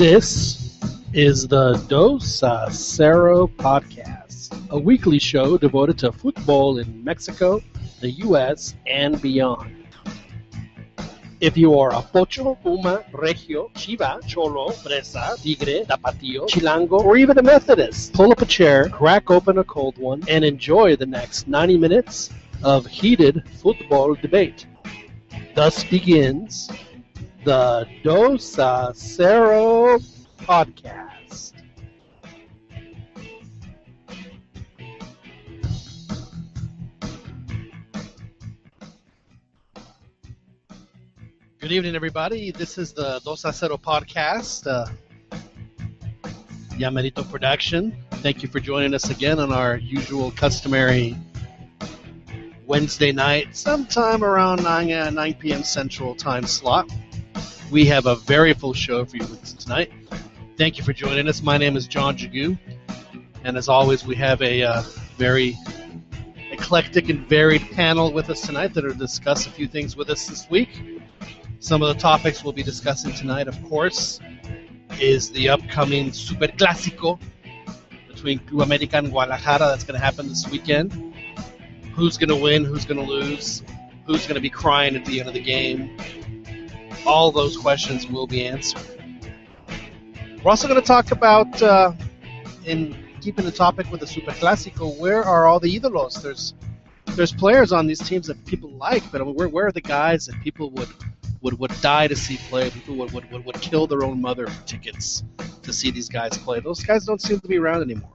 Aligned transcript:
This 0.00 0.78
is 1.12 1.46
the 1.46 1.74
Dos 1.86 2.42
a 2.42 2.68
Cero 2.70 3.46
podcast, 3.46 4.48
a 4.70 4.78
weekly 4.78 5.18
show 5.18 5.58
devoted 5.58 5.98
to 5.98 6.10
football 6.10 6.78
in 6.78 7.04
Mexico, 7.04 7.60
the 8.00 8.10
U.S., 8.24 8.76
and 8.86 9.20
beyond. 9.20 9.76
If 11.40 11.54
you 11.58 11.78
are 11.78 11.92
a 11.92 12.00
Pocho, 12.00 12.54
Puma, 12.62 13.04
Regio, 13.12 13.68
Chiva, 13.74 14.26
Cholo, 14.26 14.70
Fresa, 14.70 15.36
Tigre, 15.36 15.84
Tapatio, 15.84 16.48
Chilango, 16.48 17.04
or 17.04 17.18
even 17.18 17.36
a 17.36 17.42
Methodist, 17.42 18.14
pull 18.14 18.32
up 18.32 18.40
a 18.40 18.46
chair, 18.46 18.88
crack 18.88 19.30
open 19.30 19.58
a 19.58 19.64
cold 19.64 19.98
one, 19.98 20.22
and 20.28 20.46
enjoy 20.46 20.96
the 20.96 21.04
next 21.04 21.46
90 21.46 21.76
minutes 21.76 22.30
of 22.62 22.86
heated 22.86 23.42
football 23.60 24.14
debate. 24.14 24.66
Thus 25.54 25.84
begins 25.84 26.70
the 27.44 27.88
Dos 28.02 28.58
a 28.58 28.92
Cero 28.94 29.98
podcast. 30.40 31.52
Good 41.58 41.72
evening, 41.72 41.94
everybody. 41.94 42.50
This 42.50 42.76
is 42.78 42.92
the 42.92 43.20
Dos 43.24 43.44
a 43.44 43.52
Cero 43.52 43.78
podcast. 43.78 44.66
Uh, 44.66 44.86
Yamerito 46.72 47.28
Production. 47.30 47.96
Thank 48.22 48.42
you 48.42 48.48
for 48.48 48.60
joining 48.60 48.94
us 48.94 49.10
again 49.10 49.38
on 49.38 49.52
our 49.52 49.76
usual 49.76 50.30
customary 50.30 51.16
Wednesday 52.66 53.12
night, 53.12 53.56
sometime 53.56 54.22
around 54.22 54.62
9, 54.62 54.92
uh, 54.92 55.10
9 55.10 55.34
p.m. 55.34 55.62
Central 55.62 56.14
Time 56.14 56.46
slot. 56.46 56.90
We 57.70 57.86
have 57.86 58.06
a 58.06 58.16
very 58.16 58.52
full 58.52 58.74
show 58.74 59.04
for 59.04 59.16
you 59.16 59.26
tonight. 59.58 59.92
Thank 60.56 60.76
you 60.76 60.82
for 60.82 60.92
joining 60.92 61.28
us. 61.28 61.40
My 61.40 61.56
name 61.56 61.76
is 61.76 61.86
John 61.86 62.16
Jagu, 62.16 62.58
and 63.44 63.56
as 63.56 63.68
always, 63.68 64.04
we 64.04 64.16
have 64.16 64.42
a 64.42 64.64
uh, 64.64 64.82
very 65.16 65.56
eclectic 66.50 67.08
and 67.10 67.28
varied 67.28 67.62
panel 67.70 68.12
with 68.12 68.28
us 68.28 68.40
tonight 68.40 68.74
that 68.74 68.82
will 68.82 68.94
discuss 68.94 69.46
a 69.46 69.50
few 69.50 69.68
things 69.68 69.96
with 69.96 70.10
us 70.10 70.26
this 70.26 70.50
week. 70.50 71.00
Some 71.60 71.80
of 71.80 71.94
the 71.94 72.00
topics 72.00 72.42
we'll 72.42 72.52
be 72.52 72.64
discussing 72.64 73.12
tonight, 73.12 73.46
of 73.46 73.62
course, 73.68 74.18
is 75.00 75.30
the 75.30 75.48
upcoming 75.48 76.12
Super 76.12 76.48
Clásico 76.48 77.20
between 78.08 78.40
Club 78.40 78.66
America 78.66 78.96
and 78.96 79.12
Guadalajara 79.12 79.68
that's 79.68 79.84
going 79.84 79.98
to 79.98 80.04
happen 80.04 80.28
this 80.28 80.48
weekend. 80.50 81.14
Who's 81.94 82.18
going 82.18 82.30
to 82.30 82.36
win? 82.36 82.64
Who's 82.64 82.84
going 82.84 82.98
to 82.98 83.06
lose? 83.06 83.62
Who's 84.06 84.22
going 84.26 84.34
to 84.34 84.40
be 84.40 84.50
crying 84.50 84.96
at 84.96 85.04
the 85.04 85.20
end 85.20 85.28
of 85.28 85.34
the 85.34 85.40
game? 85.40 85.96
All 87.06 87.32
those 87.32 87.56
questions 87.56 88.06
will 88.06 88.26
be 88.26 88.46
answered. 88.46 88.82
We're 90.42 90.50
also 90.50 90.68
going 90.68 90.80
to 90.80 90.86
talk 90.86 91.10
about, 91.10 91.62
uh, 91.62 91.92
in 92.64 92.96
keeping 93.20 93.44
the 93.44 93.52
topic 93.52 93.90
with 93.90 94.00
the 94.00 94.06
Super 94.06 94.32
Clásico, 94.32 94.96
where 94.98 95.22
are 95.22 95.46
all 95.46 95.60
the 95.60 95.78
ídolos? 95.78 96.22
There's 96.22 96.54
there's 97.16 97.32
players 97.32 97.72
on 97.72 97.86
these 97.86 97.98
teams 97.98 98.28
that 98.28 98.44
people 98.46 98.70
like, 98.70 99.02
but 99.10 99.26
where, 99.34 99.48
where 99.48 99.66
are 99.66 99.72
the 99.72 99.80
guys 99.80 100.26
that 100.26 100.40
people 100.42 100.70
would 100.70 100.88
would, 101.42 101.58
would 101.58 101.72
die 101.80 102.06
to 102.06 102.16
see 102.16 102.36
play? 102.48 102.70
People 102.70 102.96
would, 102.96 103.12
would, 103.12 103.30
would, 103.30 103.44
would 103.44 103.60
kill 103.60 103.86
their 103.86 104.04
own 104.04 104.20
mother 104.20 104.46
for 104.46 104.66
tickets 104.66 105.24
to 105.62 105.72
see 105.72 105.90
these 105.90 106.08
guys 106.08 106.36
play. 106.38 106.60
Those 106.60 106.82
guys 106.82 107.04
don't 107.04 107.20
seem 107.20 107.40
to 107.40 107.48
be 107.48 107.58
around 107.58 107.82
anymore. 107.82 108.12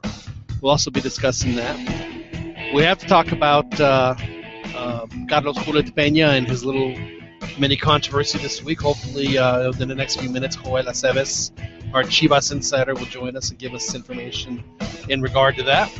We'll 0.61 0.71
also 0.71 0.91
be 0.91 1.01
discussing 1.01 1.55
that. 1.55 1.77
We 2.73 2.83
have 2.83 2.97
to 2.99 3.07
talk 3.07 3.31
about 3.31 3.79
uh, 3.79 4.15
uh, 4.75 5.07
Carlos 5.29 5.57
Gullit 5.65 5.93
Peña 5.95 6.37
and 6.37 6.47
his 6.47 6.63
little 6.63 6.95
mini 7.59 7.75
controversy 7.75 8.37
this 8.39 8.63
week. 8.63 8.81
Hopefully, 8.81 9.37
uh, 9.37 9.71
in 9.71 9.87
the 9.87 9.95
next 9.95 10.19
few 10.19 10.29
minutes, 10.29 10.55
Joel 10.55 10.83
Aceves, 10.83 11.51
our 11.93 12.03
Chivas 12.03 12.51
insider, 12.51 12.93
will 12.93 13.05
join 13.05 13.35
us 13.35 13.49
and 13.49 13.59
give 13.59 13.73
us 13.73 13.95
information 13.95 14.63
in 15.09 15.21
regard 15.21 15.55
to 15.57 15.63
that. 15.63 15.91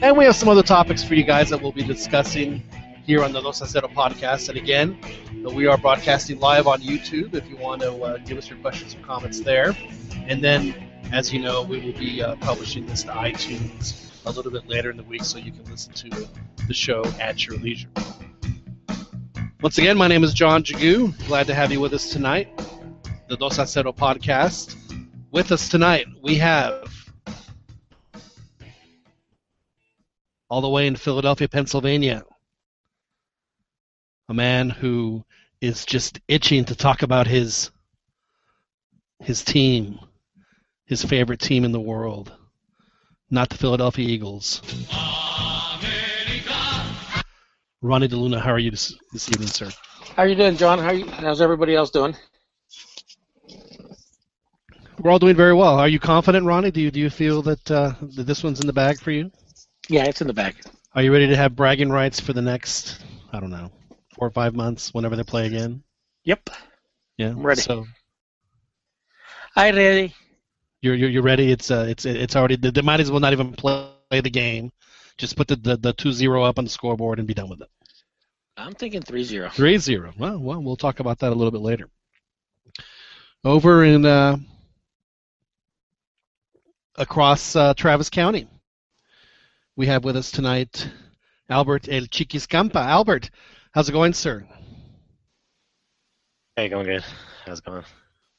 And 0.00 0.16
we 0.16 0.24
have 0.24 0.36
some 0.36 0.48
other 0.48 0.62
topics 0.62 1.02
for 1.02 1.14
you 1.14 1.24
guys 1.24 1.50
that 1.50 1.60
we'll 1.60 1.72
be 1.72 1.82
discussing 1.82 2.62
here 3.04 3.24
on 3.24 3.32
the 3.32 3.40
Dos 3.40 3.62
a 3.62 3.64
Cero 3.64 3.88
podcast. 3.88 4.48
And 4.48 4.58
again, 4.58 4.98
we 5.54 5.66
are 5.66 5.76
broadcasting 5.76 6.38
live 6.40 6.66
on 6.66 6.80
YouTube 6.82 7.34
if 7.34 7.48
you 7.48 7.56
want 7.56 7.80
to 7.82 7.92
uh, 8.02 8.18
give 8.18 8.38
us 8.38 8.48
your 8.48 8.58
questions 8.58 8.94
or 8.94 9.00
comments 9.00 9.40
there. 9.40 9.76
And 10.26 10.44
then, 10.44 10.74
as 11.12 11.32
you 11.32 11.40
know, 11.40 11.62
we 11.62 11.80
will 11.80 11.98
be 11.98 12.22
uh, 12.22 12.36
publishing 12.36 12.86
this 12.86 13.02
to 13.04 13.10
iTunes 13.10 14.08
a 14.26 14.30
little 14.30 14.52
bit 14.52 14.68
later 14.68 14.90
in 14.90 14.96
the 14.98 15.04
week 15.04 15.24
so 15.24 15.38
you 15.38 15.50
can 15.50 15.64
listen 15.70 15.92
to 15.94 16.28
the 16.66 16.74
show 16.74 17.02
at 17.18 17.46
your 17.46 17.56
leisure. 17.56 17.88
Once 19.60 19.76
again, 19.76 19.98
my 19.98 20.06
name 20.06 20.22
is 20.22 20.32
John 20.32 20.62
Jagu. 20.62 21.12
Glad 21.26 21.48
to 21.48 21.54
have 21.54 21.72
you 21.72 21.80
with 21.80 21.92
us 21.92 22.10
tonight. 22.10 22.48
The 23.28 23.36
Dos 23.36 23.58
a 23.58 23.62
Cero 23.62 23.92
podcast. 23.92 24.76
With 25.32 25.50
us 25.50 25.68
tonight, 25.68 26.06
we 26.22 26.36
have 26.36 26.88
all 30.48 30.60
the 30.60 30.68
way 30.68 30.86
in 30.86 30.94
Philadelphia, 30.94 31.48
Pennsylvania, 31.48 32.22
a 34.28 34.34
man 34.34 34.70
who 34.70 35.24
is 35.60 35.84
just 35.84 36.20
itching 36.28 36.64
to 36.66 36.76
talk 36.76 37.02
about 37.02 37.26
his 37.26 37.72
his 39.18 39.42
team, 39.42 39.98
his 40.86 41.04
favorite 41.04 41.40
team 41.40 41.64
in 41.64 41.72
the 41.72 41.80
world, 41.80 42.32
not 43.28 43.48
the 43.48 43.58
Philadelphia 43.58 44.06
Eagles. 44.06 44.62
Ronnie 47.80 48.08
DeLuna, 48.08 48.40
how 48.40 48.52
are 48.52 48.58
you 48.58 48.70
this, 48.72 48.96
this 49.12 49.28
evening, 49.30 49.48
sir? 49.48 49.70
How 50.16 50.24
are 50.24 50.28
you 50.28 50.34
doing, 50.34 50.56
John? 50.56 50.78
How 50.80 50.90
you, 50.90 51.06
how's 51.06 51.40
everybody 51.40 51.76
else 51.76 51.90
doing? 51.90 52.16
We're 55.00 55.12
all 55.12 55.20
doing 55.20 55.36
very 55.36 55.54
well. 55.54 55.78
Are 55.78 55.86
you 55.86 56.00
confident, 56.00 56.44
Ronnie? 56.44 56.72
Do 56.72 56.80
you 56.80 56.90
do 56.90 56.98
you 56.98 57.08
feel 57.08 57.40
that, 57.42 57.70
uh, 57.70 57.92
that 58.16 58.24
this 58.24 58.42
one's 58.42 58.58
in 58.58 58.66
the 58.66 58.72
bag 58.72 58.98
for 58.98 59.12
you? 59.12 59.30
Yeah, 59.88 60.06
it's 60.06 60.20
in 60.20 60.26
the 60.26 60.32
bag. 60.32 60.56
Are 60.94 61.02
you 61.02 61.12
ready 61.12 61.28
to 61.28 61.36
have 61.36 61.54
bragging 61.54 61.88
rights 61.88 62.18
for 62.18 62.32
the 62.32 62.42
next, 62.42 63.00
I 63.32 63.38
don't 63.38 63.50
know, 63.50 63.70
four 64.16 64.26
or 64.26 64.32
five 64.32 64.56
months, 64.56 64.92
whenever 64.92 65.14
they 65.14 65.22
play 65.22 65.46
again? 65.46 65.84
Yep. 66.24 66.50
Yeah, 67.16 67.28
I'm 67.28 67.46
ready. 67.46 67.60
So 67.60 67.86
I 69.54 69.70
ready. 69.70 70.14
you're 70.82 70.96
you're, 70.96 71.10
you're 71.10 71.22
ready. 71.22 71.52
It's 71.52 71.70
uh, 71.70 71.86
it's 71.88 72.04
it's 72.04 72.34
already. 72.34 72.56
They 72.56 72.82
might 72.82 72.98
as 72.98 73.08
well 73.08 73.20
not 73.20 73.32
even 73.32 73.52
play 73.52 73.92
the 74.10 74.30
game. 74.30 74.72
Just 75.18 75.36
put 75.36 75.48
the 75.48 75.56
the, 75.56 75.76
the 75.76 75.92
two 75.92 76.12
zero 76.12 76.44
up 76.44 76.58
on 76.58 76.64
the 76.64 76.70
scoreboard 76.70 77.18
and 77.18 77.28
be 77.28 77.34
done 77.34 77.50
with 77.50 77.60
it. 77.60 77.68
I'm 78.56 78.74
thinking 78.74 79.02
3-0. 79.02 79.52
Three 79.52 79.78
zero. 79.78 80.12
Well, 80.18 80.38
well, 80.38 80.60
we'll 80.60 80.76
talk 80.76 80.98
about 80.98 81.20
that 81.20 81.30
a 81.30 81.34
little 81.34 81.52
bit 81.52 81.60
later. 81.60 81.88
Over 83.44 83.84
in 83.84 84.04
uh, 84.04 84.36
across 86.96 87.54
uh, 87.54 87.74
Travis 87.74 88.10
County, 88.10 88.48
we 89.76 89.86
have 89.86 90.02
with 90.04 90.16
us 90.16 90.32
tonight 90.32 90.90
Albert 91.48 91.88
El 91.88 92.02
Chiquiscampa. 92.02 92.80
Albert, 92.80 93.30
how's 93.72 93.88
it 93.88 93.92
going, 93.92 94.12
sir? 94.12 94.44
Hey, 96.56 96.68
going 96.68 96.86
good. 96.86 97.04
How's 97.46 97.60
it 97.60 97.64
going? 97.64 97.84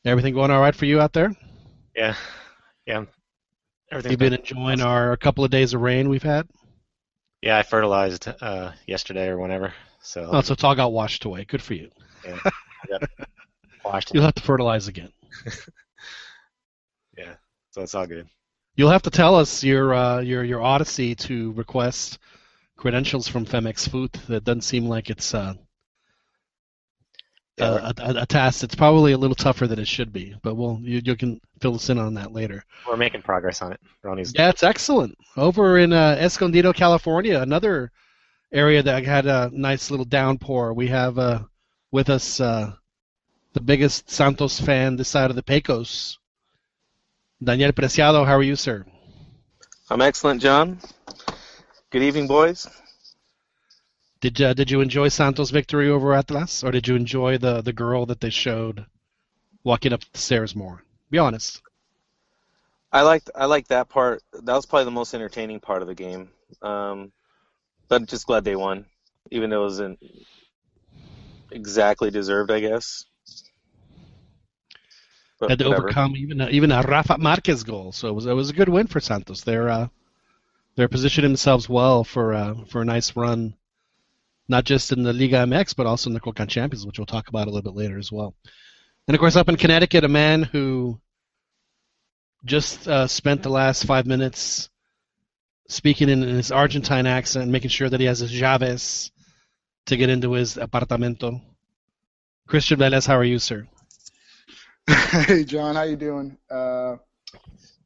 Everything 0.04 0.34
going 0.34 0.52
all 0.52 0.60
right 0.60 0.76
for 0.76 0.86
you 0.86 1.00
out 1.00 1.14
there? 1.14 1.32
Yeah, 1.96 2.16
yeah. 2.86 3.06
Everything's 3.90 4.12
You've 4.12 4.20
been 4.20 4.34
enjoying 4.34 4.82
our 4.82 5.16
couple 5.16 5.46
of 5.46 5.52
days 5.52 5.74
of 5.74 5.82
rain 5.82 6.10
we've 6.10 6.22
had. 6.22 6.46
Yeah, 7.42 7.58
I 7.58 7.64
fertilized 7.64 8.28
uh, 8.42 8.72
yesterday 8.86 9.28
or 9.28 9.38
whenever. 9.40 9.74
So 10.02 10.30
Oh, 10.32 10.42
so 10.42 10.54
it's 10.54 10.64
all 10.64 10.76
got 10.76 10.92
washed 10.92 11.26
away. 11.26 11.46
Good 11.46 11.62
for 11.62 11.74
you. 11.74 11.90
yeah, 12.26 12.98
washed. 13.84 14.14
You'll 14.14 14.24
have 14.24 14.36
to 14.36 14.44
fertilize 14.44 14.88
again. 14.88 15.12
Yeah, 17.18 17.34
so 17.72 17.82
it's 17.82 17.96
all 17.96 18.08
good. 18.08 18.28
You'll 18.76 18.92
have 18.92 19.02
to 19.02 19.10
tell 19.10 19.36
us 19.36 19.62
your 19.64 19.94
uh, 19.94 20.20
your 20.22 20.44
your 20.44 20.62
odyssey 20.62 21.16
to 21.16 21.52
request 21.52 22.18
credentials 22.78 23.28
from 23.28 23.46
Femexfut. 23.46 24.14
That 24.28 24.46
doesn't 24.46 24.62
seem 24.62 24.86
like 24.88 25.10
it's 25.10 25.34
uh, 25.34 25.56
Yeah, 27.60 27.92
a, 27.98 28.02
a, 28.02 28.22
a 28.22 28.26
task. 28.26 28.64
It's 28.64 28.76
probably 28.76 29.12
a 29.12 29.18
little 29.18 29.36
tougher 29.36 29.68
than 29.68 29.80
it 29.80 29.88
should 29.88 30.14
be, 30.14 30.36
but 30.42 30.56
we'll 30.56 30.80
you, 30.82 31.02
you 31.04 31.16
can 31.16 31.40
fill 31.62 31.76
us 31.76 31.90
in 31.90 31.98
on 31.98 32.14
that 32.16 32.34
later. 32.34 32.64
we're, 32.86 32.94
we're 32.94 32.98
making 32.98 33.22
progress 33.22 33.62
on 33.62 33.74
it. 33.74 33.80
Ronnie's 34.04 34.34
Yeah, 34.34 34.50
it's 34.50 34.64
excellent. 34.64 35.18
Over 35.36 35.78
in 35.78 35.94
uh, 35.94 36.18
Escondido, 36.20 36.74
California, 36.74 37.40
another 37.42 37.92
area 38.52 38.82
that 38.82 39.06
had 39.06 39.26
a 39.26 39.50
nice 39.54 39.92
little 39.92 40.06
downpour. 40.06 40.74
We 40.74 40.88
have 40.88 41.20
uh, 41.20 41.44
with 41.92 42.10
us 42.10 42.40
uh, 42.40 42.74
the 43.54 43.62
biggest 43.62 44.10
Santos 44.10 44.60
fan 44.60 44.96
this 44.96 45.08
side 45.08 45.30
of 45.30 45.36
the 45.36 45.44
Pecos. 45.44 46.18
Daniel 47.44 47.72
Preciado, 47.72 48.26
how 48.26 48.36
are 48.36 48.44
you, 48.44 48.56
sir? 48.56 48.86
I'm 49.90 50.02
excellent, 50.02 50.42
John. 50.42 50.80
Good 51.90 52.04
evening, 52.04 52.28
boys. 52.28 52.68
Did 54.22 54.42
uh, 54.42 54.54
did 54.54 54.70
you 54.72 54.82
enjoy 54.82 55.08
Santos' 55.10 55.50
victory 55.50 55.90
over 55.90 56.14
Atlas, 56.14 56.64
or 56.64 56.72
did 56.72 56.88
you 56.88 56.96
enjoy 56.96 57.38
the 57.38 57.62
the 57.62 57.74
girl 57.74 58.06
that 58.08 58.20
they 58.20 58.30
showed 58.30 58.86
walking 59.64 59.94
up 59.94 60.02
the 60.12 60.20
stairs 60.20 60.56
more? 60.56 60.84
Be 61.10 61.18
honest. 61.18 61.62
I 62.92 63.02
liked 63.04 63.30
I 63.36 63.46
liked 63.46 63.70
that 63.70 63.90
part. 63.90 64.24
That 64.34 64.56
was 64.56 64.66
probably 64.66 64.86
the 64.86 64.92
most 64.92 65.14
entertaining 65.14 65.60
part 65.60 65.82
of 65.82 65.88
the 65.88 65.96
game. 65.96 66.30
Um, 66.62 67.12
but 67.88 68.06
just 68.08 68.28
glad 68.28 68.44
they 68.44 68.56
won, 68.56 68.86
even 69.32 69.50
though 69.50 69.62
it 69.62 69.66
wasn't 69.66 70.00
exactly 71.52 72.12
deserved, 72.12 72.52
I 72.52 72.60
guess. 72.60 73.06
But 75.40 75.50
had 75.50 75.60
to 75.60 75.66
whatever. 75.66 75.88
overcome 75.88 76.16
even 76.18 76.42
a, 76.42 76.50
even 76.50 76.72
a 76.72 76.82
Rafa 76.82 77.18
Marquez 77.18 77.64
goal. 77.64 77.92
So 77.92 78.08
it 78.10 78.14
was 78.14 78.26
it 78.26 78.34
was 78.34 78.50
a 78.50 78.54
good 78.54 78.70
win 78.70 78.88
for 78.88 79.00
Santos. 79.00 79.42
They're 79.42 79.70
uh, 79.70 79.88
they're 80.76 80.88
positioning 80.90 81.32
themselves 81.32 81.70
well 81.70 82.04
for 82.04 82.34
uh, 82.34 82.56
for 82.66 82.82
a 82.82 82.86
nice 82.86 83.16
run, 83.16 83.56
not 84.50 84.66
just 84.66 84.92
in 84.92 85.04
the 85.04 85.14
Liga 85.14 85.38
MX 85.38 85.76
but 85.76 85.86
also 85.86 86.10
in 86.10 86.14
the 86.14 86.20
Conca 86.20 86.48
Champions, 86.48 86.86
which 86.86 87.00
we'll 87.00 87.06
talk 87.06 87.30
about 87.30 87.48
a 87.48 87.52
little 87.52 87.72
bit 87.72 87.78
later 87.78 87.98
as 87.98 88.12
well. 88.12 88.36
And 89.08 89.16
of 89.16 89.20
course, 89.20 89.36
up 89.36 89.50
in 89.50 89.56
Connecticut, 89.56 90.04
a 90.04 90.10
man 90.10 90.44
who 90.44 91.00
just 92.46 92.88
uh, 92.88 93.08
spent 93.08 93.44
the 93.44 93.50
last 93.50 93.86
five 93.86 94.06
minutes 94.06 94.70
speaking 95.68 96.10
in 96.10 96.22
his 96.22 96.52
Argentine 96.52 97.06
accent, 97.06 97.52
making 97.52 97.70
sure 97.70 97.90
that 97.90 98.00
he 98.00 98.06
has 98.08 98.20
his 98.20 98.32
llaves 98.32 99.12
to 99.86 99.98
get 99.98 100.10
into 100.10 100.34
his 100.34 100.56
apartamento. 100.56 101.42
Christian 102.48 102.80
Velez, 102.80 103.08
how 103.08 103.18
are 103.18 103.24
you, 103.24 103.40
sir? 103.40 103.68
Hey 104.88 105.44
John, 105.44 105.76
how 105.76 105.84
you 105.84 105.96
doing? 105.96 106.38
Uh, 106.50 106.98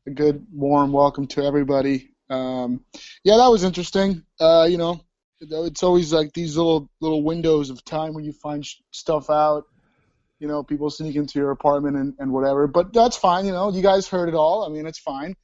a 0.06 0.12
good 0.13 0.45
warm 0.51 0.92
welcome 0.92 1.27
to 1.27 1.44
everybody. 1.44 2.12
Um, 2.30 2.86
yeah, 3.24 3.38
that 3.38 3.48
was 3.48 3.63
interesting. 3.63 4.24
Uh, 4.39 4.68
you 4.69 4.77
know, 4.77 5.01
it's 5.50 5.84
always 5.84 6.13
like 6.13 6.34
these 6.34 6.57
little 6.57 6.90
little 7.00 7.24
windows 7.24 7.69
of 7.69 7.84
time 7.86 8.13
when 8.13 8.24
you 8.24 8.34
find 8.34 8.66
sh- 8.66 8.75
stuff 8.92 9.30
out. 9.30 9.66
You 10.40 10.48
know, 10.48 10.63
people 10.63 10.90
sneak 10.90 11.16
into 11.16 11.40
your 11.40 11.51
apartment 11.51 11.95
and, 11.95 12.13
and 12.19 12.31
whatever. 12.31 12.68
But 12.68 12.92
that's 12.94 13.16
fine. 13.16 13.45
You 13.45 13.54
know, 13.54 13.72
you 13.72 13.81
guys 13.81 14.07
heard 14.07 14.28
it 14.28 14.36
all. 14.36 14.66
I 14.66 14.69
mean, 14.69 14.86
it's 14.86 15.00
fine. 15.00 15.36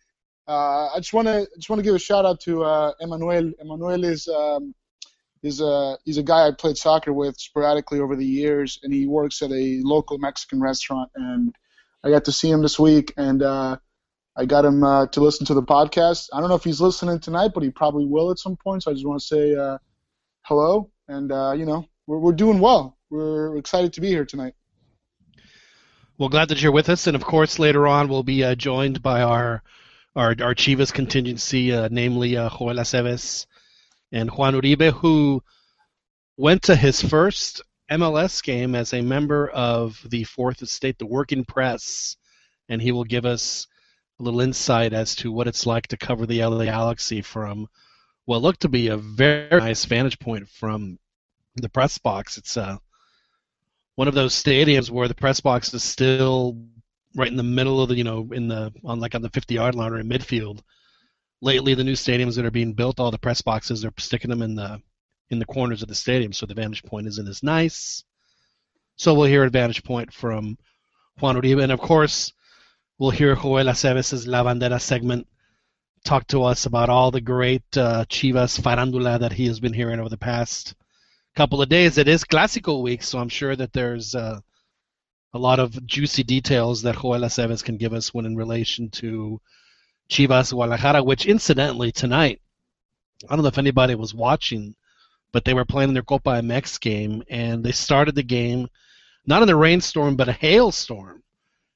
Uh, 0.48 0.90
I 0.94 0.98
just 0.98 1.14
want 1.14 1.28
to 1.28 1.48
just 1.56 1.70
want 1.70 1.80
to 1.80 1.84
give 1.84 1.96
a 1.96 2.00
shout 2.00 2.26
out 2.26 2.40
to 2.42 2.64
uh, 2.64 2.94
Emmanuel. 3.00 3.52
Emmanuel 3.60 4.04
is 4.04 4.28
um, 4.28 4.74
is 5.44 5.62
a 5.62 5.98
he's 6.06 6.18
a 6.18 6.24
guy 6.24 6.48
I 6.48 6.52
played 6.52 6.78
soccer 6.78 7.14
with 7.14 7.38
sporadically 7.40 8.00
over 8.00 8.16
the 8.16 8.26
years, 8.26 8.80
and 8.84 8.94
he 8.94 9.06
works 9.06 9.42
at 9.42 9.52
a 9.52 9.80
local 9.84 10.18
Mexican 10.18 10.60
restaurant. 10.62 11.12
And 11.16 11.56
I 12.04 12.10
got 12.10 12.26
to 12.26 12.32
see 12.32 12.50
him 12.50 12.62
this 12.62 12.80
week, 12.80 13.14
and 13.16 13.44
uh, 13.44 13.78
I 14.36 14.46
got 14.46 14.66
him 14.66 14.84
uh, 14.84 15.08
to 15.08 15.22
listen 15.22 15.46
to 15.48 15.54
the 15.54 15.64
podcast. 15.64 16.30
I 16.34 16.40
don't 16.40 16.50
know 16.50 16.56
if 16.56 16.64
he's 16.64 16.82
listening 16.82 17.20
tonight, 17.20 17.52
but 17.54 17.62
he 17.64 17.70
probably 17.70 18.06
will 18.06 18.32
at 18.32 18.40
some 18.40 18.58
point. 18.58 18.84
So 18.84 18.92
I 18.92 18.94
just 18.94 19.06
want 19.06 19.20
to 19.20 19.26
say 19.26 19.56
uh, 19.56 19.78
hello, 20.50 20.90
and 21.08 21.32
uh, 21.32 21.54
you 21.56 21.64
know 21.64 21.86
we're 22.08 22.18
we're 22.18 22.32
doing 22.32 22.60
well. 22.60 22.98
We're 23.12 23.56
excited 23.58 23.94
to 23.94 24.02
be 24.02 24.08
here 24.08 24.26
tonight. 24.26 24.56
Well, 26.18 26.30
glad 26.30 26.50
that 26.50 26.60
you're 26.60 26.72
with 26.72 26.90
us, 26.90 27.06
and 27.06 27.16
of 27.16 27.24
course, 27.24 27.60
later 27.60 27.88
on 27.88 28.10
we'll 28.10 28.24
be 28.24 28.44
uh, 28.44 28.56
joined 28.56 29.04
by 29.04 29.22
our 29.22 29.62
our 30.16 30.30
our 30.42 30.56
Chivas 30.56 30.92
contingency, 30.92 31.72
uh, 31.72 31.88
namely 31.92 32.36
uh, 32.36 32.50
Joel 32.50 32.78
Aceves 32.78 33.46
and 34.12 34.32
Juan 34.32 34.56
Uribe, 34.56 34.92
who 34.92 35.44
went 36.36 36.64
to 36.64 36.76
his 36.76 37.00
first 37.00 37.62
MLS 37.92 38.42
game 38.42 38.74
as 38.74 38.92
a 38.92 39.02
member 39.02 39.50
of 39.50 40.04
the 40.10 40.24
Fourth 40.24 40.64
Estate, 40.64 40.98
the 40.98 41.06
Working 41.06 41.46
Press, 41.46 42.18
and 42.70 42.82
he 42.82 42.92
will 42.92 43.04
give 43.04 43.28
us 43.28 43.68
a 44.20 44.24
little 44.24 44.42
insight 44.42 44.94
as 44.94 45.14
to 45.18 45.32
what 45.32 45.48
it's 45.48 45.68
like 45.68 45.86
to 45.90 45.98
cover 45.98 46.26
the 46.26 46.44
LA 46.44 46.66
Galaxy 46.66 47.22
from 47.22 47.68
what 48.30 48.44
looked 48.44 48.60
to 48.60 48.70
be 48.70 48.90
a 48.90 48.96
very 48.96 49.60
nice 49.60 49.86
vantage 49.86 50.20
point 50.20 50.48
from 50.48 51.00
the 51.56 51.68
press 51.68 51.98
box. 51.98 52.38
It's 52.38 52.58
uh, 52.58 52.78
one 53.96 54.08
of 54.08 54.14
those 54.14 54.36
stadiums 54.36 54.92
where 54.92 55.08
the 55.08 55.16
press 55.16 55.40
box 55.40 55.74
is 55.74 55.84
still 55.84 56.56
right 57.16 57.28
in 57.28 57.38
the 57.38 57.42
middle 57.42 57.82
of 57.82 57.90
the, 57.90 57.96
you 57.96 58.04
know, 58.04 58.30
in 58.32 58.48
the 58.48 58.72
on 58.86 59.00
like 59.00 59.16
on 59.16 59.24
the 59.24 59.32
50 59.32 59.56
yard 59.56 59.74
line 59.74 59.94
or 59.94 60.00
in 60.00 60.08
midfield. 60.08 60.62
Lately, 61.42 61.74
the 61.74 61.84
new 61.84 61.94
stadiums 61.94 62.36
that 62.36 62.46
are 62.46 62.52
being 62.52 62.74
built, 62.74 63.00
all 63.00 63.10
the 63.10 63.18
press 63.18 63.42
boxes, 63.42 63.82
they're 63.82 63.92
sticking 63.98 64.30
them 64.30 64.44
in 64.44 64.54
the 64.54 64.80
in 65.32 65.40
the 65.40 65.46
corners 65.46 65.82
of 65.82 65.88
the 65.88 65.96
stadium, 65.96 66.32
so 66.32 66.46
the 66.46 66.54
vantage 66.54 66.84
point 66.84 67.08
isn't 67.08 67.28
as 67.28 67.42
nice. 67.42 68.04
So 68.96 69.16
we'll 69.16 69.26
hear 69.26 69.44
a 69.44 69.50
vantage 69.50 69.84
point 69.84 70.14
from 70.14 70.56
Juan 71.20 71.36
Uribe, 71.36 71.64
and 71.64 71.72
of 71.72 71.80
course, 71.80 72.32
we'll 73.00 73.10
hear 73.10 73.34
Joel 73.34 73.66
Aceves' 73.66 74.28
La 74.28 74.44
Bandera 74.44 74.80
segment 74.80 75.26
talk 76.04 76.28
to 76.28 76.44
us 76.44 76.66
about 76.66 76.90
all 76.90 77.12
the 77.12 77.22
great 77.22 77.78
uh, 77.78 78.06
Chivas 78.06 78.60
farandula 78.60 79.20
that 79.20 79.34
he 79.34 79.48
has 79.48 79.60
been 79.60 79.74
hearing 79.74 80.00
over 80.00 80.10
the 80.10 80.18
past 80.18 80.76
couple 81.36 81.62
of 81.62 81.70
days. 81.70 81.98
It 81.98 82.08
is 82.08 82.24
Clásico 82.24 82.82
week, 82.82 83.04
so 83.04 83.20
I'm 83.20 83.30
sure 83.30 83.56
that 83.56 83.74
there's 83.74 84.16
uh, 84.16 84.40
a 85.34 85.40
lot 85.40 85.60
of 85.60 85.86
juicy 85.86 86.24
details 86.24 86.82
that 86.82 86.96
Joel 86.96 87.22
Aceves 87.22 87.64
can 87.64 87.78
give 87.78 87.94
us 87.94 88.14
when 88.14 88.26
in 88.26 88.36
relation 88.36 88.90
to 88.92 89.40
Chivas 90.10 90.52
Guadalajara, 90.52 91.04
which 91.04 91.26
incidentally 91.26 91.92
tonight, 91.92 92.42
I 93.30 93.36
don't 93.36 93.44
know 93.44 93.50
if 93.50 93.58
anybody 93.58 93.96
was 93.96 94.14
watching, 94.14 94.76
but 95.32 95.46
they 95.46 95.54
were 95.54 95.66
playing 95.66 95.94
their 95.94 96.04
Copa 96.04 96.42
MX 96.42 96.80
game, 96.80 97.24
and 97.30 97.64
they 97.64 97.72
started 97.72 98.16
the 98.16 98.24
game 98.24 98.70
not 99.26 99.44
in 99.44 99.50
a 99.50 99.56
rainstorm, 99.56 100.16
but 100.16 100.30
a 100.30 100.34
hailstorm. 100.34 101.22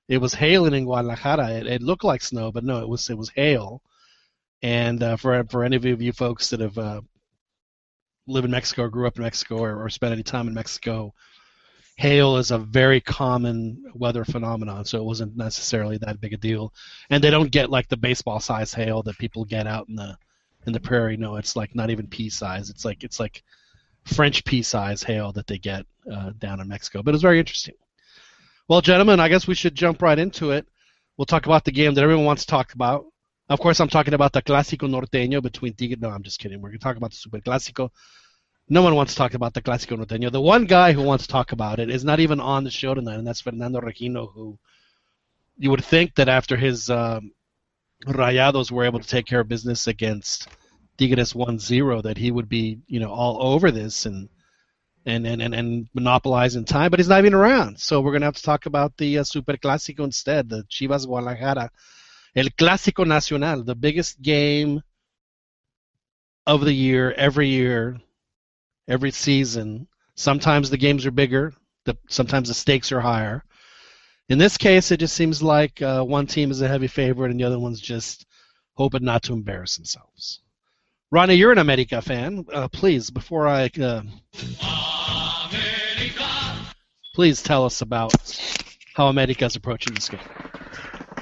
It 0.07 0.17
was 0.17 0.33
hailing 0.33 0.73
in 0.73 0.85
Guadalajara. 0.85 1.51
It, 1.51 1.67
it 1.67 1.81
looked 1.81 2.03
like 2.03 2.21
snow, 2.21 2.51
but 2.51 2.63
no, 2.63 2.81
it 2.81 2.89
was 2.89 3.09
it 3.09 3.17
was 3.17 3.29
hail. 3.29 3.81
And 4.63 5.03
uh, 5.03 5.17
for 5.17 5.43
for 5.49 5.63
any 5.63 5.75
of 5.75 6.01
you 6.01 6.13
folks 6.13 6.49
that 6.49 6.61
have 6.61 6.77
uh, 6.77 7.01
lived 8.27 8.45
in 8.45 8.51
Mexico 8.51 8.83
or 8.83 8.89
grew 8.89 9.05
up 9.05 9.17
in 9.17 9.23
Mexico 9.23 9.57
or, 9.57 9.83
or 9.83 9.89
spent 9.89 10.13
any 10.13 10.23
time 10.23 10.47
in 10.47 10.53
Mexico, 10.53 11.13
hail 11.97 12.37
is 12.37 12.51
a 12.51 12.57
very 12.57 13.01
common 13.01 13.83
weather 13.93 14.23
phenomenon, 14.23 14.85
so 14.85 14.97
it 14.97 15.03
wasn't 15.03 15.35
necessarily 15.35 15.97
that 15.97 16.21
big 16.21 16.33
a 16.33 16.37
deal. 16.37 16.73
And 17.09 17.21
they 17.21 17.29
don't 17.29 17.51
get 17.51 17.69
like 17.69 17.89
the 17.89 17.97
baseball 17.97 18.39
size 18.39 18.73
hail 18.73 19.03
that 19.03 19.17
people 19.17 19.43
get 19.43 19.67
out 19.67 19.89
in 19.89 19.95
the 19.95 20.17
in 20.65 20.71
the 20.71 20.79
prairie. 20.79 21.17
No, 21.17 21.35
it's 21.35 21.57
like 21.57 21.75
not 21.75 21.89
even 21.89 22.07
pea 22.07 22.29
size. 22.29 22.69
It's 22.69 22.85
like 22.85 23.03
it's 23.03 23.19
like 23.19 23.43
French 24.05 24.45
pea 24.45 24.63
size 24.63 25.03
hail 25.03 25.33
that 25.33 25.45
they 25.45 25.57
get 25.57 25.85
uh, 26.11 26.31
down 26.39 26.61
in 26.61 26.69
Mexico. 26.69 27.03
But 27.03 27.15
it's 27.15 27.21
very 27.21 27.39
interesting. 27.39 27.75
Well, 28.69 28.79
gentlemen, 28.79 29.19
I 29.19 29.27
guess 29.27 29.45
we 29.45 29.55
should 29.55 29.75
jump 29.75 30.01
right 30.01 30.17
into 30.17 30.51
it. 30.51 30.65
We'll 31.17 31.25
talk 31.25 31.45
about 31.45 31.65
the 31.65 31.71
game 31.71 31.93
that 31.93 32.01
everyone 32.01 32.25
wants 32.25 32.45
to 32.45 32.49
talk 32.49 32.73
about. 32.73 33.05
Of 33.49 33.59
course, 33.59 33.79
I'm 33.79 33.89
talking 33.89 34.13
about 34.13 34.31
the 34.31 34.41
Clásico 34.41 34.89
Norteño 34.89 35.41
between 35.41 35.73
Tigres. 35.73 35.99
No, 35.99 36.09
I'm 36.09 36.23
just 36.23 36.39
kidding. 36.39 36.61
We're 36.61 36.69
going 36.69 36.79
to 36.79 36.83
talk 36.83 36.97
about 36.97 37.11
the 37.11 37.17
Super 37.17 37.39
Clásico. 37.39 37.89
No 38.69 38.81
one 38.81 38.95
wants 38.95 39.13
to 39.13 39.17
talk 39.17 39.33
about 39.33 39.53
the 39.53 39.61
Clásico 39.61 39.97
Norteño. 39.97 40.31
The 40.31 40.39
one 40.39 40.65
guy 40.65 40.93
who 40.93 41.01
wants 41.01 41.27
to 41.27 41.31
talk 41.31 41.51
about 41.51 41.79
it 41.79 41.89
is 41.89 42.05
not 42.05 42.21
even 42.21 42.39
on 42.39 42.63
the 42.63 42.71
show 42.71 42.93
tonight, 42.93 43.15
and 43.15 43.27
that's 43.27 43.41
Fernando 43.41 43.81
Regino, 43.81 44.31
who 44.33 44.57
you 45.57 45.69
would 45.69 45.83
think 45.83 46.15
that 46.15 46.29
after 46.29 46.55
his 46.55 46.89
um, 46.89 47.31
Rayados 48.05 48.71
were 48.71 48.85
able 48.85 48.99
to 48.99 49.07
take 49.07 49.25
care 49.25 49.41
of 49.41 49.49
business 49.49 49.87
against 49.87 50.47
Tigres 50.97 51.33
1-0, 51.33 52.03
that 52.03 52.17
he 52.17 52.31
would 52.31 52.47
be, 52.47 52.79
you 52.87 52.99
know, 52.99 53.11
all 53.11 53.53
over 53.53 53.71
this 53.71 54.05
and 54.05 54.29
and 55.05 55.27
and 55.27 55.41
and, 55.41 55.53
and 55.53 55.89
monopolizing 55.93 56.63
time, 56.63 56.89
but 56.89 56.99
he's 56.99 57.09
not 57.09 57.19
even 57.19 57.33
around. 57.33 57.77
So 57.79 57.99
we're 57.99 58.13
gonna 58.13 58.25
have 58.25 58.37
to 58.37 58.43
talk 58.43 58.65
about 58.65 58.95
the 58.97 59.19
uh, 59.19 59.23
Super 59.25 59.57
Clásico 59.57 60.05
instead, 60.05 60.47
the 60.47 60.63
Chivas 60.69 61.05
Guadalajara, 61.05 61.69
El 62.35 62.49
Clásico 62.49 63.05
Nacional, 63.05 63.63
the 63.63 63.75
biggest 63.75 64.21
game 64.21 64.81
of 66.47 66.65
the 66.65 66.73
year 66.73 67.11
every 67.11 67.47
year, 67.47 67.99
every 68.87 69.11
season. 69.11 69.87
Sometimes 70.15 70.69
the 70.69 70.77
games 70.77 71.05
are 71.05 71.11
bigger, 71.11 71.53
the, 71.85 71.97
sometimes 72.09 72.47
the 72.47 72.53
stakes 72.53 72.91
are 72.91 73.01
higher. 73.01 73.43
In 74.29 74.37
this 74.37 74.57
case, 74.57 74.91
it 74.91 74.97
just 74.97 75.15
seems 75.15 75.43
like 75.43 75.81
uh, 75.81 76.01
one 76.03 76.25
team 76.25 76.49
is 76.49 76.61
a 76.61 76.67
heavy 76.67 76.87
favorite 76.87 77.29
and 77.29 77.39
the 77.39 77.43
other 77.43 77.59
one's 77.59 77.81
just 77.81 78.25
hoping 78.75 79.03
not 79.03 79.23
to 79.23 79.33
embarrass 79.33 79.75
themselves. 79.75 80.41
Ronnie, 81.11 81.35
you're 81.35 81.51
an 81.51 81.59
America 81.59 82.01
fan. 82.01 82.45
Uh, 82.51 82.67
please, 82.67 83.11
before 83.11 83.47
I, 83.47 83.69
uh, 83.79 84.01
please 87.13 87.43
tell 87.43 87.65
us 87.65 87.81
about 87.81 88.13
how 88.95 89.07
America 89.09 89.45
is 89.45 89.55
approaching 89.55 89.93
this 89.93 90.09
game. 90.09 90.19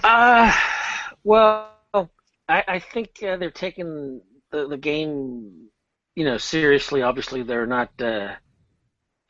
Uh, 0.04 0.54
well, 1.24 1.72
I, 2.48 2.64
I 2.68 2.80
think 2.80 3.24
uh, 3.24 3.38
they're 3.38 3.52
taking 3.52 4.22
the, 4.52 4.68
the 4.68 4.78
game, 4.78 5.70
you 6.16 6.26
know, 6.26 6.38
seriously. 6.38 7.02
Obviously, 7.02 7.44
they're 7.44 7.66
not. 7.68 7.90
Uh, 8.00 8.34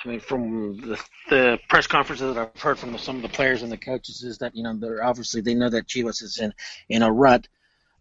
I 0.03 0.07
mean, 0.07 0.19
from 0.19 0.77
the, 0.77 0.99
the 1.29 1.59
press 1.69 1.85
conferences 1.85 2.33
that 2.33 2.51
I've 2.55 2.61
heard 2.61 2.79
from 2.79 2.97
some 2.97 3.17
of 3.17 3.21
the 3.21 3.29
players 3.29 3.61
and 3.61 3.71
the 3.71 3.77
coaches, 3.77 4.23
is 4.23 4.39
that 4.39 4.55
you 4.55 4.63
know 4.63 4.75
they're 4.75 5.03
obviously 5.03 5.41
they 5.41 5.53
know 5.53 5.69
that 5.69 5.87
Chivas 5.87 6.23
is 6.23 6.39
in 6.39 6.53
in 6.89 7.03
a 7.03 7.11
rut, 7.11 7.47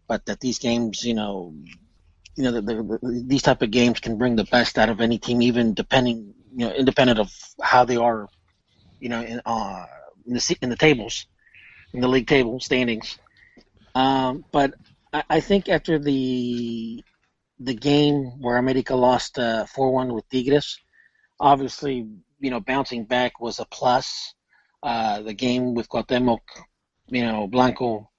but 0.07 0.25
that 0.25 0.39
these 0.39 0.57
games, 0.57 1.03
you 1.03 1.13
know, 1.13 1.53
you 2.35 2.43
know, 2.43 2.51
the, 2.51 2.61
the, 2.61 2.99
the, 3.01 3.23
these 3.27 3.43
type 3.43 3.61
of 3.61 3.71
games 3.71 3.99
can 3.99 4.17
bring 4.17 4.35
the 4.35 4.45
best 4.45 4.79
out 4.79 4.89
of 4.89 5.01
any 5.01 5.19
team, 5.19 5.41
even 5.41 5.73
depending, 5.73 6.33
you 6.55 6.65
know, 6.65 6.73
independent 6.73 7.19
of 7.19 7.31
how 7.61 7.85
they 7.85 7.97
are, 7.97 8.27
you 8.99 9.09
know, 9.09 9.21
in 9.21 9.41
uh 9.45 9.85
in 10.25 10.33
the 10.33 10.57
in 10.61 10.69
the 10.69 10.75
tables, 10.75 11.27
in 11.93 12.01
the 12.01 12.07
league 12.07 12.27
table 12.27 12.59
standings. 12.59 13.19
Um, 13.95 14.45
but 14.51 14.73
I, 15.13 15.23
I 15.29 15.39
think 15.39 15.69
after 15.69 15.99
the 15.99 17.03
the 17.59 17.75
game 17.75 18.41
where 18.41 18.57
America 18.57 18.95
lost 18.95 19.35
four 19.35 19.87
uh, 19.87 19.91
one 19.91 20.13
with 20.13 20.27
Tigres, 20.29 20.79
obviously, 21.39 22.07
you 22.39 22.49
know, 22.49 22.59
bouncing 22.59 23.05
back 23.05 23.39
was 23.39 23.59
a 23.59 23.65
plus. 23.65 24.33
Uh, 24.83 25.21
the 25.21 25.33
game 25.33 25.75
with 25.75 25.87
Cuauhtemoc, 25.87 26.39
you 27.07 27.23
know, 27.23 27.47
Blanco 27.47 28.09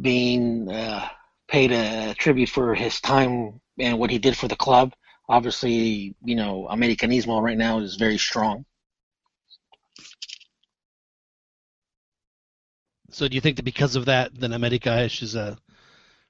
being 0.00 0.70
uh, 0.70 1.08
paid 1.48 1.72
a 1.72 2.14
tribute 2.14 2.48
for 2.48 2.72
his 2.74 3.00
time 3.00 3.60
and 3.80 3.98
what 3.98 4.10
he 4.10 4.18
did 4.18 4.36
for 4.36 4.46
the 4.46 4.56
club. 4.56 4.92
Obviously, 5.28 6.14
you 6.24 6.36
know, 6.36 6.68
Americanismo 6.70 7.42
right 7.42 7.58
now 7.58 7.80
is 7.80 7.96
very 7.96 8.18
strong. 8.18 8.64
So 13.12 13.28
do 13.28 13.34
you 13.34 13.40
think 13.40 13.56
that 13.56 13.64
because 13.64 13.94
of 13.94 14.06
that, 14.06 14.34
then 14.34 14.52
America 14.52 15.02
is 15.02 15.34
a, 15.34 15.58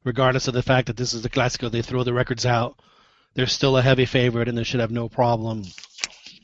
regardless 0.05 0.49
of 0.49 0.55
the 0.55 0.63
fact 0.63 0.89
that 0.89 0.97
this 0.97 1.15
is 1.15 1.23
the 1.23 1.31
Clásico, 1.31 1.71
they 1.71 1.81
throw 1.81 2.03
the 2.03 2.13
records 2.13 2.45
out, 2.45 2.81
they're 3.35 3.47
still 3.47 3.77
a 3.77 3.83
heavy 3.83 4.05
favorite 4.05 4.49
and 4.49 4.59
they 4.59 4.65
should 4.65 4.81
have 4.81 4.91
no 4.91 5.09
problem 5.09 5.63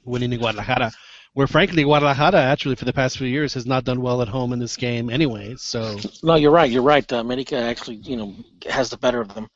winning 0.05 0.33
in 0.33 0.39
Guadalajara. 0.39 0.93
Where 1.35 1.49
frankly, 1.49 1.83
Guadalajara 1.83 2.41
actually 2.41 2.77
for 2.77 2.85
the 2.85 2.93
past 2.93 3.19
few 3.19 3.27
years 3.27 3.55
has 3.55 3.67
not 3.67 3.85
done 3.85 4.01
well 4.01 4.23
at 4.23 4.29
home 4.29 4.53
in 4.53 4.61
this 4.61 4.77
game 4.77 5.11
anyway. 5.11 5.57
So 5.57 5.99
No, 6.23 6.37
you're 6.37 6.53
right. 6.53 6.71
You're 6.71 6.83
right. 6.83 7.13
Uh, 7.13 7.17
America 7.17 7.57
actually, 7.57 7.97
you 7.97 8.17
know, 8.17 8.35
has 8.69 8.91
the 8.91 8.97
better 8.97 9.21
of 9.21 9.35
them. 9.35 9.49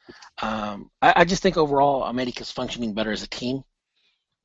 Um, 0.43 0.91
I, 1.01 1.13
I 1.17 1.25
just 1.25 1.43
think 1.43 1.57
overall, 1.57 2.05
America's 2.05 2.51
functioning 2.51 2.93
better 2.93 3.13
as 3.13 3.23
a 3.23 3.29
team 3.29 3.63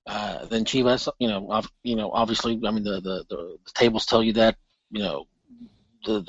uh, 0.05 0.45
than 0.45 0.65
Chivas. 0.65 1.09
You 1.19 1.27
know, 1.27 1.61
you 1.83 1.95
know, 1.95 2.11
obviously, 2.11 2.59
I 2.63 2.71
mean, 2.71 2.83
the, 2.83 3.01
the, 3.01 3.25
the, 3.29 3.57
the 3.65 3.71
tables 3.73 4.05
tell 4.05 4.23
you 4.23 4.33
that. 4.33 4.55
You 4.89 5.03
know, 5.03 5.27
the 6.07 6.21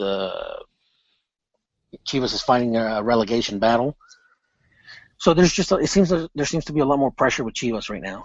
the 1.93 1.99
Chivas 2.07 2.35
is 2.35 2.43
fighting 2.43 2.77
a 2.77 3.03
relegation 3.03 3.59
battle. 3.59 3.97
So 5.19 5.35
there's 5.35 5.53
just 5.53 5.73
it 5.73 5.89
seems 5.89 6.11
that 6.11 6.31
there 6.35 6.47
seems 6.47 6.65
to 6.67 6.73
be 6.73 6.81
a 6.81 6.85
lot 6.85 6.99
more 6.99 7.11
pressure 7.11 7.45
with 7.45 7.55
Chivas 7.55 7.91
right 7.91 8.03
now. 8.03 8.25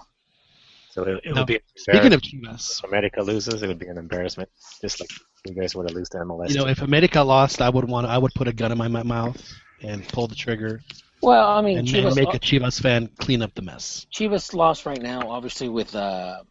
So 0.91 1.03
it, 1.03 1.21
it 1.23 1.33
No. 1.33 1.41
would 1.41 1.47
be 1.47 1.59
speaking 1.75 2.13
embarrassing 2.13 2.13
of 2.13 2.21
Chivas, 2.21 2.79
if 2.79 2.83
America 2.83 3.21
loses. 3.21 3.63
It 3.63 3.67
would 3.67 3.79
be 3.79 3.87
an 3.87 3.97
embarrassment, 3.97 4.49
just 4.81 4.99
like 4.99 5.09
you 5.47 5.53
guys 5.55 5.75
were 5.75 5.87
to 5.87 5.93
lose 5.93 6.09
to 6.09 6.19
MLS. 6.19 6.49
you 6.49 6.55
know, 6.55 6.67
if 6.67 6.81
America 6.81 7.21
lost, 7.21 7.61
I 7.61 7.69
would 7.69 7.85
want 7.89 8.07
I 8.07 8.17
would 8.17 8.33
put 8.35 8.47
a 8.47 8.53
gun 8.53 8.71
in 8.71 8.77
my 8.77 8.87
my 8.87 9.03
mouth 9.03 9.41
and 9.81 10.07
pull 10.07 10.27
the 10.27 10.35
trigger 10.35 10.81
Well, 11.21 11.49
I 11.49 11.61
mean, 11.61 11.77
and, 11.79 11.87
Chivas, 11.87 12.07
and 12.07 12.15
make 12.15 12.33
a 12.33 12.39
Chivas 12.39 12.79
fan 12.81 13.09
clean 13.19 13.41
up 13.41 13.53
the 13.55 13.61
mess. 13.61 14.05
Chivas 14.13 14.53
lost 14.53 14.85
right 14.85 15.01
now, 15.01 15.29
obviously 15.29 15.69
with 15.69 15.95
uh, 15.95 16.43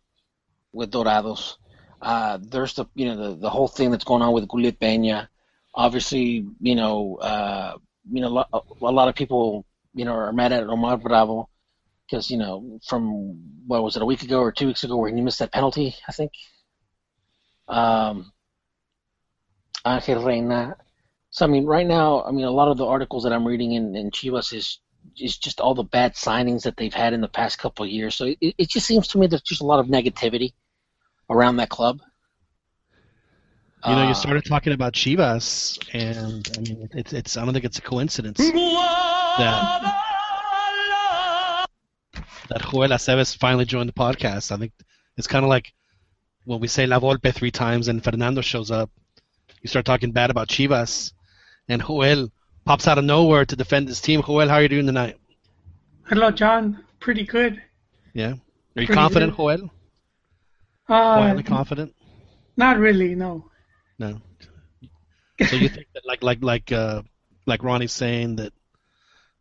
with 0.73 0.91
Dorados. 0.91 1.57
Uh, 2.03 2.39
there's 2.43 2.75
the 2.75 2.85
you 2.97 3.07
know 3.07 3.17
the, 3.17 3.37
the 3.37 3.51
whole 3.51 3.69
thing 3.69 3.93
that's 3.93 4.05
going 4.05 4.23
on 4.23 4.33
with 4.33 4.49
Gullit 4.49 4.81
Peña. 4.81 5.29
Obviously, 5.73 6.45
you 6.61 6.75
know, 6.75 7.17
uh, 7.17 7.77
you 8.11 8.21
know, 8.21 8.45
a 8.53 8.91
lot 8.91 9.09
of 9.09 9.15
people 9.15 9.65
you 9.95 10.05
know 10.05 10.13
are 10.13 10.33
mad 10.33 10.53
at 10.53 10.65
Omar 10.65 10.97
Bravo 10.97 11.49
because 12.05 12.29
you 12.29 12.39
know 12.39 12.81
from 12.85 13.39
what 13.69 13.85
was 13.85 13.95
it 13.95 14.03
a 14.03 14.05
week 14.05 14.23
ago 14.23 14.41
or 14.41 14.51
two 14.51 14.67
weeks 14.67 14.83
ago 14.83 14.97
where 14.97 15.15
he 15.15 15.21
missed 15.21 15.39
that 15.39 15.53
penalty, 15.53 15.95
I 16.09 16.13
think. 16.13 16.33
Um, 17.69 18.33
Angel 19.87 20.25
Reyna. 20.25 20.77
So 21.31 21.47
I 21.47 21.49
mean, 21.49 21.67
right 21.67 21.87
now, 21.87 22.25
I 22.25 22.33
mean, 22.33 22.47
a 22.47 22.51
lot 22.51 22.69
of 22.69 22.79
the 22.79 22.87
articles 22.87 23.23
that 23.23 23.33
I'm 23.33 23.47
reading 23.47 23.73
in, 23.73 23.95
in 23.95 24.11
Chivas 24.11 24.53
is 24.53 24.81
is 25.17 25.39
just 25.39 25.61
all 25.61 25.75
the 25.75 25.85
bad 25.85 26.15
signings 26.15 26.63
that 26.63 26.77
they've 26.77 26.93
had 26.93 27.13
in 27.13 27.21
the 27.21 27.29
past 27.29 27.59
couple 27.59 27.85
of 27.85 27.91
years. 27.93 28.17
So 28.17 28.27
it, 28.27 28.39
it 28.41 28.69
just 28.69 28.87
seems 28.87 29.07
to 29.09 29.19
me 29.19 29.27
that 29.27 29.31
there's 29.31 29.43
just 29.43 29.61
a 29.61 29.67
lot 29.67 29.79
of 29.79 29.87
negativity 29.87 30.53
around 31.31 31.57
that 31.57 31.69
club. 31.69 32.01
You 33.87 33.93
know, 33.93 34.03
Uh, 34.03 34.09
you 34.09 34.15
started 34.15 34.45
talking 34.45 34.73
about 34.73 34.93
Chivas, 34.93 35.79
and 35.93 36.49
I 36.57 36.61
mean, 36.61 36.89
it's 36.93 37.13
it's 37.13 37.37
I 37.37 37.45
don't 37.45 37.53
think 37.53 37.65
it's 37.65 37.79
a 37.79 37.83
coincidence 37.83 38.39
that 38.39 38.49
that 42.49 42.63
Joel 42.71 42.89
Aceves 42.89 43.37
finally 43.37 43.65
joined 43.65 43.89
the 43.89 43.93
podcast. 43.93 44.53
I 44.53 44.57
think 44.57 44.73
it's 45.17 45.27
kind 45.27 45.45
of 45.45 45.49
like 45.49 45.73
when 46.45 46.61
we 46.61 46.69
say 46.69 46.87
La 46.87 46.99
Volpe 47.01 47.33
three 47.35 47.51
times 47.51 47.89
and 47.89 48.03
Fernando 48.05 48.41
shows 48.41 48.71
up, 48.71 48.91
you 49.63 49.69
start 49.69 49.85
talking 49.85 50.13
bad 50.13 50.31
about 50.31 50.49
Chivas, 50.49 51.13
and 51.69 51.83
Joel 51.83 52.31
pops 52.65 52.87
out 52.87 52.99
of 52.99 53.05
nowhere 53.05 53.45
to 53.45 53.57
defend 53.57 53.89
his 53.89 54.01
team. 54.01 54.23
Joel, 54.23 54.49
how 54.49 54.57
are 54.57 54.63
you 54.63 54.69
doing 54.69 54.87
tonight? 54.87 55.17
Hello, 56.09 56.31
John. 56.31 56.85
Pretty 57.01 57.25
good. 57.25 57.61
Yeah, 58.15 58.27
are 58.29 58.33
you 58.83 58.87
Pretty 58.87 58.95
confident, 58.95 59.37
good. 59.37 59.59
Joel? 59.59 59.71
Uh, 60.89 61.17
Quietly 61.17 61.43
confident? 61.43 61.95
not 62.57 62.79
really. 62.79 63.15
No. 63.15 63.51
No. 63.99 64.21
So 65.47 65.57
you 65.57 65.69
think 65.69 65.87
that 65.95 66.07
like 66.07 66.23
like 66.23 66.43
like 66.43 66.73
uh 66.73 67.03
like 67.47 67.63
Ronnie's 67.63 67.93
saying 67.93 68.37
that 68.37 68.53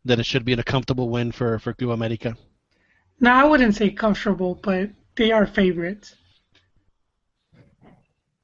that 0.04 0.18
it 0.18 0.26
should 0.26 0.44
be 0.44 0.52
a 0.52 0.62
comfortable 0.62 1.08
win 1.08 1.32
for 1.32 1.58
for 1.58 1.72
Club 1.72 1.90
America? 1.90 2.36
No, 3.20 3.30
I 3.30 3.44
wouldn't 3.44 3.76
say 3.76 3.90
comfortable, 3.90 4.54
but 4.54 4.90
they 5.16 5.30
are 5.32 5.46
favorites. 5.46 6.14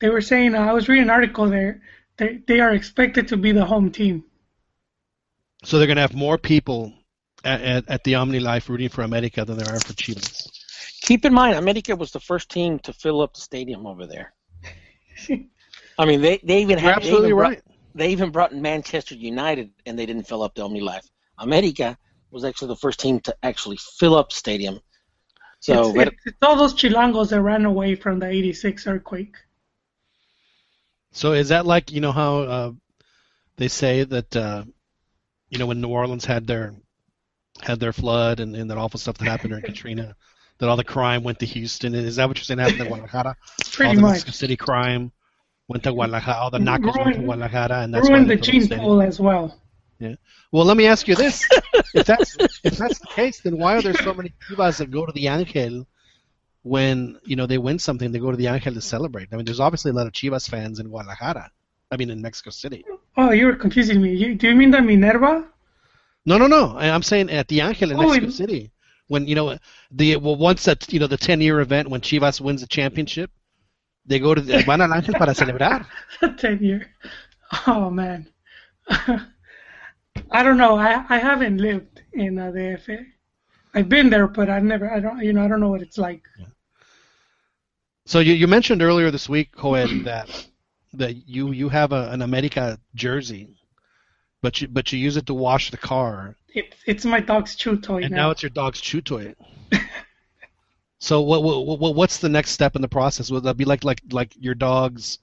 They 0.01 0.09
were 0.09 0.21
saying 0.21 0.55
uh, 0.55 0.61
I 0.61 0.73
was 0.73 0.89
reading 0.89 1.05
an 1.05 1.11
article 1.11 1.49
there. 1.49 1.83
They 2.17 2.41
they 2.47 2.61
are 2.61 2.73
expected 2.73 3.29
to 3.29 3.37
be 3.37 3.53
the 3.53 3.65
home 3.65 3.91
team. 3.91 4.25
So 5.65 5.79
they're 5.79 5.89
going 5.89 5.97
to 5.97 6.03
have 6.03 6.15
more 6.15 6.39
people 6.39 6.93
at, 7.43 7.61
at, 7.61 7.91
at 7.91 8.05
the 8.05 8.15
Omni 8.15 8.39
Life 8.39 8.69
rooting 8.69 8.89
for 8.89 9.03
America 9.03 9.45
than 9.45 9.59
there 9.59 9.75
are 9.75 9.81
for 9.81 9.93
Chivas. 9.95 10.49
Keep 11.09 11.25
in 11.25 11.33
mind, 11.33 11.57
America 11.57 11.97
was 11.97 12.11
the 12.13 12.21
first 12.21 12.51
team 12.51 12.79
to 12.81 12.93
fill 12.93 13.23
up 13.23 13.33
the 13.33 13.41
stadium 13.41 13.87
over 13.87 14.07
there. 14.07 14.35
I 15.99 16.05
mean, 16.05 16.21
they 16.21 16.39
they 16.45 16.61
even 16.61 16.79
You're 16.79 16.93
had 16.93 17.03
they 17.03 17.07
absolutely 17.07 17.29
even 17.29 17.39
brought- 17.39 17.51
right. 17.51 17.63
they 17.95 18.09
even 18.11 18.31
brought 18.31 18.53
in 18.53 18.61
Manchester 18.63 19.15
United 19.15 19.71
and 19.87 19.99
they 19.99 20.07
didn't 20.07 20.25
fill 20.25 20.43
up 20.43 20.55
the 20.55 20.63
Omni 20.63 20.81
Life. 20.81 21.07
America 21.39 21.97
was 22.31 22.45
actually 22.45 22.69
the 22.69 22.77
first 22.77 23.01
team 23.01 23.21
to 23.21 23.35
actually 23.43 23.79
fill 23.99 24.15
up 24.15 24.33
stadium. 24.33 24.81
So, 25.61 25.73
it's, 25.73 26.09
it's, 26.09 26.27
it's 26.27 26.43
all 26.43 26.57
those 26.57 26.75
chilangos 26.75 27.31
that 27.31 27.41
ran 27.41 27.65
away 27.65 27.97
from 27.97 28.21
the 28.21 28.27
'86 28.27 28.87
earthquake. 28.87 29.35
So 31.11 31.33
is 31.33 31.49
that 31.49 31.65
like 31.67 31.91
you 31.91 32.01
know 32.01 32.13
how 32.13 32.33
uh, 32.41 32.73
they 33.57 33.69
say 33.69 34.05
that 34.05 34.37
uh, 34.37 34.65
you 35.49 35.59
know 35.59 35.67
when 35.67 35.81
New 35.81 35.89
Orleans 35.89 36.27
had 36.27 36.47
their 36.47 36.75
had 37.61 37.81
their 37.81 37.95
flood 37.95 38.39
and, 38.41 38.55
and 38.55 38.71
that 38.71 38.79
awful 38.79 39.01
stuff 39.01 39.19
that 39.19 39.25
happened 39.25 39.51
during 39.51 39.65
Katrina, 39.73 40.15
that 40.59 40.69
all 40.69 40.77
the 40.77 40.85
crime 40.85 41.23
went 41.23 41.39
to 41.41 41.47
Houston? 41.47 41.95
Is 41.95 42.17
that 42.17 42.29
what 42.29 42.37
you're 42.39 42.45
saying 42.45 42.59
happened 42.61 42.81
in 42.81 42.87
Guadalajara? 42.89 43.37
all 43.85 43.95
the 43.95 44.01
much. 44.01 44.11
Mexico 44.13 44.31
City 44.33 44.57
crime 44.57 45.13
went 45.69 45.83
to 45.85 45.93
Guadalajara. 45.93 46.37
All 46.39 46.51
the 46.51 46.59
narcos 46.59 46.97
went 47.05 47.17
to 47.17 47.23
Guadalajara, 47.23 47.81
and 47.83 47.95
that's 47.95 48.09
Ruined 48.09 48.31
the 48.31 48.37
gene 48.37 48.69
pool 48.69 49.03
as 49.03 49.21
well. 49.21 49.61
Yeah. 49.99 50.15
Well, 50.53 50.65
let 50.65 50.77
me 50.77 50.87
ask 50.87 51.09
you 51.09 51.15
this: 51.17 51.47
if 51.95 52.07
that's 52.07 52.37
if 52.65 52.77
that's 52.79 52.99
the 53.01 53.07
case, 53.09 53.41
then 53.41 53.59
why 53.59 53.77
are 53.77 53.83
there 53.83 53.95
so 53.95 54.15
many 54.15 54.33
Chivas 54.49 54.79
that 54.79 54.91
go 54.91 55.05
to 55.07 55.13
the 55.13 55.27
Angel 55.29 55.87
when 56.63 57.19
you 57.25 57.37
know 57.37 57.47
they 57.47 57.59
win 57.59 57.79
something? 57.79 58.13
They 58.13 58.19
go 58.19 58.31
to 58.31 58.37
the 58.37 58.47
Angel 58.47 58.75
to 58.75 58.81
celebrate. 58.81 59.29
I 59.33 59.37
mean, 59.37 59.45
there's 59.45 59.61
obviously 59.61 59.91
a 59.91 59.95
lot 59.95 60.07
of 60.07 60.13
Chivas 60.13 60.49
fans 60.49 60.79
in 60.81 60.89
Guadalajara. 60.89 61.51
I 61.91 61.97
mean, 61.97 62.11
in 62.11 62.21
Mexico 62.21 62.51
City. 62.51 62.85
Oh, 63.17 63.31
you 63.31 63.47
were 63.47 63.57
confusing 63.57 64.01
me. 64.03 64.15
You, 64.15 64.35
do 64.35 64.49
you 64.49 64.55
mean 64.55 64.71
the 64.71 64.81
Minerva? 64.83 65.47
No, 66.27 66.37
no, 66.39 66.47
no. 66.47 66.77
I- 66.77 66.91
I'm 66.91 67.03
saying 67.03 67.31
at 67.31 67.49
the 67.49 67.61
Angel 67.61 67.91
in 67.91 67.97
Oh, 67.97 68.03
Mexico 68.03 68.27
in- 68.27 68.33
City 68.33 68.71
when 69.09 69.27
you 69.27 69.35
know 69.35 69.59
the 69.91 70.17
well 70.17 70.37
once 70.37 70.65
that 70.65 70.91
you 70.93 71.01
know 71.01 71.07
the 71.07 71.17
10 71.17 71.41
year 71.41 71.61
event 71.61 71.89
when 71.89 72.01
Chivas 72.01 72.41
wins 72.41 72.61
the 72.61 72.67
championship, 72.67 73.31
they 74.07 74.19
go 74.19 74.35
to 74.35 74.41
the, 74.41 74.63
van 74.67 74.81
al 74.81 74.95
Angel 74.95 75.15
para 75.15 75.35
celebrar. 75.35 75.87
Ten 76.39 76.63
year. 76.63 76.87
Oh 77.67 77.91
man. 77.91 78.29
I 78.89 80.43
don't 80.43 80.59
know. 80.59 80.77
I 80.77 81.05
I 81.09 81.19
haven't 81.19 81.59
lived 81.59 82.03
in 82.13 82.39
uh, 82.39 82.51
the 82.51 82.81
FA. 82.85 82.99
I've 83.75 83.89
been 83.89 84.11
there, 84.11 84.27
but 84.27 84.49
I've 84.49 84.65
never. 84.65 84.91
I 84.91 85.01
don't. 85.01 85.23
You 85.23 85.33
know. 85.33 85.45
I 85.45 85.49
don't 85.49 85.61
know 85.61 85.69
what 85.69 85.83
it's 85.83 85.99
like. 85.99 86.23
So 88.07 88.21
you, 88.21 88.33
you 88.33 88.47
mentioned 88.47 88.83
earlier 88.83 89.11
this 89.11 89.29
week, 89.29 89.51
Joel, 89.61 90.03
that 90.05 90.49
that 90.95 91.29
you 91.29 91.53
you 91.53 91.69
have 91.69 91.93
a, 91.93 92.11
an 92.11 92.23
America 92.23 92.79
jersey, 92.95 93.49
but 94.43 94.61
you 94.61 94.69
but 94.69 94.93
you 94.93 94.99
use 94.99 95.17
it 95.17 95.27
to 95.27 95.35
wash 95.35 95.71
the 95.71 95.77
car, 95.77 96.35
It's 96.55 96.77
it's 96.87 97.05
my 97.05 97.21
dog's 97.21 97.55
chew 97.57 97.77
toy 97.77 98.03
and 98.03 98.11
now. 98.11 98.17
now 98.17 98.31
it's 98.31 98.43
your 98.43 98.51
dog's 98.51 98.81
chew 98.81 99.01
toy. 99.01 99.35
so 100.99 101.21
what, 101.21 101.43
what 101.43 101.79
what 101.79 101.95
what's 101.95 102.19
the 102.19 102.29
next 102.29 102.51
step 102.51 102.77
in 102.77 102.83
the 102.83 102.89
process? 102.89 103.31
Would 103.31 103.45
that 103.45 103.57
be 103.57 103.65
like 103.65 103.85
like 103.85 104.03
like 104.11 104.35
your 104.39 104.55
dog's 104.55 105.19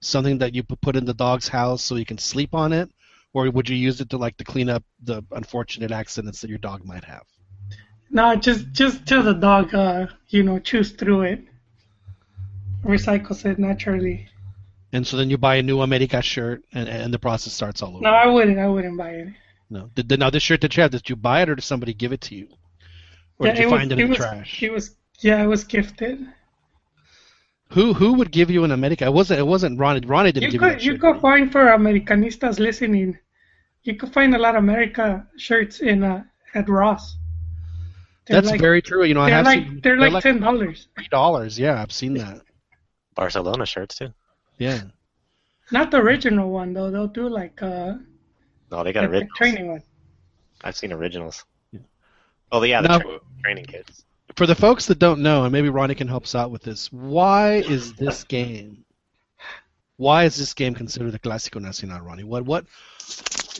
something 0.00 0.38
that 0.38 0.54
you 0.54 0.62
pu- 0.62 0.76
put 0.76 0.96
in 0.96 1.04
the 1.04 1.14
dog's 1.14 1.48
house 1.48 1.82
so 1.82 1.96
you 1.96 2.06
can 2.06 2.18
sleep 2.18 2.54
on 2.54 2.72
it, 2.72 2.90
or 3.32 3.50
would 3.50 3.68
you 3.68 3.76
use 3.76 4.00
it 4.00 4.10
to 4.10 4.16
like 4.16 4.36
to 4.36 4.44
clean 4.44 4.70
up 4.70 4.84
the 5.02 5.22
unfortunate 5.32 5.90
accidents 5.90 6.40
that 6.40 6.50
your 6.50 6.58
dog 6.58 6.84
might 6.84 7.04
have? 7.04 7.24
No, 8.10 8.36
just 8.36 8.72
just 8.72 9.06
till 9.06 9.22
the 9.22 9.34
dog, 9.34 9.74
uh, 9.74 10.06
you 10.28 10.42
know, 10.42 10.58
chews 10.58 10.92
through 10.92 11.22
it, 11.22 11.40
recycles 12.84 13.44
it 13.44 13.58
naturally. 13.58 14.28
And 14.92 15.06
so 15.06 15.18
then 15.18 15.28
you 15.28 15.36
buy 15.36 15.56
a 15.56 15.62
new 15.62 15.82
America 15.82 16.22
shirt, 16.22 16.62
and, 16.72 16.88
and 16.88 17.12
the 17.12 17.18
process 17.18 17.52
starts 17.52 17.82
all 17.82 17.90
over. 17.96 18.00
No, 18.00 18.10
I 18.10 18.26
wouldn't. 18.26 18.58
I 18.58 18.68
wouldn't 18.68 18.96
buy 18.96 19.10
it. 19.10 19.28
No. 19.70 19.90
Did, 19.94 20.08
did, 20.08 20.20
now 20.20 20.30
this 20.30 20.42
shirt 20.42 20.62
that 20.62 20.76
you 20.76 20.82
have, 20.82 20.92
did 20.92 21.08
you 21.08 21.16
buy 21.16 21.42
it 21.42 21.50
or 21.50 21.54
did 21.54 21.62
somebody 21.62 21.92
give 21.92 22.12
it 22.12 22.22
to 22.22 22.34
you? 22.34 22.48
Or 23.38 23.46
yeah, 23.46 23.52
did 23.54 23.60
you 23.62 23.68
it 23.68 23.70
find 23.70 23.90
was, 23.90 23.98
it 23.98 24.02
in 24.02 24.06
the 24.06 24.08
was, 24.10 24.16
trash? 24.18 24.62
It 24.62 24.72
was. 24.72 24.96
Yeah, 25.20 25.42
it 25.42 25.46
was 25.46 25.64
gifted. 25.64 26.26
Who 27.72 27.92
who 27.92 28.14
would 28.14 28.30
give 28.30 28.50
you 28.50 28.64
an 28.64 28.70
America? 28.70 29.04
It 29.04 29.12
wasn't 29.12 29.40
it 29.40 29.46
wasn't 29.46 29.78
Ronnie. 29.78 30.06
Ronnie 30.06 30.32
didn't 30.32 30.44
You 30.44 30.50
give 30.52 30.54
you 30.54 30.58
could 30.60 30.78
that 30.78 30.84
you 30.84 30.92
shirt. 30.92 31.00
could 31.00 31.20
find 31.20 31.52
for 31.52 31.66
Americanistas 31.66 32.58
listening. 32.58 33.18
You 33.82 33.94
could 33.94 34.12
find 34.12 34.34
a 34.34 34.38
lot 34.38 34.54
of 34.54 34.62
America 34.62 35.26
shirts 35.36 35.80
in 35.80 36.02
uh, 36.02 36.24
at 36.54 36.68
Ross. 36.68 37.16
They're 38.26 38.40
That's 38.40 38.52
like, 38.52 38.60
very 38.60 38.80
true. 38.80 39.04
You 39.04 39.14
know, 39.14 39.20
I 39.22 39.30
have 39.30 39.44
like 39.44 39.64
seen 39.64 39.80
they're 39.82 39.96
like 39.98 40.22
ten 40.22 40.40
dollars. 40.40 40.88
three 40.94 41.08
dollars. 41.08 41.58
Yeah, 41.58 41.80
I've 41.82 41.92
seen 41.92 42.14
that. 42.14 42.42
Barcelona 43.14 43.66
shirts 43.66 43.96
too. 43.96 44.14
Yeah. 44.58 44.82
Not 45.70 45.90
the 45.90 45.98
original 45.98 46.50
one 46.50 46.72
though. 46.72 46.90
They'll 46.90 47.08
do 47.08 47.28
like 47.28 47.60
uh 47.62 47.94
No, 48.70 48.84
they 48.84 48.92
got 48.92 49.02
like 49.02 49.10
originals. 49.10 49.36
training 49.36 49.68
one. 49.68 49.82
I've 50.62 50.76
seen 50.76 50.92
originals. 50.92 51.44
Yeah. 51.72 51.80
Oh, 52.52 52.62
yeah, 52.62 52.82
the 52.82 52.88
Now- 52.88 52.98
tra- 52.98 53.20
training 53.42 53.66
kits. 53.66 54.04
For 54.36 54.46
the 54.46 54.54
folks 54.54 54.86
that 54.86 54.98
don't 54.98 55.20
know, 55.22 55.44
and 55.44 55.52
maybe 55.52 55.68
Ronnie 55.68 55.94
can 55.94 56.06
help 56.06 56.24
us 56.24 56.34
out 56.34 56.50
with 56.50 56.62
this, 56.62 56.92
why 56.92 57.54
is 57.56 57.94
this 57.94 58.24
game 58.24 58.84
Why 59.96 60.24
is 60.24 60.36
this 60.36 60.54
game 60.54 60.74
considered 60.74 61.10
the 61.10 61.18
Clásico 61.18 61.60
Nacional, 61.60 62.00
Ronnie? 62.00 62.22
What 62.24 62.44
what 62.44 62.66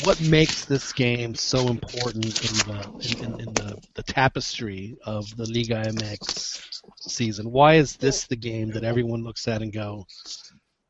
what 0.05 0.21
makes 0.21 0.67
this 0.67 0.93
game 0.93 1.35
so 1.35 1.67
important 1.69 2.27
in 2.27 2.55
the 2.69 2.89
in, 3.01 3.25
in, 3.25 3.41
in 3.41 3.55
the, 3.55 3.83
the 3.95 4.05
tapestry 4.05 4.97
of 5.05 5.37
the 5.37 5.47
Liga 5.51 5.83
MX 5.91 6.81
season? 7.01 7.51
Why 7.51 7.75
is 7.75 7.97
this 7.97 8.25
the 8.29 8.37
game 8.37 8.71
that 8.71 8.85
everyone 8.85 9.25
looks 9.25 9.49
at 9.49 9.63
and 9.63 9.73
go, 9.73 10.07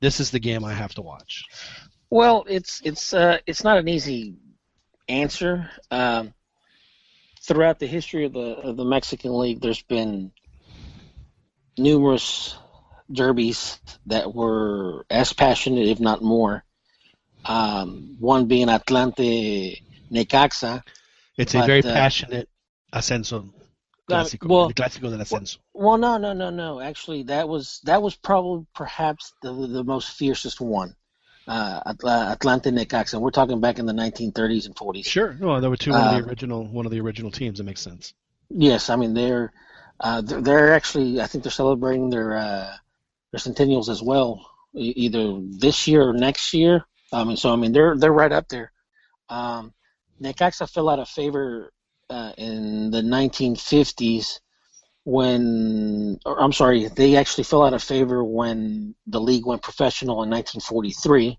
"This 0.01 0.21
is 0.21 0.31
the 0.31 0.39
game 0.41 0.65
I 0.65 0.75
have 0.75 0.93
to 0.97 1.03
watch"? 1.03 1.45
Well, 2.11 2.45
it's 2.49 2.81
it's 2.85 3.13
uh, 3.13 3.39
it's 3.47 3.65
not 3.65 3.79
an 3.79 3.89
easy 3.89 4.37
answer. 5.09 5.71
Um, 5.91 6.35
throughout 7.43 7.79
the 7.79 7.87
history 7.87 8.25
of 8.25 8.33
the 8.33 8.41
of 8.41 8.77
the 8.77 8.85
Mexican 8.85 9.39
League, 9.39 9.61
there's 9.61 9.83
been 9.83 10.33
numerous 11.77 12.57
derbies 13.11 13.79
that 14.07 14.35
were 14.35 15.05
as 15.11 15.33
passionate, 15.33 15.89
if 15.89 16.01
not 16.01 16.23
more. 16.23 16.65
Um, 17.45 18.17
one 18.19 18.47
being 18.47 18.69
Atlante 18.69 19.83
Necaxa. 20.11 20.83
It's 21.37 21.55
a 21.55 21.59
But, 21.59 21.67
very 21.67 21.85
uh, 21.85 21.93
passionate 21.93 22.49
ascenso 22.93 23.53
clásico, 24.09 24.49
well- 24.49 24.71
clásico 24.73 25.11
del 25.11 25.21
ascenso. 25.21 25.59
Well, 25.73 25.99
no, 25.99 26.19
no, 26.19 26.33
no, 26.33 26.51
no. 26.51 26.81
Actually, 26.81 27.25
that 27.25 27.49
was 27.49 27.81
that 27.85 28.03
was 28.03 28.17
probably 28.17 28.67
perhaps 28.75 29.33
the 29.43 29.53
the 29.53 29.85
most 29.85 30.11
fiercest 30.17 30.61
one. 30.61 30.95
Uh, 31.49 31.81
Atla- 31.87 32.37
Atlante 32.39 32.71
Necaxa. 32.71 33.19
We're 33.19 33.31
talking 33.31 33.59
back 33.61 33.79
in 33.79 33.87
the 33.87 33.95
1930s 33.95 34.67
and 34.67 34.77
40s. 34.77 35.07
Sure, 35.07 35.35
no, 35.41 35.61
there 35.61 35.71
were 35.71 35.79
two 35.79 35.93
one 35.93 36.01
of 36.01 36.07
Uh, 36.07 36.21
the 36.21 36.29
original 36.29 36.65
one 36.67 36.85
of 36.85 36.93
the 36.93 37.01
original 37.01 37.31
teams. 37.31 37.57
That 37.59 37.65
makes 37.65 37.81
sense. 37.81 38.13
Yes, 38.51 38.91
I 38.91 38.97
mean 38.97 39.15
they're 39.15 39.53
uh, 40.01 40.21
they're, 40.21 40.43
they're 40.43 40.75
actually 40.75 41.21
I 41.21 41.27
think 41.27 41.45
they're 41.45 41.51
celebrating 41.51 42.11
their 42.11 42.37
uh, 42.37 42.77
their 43.33 43.41
centennials 43.41 43.89
as 43.89 44.03
well, 44.03 44.47
either 44.75 45.41
this 45.59 45.87
year 45.89 46.03
or 46.09 46.13
next 46.13 46.53
year. 46.53 46.85
I 47.13 47.25
mean, 47.25 47.37
so 47.39 47.51
I 47.53 47.57
mean 47.57 47.73
they're 47.73 47.97
they're 47.97 48.13
right 48.13 48.31
up 48.33 48.49
there. 48.49 48.71
Um, 49.31 49.73
Necaxa 50.21 50.69
fell 50.71 50.89
out 50.91 50.99
of 50.99 51.09
favor 51.09 51.73
uh, 52.11 52.33
in 52.37 52.91
the 52.91 53.01
1950s 53.03 54.41
when, 55.09 56.19
or 56.27 56.39
I'm 56.39 56.53
sorry, 56.53 56.87
they 56.89 57.17
actually 57.17 57.45
fell 57.45 57.65
out 57.65 57.73
of 57.73 57.83
favor 57.83 58.23
when 58.23 58.95
the 59.07 59.21
league 59.21 59.47
went 59.47 59.63
professional 59.63 60.23
in 60.23 60.29
1943. 60.29 61.39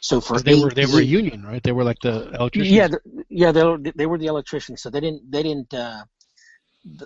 So 0.00 0.20
for 0.20 0.40
they 0.40 0.56
were 0.56 0.70
they 0.70 0.86
were 0.86 0.98
a 0.98 1.04
union, 1.04 1.44
right? 1.44 1.62
They 1.62 1.70
were 1.70 1.84
like 1.84 2.00
the 2.00 2.28
electricians. 2.34 2.76
yeah, 2.76 2.88
th- 2.88 3.26
yeah, 3.28 3.52
they 3.52 3.64
were, 3.64 3.78
they 3.78 4.06
were 4.06 4.18
the 4.18 4.26
electricians, 4.26 4.82
so 4.82 4.90
they 4.90 4.98
didn't 5.00 5.30
they 5.30 5.44
didn't 5.44 5.72
uh, 5.72 6.02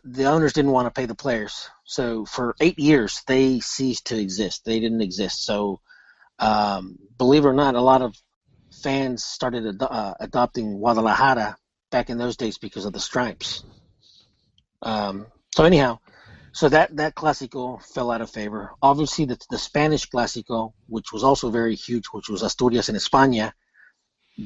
the 0.04 0.24
owners 0.24 0.54
didn't 0.54 0.70
want 0.70 0.86
to 0.86 0.98
pay 0.98 1.04
the 1.04 1.14
players. 1.14 1.68
So 1.84 2.24
for 2.24 2.56
eight 2.60 2.78
years 2.78 3.22
they 3.26 3.60
ceased 3.60 4.06
to 4.06 4.18
exist. 4.18 4.64
They 4.64 4.80
didn't 4.80 5.02
exist. 5.02 5.44
So 5.44 5.80
um, 6.38 6.98
believe 7.18 7.44
it 7.44 7.48
or 7.48 7.52
not, 7.52 7.74
a 7.74 7.82
lot 7.82 8.00
of 8.00 8.16
fans 8.82 9.22
started 9.22 9.66
ad- 9.66 9.82
uh, 9.82 10.14
adopting 10.18 10.78
Guadalajara 10.78 11.58
back 11.90 12.08
in 12.08 12.16
those 12.16 12.38
days 12.38 12.56
because 12.56 12.86
of 12.86 12.94
the 12.94 13.00
stripes. 13.00 13.64
Um, 14.80 15.26
so 15.54 15.64
anyhow, 15.64 15.98
so 16.52 16.68
that 16.68 16.96
that 16.96 17.14
Clásico 17.14 17.82
fell 17.82 18.10
out 18.10 18.20
of 18.20 18.30
favor. 18.30 18.72
Obviously, 18.82 19.24
the, 19.24 19.38
the 19.50 19.58
Spanish 19.58 20.08
Clásico, 20.08 20.72
which 20.88 21.12
was 21.12 21.22
also 21.22 21.50
very 21.50 21.74
huge, 21.74 22.06
which 22.12 22.28
was 22.28 22.42
Asturias 22.42 22.88
and 22.88 22.98
España, 22.98 23.52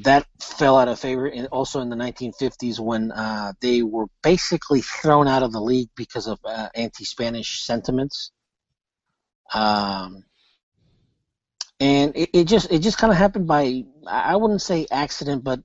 that 0.03 0.25
fell 0.39 0.77
out 0.77 0.87
of 0.87 0.99
favor. 0.99 1.27
And 1.27 1.47
also 1.47 1.81
in 1.81 1.89
the 1.89 1.95
1950s, 1.95 2.79
when 2.79 3.11
uh, 3.11 3.53
they 3.61 3.81
were 3.81 4.05
basically 4.21 4.81
thrown 4.81 5.27
out 5.27 5.43
of 5.43 5.51
the 5.51 5.61
league 5.61 5.89
because 5.95 6.27
of 6.27 6.39
uh, 6.45 6.69
anti-Spanish 6.75 7.63
sentiments. 7.63 8.31
Um, 9.53 10.23
and 11.79 12.15
it, 12.15 12.29
it 12.33 12.43
just 12.45 12.71
it 12.71 12.79
just 12.79 12.97
kind 12.97 13.11
of 13.11 13.17
happened 13.17 13.47
by 13.47 13.83
I 14.07 14.35
wouldn't 14.37 14.61
say 14.61 14.87
accident, 14.91 15.43
but 15.43 15.59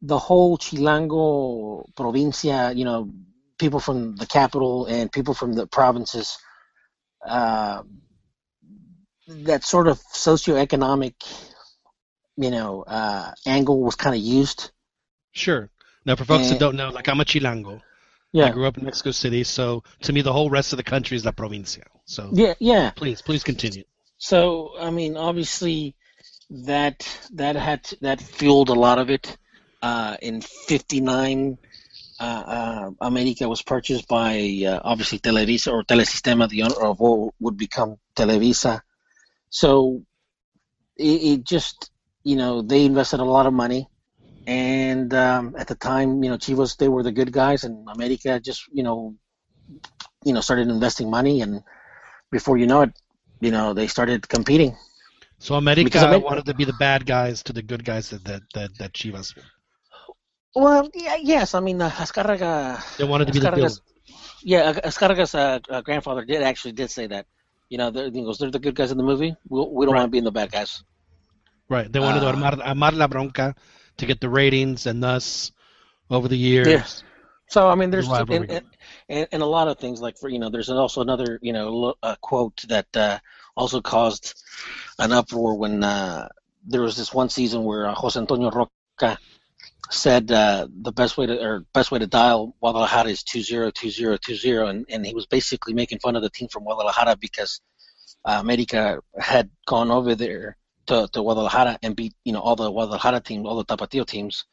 the 0.00 0.18
whole 0.18 0.56
Chilango 0.56 1.84
provincia, 1.96 2.72
you 2.72 2.84
know, 2.84 3.10
people 3.58 3.80
from 3.80 4.16
the 4.16 4.26
capital 4.26 4.86
and 4.86 5.10
people 5.10 5.34
from 5.34 5.52
the 5.52 5.66
provinces, 5.66 6.38
uh, 7.26 7.82
that 9.28 9.64
sort 9.64 9.88
of 9.88 10.00
socioeconomic, 10.14 11.14
you 12.36 12.50
know, 12.50 12.82
uh, 12.82 13.32
angle 13.46 13.82
was 13.82 13.96
kind 13.96 14.14
of 14.14 14.22
used. 14.22 14.70
Sure. 15.32 15.68
Now, 16.04 16.16
for 16.16 16.24
folks 16.24 16.48
that 16.48 16.54
Eh, 16.54 16.58
don't 16.58 16.76
know, 16.76 16.88
like 16.90 17.08
I'm 17.08 17.20
a 17.20 17.24
Chilango. 17.24 17.82
Yeah. 18.32 18.46
I 18.46 18.50
grew 18.50 18.66
up 18.66 18.78
in 18.78 18.84
Mexico 18.84 19.10
City, 19.10 19.44
so 19.44 19.82
to 20.02 20.12
me, 20.12 20.20
the 20.22 20.32
whole 20.32 20.50
rest 20.50 20.72
of 20.72 20.76
the 20.76 20.82
country 20.82 21.16
is 21.16 21.24
la 21.24 21.32
provincia. 21.32 21.84
So 22.04 22.30
yeah, 22.32 22.54
yeah. 22.58 22.90
please, 22.90 23.22
please 23.22 23.42
continue. 23.42 23.84
So 24.18 24.72
I 24.78 24.90
mean, 24.90 25.16
obviously, 25.16 25.96
that 26.50 27.06
that 27.34 27.56
had 27.56 27.88
that 28.02 28.20
fueled 28.20 28.68
a 28.68 28.74
lot 28.74 28.98
of 28.98 29.10
it. 29.10 29.36
Uh, 29.80 30.16
in 30.20 30.40
'59, 30.40 31.56
uh, 32.20 32.22
uh, 32.46 32.90
America 33.00 33.48
was 33.48 33.62
purchased 33.62 34.08
by 34.08 34.64
uh, 34.66 34.80
obviously 34.82 35.18
Televisa 35.18 35.72
or 35.72 35.84
Telesistema, 35.84 36.48
the 36.48 36.62
owner 36.62 36.82
of 36.82 36.98
what 36.98 37.34
would 37.40 37.56
become 37.56 37.96
Televisa. 38.16 38.80
So 39.50 40.02
it, 40.96 41.22
it 41.22 41.44
just, 41.44 41.90
you 42.24 42.36
know, 42.36 42.62
they 42.62 42.84
invested 42.84 43.20
a 43.20 43.24
lot 43.24 43.46
of 43.46 43.52
money, 43.52 43.88
and 44.46 45.12
um, 45.14 45.54
at 45.56 45.68
the 45.68 45.74
time, 45.74 46.22
you 46.24 46.30
know, 46.30 46.36
Chivas 46.36 46.76
they 46.76 46.88
were 46.88 47.02
the 47.02 47.12
good 47.12 47.32
guys, 47.32 47.64
and 47.64 47.88
America 47.88 48.40
just, 48.40 48.64
you 48.72 48.82
know, 48.82 49.14
you 50.24 50.32
know, 50.32 50.40
started 50.40 50.68
investing 50.68 51.10
money, 51.10 51.40
and 51.40 51.62
before 52.30 52.58
you 52.58 52.66
know 52.66 52.82
it, 52.82 52.92
you 53.40 53.50
know, 53.50 53.74
they 53.74 53.86
started 53.86 54.28
competing. 54.28 54.76
So 55.38 55.54
America 55.54 55.84
Because 55.84 56.02
Amer- 56.02 56.18
wanted 56.18 56.46
to 56.46 56.54
be 56.54 56.64
the 56.64 56.72
bad 56.72 57.06
guys 57.06 57.44
to 57.44 57.52
the 57.52 57.62
good 57.62 57.84
guys 57.84 58.10
that 58.10 58.24
that 58.24 58.42
that, 58.54 58.78
that 58.78 58.92
Chivas 58.92 59.36
were. 59.36 59.42
Well, 60.58 60.88
yeah, 60.94 61.16
yes, 61.22 61.54
I 61.54 61.60
mean, 61.60 61.80
uh, 61.80 61.90
Azcárraga, 61.90 62.82
They 62.98 63.04
wanted 63.04 63.26
to 63.28 63.32
be 63.32 63.40
the 63.40 63.48
villain. 63.48 63.78
yeah, 64.42 64.72
Azcárraga's 64.72 65.34
uh, 65.34 65.60
uh, 65.70 65.82
grandfather 65.82 66.24
did 66.24 66.42
actually 66.42 66.72
did 66.72 66.90
say 66.90 67.06
that. 67.08 67.26
You 67.70 67.78
know, 67.78 67.90
they're, 67.90 68.10
he 68.10 68.22
goes, 68.24 68.38
they're 68.38 68.50
the 68.50 68.58
good 68.58 68.74
guys 68.74 68.90
in 68.92 68.98
the 68.98 69.04
movie. 69.04 69.34
We, 69.48 69.66
we 69.70 69.86
don't 69.86 69.94
Right. 69.94 70.00
want 70.00 70.06
to 70.06 70.10
be 70.10 70.18
in 70.18 70.24
the 70.24 70.32
bad 70.32 70.50
guys. 70.52 70.82
Right. 71.68 71.90
They 71.90 72.00
wanted 72.00 72.20
Uh, 72.20 72.22
to 72.22 72.26
armar, 72.26 72.52
armar 72.62 72.92
la 72.96 73.06
bronca 73.08 73.54
to 73.98 74.06
get 74.06 74.20
the 74.20 74.28
ratings, 74.30 74.86
and 74.86 75.02
thus, 75.02 75.52
over 76.10 76.28
the 76.28 76.38
years, 76.38 76.82
Yeah. 76.82 76.84
So 77.48 77.68
I 77.68 77.74
mean, 77.74 77.90
there's 77.90 78.08
The 78.08 78.24
and, 78.30 78.46
and, 78.48 78.64
and, 79.08 79.28
and 79.32 79.42
a 79.42 79.46
lot 79.46 79.68
of 79.68 79.78
things 79.78 80.00
like 80.00 80.18
for 80.18 80.28
you 80.28 80.38
know, 80.38 80.50
there's 80.50 80.68
also 80.70 81.00
another 81.02 81.38
you 81.42 81.52
know 81.52 81.94
uh, 82.02 82.16
quote 82.20 82.62
that 82.68 82.86
uh, 82.96 83.18
also 83.56 83.80
caused 83.80 84.34
an 84.98 85.12
uproar 85.12 85.54
when 85.56 85.82
uh, 85.84 86.28
there 86.66 86.82
was 86.82 86.96
this 86.96 87.12
one 87.14 87.28
season 87.28 87.64
where 87.64 87.86
uh, 87.86 87.94
Jose 87.94 88.18
Antonio 88.18 88.50
Roca 88.50 89.18
said 89.90 90.30
uh, 90.30 90.68
the 90.82 90.92
best 90.92 91.16
way 91.16 91.26
to 91.26 91.42
or 91.42 91.64
best 91.72 91.90
way 91.90 91.98
to 91.98 92.06
dial 92.06 92.54
Guadalajara 92.60 93.08
is 93.08 93.22
two 93.22 93.42
zero 93.42 93.70
two 93.70 93.90
zero 93.90 94.16
two 94.16 94.34
zero, 94.34 94.68
and 94.68 94.86
and 94.88 95.06
he 95.06 95.14
was 95.14 95.26
basically 95.26 95.74
making 95.74 95.98
fun 95.98 96.16
of 96.16 96.22
the 96.22 96.30
team 96.30 96.48
from 96.48 96.64
Guadalajara 96.64 97.16
because 97.16 97.60
uh, 98.24 98.38
America 98.40 99.00
had 99.18 99.50
gone 99.66 99.90
over 99.90 100.14
there 100.14 100.56
to, 100.86 101.08
to 101.12 101.20
Guadalajara 101.20 101.78
and 101.82 101.96
beat 101.96 102.14
you 102.24 102.32
know 102.32 102.40
all 102.40 102.56
the 102.56 102.70
Guadalajara 102.70 103.20
teams, 103.20 103.46
all 103.46 103.56
the 103.56 103.64
Tapatio 103.64 104.06
teams, 104.06 104.44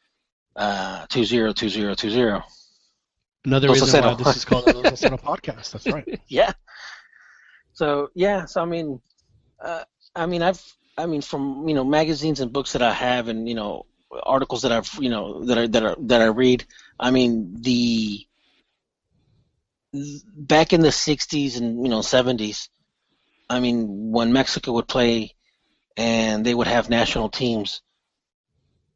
uh, 0.56 1.06
two 1.08 1.24
zero 1.24 1.52
two 1.52 1.68
zero 1.68 1.94
two 1.94 2.10
zero. 2.10 2.42
another 3.44 3.68
Dos 3.68 3.78
a 3.78 3.84
reason 3.84 4.04
why 4.04 4.14
this 4.14 4.36
is 4.36 4.44
called 4.44 4.68
a 4.68 4.72
podcast. 4.72 5.72
That's 5.72 5.86
right. 5.86 6.20
yeah. 6.28 6.52
So 7.72 8.10
yeah, 8.14 8.46
so 8.46 8.62
I 8.62 8.64
mean, 8.64 9.00
uh, 9.62 9.84
I 10.14 10.24
mean, 10.24 10.42
I've, 10.42 10.62
I 10.96 11.04
mean, 11.04 11.20
from 11.20 11.68
you 11.68 11.74
know 11.74 11.84
magazines 11.84 12.40
and 12.40 12.50
books 12.50 12.72
that 12.72 12.80
I 12.80 12.92
have, 12.92 13.28
and 13.28 13.46
you 13.46 13.54
know 13.54 13.84
articles 14.10 14.62
that 14.62 14.72
I've, 14.72 14.90
you 15.00 15.10
know, 15.10 15.44
that 15.44 15.58
I 15.58 15.66
that 15.68 15.82
are 15.82 15.96
that 16.00 16.22
I 16.22 16.26
read. 16.26 16.64
I 16.98 17.10
mean, 17.10 17.56
the 17.60 18.26
back 19.92 20.72
in 20.72 20.80
the 20.80 20.88
'60s 20.88 21.58
and 21.58 21.82
you 21.82 21.88
know 21.88 22.00
'70s, 22.00 22.68
I 23.48 23.60
mean, 23.60 24.10
when 24.12 24.32
Mexico 24.32 24.72
would 24.72 24.88
play, 24.88 25.34
and 25.96 26.44
they 26.44 26.54
would 26.54 26.66
have 26.66 26.90
national 26.90 27.28
teams. 27.28 27.82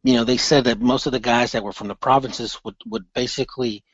You 0.03 0.15
know, 0.15 0.25
they 0.25 0.39
said 0.39 0.65
that 0.65 0.81
most 0.81 1.05
of 1.07 1.13
the 1.13 1.21
guys 1.21 1.53
that 1.53 1.63
were 1.63 1.73
from 1.73 1.89
the 1.89 1.95
provinces 1.95 2.59
would 2.65 2.77
would 2.87 3.13
basically, 3.13 3.85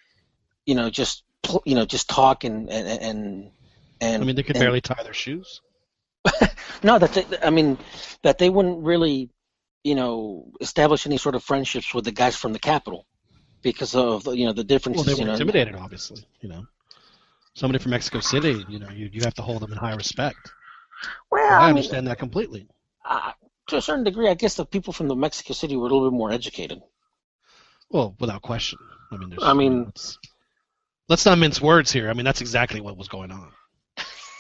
you 0.65 0.75
know, 0.75 0.89
just 0.91 1.25
pl- 1.43 1.63
you 1.65 1.75
know 1.75 1.85
just 1.85 2.09
talk 2.09 2.45
and 2.45 2.71
and 2.71 2.87
and 2.89 3.51
and 4.01 4.23
I 4.23 4.27
mean, 4.27 4.37
they 4.37 4.43
could 4.43 4.57
and- 4.57 4.63
barely 4.63 4.81
tie 4.81 5.03
their 5.03 5.15
shoes. 5.15 5.61
no 6.83 6.99
that 6.99 7.13
they, 7.13 7.25
I 7.41 7.51
mean 7.51 7.79
that 8.23 8.39
they 8.39 8.51
wouldn't 8.51 8.85
really 8.85 9.31
you 9.87 9.95
know 9.95 10.51
establish 10.61 11.07
any 11.07 11.19
sort 11.25 11.35
of 11.37 11.43
friendships 11.45 11.95
with 11.95 12.05
the 12.05 12.13
guys 12.23 12.35
from 12.37 12.53
the 12.53 12.59
capital 12.73 13.07
because 13.63 13.95
of 13.95 14.27
you 14.39 14.45
know 14.47 14.53
the 14.53 14.65
differences. 14.65 15.07
Well, 15.07 15.15
they 15.15 15.19
you 15.21 15.25
were 15.25 15.29
know 15.29 15.33
intimidated, 15.35 15.75
obviously. 15.77 16.21
You 16.43 16.49
know, 16.51 16.67
somebody 17.55 17.79
from 17.83 17.91
Mexico 17.91 18.21
City, 18.21 18.65
you 18.69 18.79
know, 18.81 18.91
you 18.91 19.09
you 19.13 19.21
have 19.23 19.35
to 19.35 19.43
hold 19.43 19.63
them 19.63 19.73
in 19.73 19.79
high 19.79 19.95
respect. 19.95 20.43
well 21.31 21.53
I 21.53 21.57
I, 21.57 21.61
mean 21.61 21.77
understand 21.77 22.07
that 22.09 22.19
completely. 22.19 22.69
uh, 23.05 23.33
to 23.69 23.77
a 23.77 23.83
certain 23.83 24.05
degree 24.05 24.29
I 24.29 24.35
guess 24.35 24.55
the 24.57 24.67
people 24.67 24.93
from 24.93 25.09
the 25.09 25.17
Mexico 25.17 25.53
City 25.55 25.77
were 25.77 25.87
a 25.87 25.91
little 25.93 26.11
bit 26.11 26.17
more 26.17 26.33
educated 26.33 26.81
Well, 27.91 28.17
without 28.21 28.43
question. 28.43 28.79
I 29.13 29.17
mean, 29.19 29.31
there's, 29.31 29.43
I 29.43 29.53
mean- 29.55 29.85
let's, 29.85 30.19
let's 31.09 31.27
not 31.27 31.39
mince 31.39 31.61
words 31.61 31.93
here. 31.93 32.11
I 32.11 32.15
mean, 32.15 32.25
that's 32.25 32.41
exactly 32.41 32.81
what 32.81 32.97
was 32.97 33.09
going 33.09 33.31
on. 33.31 33.51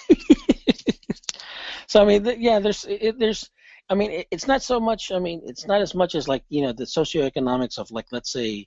so 1.86 2.02
I 2.02 2.04
mean 2.04 2.24
th- 2.24 2.38
yeah 2.38 2.58
there's 2.58 2.84
it, 2.88 3.18
there's 3.18 3.50
I 3.88 3.94
mean, 3.94 4.10
it, 4.10 4.26
it's 4.30 4.46
not 4.46 4.62
so 4.62 4.80
much. 4.80 5.12
I 5.12 5.18
mean, 5.18 5.42
it's 5.44 5.66
not 5.66 5.80
as 5.80 5.94
much 5.94 6.14
as 6.14 6.28
like 6.28 6.44
you 6.48 6.62
know 6.62 6.72
the 6.72 6.84
socioeconomics 6.84 7.78
of 7.78 7.90
like 7.90 8.06
let's 8.12 8.32
say, 8.32 8.66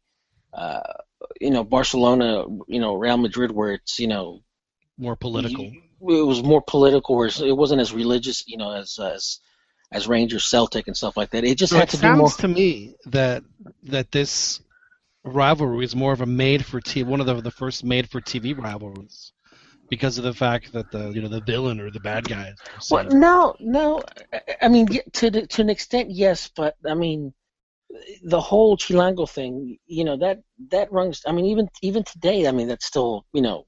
uh, 0.54 0.82
you 1.42 1.52
know, 1.52 1.64
Barcelona, 1.64 2.46
you 2.68 2.80
know, 2.80 2.96
Real 2.96 3.18
Madrid, 3.18 3.52
where 3.52 3.74
it's 3.74 4.00
you 4.00 4.08
know 4.08 4.42
More 4.98 5.16
political. 5.16 5.74
it 6.02 6.26
was 6.26 6.44
more 6.44 6.62
political, 6.62 7.16
or 7.16 7.28
it 7.28 7.58
wasn't 7.58 7.82
as 7.82 7.94
religious, 7.94 8.44
you 8.48 8.58
know, 8.58 8.72
as 8.74 8.98
as 9.00 9.40
as 9.92 10.08
Rangers, 10.08 10.46
Celtic, 10.46 10.88
and 10.88 10.96
stuff 10.98 11.18
like 11.18 11.32
that. 11.32 11.44
It 11.44 11.58
just 11.58 11.74
So 11.74 11.76
had 11.76 11.90
to 11.90 11.98
be 11.98 12.10
more. 12.12 12.32
sounds 12.32 12.38
to 12.38 12.48
me 12.48 12.96
that 13.06 13.44
that 13.84 14.12
this 14.12 14.62
rivalry 15.24 15.86
is 15.86 15.96
more 15.96 16.14
of 16.14 16.22
a 16.22 16.26
made 16.26 16.66
for 16.66 16.82
TV, 16.82 17.08
one 17.08 17.20
of 17.22 17.26
the, 17.28 17.42
the 17.42 17.52
first 17.52 17.84
made 17.84 18.10
for 18.10 18.22
TV 18.22 18.54
rivalries, 18.58 19.32
because 19.90 20.18
of 20.18 20.24
the 20.24 20.34
fact 20.34 20.72
that 20.74 20.92
the 20.92 21.10
you 21.10 21.22
know 21.22 21.28
the 21.28 21.42
villain 21.42 21.80
or 21.80 21.90
the 21.90 22.00
bad 22.00 22.28
guy. 22.28 22.54
is 22.78 22.90
Well, 22.92 23.06
no, 23.06 23.56
no. 23.60 24.02
I- 24.62 24.68
mean, 24.68 24.88
to 25.14 25.30
the, 25.30 25.48
to 25.48 25.62
an 25.62 25.70
extent, 25.70 26.12
yes, 26.12 26.50
but 26.56 26.76
I 26.88 26.94
mean, 26.94 27.34
the 28.24 28.40
whole 28.40 28.78
Chilango 28.78 29.30
thing, 29.30 29.78
you 29.88 30.04
know, 30.04 30.18
that 30.18 30.42
that 30.70 30.92
runs. 30.92 31.24
I 31.26 31.32
mean, 31.32 31.46
even 31.46 31.70
even 31.82 32.04
today, 32.04 32.48
I 32.48 32.52
mean, 32.52 32.68
that's 32.68 32.86
still, 32.86 33.26
you 33.34 33.42
know, 33.42 33.66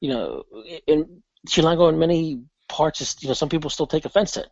you 0.00 0.10
know, 0.10 0.44
in 0.86 1.22
Chilango 1.48 1.88
in 1.88 1.98
many 1.98 2.42
parts, 2.68 3.00
is, 3.00 3.16
you 3.20 3.28
know, 3.28 3.34
some 3.34 3.48
people 3.48 3.70
still 3.70 3.86
take 3.86 4.04
offense 4.04 4.32
to 4.32 4.40
it. 4.40 4.48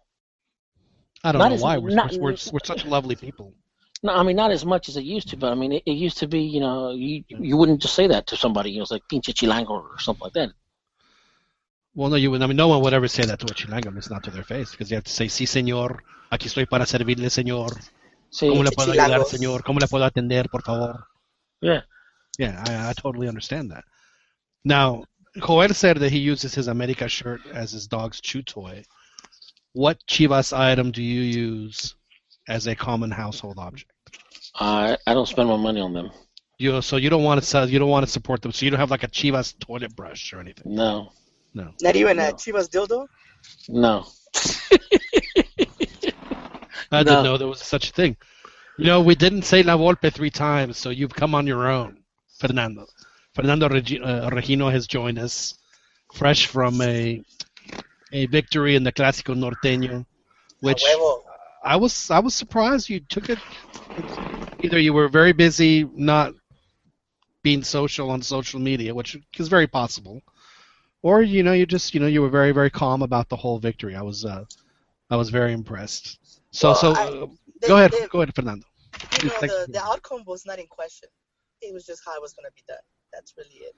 I 1.25 1.33
don't 1.33 1.41
not 1.41 1.49
know 1.49 1.55
as- 1.57 1.63
why. 1.63 1.79
We're, 1.79 1.95
not- 1.95 2.13
we're, 2.15 2.37
we're 2.53 2.65
such 2.65 2.85
lovely 2.87 3.17
people. 3.17 3.53
No, 4.01 4.15
I 4.15 4.23
mean, 4.23 4.37
not 4.37 4.53
as 4.53 4.65
much 4.65 4.89
as 4.89 4.97
it 4.97 5.03
used 5.03 5.29
to, 5.31 5.37
but 5.37 5.51
I 5.51 5.57
mean, 5.57 5.73
it, 5.73 5.83
it 5.85 5.93
used 5.95 6.19
to 6.19 6.29
be, 6.29 6.41
you 6.41 6.61
know, 6.61 6.93
you 6.93 7.25
you 7.29 7.57
wouldn't 7.57 7.83
just 7.83 7.95
say 7.95 8.07
that 8.07 8.29
to 8.29 8.37
somebody, 8.37 8.71
you 8.71 8.77
know, 8.77 8.83
it's 8.83 8.93
like 8.93 9.03
pinche 9.13 9.35
Chilango 9.35 9.71
or 9.71 9.99
something 9.99 10.23
like 10.23 10.35
that. 10.35 10.51
Well, 11.99 12.11
no, 12.11 12.15
you 12.15 12.31
would. 12.31 12.41
I 12.41 12.47
mean, 12.47 12.57
no 12.57 12.69
one 12.69 12.81
would 12.83 12.95
ever 12.95 13.09
say 13.09 13.25
that 13.25 13.41
to 13.41 13.47
a 13.47 13.55
Chilango. 13.57 13.97
It's 13.97 14.09
not 14.09 14.23
to 14.23 14.31
their 14.31 14.45
face 14.45 14.71
because 14.71 14.89
you 14.89 14.95
have 14.95 15.03
to 15.03 15.11
say, 15.11 15.27
"Sí, 15.27 15.49
señor. 15.49 16.05
Aquí 16.31 16.47
estoy 16.47 16.65
para 16.65 16.87
servirle, 16.87 17.29
señor. 17.29 17.73
Sí, 18.31 18.47
¿Cómo 18.49 18.63
le 18.63 18.71
puedo 18.71 18.93
ayudar, 18.93 19.25
señor? 19.25 19.65
¿Cómo 19.65 19.81
le 19.81 19.89
puedo 19.89 20.05
atender, 20.05 20.49
por 20.49 20.63
favor?" 20.63 21.09
yeah. 21.61 21.83
Yeah, 22.39 22.63
I, 22.69 22.91
I 22.91 22.93
totally 22.93 23.27
understand 23.27 23.73
that. 23.73 23.83
Now, 24.65 25.07
Joel 25.41 25.75
said 25.75 25.97
that 25.97 26.13
he 26.13 26.21
uses 26.21 26.55
his 26.55 26.69
America 26.69 27.09
shirt 27.09 27.41
as 27.53 27.73
his 27.73 27.89
dog's 27.89 28.21
chew 28.21 28.43
toy. 28.43 28.85
What 29.73 29.99
Chivas 30.07 30.57
item 30.57 30.93
do 30.93 31.03
you 31.03 31.23
use 31.23 31.97
as 32.47 32.69
a 32.69 32.77
common 32.77 33.11
household 33.11 33.59
object? 33.59 33.91
I 34.55 34.97
I 35.05 35.15
don't 35.15 35.27
spend 35.27 35.49
my 35.49 35.57
money 35.57 35.81
on 35.81 35.95
them. 35.95 36.13
You 36.59 36.81
so 36.81 36.97
you 36.97 37.11
don't 37.11 37.25
want 37.25 37.41
to 37.41 37.45
sell, 37.47 37.69
you 37.69 37.81
don't 37.81 37.91
want 37.91 38.07
to 38.07 38.13
support 38.13 38.41
them, 38.41 38.53
so 38.53 38.65
you 38.65 38.71
don't 38.71 38.79
have 38.79 38.93
like 38.93 39.03
a 39.03 39.09
Chivas 39.09 39.59
toilet 39.59 39.97
brush 39.97 40.33
or 40.33 40.39
anything. 40.39 40.77
No, 40.77 41.11
Not 41.55 41.97
even 41.97 42.17
No. 42.17 42.29
a 42.29 42.33
Chivas 42.33 42.69
dildo. 42.69 43.07
no. 43.69 44.07
I 46.91 47.03
No. 47.03 47.05
didn't 47.05 47.25
know 47.25 47.37
there 47.37 47.49
was 47.49 47.61
such 47.61 47.91
a 47.91 47.93
thing. 47.93 48.17
You 48.79 48.87
know, 48.87 49.01
we 49.03 49.15
didn't 49.15 49.43
say 49.43 49.63
La 49.63 49.77
Volpe 49.77 50.13
three 50.13 50.31
times, 50.31 50.79
so 50.79 50.91
you've 50.91 51.15
come 51.15 51.35
on 51.35 51.47
your 51.47 51.69
own, 51.69 51.99
Fernando. 52.39 52.87
Fernando 53.35 53.69
Regi- 53.69 54.01
uh, 54.01 54.31
Regino 54.31 54.71
has 54.71 54.87
joined 54.87 55.19
us, 55.19 55.55
fresh 56.15 56.47
from 56.47 56.81
a 56.81 57.23
a 58.13 58.27
victory 58.27 58.75
in 58.77 58.85
the 58.85 58.93
Clásico 58.93 59.35
Norteño, 59.35 60.07
which. 60.61 60.83
I 61.65 61.75
was 61.77 62.11
I 62.11 62.21
was 62.21 62.35
surprised 62.35 62.89
you 62.89 63.01
took 63.01 63.29
it. 63.29 63.39
Either 64.63 64.79
you 64.79 64.93
were 64.95 65.09
very 65.09 65.33
busy 65.33 65.85
not 65.93 66.33
being 67.43 67.65
social 67.65 68.11
on 68.11 68.23
social 68.23 68.61
media, 68.61 68.95
which 68.95 69.19
is 69.39 69.49
very 69.49 69.67
possible, 69.67 70.23
or 71.03 71.23
you 71.23 71.43
know 71.43 71.53
you 71.53 71.67
just 71.67 71.95
you 71.95 72.01
know 72.01 72.07
you 72.07 72.23
were 72.23 72.29
very 72.31 72.53
very 72.53 72.71
calm 72.71 73.03
about 73.03 73.29
the 73.29 73.37
whole 73.37 73.59
victory. 73.59 73.95
I 73.95 74.03
was 74.03 74.25
uh, 74.25 74.45
I 75.11 75.17
was 75.17 75.31
very 75.31 75.53
impressed. 75.53 76.19
So 76.51 76.69
Well, 76.69 76.75
so 76.77 76.93
I- 76.95 77.07
uh, 77.09 77.27
They- 77.61 77.69
go 77.69 77.77
ahead 77.77 77.93
they- 77.93 78.07
go 78.09 78.21
ahead 78.21 78.35
Fernando. 78.35 78.67
You 79.23 79.29
know, 79.29 79.41
the, 79.41 79.67
the 79.73 79.83
outcome 79.83 80.23
was 80.27 80.45
not 80.47 80.59
in 80.59 80.67
question. 80.67 81.09
It 81.61 81.73
was 81.75 81.85
just 81.87 82.03
how 82.05 82.15
it 82.15 82.23
was 82.23 82.33
going 82.35 82.47
to 82.47 82.53
be 82.55 82.63
done. 82.67 82.79
That's 83.13 83.35
really 83.37 83.57
it. 83.67 83.75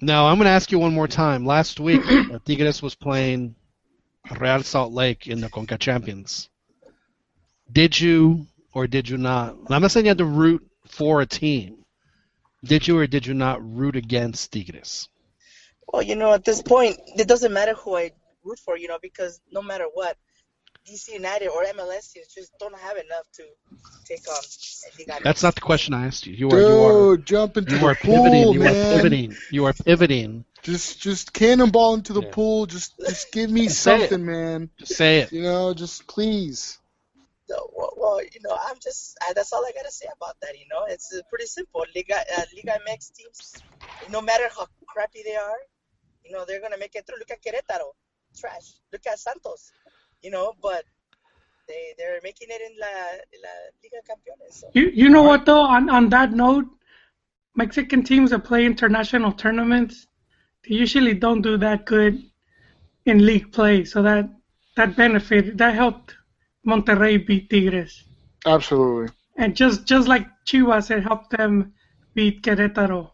Now 0.00 0.26
I'm 0.28 0.36
going 0.36 0.46
to 0.46 0.50
ask 0.50 0.72
you 0.72 0.78
one 0.78 0.94
more 0.94 1.08
time. 1.08 1.44
Last 1.44 1.78
week, 1.80 2.00
uh, 2.32 2.38
Tigres 2.44 2.82
was 2.82 2.94
playing 2.94 3.54
Real 4.38 4.62
Salt 4.62 4.92
Lake 4.92 5.26
in 5.26 5.40
the 5.40 5.48
Conca 5.48 5.78
Champions. 5.78 6.48
Did 7.72 7.98
you 8.00 8.46
or 8.72 8.86
did 8.86 9.08
you 9.08 9.16
not? 9.16 9.56
I'm 9.68 9.82
not 9.82 9.90
saying 9.90 10.06
you 10.06 10.10
had 10.10 10.18
to 10.18 10.24
root 10.24 10.66
for 10.86 11.20
a 11.20 11.26
team. 11.26 11.79
Did 12.64 12.86
you 12.86 12.98
or 12.98 13.06
did 13.06 13.26
you 13.26 13.34
not 13.34 13.62
root 13.62 13.96
against 13.96 14.52
Tigres? 14.52 15.08
Well, 15.88 16.02
you 16.02 16.16
know, 16.16 16.32
at 16.32 16.44
this 16.44 16.62
point, 16.62 16.98
it 17.16 17.26
doesn't 17.26 17.52
matter 17.52 17.74
who 17.74 17.96
I 17.96 18.10
root 18.44 18.58
for, 18.58 18.76
you 18.76 18.88
know, 18.88 18.98
because 19.00 19.40
no 19.50 19.62
matter 19.62 19.86
what, 19.92 20.16
DC 20.88 21.12
United 21.12 21.48
or 21.48 21.62
MLS 21.64 22.12
teams 22.12 22.28
just 22.34 22.52
don't 22.58 22.76
have 22.78 22.96
enough 22.96 23.24
to 23.34 23.44
take 24.04 24.28
on. 24.28 24.42
Liga 25.08 25.24
That's 25.24 25.42
not 25.42 25.54
the 25.54 25.60
question 25.60 25.94
I 25.94 26.06
asked 26.06 26.26
you. 26.26 26.34
You 26.34 26.50
are 26.52 26.60
you 26.60 26.80
are 26.82 27.16
jump 27.16 27.56
into 27.56 27.76
you 27.76 27.78
the 27.78 27.86
are 27.86 27.94
pool, 27.94 28.22
pivoting. 28.22 28.52
You 28.52 28.66
are 28.66 28.74
pivoting. 28.74 29.36
You 29.50 29.64
are 29.66 29.72
pivoting. 29.72 30.44
Just, 30.62 31.00
just 31.00 31.32
cannonball 31.32 31.94
into 31.94 32.12
the 32.12 32.22
Yeah. 32.22 32.30
pool. 32.32 32.66
Just, 32.66 32.98
just 33.06 33.32
give 33.32 33.50
me 33.50 33.68
Say 33.68 34.04
it. 34.04 34.10
something, 34.10 34.24
man. 34.24 34.70
Just 34.78 34.92
say 34.94 35.20
it. 35.20 35.32
You 35.32 35.42
know, 35.42 35.74
just 35.74 36.06
please. 36.06 36.78
So, 37.50 37.68
well, 37.76 37.92
well, 37.96 38.22
you 38.22 38.40
know, 38.44 38.56
I'm 38.66 38.76
just 38.80 39.18
that's 39.34 39.52
all 39.52 39.66
I 39.66 39.72
gotta 39.74 39.90
say 39.90 40.06
about 40.16 40.36
that. 40.42 40.56
You 40.56 40.66
know, 40.70 40.82
it's 40.86 41.12
uh, 41.12 41.20
pretty 41.28 41.46
simple. 41.46 41.84
Liga 41.96 42.18
uh, 42.38 42.42
Liga 42.54 42.78
MX 42.86 43.12
teams, 43.12 43.54
no 44.08 44.22
matter 44.22 44.44
how 44.56 44.66
crappy 44.86 45.22
they 45.24 45.34
are, 45.34 45.60
you 46.24 46.30
know, 46.30 46.44
they're 46.46 46.60
gonna 46.60 46.78
make 46.78 46.94
it 46.94 47.08
through. 47.08 47.18
Look 47.18 47.32
at 47.32 47.42
Querétaro, 47.42 47.88
trash. 48.38 48.66
Look 48.92 49.04
at 49.08 49.18
Santos, 49.18 49.72
you 50.22 50.30
know, 50.30 50.54
but 50.62 50.84
they 51.66 51.92
they're 51.98 52.20
making 52.22 52.50
it 52.50 52.62
in 52.68 52.76
la, 52.78 52.92
la 53.44 53.54
Liga 53.82 54.00
Campeones. 54.08 54.52
So. 54.60 54.68
You 54.72 54.92
you 54.94 55.08
know 55.08 55.24
what 55.24 55.44
though? 55.44 55.62
On 55.62 55.90
on 55.90 56.08
that 56.10 56.30
note, 56.30 56.66
Mexican 57.56 58.04
teams 58.04 58.30
that 58.30 58.44
play 58.44 58.64
international 58.64 59.32
tournaments, 59.32 60.06
they 60.62 60.76
usually 60.76 61.14
don't 61.14 61.42
do 61.42 61.56
that 61.56 61.84
good 61.84 62.22
in 63.06 63.26
league 63.26 63.50
play. 63.50 63.84
So 63.84 64.02
that 64.02 64.30
that 64.76 64.94
benefited 64.94 65.58
that 65.58 65.74
helped 65.74 66.14
Monterrey 66.66 67.24
beat 67.26 67.48
Tigres, 67.50 68.04
Absolutely. 68.46 69.12
and 69.36 69.56
just 69.56 69.86
just 69.86 70.08
like 70.08 70.26
Chivas, 70.46 70.90
it 70.90 71.02
helped 71.02 71.30
them 71.36 71.72
beat 72.14 72.42
Querétaro. 72.42 73.10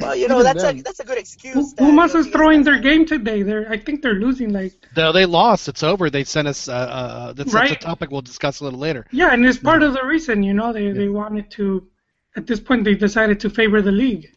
Well, 0.00 0.14
you 0.16 0.28
know, 0.28 0.40
Even 0.40 0.44
that's 0.56 0.64
a 0.64 0.82
that's 0.82 1.00
a 1.00 1.04
good 1.04 1.16
excuse. 1.18 1.72
that, 1.72 1.78
Pumas 1.78 2.14
is 2.14 2.26
throwing 2.26 2.62
their 2.62 2.78
game 2.78 3.06
today. 3.06 3.42
They're 3.42 3.70
I 3.70 3.78
think 3.78 4.02
they're 4.02 4.14
losing 4.14 4.52
like 4.52 4.72
No, 4.96 5.12
they 5.12 5.24
lost. 5.24 5.66
It's 5.68 5.82
over. 5.82 6.10
They 6.10 6.24
sent 6.24 6.46
us. 6.48 6.68
Uh, 6.68 6.72
uh, 6.72 7.32
that's, 7.32 7.52
that's 7.52 7.70
a 7.72 7.76
topic 7.76 8.10
we'll 8.10 8.20
discuss 8.20 8.60
a 8.60 8.64
little 8.64 8.78
later. 8.78 9.06
yeah, 9.12 9.32
and 9.32 9.44
it's 9.46 9.58
part 9.58 9.82
of 9.82 9.94
the 9.94 10.04
reason 10.04 10.42
you 10.42 10.52
know 10.52 10.72
they 10.72 10.90
they 10.92 11.08
wanted 11.08 11.50
to. 11.52 11.88
At 12.36 12.46
this 12.46 12.60
point, 12.60 12.84
they 12.84 12.94
decided 12.96 13.38
to 13.40 13.50
favor 13.50 13.80
the 13.80 13.92
league. 13.92 14.30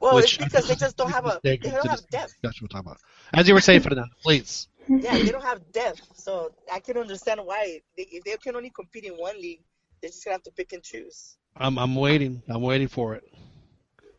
Well, 0.00 0.14
which- 0.16 0.36
it's 0.40 0.44
because 0.44 0.66
they 0.68 0.74
just 0.74 0.96
don't 0.96 1.10
have 1.12 1.26
a 1.26 1.38
they 1.44 1.58
don't 1.58 1.74
have 1.86 1.98
this 1.98 2.00
depth. 2.06 2.32
discussion 2.40 2.62
we'll 2.64 2.68
talk 2.68 2.80
about. 2.86 2.98
As 3.34 3.46
you 3.46 3.54
were 3.54 3.60
saying, 3.60 3.80
Fernando, 3.82 4.06
please. 4.22 4.66
Yeah, 4.88 5.14
they 5.18 5.30
don't 5.30 5.44
have 5.44 5.70
depth. 5.72 6.00
So 6.16 6.50
I 6.72 6.80
can 6.80 6.96
understand 6.96 7.40
why 7.44 7.80
they, 7.96 8.04
if 8.10 8.24
they 8.24 8.36
can 8.36 8.56
only 8.56 8.70
compete 8.70 9.04
in 9.04 9.14
one 9.14 9.36
league, 9.40 9.60
they're 10.00 10.10
just 10.10 10.24
gonna 10.24 10.34
have 10.34 10.42
to 10.44 10.50
pick 10.52 10.72
and 10.72 10.82
choose. 10.82 11.36
I'm 11.56 11.78
I'm 11.78 11.94
waiting. 11.94 12.42
I'm 12.48 12.62
waiting 12.62 12.88
for 12.88 13.14
it. 13.16 13.24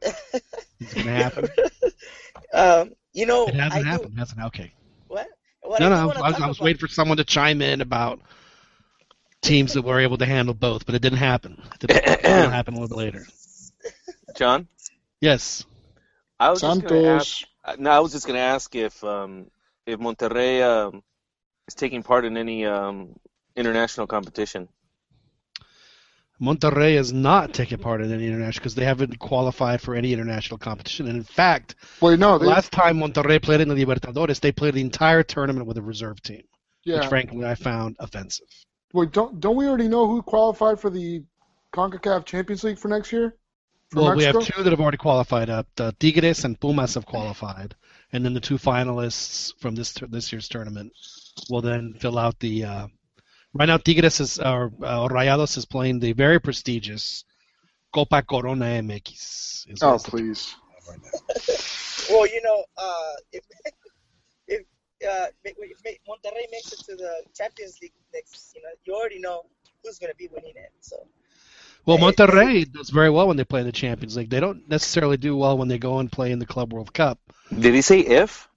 It's 0.82 0.94
gonna 0.94 1.12
happen. 1.12 1.50
um, 2.54 2.92
you 3.14 3.26
know, 3.26 3.48
It 3.48 3.56
hasn't 3.56 3.86
I 3.86 3.90
happened, 3.90 4.14
Do, 4.16 4.20
hasn't? 4.20 4.42
Okay. 4.46 4.72
what? 5.08 5.28
What 5.62 5.80
No, 5.82 5.88
I 5.88 5.90
no, 5.90 5.96
I 5.96 6.06
was, 6.06 6.16
I 6.18 6.20
was, 6.22 6.32
talk 6.36 6.42
I 6.44 6.48
was 6.48 6.58
about- 6.58 6.64
waiting 6.66 6.80
for 6.80 6.88
someone 6.88 7.18
to 7.18 7.26
chime 7.26 7.62
in 7.62 7.82
about 7.82 8.22
teams 9.42 9.74
that 9.74 9.82
were 9.84 10.00
able 10.00 10.18
to 10.18 10.26
handle 10.26 10.54
both, 10.54 10.86
but 10.86 10.96
it 10.96 11.02
didn't 11.02 11.18
happen. 11.20 11.62
It 11.82 11.88
didn't, 11.88 12.24
happen 12.26 12.76
a 12.76 12.80
little 12.80 12.96
bit 12.96 12.98
later. 12.98 13.26
John, 14.38 14.68
Yes. 15.22 15.66
I 16.40 16.50
was 16.52 16.62
just 16.62 16.82
gonna 16.84 17.04
ask. 17.08 17.28
Santos. 17.28 17.46
uh, 17.66 17.76
No, 17.78 17.90
I 17.92 18.00
was 18.00 18.14
just 18.14 18.26
gonna 18.26 18.40
ask 18.40 18.74
if 18.76 19.04
um, 19.04 19.48
if 19.90 20.00
Monterrey 20.00 20.62
um, 20.62 21.02
is 21.68 21.76
taking 21.76 22.04
part 22.04 22.26
in 22.26 22.38
any 22.38 22.66
um, 22.66 23.16
international 23.56 24.08
competition. 24.08 24.68
Monterrey 26.42 26.94
is 26.94 27.12
not 27.12 27.54
taking 27.54 27.80
part 27.80 28.02
in 28.02 28.14
any 28.14 28.26
international 28.26 28.62
because 28.62 28.76
they 28.76 28.86
haven't 28.86 29.20
qualified 29.20 29.82
for 29.82 29.94
any 29.94 30.14
international 30.14 30.58
competition. 30.58 31.08
And 31.08 31.18
in 31.18 31.24
fact, 31.24 31.76
Wait, 32.00 32.18
no. 32.18 32.38
They, 32.38 32.46
last 32.46 32.72
time 32.72 33.00
Monterrey 33.00 33.42
played 33.42 33.60
in 33.60 33.68
the 33.68 33.76
Libertadores, 33.76 34.40
they 34.40 34.54
played 34.54 34.76
the 34.76 34.82
entire 34.82 35.22
tournament 35.22 35.68
with 35.68 35.78
a 35.78 35.82
reserve 35.82 36.22
team, 36.22 36.44
yeah. 36.86 37.00
which 37.00 37.08
frankly 37.08 37.46
I 37.46 37.56
found 37.56 37.98
offensive. 38.00 38.48
Wait, 38.94 39.12
don't 39.12 39.40
don't 39.40 39.58
we 39.58 39.68
already 39.68 39.90
know 39.90 40.08
who 40.08 40.22
qualified 40.22 40.80
for 40.80 40.90
the 40.90 41.24
Concacaf 41.74 42.26
Champions 42.26 42.64
League 42.64 42.80
for 42.80 42.88
next 42.88 43.12
year? 43.12 43.36
For 43.92 44.02
Well, 44.02 44.16
we 44.16 44.24
have 44.24 44.40
two 44.40 44.64
that 44.64 44.72
have 44.72 44.80
already 44.80 44.98
qualified. 44.98 45.50
Up, 45.50 45.68
the 45.76 45.94
Tigres 46.00 46.46
and 46.46 46.60
Pumas 46.60 46.94
have 46.94 47.06
qualified, 47.06 47.76
and 48.14 48.24
then 48.26 48.34
the 48.34 48.40
two 48.40 48.58
finalists 48.58 49.54
from 49.60 49.76
this 49.76 49.94
this 50.10 50.32
year's 50.32 50.48
tournament 50.48 50.92
will 51.50 51.62
then 51.62 51.94
fill 52.00 52.18
out 52.18 52.40
the. 52.40 52.64
Uh, 52.66 52.88
right 53.54 53.68
now, 53.68 53.78
Tigres 53.78 54.20
is 54.20 54.40
or 54.40 54.72
uh, 54.84 55.08
Rayados 55.08 55.58
is 55.58 55.66
playing 55.66 56.00
the 56.00 56.14
very 56.14 56.40
prestigious 56.40 57.24
Copa 57.94 58.22
Corona 58.24 58.66
MX. 58.66 59.12
is 59.72 59.80
Oh, 59.82 59.92
what's 59.92 60.04
the- 60.04 60.12
please. 60.12 60.56
Well, 62.10 62.26
you 62.26 62.42
know, 62.42 62.64
uh, 62.78 63.14
if 63.32 63.44
if 64.48 64.62
uh, 65.08 65.28
if 65.44 65.98
Monterrey 66.08 66.50
makes 66.52 66.74
it 66.74 66.80
to 66.86 66.96
the 66.96 67.24
Champions 67.36 67.78
League 67.82 67.94
next, 68.14 68.54
you 68.56 68.62
know, 68.64 68.70
you 68.86 68.96
already 68.96 69.20
know 69.20 69.44
who's 69.84 70.00
gonna 70.00 70.16
be 70.16 70.28
winning 70.32 70.54
it. 70.56 70.72
So 70.80 71.08
Well, 71.86 71.98
Monterrey 71.98 72.72
does 72.72 72.90
very 72.90 73.10
well 73.10 73.28
when 73.28 73.38
they 73.38 73.44
play 73.46 73.62
in 73.62 73.66
the 73.66 73.72
Champions 73.72 74.16
League. 74.16 74.30
They 74.30 74.40
don't 74.40 74.68
necessarily 74.70 75.18
do 75.18 75.36
well 75.36 75.58
when 75.58 75.68
they 75.68 75.80
go 75.80 76.00
and 76.00 76.12
play 76.12 76.32
in 76.32 76.38
the 76.40 76.46
Club 76.46 76.72
World 76.74 76.94
Cup. 76.94 77.20
Did 77.58 77.74
he 77.74 77.82
say 77.82 78.00
if? 78.02 78.48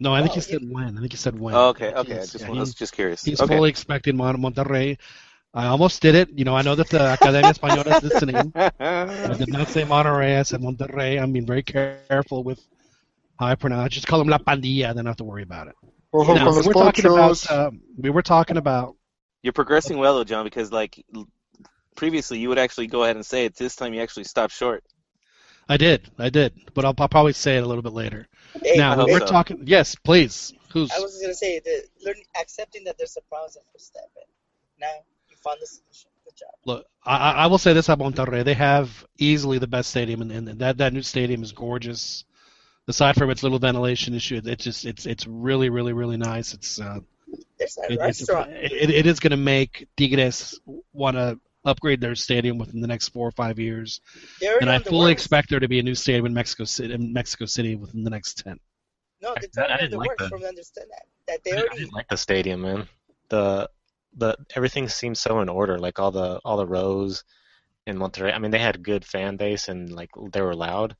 No, 0.00 0.12
I 0.12 0.20
think 0.20 0.32
Oh, 0.32 0.34
he 0.34 0.40
said 0.40 0.60
when. 0.68 0.96
I 0.96 1.00
think 1.00 1.12
he 1.12 1.16
said 1.16 1.38
when. 1.38 1.54
Oh, 1.54 1.68
okay, 1.68 1.92
okay. 1.94 2.12
I 2.12 2.16
He's- 2.16 2.32
just, 2.32 2.44
yeah, 2.44 2.50
I 2.52 2.58
was 2.58 2.74
just 2.74 2.92
curious. 2.92 3.24
he's 3.24 3.40
okay. 3.40 3.54
fully 3.56 3.70
expecting 3.70 4.16
Mon- 4.16 4.36
Monterrey. 4.42 4.98
I 5.54 5.66
almost 5.68 6.02
did 6.02 6.14
it. 6.14 6.28
You 6.36 6.44
know, 6.44 6.54
I 6.54 6.60
know 6.62 6.74
that 6.74 6.88
the 6.90 7.00
Academia 7.00 7.50
Española 7.52 7.96
is 7.96 8.02
listening. 8.02 8.52
I 8.56 9.34
did 9.38 9.48
not 9.48 9.68
say 9.68 9.84
Monterrey. 9.84 10.38
I 10.38 10.42
said 10.42 10.60
Monterrey. 10.60 11.22
I'm 11.22 11.32
being 11.32 11.46
very 11.46 11.62
careful 11.62 12.44
with 12.44 12.60
how 13.38 13.46
I 13.46 13.54
pronounce. 13.54 13.94
Just 13.94 14.06
call 14.06 14.18
them 14.18 14.28
La 14.28 14.36
Pandilla. 14.38 14.88
Then 14.88 14.90
I 14.90 14.92
don't 14.94 15.06
have 15.06 15.16
to 15.16 15.24
worry 15.24 15.44
about 15.44 15.68
it. 15.68 15.74
Ojo 16.12 16.34
Now, 16.34 16.50
we 16.50 16.56
los 16.56 16.66
were 16.66 16.72
talking 16.74 17.06
about. 17.06 17.30
pochos. 17.32 17.50
Uh, 17.50 17.70
we 17.96 18.10
were 18.10 18.22
talking 18.22 18.58
about. 18.58 18.96
You're 19.42 19.54
progressing 19.54 19.96
well, 19.96 20.16
though, 20.16 20.24
John, 20.24 20.44
because 20.44 20.70
like 20.72 21.02
l- 21.14 21.26
previously 21.96 22.38
you 22.38 22.48
would 22.48 22.58
actually 22.58 22.86
go 22.86 23.04
ahead 23.04 23.16
and 23.16 23.26
say 23.26 23.44
it. 23.44 23.56
This 23.56 23.76
time 23.76 23.94
you 23.94 24.00
actually 24.00 24.24
stopped 24.24 24.52
short. 24.52 24.84
I 25.68 25.76
did. 25.76 26.08
I 26.18 26.30
did. 26.30 26.52
But 26.74 26.84
I'll, 26.84 26.94
I'll 26.98 27.08
probably 27.08 27.32
say 27.32 27.56
it 27.56 27.64
a 27.64 27.66
little 27.66 27.82
bit 27.82 27.92
later. 27.92 28.28
hey, 28.62 28.76
now 28.76 29.04
we're 29.04 29.20
so. 29.20 29.26
talking. 29.26 29.62
Yes, 29.66 29.94
please. 29.96 30.52
Who's? 30.72 30.92
I 30.92 31.00
was 31.00 31.18
gonna 31.20 31.34
say 31.34 31.60
the 31.60 31.84
learning, 32.04 32.24
accepting 32.40 32.84
that 32.84 32.98
there's 32.98 33.16
a 33.16 33.22
problem 33.22 33.48
is 33.48 33.56
a 33.56 33.60
first 33.72 33.86
step. 33.86 34.10
And 34.16 34.26
now 34.80 34.92
you 35.28 35.36
found 35.42 35.58
the 35.60 35.66
solution. 35.66 36.10
Good 36.24 36.36
job. 36.36 36.50
Look, 36.64 36.86
I, 37.04 37.16
I 37.16 37.30
I 37.32 37.46
will 37.46 37.58
say 37.58 37.72
this 37.72 37.88
about 37.88 38.14
Monterrey. 38.14 38.44
They 38.44 38.54
have 38.54 39.06
easily 39.18 39.58
the 39.58 39.66
best 39.66 39.90
stadium, 39.90 40.22
and, 40.22 40.30
and 40.32 40.46
that 40.60 40.78
that 40.78 40.92
new 40.92 41.02
stadium 41.02 41.42
is 41.42 41.52
gorgeous. 41.52 42.24
Aside 42.88 43.16
from 43.16 43.30
its 43.30 43.42
little 43.42 43.58
ventilation 43.58 44.14
issue, 44.14 44.40
it's 44.44 44.62
just 44.62 44.84
it's 44.84 45.06
it's 45.06 45.26
really 45.26 45.70
really 45.70 45.92
really 45.92 46.16
nice. 46.16 46.54
It's 46.54 46.80
uh, 46.80 47.00
There's 47.58 47.78
a 47.78 47.92
it, 47.92 47.98
it's, 48.00 48.20
restaurant. 48.20 48.50
it, 48.52 48.90
it 48.90 49.06
is 49.06 49.18
going 49.18 49.32
to 49.32 49.36
make 49.36 49.88
Tigres 49.96 50.60
want 50.92 51.16
to 51.16 51.40
upgrade 51.66 52.00
their 52.00 52.14
stadium 52.14 52.56
within 52.58 52.80
the 52.80 52.86
next 52.86 53.08
four 53.08 53.26
or 53.28 53.32
five 53.32 53.58
years, 53.58 54.00
They're 54.40 54.58
and 54.60 54.70
I 54.70 54.78
fully 54.78 55.10
works. 55.12 55.22
expect 55.22 55.50
there 55.50 55.60
to 55.60 55.68
be 55.68 55.78
a 55.78 55.82
new 55.82 55.94
stadium 55.94 56.26
in 56.26 56.32
Mexico 56.34 56.64
City 56.64 56.94
in 56.94 57.12
Mexico 57.12 57.44
City 57.46 57.74
within 57.76 58.02
the 58.04 58.10
next 58.10 58.38
ten. 58.44 58.58
No, 59.20 59.30
I- 59.36 59.40
they're 59.52 59.64
I 59.64 59.68
totally 59.68 59.72
on 59.72 59.78
didn't 59.80 59.98
like 59.98 60.08
works 60.08 60.22
that. 60.22 60.28
from 60.30 60.44
understand 60.44 60.88
that. 60.90 61.06
That 61.28 61.44
they 61.44 61.52
I, 61.52 61.56
I 61.56 61.60
already 61.60 61.78
didn't 61.80 61.92
like 61.94 62.08
the 62.08 62.16
stadium, 62.16 62.60
man. 62.62 62.88
The 63.28 63.68
the 64.16 64.36
everything 64.54 64.88
seems 64.88 65.20
so 65.20 65.40
in 65.40 65.48
order. 65.48 65.78
Like 65.78 65.98
all 65.98 66.10
the 66.12 66.40
all 66.44 66.56
the 66.56 66.66
rows 66.66 67.24
in 67.86 67.98
Monterrey. 67.98 68.32
I 68.34 68.38
mean, 68.38 68.50
they 68.52 68.58
had 68.58 68.82
good 68.82 69.04
fan 69.04 69.36
base 69.36 69.68
and 69.68 69.90
like 69.92 70.10
they 70.32 70.40
were 70.42 70.54
loud, 70.54 70.96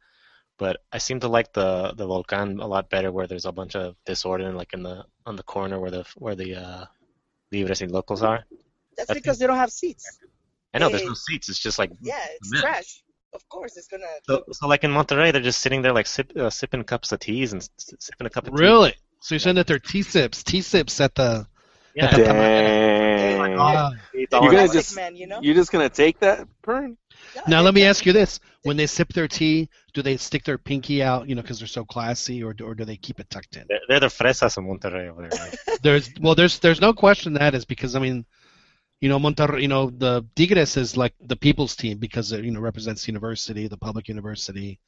but 0.58 0.78
I 0.92 0.98
seem 0.98 1.20
to 1.20 1.28
like 1.28 1.52
the 1.52 1.94
the 1.96 2.06
Volcan 2.06 2.58
a 2.60 2.66
lot 2.66 2.90
better, 2.90 3.10
where 3.12 3.26
there's 3.26 3.44
a 3.46 3.52
bunch 3.52 3.76
of 3.76 3.94
disorder, 4.04 4.52
like 4.52 4.72
in 4.74 4.82
the 4.82 5.04
on 5.24 5.36
the 5.36 5.42
corner 5.44 5.78
where 5.80 5.90
the 5.90 6.04
where 6.16 6.34
the 6.34 6.50
uh, 6.56 6.84
Libres 7.52 7.80
y 7.82 7.86
Lokos 7.86 8.22
are. 8.22 8.44
that's 8.96 9.08
That's- 9.08 9.14
because 9.14 9.38
they 9.38 9.46
don't 9.46 9.56
have 9.64 9.70
seats. 9.72 10.18
I 10.76 10.78
know 10.78 10.88
there's 10.90 11.04
no 11.04 11.14
seats. 11.14 11.48
It's 11.48 11.58
just 11.58 11.78
like 11.78 11.90
Yeah, 12.00 12.14
it's 12.40 12.50
Yeah. 12.54 12.60
trash. 12.60 13.02
Of 13.32 13.46
course, 13.48 13.76
it's 13.76 13.86
gonna. 13.88 14.06
so, 14.22 14.44
so 14.52 14.66
like 14.66 14.82
in 14.84 14.90
Monterrey, 14.90 15.32
they're 15.32 15.42
just 15.42 15.60
sitting 15.60 15.82
there 15.82 15.92
like 15.92 16.06
sip, 16.06 16.32
uh, 16.36 16.48
sipping 16.48 16.84
cups 16.84 17.12
of 17.12 17.18
teas 17.20 17.52
and 17.52 17.68
sipping 17.78 18.26
a 18.26 18.30
cup 18.30 18.46
of 18.46 18.54
tea. 18.54 18.62
Really? 18.62 18.94
So 19.20 19.34
you're 19.34 19.40
saying 19.40 19.56
that 19.56 19.66
they're 19.66 19.78
T 19.78 20.02
sips, 20.02 20.42
tea 20.42 20.62
sips 20.62 21.00
at 21.00 21.14
the 21.14 21.46
Yeah. 21.94 22.06
at 22.06 22.10
the 22.16 22.22
Dang. 22.24 23.52
You 23.52 23.58
all 23.58 23.72
guys 23.72 23.92
like- 24.32 24.50
plastic 24.50 24.72
just- 24.72 24.96
man, 24.96 25.16
you 25.16 25.26
know. 25.26 25.40
You're 25.42 25.54
just 25.54 25.70
gonna 25.72 25.88
take 25.88 26.18
that, 26.20 26.46
Pern? 26.62 26.96
Yeah, 27.34 27.42
Now 27.48 27.60
let 27.62 27.74
me 27.74 27.84
ask 27.84 28.04
you 28.06 28.12
this: 28.12 28.40
When 28.62 28.76
they 28.76 28.86
sip 28.86 29.12
their 29.12 29.28
tea, 29.28 29.68
do 29.94 30.02
they 30.02 30.16
stick 30.16 30.44
their 30.44 30.58
pinky 30.58 31.02
out, 31.02 31.28
you 31.28 31.34
know, 31.34 31.42
because 31.42 31.58
they're 31.58 31.68
so 31.68 31.84
classy, 31.84 32.42
or 32.42 32.52
do, 32.52 32.64
or 32.64 32.74
do 32.74 32.84
they 32.84 32.96
keep 32.96 33.20
it 33.20 33.28
tucked 33.30 33.56
in? 33.56 33.64
They're, 33.68 33.80
they're 33.88 34.00
the 34.00 34.06
fresas 34.08 34.56
in 34.58 34.64
Monterrey 34.66 35.08
over 35.10 35.28
there. 35.28 35.38
Like, 35.38 35.58
There's 35.82 36.10
well, 36.20 36.34
there's 36.34 36.58
there's 36.58 36.80
no 36.80 36.92
question 36.92 37.34
that 37.34 37.54
is 37.54 37.64
because 37.64 37.94
I 37.96 38.00
mean, 38.00 38.24
you 39.00 39.08
know, 39.08 39.18
Monterrey, 39.18 39.62
you 39.62 39.68
know, 39.68 39.90
the 39.90 40.24
Tigres 40.34 40.76
is 40.76 40.96
like 40.96 41.14
the 41.20 41.36
people's 41.36 41.76
team 41.76 41.98
because 41.98 42.32
it 42.32 42.44
you 42.44 42.50
know 42.50 42.60
represents 42.60 43.04
the 43.04 43.12
university, 43.12 43.68
the 43.68 43.76
public 43.76 44.08
university. 44.08 44.80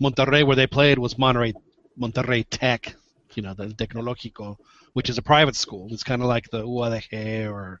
Monterrey, 0.00 0.46
where 0.46 0.56
they 0.56 0.66
played, 0.66 0.98
was 0.98 1.14
Monterrey 1.14 1.54
Monterrey 1.98 2.44
Tech, 2.50 2.94
you 3.34 3.42
know, 3.42 3.54
the 3.54 3.68
Tecnológico, 3.68 4.56
which 4.94 5.08
is 5.08 5.18
a 5.18 5.22
private 5.22 5.56
school. 5.56 5.88
It's 5.90 6.02
kind 6.02 6.22
of 6.22 6.28
like 6.28 6.50
the 6.50 6.62
UADG 6.62 7.50
or 7.50 7.80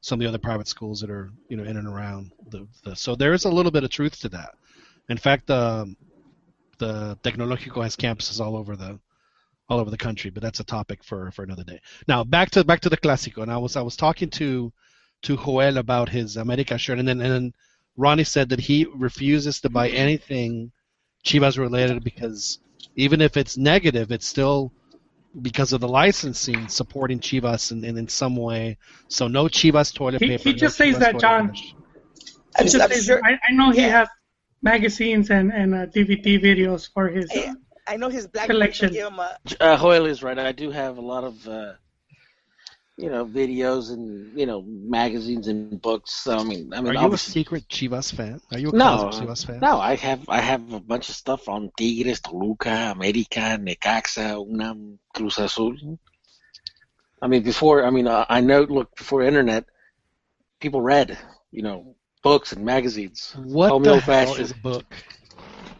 some 0.00 0.20
of 0.20 0.20
the 0.20 0.28
other 0.28 0.38
private 0.38 0.68
schools 0.68 1.00
that 1.00 1.10
are 1.10 1.30
you 1.48 1.56
know 1.56 1.64
in 1.64 1.76
and 1.76 1.88
around 1.88 2.32
the, 2.50 2.66
the 2.84 2.94
so 2.94 3.16
there 3.16 3.32
is 3.32 3.44
a 3.44 3.50
little 3.50 3.72
bit 3.72 3.84
of 3.84 3.90
truth 3.90 4.20
to 4.20 4.28
that. 4.28 4.50
In 5.08 5.16
fact, 5.16 5.50
um, 5.50 5.96
the 6.78 7.18
Tecnológico 7.22 7.82
has 7.82 7.96
campuses 7.96 8.40
all 8.40 8.56
over 8.56 8.76
the 8.76 8.98
all 9.68 9.80
over 9.80 9.90
the 9.90 9.96
country, 9.96 10.30
but 10.30 10.42
that's 10.42 10.60
a 10.60 10.64
topic 10.64 11.02
for, 11.02 11.32
for 11.32 11.42
another 11.42 11.64
day. 11.64 11.80
Now 12.06 12.22
back 12.22 12.50
to 12.50 12.64
back 12.64 12.80
to 12.80 12.88
the 12.90 12.98
Clásico, 12.98 13.42
and 13.42 13.50
I 13.50 13.56
was 13.56 13.76
I 13.76 13.82
was 13.82 13.96
talking 13.96 14.30
to 14.30 14.72
to 15.22 15.36
Joel 15.36 15.78
about 15.78 16.08
his 16.08 16.36
America 16.36 16.78
shirt, 16.78 16.98
and 16.98 17.08
then 17.08 17.20
and 17.20 17.32
then 17.32 17.52
Ronnie 17.96 18.24
said 18.24 18.50
that 18.50 18.60
he 18.60 18.86
refuses 18.94 19.60
to 19.60 19.70
buy 19.70 19.88
anything 19.88 20.70
Chivas 21.24 21.58
related 21.58 22.04
because 22.04 22.58
even 22.94 23.20
if 23.20 23.36
it's 23.36 23.56
negative, 23.56 24.12
it's 24.12 24.26
still 24.26 24.72
because 25.42 25.72
of 25.72 25.80
the 25.80 25.88
licensing 25.88 26.68
supporting 26.68 27.18
Chivas 27.20 27.72
in, 27.72 27.84
in, 27.84 27.98
in 27.98 28.08
some 28.08 28.36
way. 28.36 28.78
So 29.08 29.28
no 29.28 29.44
Chivas 29.46 29.92
toilet 29.94 30.20
He- 30.22 30.28
paper. 30.28 30.42
he 30.44 30.52
no 30.52 30.58
just 30.58 30.76
says 30.76 30.96
Chivas 30.96 31.00
that, 31.00 31.20
John. 31.20 31.52
I'm, 32.58 32.64
It's 32.64 32.72
just 32.72 32.90
I'm 32.90 33.00
sure. 33.00 33.20
I, 33.24 33.38
I 33.48 33.52
know 33.52 33.70
he 33.70 33.82
Yeah. 33.82 33.88
has 34.00 34.08
magazines 34.62 35.30
and, 35.30 35.52
and 35.52 35.74
uh, 35.74 35.86
DVD 35.86 36.42
videos 36.42 36.88
for 36.92 37.08
his. 37.08 37.30
Uh, 37.30 37.54
I 37.86 37.96
know 37.96 38.08
his 38.08 38.26
black 38.26 38.46
Collection. 38.46 38.92
Give 38.92 39.08
him 39.08 39.20
Uh, 39.60 39.76
Hoyle 39.76 40.06
is 40.06 40.22
right. 40.22 40.38
I 40.38 40.52
do 40.52 40.70
have 40.70 40.98
a 40.98 41.02
lot 41.02 41.24
of, 41.24 41.46
uh, 41.46 41.72
you 42.96 43.10
know, 43.10 43.26
videos 43.26 43.90
and 43.92 44.36
you 44.38 44.46
know 44.46 44.62
magazines 44.66 45.48
and 45.48 45.80
books. 45.80 46.12
So, 46.24 46.36
I 46.38 46.44
mean, 46.44 46.72
I 46.72 46.80
mean, 46.80 46.96
Are 46.96 47.02
you 47.02 47.12
a 47.12 47.18
secret 47.18 47.68
Chivas 47.68 48.12
fan? 48.14 48.40
Are 48.52 48.58
you 48.58 48.70
a 48.70 48.72
No, 48.72 49.08
Chivas 49.12 49.44
fan? 49.46 49.60
no, 49.60 49.78
I 49.80 49.96
have 49.96 50.28
I 50.28 50.40
have 50.40 50.72
a 50.72 50.80
bunch 50.80 51.08
of 51.08 51.14
stuff 51.14 51.48
on 51.48 51.70
Tigres, 51.76 52.20
Toluca, 52.20 52.92
America, 52.94 53.58
Necaxa, 53.60 54.36
UNAM, 54.46 54.98
Cruz 55.14 55.38
Azul. 55.38 55.76
I 57.22 57.26
mean, 57.28 57.42
before 57.42 57.84
I 57.84 57.90
mean, 57.90 58.06
uh, 58.06 58.24
I 58.28 58.40
know. 58.40 58.62
Look, 58.62 58.96
before 58.96 59.22
internet, 59.22 59.64
people 60.60 60.80
read, 60.80 61.18
you 61.50 61.62
know, 61.62 61.96
books 62.22 62.52
and 62.52 62.64
magazines. 62.64 63.36
What 63.36 63.68
Call 63.68 63.80
me 63.80 63.88
the 63.88 63.90
old 63.90 64.02
hell 64.02 64.34
fashioned. 64.34 64.40
is 64.40 64.50
a 64.52 64.56
book? 64.56 64.94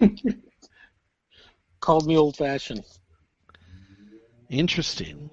Called 1.81 2.07
me 2.07 2.16
old 2.16 2.37
fashioned. 2.37 2.85
Interesting. 4.48 5.31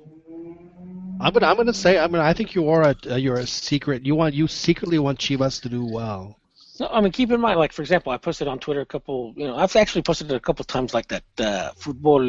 I'm 1.24 1.32
gonna 1.32 1.48
I'm 1.48 1.56
gonna 1.56 1.74
say 1.74 1.98
I 1.98 2.08
mean 2.08 2.22
I 2.22 2.34
think 2.34 2.54
you 2.54 2.70
are 2.70 2.82
a 2.82 2.96
uh, 3.10 3.16
you're 3.16 3.38
a 3.38 3.48
secret 3.48 4.06
you 4.06 4.14
want 4.14 4.34
you 4.34 4.48
secretly 4.48 5.00
want 5.00 5.20
Chivas 5.20 5.62
to 5.62 5.70
do 5.70 5.86
well. 5.86 6.38
No, 6.80 6.88
I 6.88 7.02
mean, 7.02 7.12
keep 7.12 7.32
in 7.32 7.40
mind, 7.40 7.60
like 7.60 7.72
for 7.72 7.84
example, 7.84 8.12
I 8.12 8.18
posted 8.18 8.48
on 8.48 8.58
Twitter 8.58 8.82
a 8.82 8.86
couple. 8.86 9.34
You 9.38 9.48
know, 9.48 9.56
I've 9.56 9.76
actually 9.76 10.02
posted 10.02 10.32
it 10.32 10.36
a 10.36 10.40
couple 10.40 10.66
times, 10.66 10.94
like 10.94 11.08
that 11.10 11.24
uh, 11.38 11.72
football, 11.76 12.20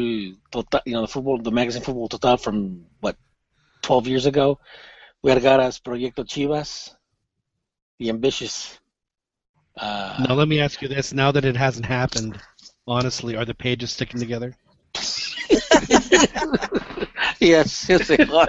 total, 0.51 0.81
you 0.85 0.93
know, 0.93 1.01
the 1.01 1.07
football, 1.07 1.41
the 1.41 1.51
magazine 1.51 1.81
Football 1.81 2.09
Total 2.09 2.37
from 2.37 2.85
what, 2.99 3.17
twelve 3.81 4.07
years 4.07 4.27
ago. 4.27 4.59
Vergara's 5.25 5.79
Proyecto 5.79 6.23
Chivas, 6.23 6.93
the 7.97 8.09
ambitious. 8.09 8.77
Uh, 9.75 10.23
Now 10.29 10.35
let 10.35 10.47
me 10.47 10.59
ask 10.59 10.79
you 10.83 10.87
this: 10.87 11.11
Now 11.11 11.31
that 11.31 11.43
it 11.43 11.57
hasn't 11.57 11.87
happened, 11.87 12.39
honestly, 12.87 13.35
are 13.35 13.45
the 13.45 13.55
pages 13.55 13.93
sticking 13.93 14.19
together? 14.19 14.55
yes, 17.39 17.87
yes, 17.89 18.07
they 18.07 18.17
are. 18.25 18.47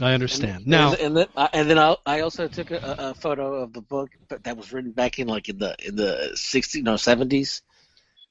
I 0.00 0.12
understand. 0.12 0.66
Now, 0.66 0.92
and, 0.92 1.00
and 1.00 1.16
then, 1.16 1.26
uh, 1.36 1.48
and 1.52 1.70
then 1.70 1.78
I, 1.78 1.96
I 2.04 2.20
also 2.20 2.48
took 2.48 2.72
a, 2.72 2.78
a 2.78 3.10
a 3.10 3.14
photo 3.14 3.62
of 3.62 3.72
the 3.72 3.80
book, 3.80 4.10
but 4.28 4.42
that 4.44 4.56
was 4.56 4.72
written 4.72 4.90
back 4.90 5.18
in 5.18 5.28
like 5.28 5.48
in 5.48 5.58
the 5.58 5.76
in 5.78 5.94
the 5.94 6.32
sixties, 6.34 6.82
no 6.82 6.96
seventies, 6.96 7.62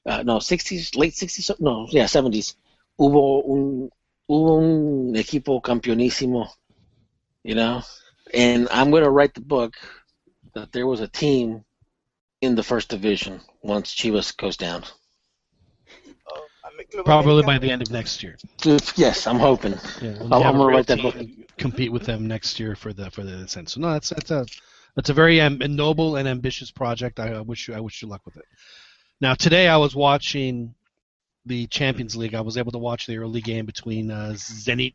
uh, 0.04 0.22
no 0.22 0.40
sixties, 0.40 0.94
late 0.94 1.14
sixties, 1.14 1.50
no, 1.60 1.86
yeah, 1.90 2.06
seventies. 2.06 2.56
Hubo 2.98 3.42
un 3.48 3.90
hubo 4.28 4.58
un 4.58 5.14
equipo 5.14 5.62
campeonísimo, 5.62 6.48
you 7.42 7.54
know, 7.54 7.82
and 8.34 8.68
I'm 8.70 8.90
gonna 8.90 9.10
write 9.10 9.32
the 9.32 9.40
book 9.40 9.74
that 10.52 10.70
there 10.70 10.86
was 10.86 11.00
a 11.00 11.08
team 11.08 11.64
in 12.42 12.54
the 12.56 12.62
first 12.62 12.90
division 12.90 13.40
once 13.62 13.94
Chivas 13.94 14.36
goes 14.36 14.58
down. 14.58 14.84
Probably 17.04 17.42
by 17.42 17.58
the 17.58 17.70
end 17.70 17.82
of 17.82 17.90
next 17.90 18.22
year. 18.22 18.36
Yes, 18.96 19.26
I'm 19.26 19.38
hoping. 19.38 19.72
Yeah, 20.00 20.10
I'm- 20.10 20.18
have 20.18 20.32
I'm 20.32 20.56
gonna 20.56 20.66
write 20.66 20.86
that 20.86 20.98
team, 20.98 21.44
Compete 21.56 21.92
with 21.92 22.04
them 22.04 22.26
next 22.26 22.58
year 22.58 22.74
for 22.74 22.92
the 22.92 23.10
for 23.10 23.22
the 23.22 23.34
ascent. 23.44 23.70
So 23.70 23.80
no, 23.80 23.92
that's 23.92 24.10
that's 24.10 24.30
a 24.30 24.46
that's 24.96 25.10
a 25.10 25.14
very 25.14 25.38
noble 25.68 26.16
and 26.16 26.28
ambitious 26.28 26.70
project. 26.70 27.20
I, 27.20 27.34
I 27.34 27.40
wish 27.40 27.68
you 27.68 27.74
I 27.74 27.80
wish 27.80 28.02
you 28.02 28.08
luck 28.08 28.22
with 28.24 28.36
it. 28.36 28.44
Now 29.20 29.34
today 29.34 29.68
I 29.68 29.76
was 29.76 29.94
watching 29.94 30.74
the 31.46 31.66
Champions 31.68 32.16
League. 32.16 32.34
I 32.34 32.40
was 32.40 32.56
able 32.56 32.72
to 32.72 32.78
watch 32.78 33.06
the 33.06 33.18
early 33.18 33.40
game 33.40 33.66
between 33.66 34.10
uh, 34.10 34.32
Zenit, 34.34 34.94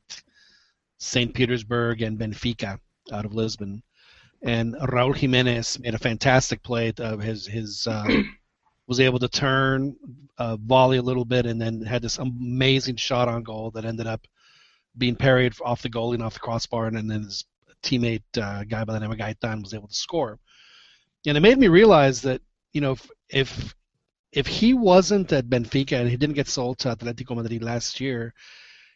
St. 0.97 1.33
Petersburg, 1.33 2.01
and 2.01 2.17
Benfica 2.17 2.79
out 3.11 3.25
of 3.25 3.33
Lisbon. 3.33 3.83
And 4.41 4.73
Raúl 4.75 5.15
Jiménez 5.15 5.79
made 5.79 5.93
a 5.95 5.99
fantastic 5.99 6.63
play. 6.63 6.91
Of 6.97 7.21
his 7.21 7.45
his 7.45 7.85
uh, 7.87 8.07
was 8.89 8.99
able 8.99 9.19
to 9.19 9.29
turn, 9.29 9.95
uh, 10.39 10.57
volley 10.57 10.97
a 10.97 11.01
little 11.01 11.23
bit, 11.23 11.45
and 11.45 11.61
then 11.61 11.79
had 11.83 12.01
this 12.01 12.17
amazing 12.17 12.95
shot 12.95 13.27
on 13.27 13.43
goal 13.43 13.69
that 13.69 13.85
ended 13.85 14.07
up 14.07 14.25
being 14.97 15.15
parried 15.15 15.53
off 15.63 15.83
the 15.83 15.89
goalie 15.89 16.15
and 16.15 16.23
off 16.23 16.33
the 16.33 16.39
crossbar, 16.39 16.87
and 16.87 17.09
then 17.09 17.21
his 17.21 17.45
teammate, 17.83 18.23
uh, 18.41 18.63
guy 18.63 18.83
by 18.83 18.93
the 18.93 18.99
name 18.99 19.11
of 19.11 19.17
Gaitán, 19.19 19.61
was 19.61 19.75
able 19.75 19.87
to 19.87 19.93
score. 19.93 20.39
And 21.27 21.37
it 21.37 21.41
made 21.41 21.59
me 21.59 21.67
realize 21.67 22.23
that 22.23 22.41
you 22.73 22.81
know 22.81 22.93
if 22.93 23.11
if, 23.29 23.75
if 24.31 24.47
he 24.47 24.73
wasn't 24.73 25.31
at 25.33 25.49
Benfica 25.49 25.99
and 25.99 26.09
he 26.09 26.17
didn't 26.17 26.35
get 26.35 26.47
sold 26.47 26.79
to 26.79 26.95
Atletico 26.95 27.35
Madrid 27.35 27.63
last 27.63 27.99
year, 27.99 28.33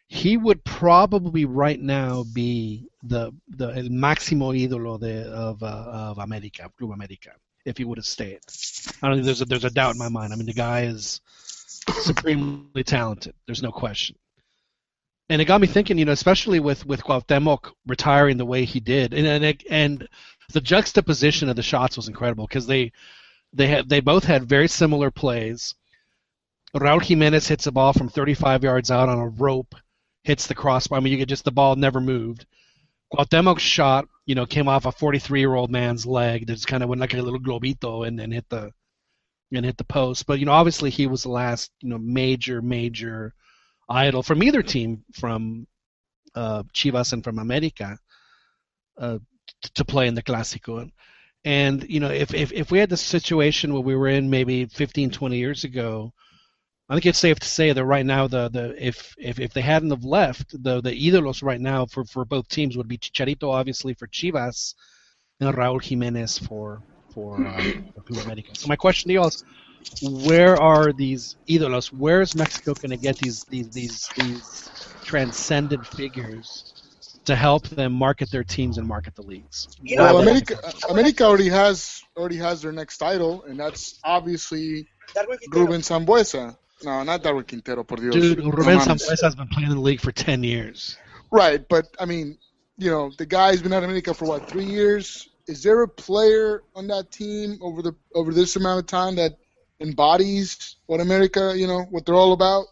he 0.08 0.36
would 0.36 0.64
probably 0.64 1.44
right 1.44 1.80
now 1.80 2.24
be 2.34 2.88
the 3.04 3.30
the 3.48 3.68
el 3.68 3.90
máximo 3.90 4.52
ídolo 4.52 4.98
de, 4.98 5.30
of 5.30 5.62
uh, 5.62 6.10
of 6.10 6.18
America, 6.18 6.68
Club 6.76 6.90
America, 6.90 7.30
if 7.64 7.78
he 7.78 7.84
would 7.84 7.98
have 7.98 8.06
stayed. 8.06 8.40
I 9.02 9.08
don't 9.08 9.16
think 9.16 9.26
there's 9.26 9.40
a, 9.40 9.44
there's 9.44 9.64
a 9.64 9.70
doubt 9.70 9.94
in 9.94 9.98
my 9.98 10.08
mind. 10.08 10.32
I 10.32 10.36
mean, 10.36 10.46
the 10.46 10.52
guy 10.52 10.82
is 10.82 11.20
supremely 12.00 12.84
talented. 12.84 13.34
There's 13.46 13.62
no 13.62 13.72
question. 13.72 14.16
And 15.30 15.40
it 15.40 15.46
got 15.46 15.60
me 15.60 15.66
thinking, 15.66 15.96
you 15.96 16.04
know, 16.04 16.12
especially 16.12 16.60
with 16.60 16.84
with 16.84 17.02
Cuauhtemoc 17.02 17.72
retiring 17.86 18.36
the 18.36 18.44
way 18.44 18.66
he 18.66 18.80
did, 18.80 19.14
and 19.14 19.26
and, 19.26 19.44
it, 19.44 19.64
and 19.70 20.06
the 20.52 20.60
juxtaposition 20.60 21.48
of 21.48 21.56
the 21.56 21.62
shots 21.62 21.96
was 21.96 22.08
incredible 22.08 22.46
because 22.46 22.66
they 22.66 22.92
they 23.54 23.66
had 23.68 23.88
they 23.88 24.00
both 24.00 24.24
had 24.24 24.44
very 24.44 24.68
similar 24.68 25.10
plays. 25.10 25.74
Raul 26.76 27.02
Jimenez 27.02 27.48
hits 27.48 27.66
a 27.66 27.72
ball 27.72 27.92
from 27.92 28.08
35 28.08 28.64
yards 28.64 28.90
out 28.90 29.08
on 29.08 29.18
a 29.18 29.28
rope, 29.28 29.74
hits 30.24 30.46
the 30.46 30.54
crossbar. 30.54 30.98
I 30.98 31.00
mean, 31.00 31.12
you 31.12 31.18
get 31.18 31.28
just 31.28 31.44
the 31.44 31.52
ball 31.52 31.76
never 31.76 32.00
moved. 32.00 32.46
Cuauhtemoc's 33.14 33.62
shot, 33.62 34.08
you 34.26 34.34
know, 34.34 34.46
came 34.46 34.68
off 34.68 34.86
a 34.86 34.92
43-year-old 34.92 35.70
man's 35.70 36.06
leg. 36.06 36.46
That 36.46 36.54
just 36.54 36.66
kind 36.66 36.82
of 36.82 36.88
went 36.88 37.00
like 37.00 37.14
a 37.14 37.22
little 37.22 37.40
globito 37.40 38.06
and, 38.06 38.18
then 38.18 38.30
hit 38.30 38.48
the 38.48 38.72
and 39.52 39.64
hit 39.64 39.76
the 39.76 39.84
post. 39.84 40.26
But 40.26 40.40
you 40.40 40.46
know, 40.46 40.52
obviously 40.52 40.90
he 40.90 41.06
was 41.06 41.22
the 41.22 41.30
last, 41.30 41.70
you 41.80 41.88
know, 41.88 41.98
major 41.98 42.60
major 42.60 43.34
idol 43.88 44.22
from 44.22 44.42
either 44.42 44.62
team, 44.62 45.04
from 45.12 45.66
uh, 46.34 46.64
Chivas 46.74 47.12
and 47.12 47.22
from 47.22 47.38
America, 47.38 47.98
uh, 48.98 49.18
t- 49.62 49.70
to 49.74 49.84
play 49.84 50.08
in 50.08 50.14
the 50.14 50.22
Clásico. 50.22 50.90
And 51.44 51.88
you 51.88 52.00
know, 52.00 52.10
if, 52.10 52.34
if 52.34 52.52
if 52.52 52.70
we 52.70 52.78
had 52.78 52.88
the 52.90 52.96
situation 52.96 53.72
where 53.72 53.82
we 53.82 53.94
were 53.94 54.08
in 54.08 54.30
maybe 54.30 54.64
15, 54.64 55.10
20 55.10 55.36
years 55.36 55.64
ago, 55.64 56.12
I 56.88 56.94
think 56.94 57.06
it's 57.06 57.18
safe 57.18 57.40
to 57.40 57.48
say 57.48 57.72
that 57.72 57.84
right 57.84 58.04
now 58.04 58.26
the, 58.26 58.48
the 58.50 58.86
if, 58.86 59.14
if 59.18 59.40
if 59.40 59.54
they 59.54 59.62
hadn't 59.62 59.90
have 59.90 60.04
left, 60.04 60.50
the 60.62 60.82
the 60.82 60.90
ídolos 60.90 61.42
right 61.42 61.60
now 61.60 61.86
for, 61.86 62.04
for 62.04 62.24
both 62.26 62.48
teams 62.48 62.76
would 62.76 62.88
be 62.88 62.98
Chicharito 62.98 63.50
obviously 63.50 63.94
for 63.94 64.06
Chivas 64.06 64.74
and 65.40 65.54
Raúl 65.54 65.80
Jiménez 65.80 66.38
for 66.46 66.82
for, 67.14 67.46
uh, 67.46 67.62
for 68.06 68.20
America. 68.20 68.50
So 68.54 68.68
my 68.68 68.76
question 68.76 69.08
to 69.08 69.12
you 69.14 69.20
all 69.20 69.28
is, 69.28 69.44
where 70.02 70.60
are 70.60 70.92
these 70.92 71.36
ídolos? 71.48 71.92
Where 71.92 72.20
is 72.20 72.34
Mexico 72.34 72.74
going 72.74 72.90
to 72.90 72.96
get 72.96 73.16
these 73.16 73.44
these 73.44 73.70
these 73.70 74.08
these 74.16 74.70
transcendent 75.04 75.86
figures 75.86 76.74
to 77.24 77.34
help 77.34 77.66
them 77.68 77.92
market 77.92 78.30
their 78.30 78.44
teams 78.44 78.76
and 78.76 78.86
market 78.86 79.14
the 79.14 79.22
leagues? 79.22 79.68
You 79.82 79.96
know, 79.96 80.04
Well, 80.04 80.18
America, 80.18 80.58
America 80.90 81.24
already 81.24 81.48
has 81.48 82.02
already 82.16 82.36
has 82.36 82.60
their 82.60 82.72
next 82.72 82.98
title, 82.98 83.44
and 83.44 83.58
that's 83.58 83.98
obviously 84.04 84.86
Ruben 85.50 85.80
Sambueza. 85.80 86.56
No, 86.82 87.02
not 87.02 87.22
Darwin 87.22 87.44
Quintero, 87.44 87.84
por 87.84 87.98
Dios. 87.98 88.14
Dude, 88.14 88.38
No 88.38 88.50
Ruben 88.50 88.78
mames. 88.78 88.86
Sambueza 88.86 89.22
has 89.22 89.34
been 89.34 89.48
playing 89.48 89.70
in 89.70 89.76
the 89.76 89.82
league 89.82 90.00
for 90.00 90.12
10 90.12 90.42
years. 90.42 90.96
Right, 91.30 91.66
but 91.68 91.86
I 91.98 92.04
mean, 92.04 92.38
you 92.78 92.90
know, 92.90 93.10
the 93.16 93.26
guy's 93.26 93.62
been 93.62 93.72
at 93.72 93.82
America 93.82 94.14
for 94.14 94.26
what 94.26 94.48
three 94.48 94.64
years. 94.64 95.28
Is 95.46 95.62
there 95.62 95.82
a 95.82 95.88
player 95.88 96.62
on 96.74 96.86
that 96.88 97.10
team 97.10 97.58
over 97.60 97.82
the 97.82 97.94
over 98.14 98.32
this 98.32 98.56
amount 98.56 98.80
of 98.80 98.86
time 98.86 99.16
that 99.16 99.38
embodies 99.80 100.76
what 100.86 101.00
America, 101.00 101.52
you 101.56 101.66
know, 101.66 101.82
what 101.90 102.06
they're 102.06 102.14
all 102.14 102.32
about? 102.32 102.66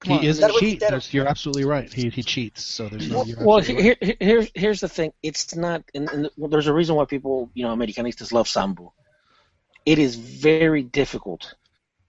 Come 0.00 0.12
on. 0.12 0.18
he 0.20 0.28
is 0.28 0.38
a 0.38 0.42
That 0.42 0.52
would 0.52 0.60
be 0.60 0.78
cheat. 0.78 1.14
You're 1.14 1.26
absolutely 1.26 1.64
right. 1.64 1.92
He 1.92 2.08
he 2.08 2.22
cheats. 2.22 2.62
So 2.62 2.88
there's 2.88 3.08
no. 3.08 3.18
Well, 3.18 3.34
well 3.40 3.58
absolutely 3.58 3.82
here, 3.82 3.96
right. 4.00 4.16
here, 4.20 4.28
here's 4.28 4.50
here's 4.54 4.80
the 4.80 4.88
thing. 4.88 5.12
It's 5.22 5.56
not, 5.56 5.82
and, 5.94 6.08
and 6.10 6.30
well, 6.36 6.48
there's 6.48 6.66
a 6.66 6.72
reason 6.72 6.94
why 6.94 7.04
people, 7.06 7.50
you 7.54 7.64
know, 7.64 7.74
Americanistas 7.74 8.32
love 8.32 8.46
Sambu. 8.46 8.92
It 9.84 9.98
is 9.98 10.16
very 10.16 10.82
difficult 10.82 11.54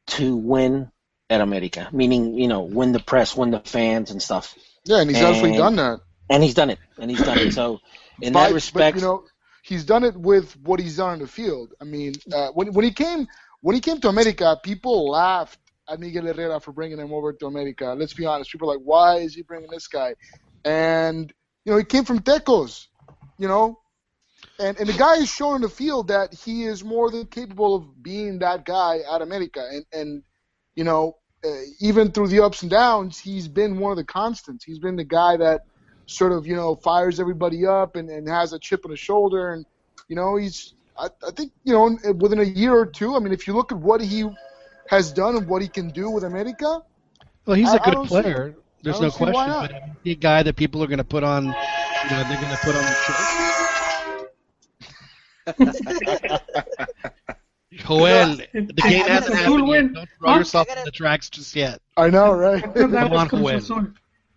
to 0.08 0.36
win 0.36 0.92
at 1.30 1.42
America, 1.42 1.90
meaning, 1.92 2.38
you 2.38 2.48
know, 2.48 2.62
win 2.62 2.92
the 2.92 3.00
press, 3.00 3.36
win 3.36 3.52
the 3.52 3.60
fans 3.60 4.12
and 4.12 4.22
stuff. 4.22 4.56
Yeah, 4.86 5.02
and 5.02 5.10
he's 5.10 5.22
actually 5.22 5.58
done 5.58 5.76
that. 5.76 6.00
And 6.30 6.44
he's 6.44 6.54
done 6.54 6.70
it. 6.70 6.80
And 6.98 7.10
he's 7.10 7.22
done 7.22 7.38
it. 7.40 7.54
So, 7.54 7.80
in 8.22 8.34
But- 8.34 8.48
that 8.48 8.54
respect, 8.54 8.96
but, 8.96 9.02
you 9.02 9.08
know, 9.08 9.24
he's 9.64 9.84
done 9.84 10.04
it 10.04 10.16
with 10.16 10.58
what 10.64 10.80
he's 10.80 10.98
done 10.98 11.12
on 11.12 11.20
the 11.20 11.28
field. 11.28 11.74
I 11.80 11.84
mean, 11.86 12.16
uh, 12.34 12.50
when 12.50 12.74
when 12.74 12.86
he 12.86 12.92
came 12.92 13.28
when 13.62 13.76
he 13.76 13.82
came 13.82 14.00
to 14.02 14.10
America, 14.10 14.60
people 14.64 15.10
laughed 15.10 15.60
at 15.88 16.00
Miguel 16.00 16.26
Herrera 16.26 16.60
for 16.60 16.72
bringing 16.72 17.00
him 17.00 17.14
over 17.14 17.34
to 17.34 17.46
America. 17.46 17.96
Let's 17.98 18.14
be 18.14 18.26
honest, 18.26 18.52
people 18.52 18.70
are 18.72 18.78
like, 18.78 18.86
why 18.86 19.18
is 19.18 19.36
he 19.36 19.42
bringing 19.44 19.70
this 19.70 19.88
guy? 19.88 20.16
And 20.64 21.32
you 21.66 21.72
know, 21.72 21.78
he 21.78 21.84
came 21.84 22.06
from 22.06 22.20
Tecos, 22.20 22.88
you 23.38 23.48
know, 23.48 23.80
and 24.60 24.80
and 24.80 24.88
the 24.90 24.94
guy 24.94 25.16
is 25.18 25.30
showing 25.30 25.62
the 25.62 25.70
field 25.70 26.08
that 26.10 26.34
he 26.34 26.64
is 26.64 26.84
more 26.84 27.12
than 27.12 27.26
capable 27.28 27.76
of 27.76 28.02
being 28.02 28.40
that 28.40 28.66
guy 28.66 29.00
at 29.12 29.22
America, 29.22 29.64
and 29.72 29.86
and 29.94 30.24
you 30.76 30.84
know, 30.84 31.18
uh, 31.46 31.50
even 31.80 32.12
through 32.12 32.28
the 32.28 32.42
ups 32.44 32.62
and 32.64 32.72
downs, 32.72 33.18
he's 33.20 33.48
been 33.48 33.80
one 33.80 33.92
of 33.92 33.98
the 33.98 34.04
constants. 34.04 34.64
He's 34.66 34.80
been 34.80 34.96
the 34.96 35.04
guy 35.06 35.38
that 35.38 35.62
sort 36.06 36.32
of 36.32 36.46
you 36.48 36.56
know 36.56 36.76
fires 36.76 37.20
everybody 37.20 37.66
up 37.68 37.96
and, 37.96 38.10
and 38.10 38.28
has 38.28 38.52
a 38.54 38.60
chip 38.60 38.84
on 38.84 38.90
his 38.92 39.00
shoulder 39.00 39.54
and 39.54 39.64
you 40.08 40.16
know 40.16 40.38
he's 40.38 40.74
I, 40.98 41.06
I 41.28 41.30
think 41.32 41.52
you 41.64 41.72
know 41.74 42.14
within 42.14 42.40
a 42.40 42.44
year 42.44 42.74
or 42.74 42.88
two 42.88 43.16
I 43.16 43.20
mean 43.20 43.32
if 43.32 43.46
you 43.48 43.54
look 43.54 43.72
at 43.72 43.78
what 43.78 44.02
he 44.02 44.28
has 44.90 45.12
done 45.14 45.36
and 45.36 45.48
what 45.48 45.62
he 45.62 45.68
can 45.68 45.90
do 45.92 46.10
with 46.10 46.24
America 46.24 46.82
Well, 47.46 47.56
he's 47.56 47.70
I- 47.70 47.76
a 47.76 47.82
I 47.82 47.86
good 47.86 47.94
don't 47.94 48.06
see- 48.10 48.22
player. 48.22 48.56
There's 48.82 49.00
no 49.00 49.10
don't 49.10 49.18
see 49.18 49.24
why 49.26 49.32
question. 49.46 49.78
But 49.86 49.98
he's 50.04 50.14
a 50.16 50.20
guy 50.20 50.42
that 50.42 50.56
people 50.56 50.82
are 50.84 50.88
going 50.88 50.98
to 51.00 51.04
put 51.04 51.24
on. 51.24 51.46
You 51.46 52.10
know, 52.10 52.24
they're 52.24 52.38
going 52.38 52.50
to 52.50 52.58
put 52.58 52.76
on 52.76 52.86
the 52.86 52.96
shirt. 52.96 53.18
Joel, 57.74 58.36
the 58.54 58.62
game 58.74 59.06
hasn't 59.06 59.34
Cruz 59.36 59.40
happened 59.46 59.68
win. 59.68 59.86
yet. 59.86 59.94
Don't 59.94 60.10
throw 60.20 60.30
Huh? 60.32 60.38
yourself 60.40 60.68
I 60.68 60.72
in 60.72 60.76
gotta- 60.78 60.86
the 60.86 60.92
tracks 60.92 61.30
just 61.30 61.56
yet. 61.56 61.82
I 61.98 62.10
know 62.10 62.32
right 62.34 62.64
Come 62.64 62.96
on, 62.96 63.30
Joel. 63.30 63.48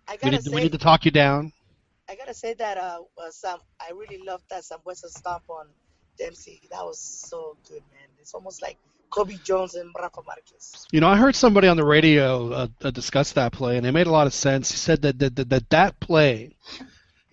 I 0.07 0.13
We 0.13 0.17
gotta 0.17 0.31
need, 0.31 0.37
to, 0.37 0.41
say, 0.43 0.55
we 0.55 0.61
need 0.61 0.71
to 0.73 0.77
talk 0.77 1.05
you 1.05 1.11
down. 1.11 1.51
I 2.09 2.15
gotta 2.15 2.33
say 2.33 2.53
that 2.55 2.77
uh, 2.77 2.99
uh 3.17 3.31
Sam, 3.31 3.57
I 3.79 3.91
really 3.91 4.19
loved 4.25 4.43
that 4.49 4.63
Sam 4.65 4.79
Sambueza 4.85 5.07
stomp 5.07 5.43
on 5.49 5.67
Dempsey. 6.19 6.61
That 6.71 6.83
was 6.83 6.99
so 6.99 7.57
good, 7.67 7.81
man. 7.91 8.07
It's 8.19 8.33
almost 8.33 8.61
like 8.61 8.77
Cobi 9.09 9.37
Jones 9.43 9.75
and 9.75 9.89
Rafa 9.97 10.21
Marquez. 10.25 10.85
You 10.91 10.99
know, 10.99 11.07
I 11.07 11.15
heard 11.15 11.35
somebody 11.35 11.67
on 11.67 11.77
the 11.77 11.85
radio 11.85 12.51
uh, 12.51 12.67
uh, 12.83 12.91
discuss 12.91 13.31
that 13.33 13.51
play, 13.53 13.77
and 13.77 13.85
it 13.87 13.91
made 13.93 14.07
a 14.07 14.11
lot 14.11 14.27
of 14.27 14.33
sense. 14.33 14.69
He 14.71 14.77
said 14.77 15.01
that 15.03 15.17
that 15.19 15.35
that, 15.37 15.49
that, 15.49 15.69
that 15.69 15.99
play, 15.99 16.55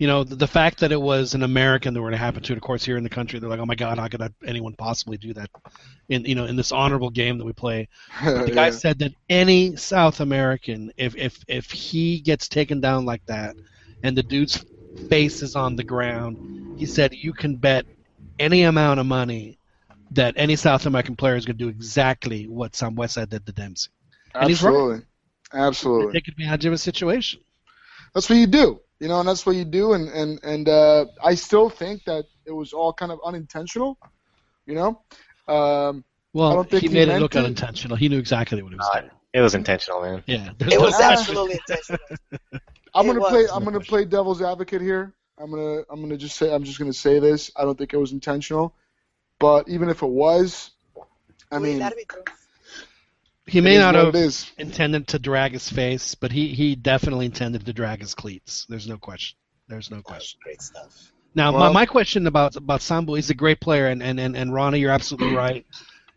you 0.01 0.07
know, 0.07 0.25
the, 0.25 0.35
the 0.35 0.47
fact 0.47 0.81
that 0.81 0.91
it 0.91 1.01
was 1.01 1.35
an 1.35 1.43
American 1.43 1.93
that 1.93 2.01
were 2.01 2.11
to 2.11 2.17
happen 2.17 2.43
to, 2.43 2.53
it, 2.53 2.57
of 2.57 2.63
course, 2.63 2.83
here 2.83 2.97
in 2.97 3.03
the 3.03 3.09
country, 3.09 3.39
they're 3.39 3.49
like, 3.51 3.59
oh 3.59 3.67
my 3.67 3.75
God, 3.75 3.99
how 3.99 4.09
could 4.09 4.33
anyone 4.45 4.75
possibly 4.75 5.17
do 5.17 5.33
that? 5.35 5.51
In 6.09 6.25
you 6.25 6.35
know, 6.35 6.45
in 6.45 6.57
this 6.57 6.73
honorable 6.73 7.11
game 7.11 7.37
that 7.39 7.45
we 7.45 7.53
play, 7.53 7.87
the 8.45 8.51
guy 8.51 8.69
Yeah. 8.69 8.71
said 8.71 8.99
that 8.99 9.13
any 9.29 9.77
South 9.77 10.21
American, 10.21 10.91
if 10.97 11.15
if 11.17 11.43
if 11.47 11.71
he 11.71 12.21
gets 12.21 12.49
taken 12.49 12.81
down 12.81 13.05
like 13.05 13.25
that, 13.27 13.57
and 14.03 14.17
the 14.17 14.23
dude's 14.23 14.65
face 15.09 15.43
is 15.43 15.55
on 15.55 15.75
the 15.75 15.83
ground, 15.83 16.39
he 16.75 16.85
said 16.87 17.13
you 17.13 17.33
can 17.33 17.57
bet 17.57 17.85
any 18.39 18.63
amount 18.63 18.99
of 18.99 19.05
money 19.05 19.59
that 20.11 20.33
any 20.37 20.55
South 20.55 20.85
American 20.87 21.15
player 21.15 21.35
is 21.37 21.45
going 21.45 21.57
to 21.57 21.65
do 21.65 21.69
exactly 21.69 22.47
what 22.47 22.73
Sambueza 22.73 23.29
did 23.29 23.45
to 23.47 23.53
Dempsey. 23.53 23.91
And 24.39 24.49
he's 24.49 24.63
right. 24.63 24.75
absolutely 24.75 25.05
absolutely 25.53 26.15
Take 26.15 26.27
advantage 26.27 26.65
of 26.65 26.73
a 26.73 26.77
situation. 26.77 27.41
that's 28.13 28.29
what 28.29 28.37
you 28.37 28.47
do 28.47 28.81
you 29.01 29.07
know 29.09 29.19
and 29.19 29.27
that's 29.27 29.45
what 29.45 29.55
you 29.55 29.65
do 29.65 29.93
and 29.93 30.07
and 30.09 30.39
and 30.43 30.69
uh, 30.69 31.05
I 31.23 31.35
still 31.35 31.69
think 31.69 32.03
that 32.05 32.25
it 32.45 32.51
was 32.53 32.71
all 32.73 32.93
kind 32.93 33.11
of 33.11 33.19
unintentional 33.25 33.97
you 34.67 34.75
know 34.75 35.01
um, 35.47 36.05
I 36.49 36.53
Well, 36.53 36.55
don't 36.55 36.69
think 36.69 36.83
he 36.83 36.87
he 36.87 36.95
made 36.95 37.09
it 37.09 37.19
look 37.19 37.31
to. 37.33 37.39
unintentional. 37.39 37.97
He 37.97 38.07
knew 38.07 38.19
exactly 38.19 38.61
what 38.61 38.71
he 38.71 38.77
was 38.77 38.87
Uh, 38.93 38.99
doing. 39.01 39.11
it 39.33 39.41
was 39.41 39.55
intentional, 39.55 40.01
man. 40.01 40.23
Yeah, 40.27 40.51
there's 40.57 40.73
It 40.73 40.79
no 40.79 40.85
was 40.85 40.93
question. 40.93 41.35
absolutely 41.35 41.55
intentional. 41.55 41.99
I'm 42.95 43.05
It 43.05 43.07
gonna 43.07 43.19
was. 43.19 43.31
play. 43.31 43.47
I'm 43.51 43.63
gonna 43.63 43.79
play 43.81 44.05
devil's 44.05 44.41
advocate 44.41 44.81
here. 44.81 45.13
I'm 45.39 45.49
gonna. 45.49 45.81
I'm 45.89 46.01
gonna 46.01 46.17
just 46.17 46.37
say. 46.37 46.53
I'm 46.53 46.63
just 46.63 46.79
gonna 46.79 46.93
say 46.93 47.19
this. 47.19 47.51
I 47.57 47.63
don't 47.63 47.77
think 47.77 47.93
it 47.93 47.97
was 47.97 48.11
intentional, 48.11 48.75
but 49.39 49.67
even 49.69 49.89
if 49.89 50.03
it 50.03 50.09
was, 50.09 50.71
I 51.51 51.59
Uy, 51.59 51.63
mean, 51.63 51.81
el 51.81 51.91
árbitro. 51.91 52.23
He 53.51 53.59
may 53.61 53.77
not 53.77 53.95
have 53.95 54.15
intended 54.57 55.07
to 55.09 55.19
drag 55.19 55.51
his 55.51 55.69
face, 55.69 56.15
but 56.15 56.31
he, 56.31 56.47
he 56.53 56.75
definitely 56.75 57.25
intended 57.25 57.65
to 57.65 57.73
drag 57.73 57.99
his 57.99 58.13
cleats. 58.15 58.65
There's 58.69 58.87
no 58.87 58.97
question. 58.97 59.37
There's 59.67 59.91
no 59.91 59.97
That 59.97 60.05
was 60.07 60.11
question. 60.13 60.39
great 60.43 60.61
stuff. 60.61 61.11
Now, 61.35 61.51
Well- 61.51 61.67
my, 61.73 61.81
my 61.81 61.85
question 61.85 62.27
about 62.27 62.55
about 62.55 62.79
Sambu, 62.81 63.15
he's 63.17 63.29
a 63.29 63.33
great 63.33 63.59
player, 63.59 63.87
and, 63.87 64.01
and, 64.01 64.19
and, 64.19 64.35
and 64.37 64.53
Ronnie, 64.53 64.79
you're 64.79 64.91
absolutely 64.91 65.35
right. 65.45 65.65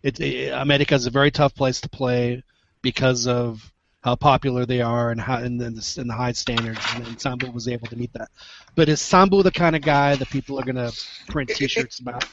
It, 0.03 0.21
it, 0.21 0.51
America 0.53 0.95
is 0.95 1.07
a 1.07 1.11
very 1.11 1.31
tough 1.31 1.55
place 1.55 1.81
to 1.81 1.89
play 1.89 2.43
because 2.83 3.27
of 3.27 3.73
how 4.03 4.15
popular 4.15 4.67
they 4.67 4.83
are 4.83 5.11
and 5.11 5.21
how 5.21 5.39
and, 5.39 5.59
the, 5.61 5.67
and 6.01 6.11
the 6.11 6.15
high 6.15 6.33
standards, 6.33 6.79
and, 6.95 7.07
and 7.07 7.17
Sambu 7.17 7.53
was 7.53 7.67
able 7.69 7.87
to 7.89 7.97
meet 7.97 8.13
that. 8.13 8.29
But 8.77 8.89
is 8.89 9.01
Sambu 9.01 9.43
the 9.43 9.51
kind 9.51 9.75
of 9.75 9.83
guy 9.83 10.15
that 10.17 10.29
people 10.31 10.61
are 10.61 10.65
going 10.65 10.77
to 10.77 10.93
print 11.29 11.49
T-shirts 11.51 11.99
about? 12.01 12.29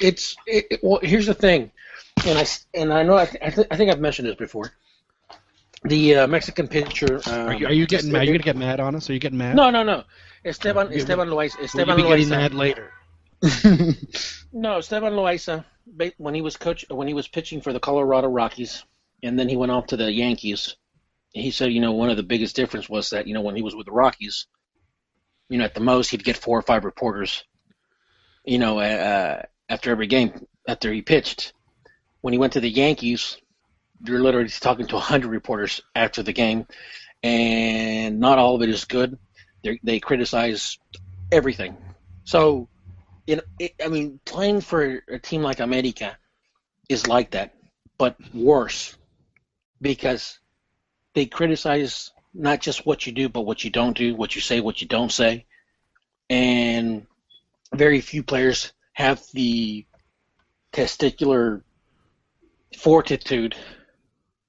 it's 0.00 0.36
it, 0.46 0.66
it- 0.70 0.80
well. 0.82 0.98
Here's 1.02 1.26
the 1.26 1.34
thing. 1.34 1.70
And 2.26 2.38
I 2.38 2.42
s- 2.42 2.66
and 2.74 2.92
I 2.92 3.02
know 3.02 3.16
I, 3.16 3.26
th- 3.26 3.42
I, 3.42 3.50
th- 3.50 3.66
I 3.70 3.76
think 3.76 3.90
I've 3.90 4.00
mentioned 4.00 4.28
this 4.28 4.36
before. 4.36 4.72
The 5.84 6.16
uh, 6.16 6.26
Mexican 6.26 6.68
pitcher. 6.68 7.20
Um, 7.26 7.48
Are 7.48 7.54
you, 7.54 7.66
are 7.66 7.72
you 7.72 7.86
getting 7.86 8.10
mad? 8.10 8.22
Are 8.22 8.24
you 8.24 8.32
gonna 8.32 8.42
get 8.42 8.56
mad 8.56 8.80
on 8.80 8.94
us? 8.94 9.10
Are 9.10 9.12
you 9.12 9.18
getting 9.18 9.36
mad? 9.38 9.54
No, 9.54 9.68
no, 9.70 9.82
no. 9.82 10.04
Esteban 10.44 10.90
You- 10.90 10.98
Esteban 10.98 11.28
Loaiza. 11.28 11.56
Will 11.56 11.60
you 11.60 11.64
Esteban 11.66 11.96
be 11.96 12.02
getting 12.04 12.26
Loaiza. 12.26 12.30
mad 12.30 12.54
later? 12.54 12.90
No, 14.56 14.78
Esteban 14.78 15.12
Loaiza. 15.14 15.64
When 16.16 16.32
he 16.34 16.40
was 16.42 16.56
coach, 16.56 16.84
when 16.88 17.08
he 17.08 17.14
was 17.14 17.26
pitching 17.28 17.60
for 17.60 17.72
the 17.72 17.80
Colorado 17.80 18.28
Rockies, 18.28 18.84
and 19.22 19.36
then 19.38 19.48
he 19.48 19.56
went 19.56 19.72
off 19.72 19.88
to 19.88 19.96
the 19.96 20.10
Yankees. 20.10 20.76
He 21.32 21.50
said, 21.50 21.72
you 21.72 21.80
know, 21.80 21.92
one 21.92 22.08
of 22.08 22.16
the 22.16 22.22
biggest 22.22 22.54
difference 22.54 22.88
was 22.88 23.10
that 23.10 23.26
you 23.26 23.34
know 23.34 23.40
when 23.42 23.56
he 23.56 23.62
was 23.62 23.74
with 23.74 23.86
the 23.86 23.92
Rockies, 23.92 24.46
you 25.48 25.58
know, 25.58 25.64
at 25.64 25.74
the 25.74 25.80
most 25.80 26.10
he'd 26.10 26.22
get 26.24 26.36
four 26.36 26.56
or 26.56 26.62
five 26.62 26.84
reporters, 26.84 27.42
you 28.44 28.58
know, 28.58 28.78
uh, 28.78 29.42
after 29.68 29.90
every 29.90 30.06
game 30.06 30.46
after 30.68 30.92
he 30.92 31.02
pitched. 31.02 31.52
When 32.24 32.32
he 32.32 32.38
went 32.38 32.54
to 32.54 32.60
the 32.60 32.70
Yankees, 32.70 33.36
you're 34.02 34.18
literally 34.22 34.48
talking 34.48 34.86
to 34.86 34.94
100 34.94 35.28
reporters 35.28 35.82
after 35.94 36.22
the 36.22 36.32
game, 36.32 36.66
and 37.22 38.18
not 38.18 38.38
all 38.38 38.54
of 38.54 38.62
it 38.62 38.70
is 38.70 38.86
good. 38.86 39.18
They 39.62 39.78
they 39.82 40.00
criticize 40.00 40.78
everything. 41.30 41.76
So, 42.24 42.70
you 43.26 43.36
know, 43.36 43.42
it, 43.58 43.74
I 43.84 43.88
mean, 43.88 44.20
playing 44.24 44.62
for 44.62 45.02
a 45.06 45.18
team 45.18 45.42
like 45.42 45.60
America 45.60 46.16
is 46.88 47.06
like 47.06 47.32
that, 47.32 47.56
but 47.98 48.16
worse 48.32 48.96
because 49.82 50.38
they 51.12 51.26
criticize 51.26 52.10
not 52.32 52.62
just 52.62 52.86
what 52.86 53.06
you 53.06 53.12
do, 53.12 53.28
but 53.28 53.42
what 53.42 53.64
you 53.64 53.70
don't 53.70 53.98
do, 53.98 54.16
what 54.16 54.34
you 54.34 54.40
say, 54.40 54.60
what 54.60 54.80
you 54.80 54.88
don't 54.88 55.12
say, 55.12 55.44
and 56.30 57.06
very 57.74 58.00
few 58.00 58.22
players 58.22 58.72
have 58.94 59.22
the 59.34 59.84
testicular 60.72 61.60
fortitude 62.76 63.56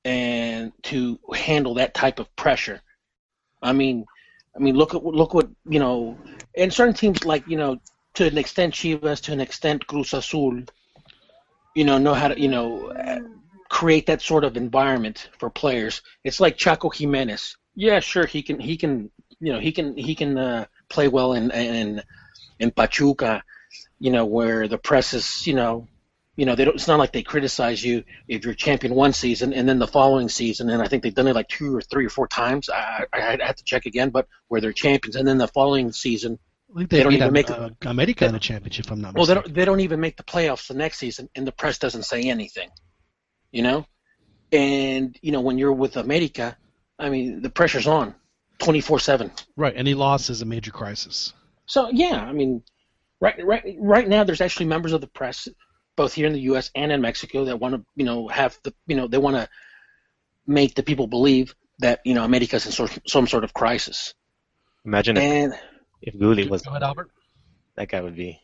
and 0.04 0.72
to 0.84 1.20
handle 1.34 1.76
that 1.76 1.94
type 1.94 2.20
of 2.20 2.34
pressure. 2.36 2.82
I 3.62 3.74
mean, 3.74 4.06
I 4.56 4.60
mean, 4.60 4.76
look 4.76 4.94
at 4.94 5.04
look 5.04 5.34
what 5.34 5.50
you 5.68 5.80
know, 5.80 6.18
and 6.56 6.72
certain 6.72 6.94
teams 6.94 7.26
like 7.26 7.48
you 7.48 7.58
know, 7.58 7.78
to 8.14 8.28
an 8.28 8.38
extent 8.38 8.74
Chivas, 8.74 9.22
to 9.24 9.34
an 9.34 9.42
extent 9.42 9.86
Cruz 9.88 10.14
Azul, 10.14 10.62
you 11.76 11.84
know, 11.84 11.98
know 11.98 12.14
how 12.14 12.30
to 12.30 12.40
you 12.40 12.48
know 12.48 12.94
create 13.70 14.06
that 14.06 14.22
sort 14.22 14.44
of 14.44 14.56
environment 14.56 15.30
for 15.40 15.50
players. 15.50 16.02
It's 16.24 16.40
like 16.40 16.58
Chaco 16.58 16.90
Jimenez. 16.90 17.58
Yeah, 17.76 18.00
sure, 18.00 18.26
he 18.26 18.42
can 18.42 18.60
he 18.60 18.78
can 18.78 19.10
you 19.40 19.52
know 19.52 19.60
he 19.60 19.72
can 19.72 19.98
he 19.98 20.16
can 20.16 20.38
uh, 20.38 20.66
play 20.90 21.08
well 21.08 21.34
in 21.34 21.52
in 21.52 22.02
in 22.60 22.72
Pachuca, 22.72 23.44
you 24.00 24.12
know, 24.12 24.26
where 24.26 24.68
the 24.68 24.78
press 24.78 25.14
is 25.14 25.46
you 25.46 25.54
know 25.54 25.88
you 26.36 26.46
know, 26.46 26.56
they 26.56 26.66
don't, 26.66 26.76
it's 26.76 26.88
not 26.88 27.00
like 27.00 27.14
they 27.14 27.24
criticize 27.24 27.84
you 27.84 28.04
if 28.28 28.44
you're 28.44 28.54
champion 28.54 28.94
one 28.94 29.14
season 29.14 29.54
and 29.54 29.68
then 29.68 29.80
the 29.80 29.88
following 29.88 30.30
season, 30.30 30.70
and 30.70 30.82
I 30.82 30.88
think 30.88 31.04
they've 31.04 31.16
done 31.16 31.28
it 31.28 31.36
like 31.36 31.48
two 31.48 31.76
or 31.76 31.82
three 31.82 32.06
or 32.06 32.10
four 32.10 32.28
times. 32.28 32.70
I, 32.70 33.06
I, 33.14 33.34
I'd 33.34 33.42
have 33.42 33.56
to 33.56 33.64
check 33.64 33.86
again, 33.86 34.10
but 34.10 34.28
where 34.48 34.60
they're 34.60 34.74
champions, 34.74 35.16
and 35.16 35.28
then 35.28 35.38
the 35.38 35.48
following 35.48 35.92
season, 35.94 36.38
They 36.76 36.86
they, 36.86 37.04
don't 37.04 37.14
even 37.14 37.28
Am- 37.28 37.34
make- 37.34 37.50
uh, 37.50 37.70
America 37.86 38.26
in 38.26 38.34
the 38.34 38.40
championship. 38.40 38.86
If 38.86 38.92
I'm 38.92 39.02
not 39.02 39.16
well, 39.16 39.26
they 39.26 39.34
don't, 39.34 39.54
they 39.54 39.66
don't 39.66 39.80
even 39.80 40.00
make 40.00 40.18
the 40.18 40.24
playoffs 40.24 40.68
the 40.68 40.74
next 40.74 40.98
season, 40.98 41.30
and 41.36 41.48
the 41.48 41.52
press 41.54 41.78
doesn't 41.78 42.04
say 42.04 42.24
anything, 42.24 42.70
you 43.52 43.62
know. 43.62 43.86
And 44.52 45.18
you 45.22 45.32
know, 45.32 45.42
when 45.42 45.58
you're 45.58 45.74
with 45.74 45.98
America, 45.98 46.58
I 47.00 47.10
mean, 47.10 47.42
the 47.42 47.50
pressure's 47.50 47.88
on, 47.88 48.14
twenty 48.60 48.82
four 48.82 49.00
seven. 49.00 49.32
Right, 49.56 49.74
any 49.76 49.94
loss 49.94 50.30
is 50.30 50.42
a 50.42 50.46
major 50.46 50.72
crisis. 50.72 51.34
So 51.66 51.90
yeah, 51.92 52.22
I 52.22 52.32
mean, 52.32 52.62
right, 53.22 53.36
right, 53.44 53.76
right 53.80 54.08
now 54.08 54.24
there's 54.24 54.42
actually 54.42 54.68
members 54.68 54.94
of 54.94 55.02
the 55.02 55.08
press, 55.08 55.48
both 55.96 56.14
here 56.14 56.28
in 56.28 56.34
the 56.34 56.41
U.S. 56.41 56.72
and 56.76 56.91
in 56.91 57.02
Mexico, 57.02 57.46
that 57.46 57.60
want 57.60 57.76
to, 57.76 57.86
you 57.96 58.06
know, 58.06 58.28
have 58.28 58.58
the, 58.64 58.74
you 58.88 58.96
know, 58.96 59.08
they 59.08 59.18
want 59.18 59.36
to 59.38 59.48
make 60.48 60.76
the 60.76 60.84
people 60.84 61.08
believe 61.08 61.56
that 61.80 62.00
you 62.06 62.14
know 62.14 62.24
America's 62.24 62.66
in 62.66 62.72
sort, 62.72 62.98
some 63.08 63.28
sort 63.28 63.43
of 63.43 63.54
crisis. 63.54 64.14
Imagine 64.86 65.18
if, 65.18 65.24
And 65.24 65.54
if 66.02 66.18
Gullit 66.20 66.50
was 66.50 66.62
Go 66.62 66.72
ahead, 66.72 66.84
Albert. 66.84 67.10
that 67.76 67.89
guy 67.89 68.02
would 68.02 68.16
be 68.16 68.39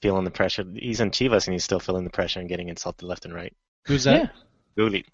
feeling 0.00 0.24
the 0.24 0.30
pressure. 0.30 0.64
He's 0.74 1.00
in 1.00 1.10
Chivas 1.10 1.46
and 1.46 1.52
he's 1.52 1.64
still 1.64 1.80
feeling 1.80 2.04
the 2.04 2.10
pressure 2.10 2.40
and 2.40 2.48
getting 2.48 2.68
insulted 2.68 3.04
left 3.04 3.24
and 3.24 3.34
right. 3.34 3.54
Who's 3.86 4.04
that? 4.04 4.14
yeah, 4.14 4.28
Gullit, 4.76 5.06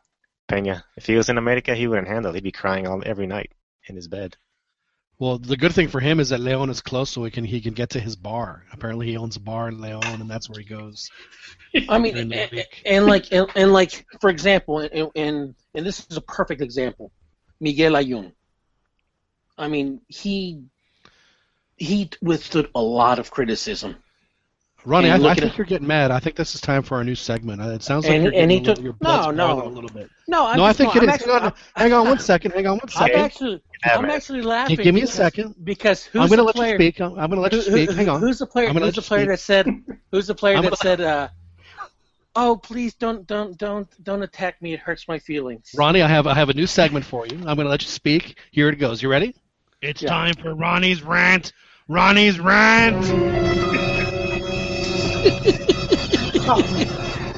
Pena. 0.49 0.85
If 0.97 1.07
he 1.07 1.17
was 1.17 1.29
in 1.29 1.39
America, 1.39 1.75
he 1.75 1.87
wouldn't 1.87 2.09
handle. 2.09 2.31
it. 2.31 2.37
He'd 2.37 2.45
be 2.45 2.53
crying 2.53 2.87
all 2.87 3.03
every 3.05 3.27
night 3.27 3.53
in 3.89 3.97
his 3.97 4.09
bed. 4.09 4.37
Well, 5.19 5.39
the 5.39 5.57
good 5.57 5.73
thing 5.73 5.89
for 5.89 6.01
him 6.01 6.19
is 6.19 6.31
that 6.31 6.41
Leon 6.41 6.71
is 6.71 6.81
close, 6.81 7.11
so 7.11 7.25
he 7.25 7.31
can 7.31 7.45
he 7.45 7.61
can 7.61 7.75
get 7.75 7.91
to 7.91 8.01
his 8.01 8.17
bar. 8.17 8.65
Apparently, 8.73 9.07
he 9.07 9.17
owns 9.17 9.37
a 9.37 9.41
bar 9.41 9.69
in 9.69 9.81
Leon, 9.81 10.21
and 10.21 10.29
that's 10.29 10.51
where 10.51 10.59
he 10.59 10.65
goes. 10.65 11.09
I 11.89 11.99
mean, 11.99 12.33
and, 12.33 12.67
and 12.85 13.07
like, 13.07 13.33
and, 13.33 13.49
and 13.55 13.73
like, 13.73 14.07
for 14.21 14.29
example, 14.29 14.81
and, 14.81 15.11
and 15.15 15.55
and 15.75 15.87
this 15.87 16.05
is 16.11 16.17
a 16.17 16.21
perfect 16.21 16.61
example, 16.61 17.13
Miguel 17.61 17.93
Layún. 17.93 18.33
I 19.57 19.69
mean, 19.69 20.01
he 20.09 20.65
he 21.77 22.11
withstood 22.21 22.71
a 22.75 22.83
lot 22.83 23.19
of 23.19 23.31
criticism. 23.31 23.97
Ronnie, 24.87 25.11
I, 25.11 25.15
I 25.15 25.17
look 25.17 25.33
at 25.39 25.41
think 25.41 25.57
you're 25.57 25.67
getting 25.67 25.87
mad. 25.87 26.11
I 26.11 26.19
think 26.21 26.37
this 26.37 26.55
is 26.55 26.61
time 26.61 26.83
for 26.83 26.97
our 26.97 27.05
new 27.05 27.15
segment. 27.15 27.61
Uh, 27.63 27.71
It 27.71 27.83
sounds 27.83 28.05
like 28.05 28.15
And- 28.15 28.25
you're 28.25 28.33
and 28.35 28.51
getting 28.51 28.51
he 28.51 28.57
a 28.57 28.61
little, 28.61 28.75
took- 28.75 28.85
your 28.85 28.93
blood's 28.95 29.27
no, 29.29 29.33
no. 29.33 29.55
boiling 29.57 29.73
a 29.73 29.75
little 29.75 29.91
bit. 29.91 30.11
No, 30.29 30.47
I'm 30.47 30.57
no, 30.59 30.65
I 30.65 30.73
think 30.75 30.95
no, 30.95 31.01
it 31.03 31.09
I'm 31.09 31.15
is. 31.15 31.25
Hang 31.25 31.31
on, 31.35 31.43
actually- 31.47 31.61
hang 31.77 31.93
on 31.95 32.07
one 32.09 32.19
second. 32.19 32.51
Hang 32.53 32.67
on 32.67 32.73
one 32.79 32.81
I'm 32.97 33.11
actually, 33.17 33.63
I'm 33.85 34.05
actually 34.05 34.43
laughing. 34.43 34.77
give 34.77 34.95
me 34.95 35.01
a 35.01 35.05
because- 35.05 35.15
second. 35.15 35.55
Because 35.65 36.05
who's 36.05 36.21
I'm 36.21 36.29
going 36.29 36.39
to 36.39 36.45
let 36.45 36.55
player, 36.55 36.73
you 36.73 36.79
speak. 36.79 37.01
I'm, 37.01 37.13
I'm 37.19 37.31
going 37.31 37.37
to 37.37 37.41
let 37.41 37.53
you 37.53 37.63
who- 37.63 37.71
who- 37.71 37.85
speak. 37.87 37.97
Hang 37.97 38.09
on. 38.11 38.21
Who's 38.21 38.39
the 38.39 38.47
player? 38.47 38.69
Who's 38.71 38.95
the 38.95 39.03
player 39.03 39.27
that 39.27 39.41
said? 39.41 39.67
Who's 40.13 40.27
the 40.27 40.35
player 40.35 40.61
that 40.61 40.77
said? 40.79 41.01
Uh, 41.01 41.29
oh, 42.37 42.57
please 42.57 42.93
don't, 42.95 43.27
don't, 43.27 43.57
don't, 43.57 43.89
don't 44.05 44.23
attack 44.23 44.61
me. 44.61 44.75
It 44.75 44.81
hurts 44.81 45.09
my 45.09 45.19
feelings. 45.19 45.71
Ronnie, 45.77 46.03
I 46.03 46.09
have 46.09 46.27
I 46.27 46.35
have 46.35 46.51
a 46.51 46.55
new 46.55 46.67
segment 46.67 47.07
for 47.07 47.27
you. 47.27 47.37
I'm 47.39 47.57
going 47.57 47.59
to 47.65 47.69
let 47.71 47.83
you 47.83 47.89
speak. 47.89 48.39
Here 48.51 48.69
it 48.69 48.77
goes. 48.77 49.03
You 49.03 49.09
ready? 49.09 49.35
It's 49.81 50.03
Yeah. 50.03 50.11
time 50.11 50.35
for 50.35 50.55
Ronnie's 50.55 51.03
rant. 51.03 51.53
Ronnie's 51.89 52.39
rant. 52.39 53.91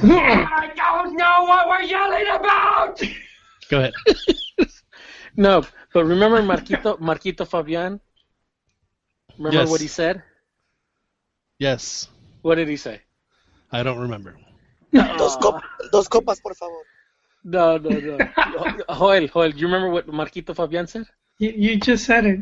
I 0.03 0.71
don't 0.75 1.15
know 1.15 1.43
what 1.43 1.67
we're 1.67 1.81
yelling 1.83 2.27
about! 2.39 3.01
Go 3.69 3.79
ahead. 3.79 3.93
No, 5.39 5.61
but 5.93 6.05
remember 6.05 6.41
Marquito, 6.41 6.97
Marquito 6.99 7.45
Fabian. 7.45 7.99
Remember 9.37 9.59
Yes. 9.59 9.69
what 9.69 9.81
he 9.81 9.87
said? 9.87 10.23
Yes, 11.59 12.07
What 12.41 12.55
did 12.55 12.67
he 12.67 12.75
say? 12.75 13.01
I 13.71 13.83
don't 13.83 13.99
remember. 13.99 14.35
Dos, 14.93 15.37
cop- 15.37 15.61
dos 15.91 16.07
copas, 16.07 16.39
por 16.41 16.55
favor. 16.55 16.81
No, 17.43 17.77
no, 17.77 17.99
no. 17.99 18.17
Joel, 18.97 19.27
Joel, 19.27 19.51
do 19.51 19.57
you 19.59 19.67
remember 19.67 19.89
what 19.91 20.07
Marquito 20.07 20.55
Fabian 20.55 20.87
said? 20.87 21.05
You, 21.37 21.51
you 21.55 21.79
just 21.79 22.05
said 22.05 22.25
it. 22.25 22.39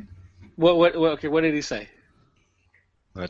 What, 0.55 0.77
what, 0.77 0.95
what, 0.97 1.11
okay, 1.13 1.27
what 1.27 1.41
did 1.41 1.53
he 1.53 1.61
say? 1.61 1.89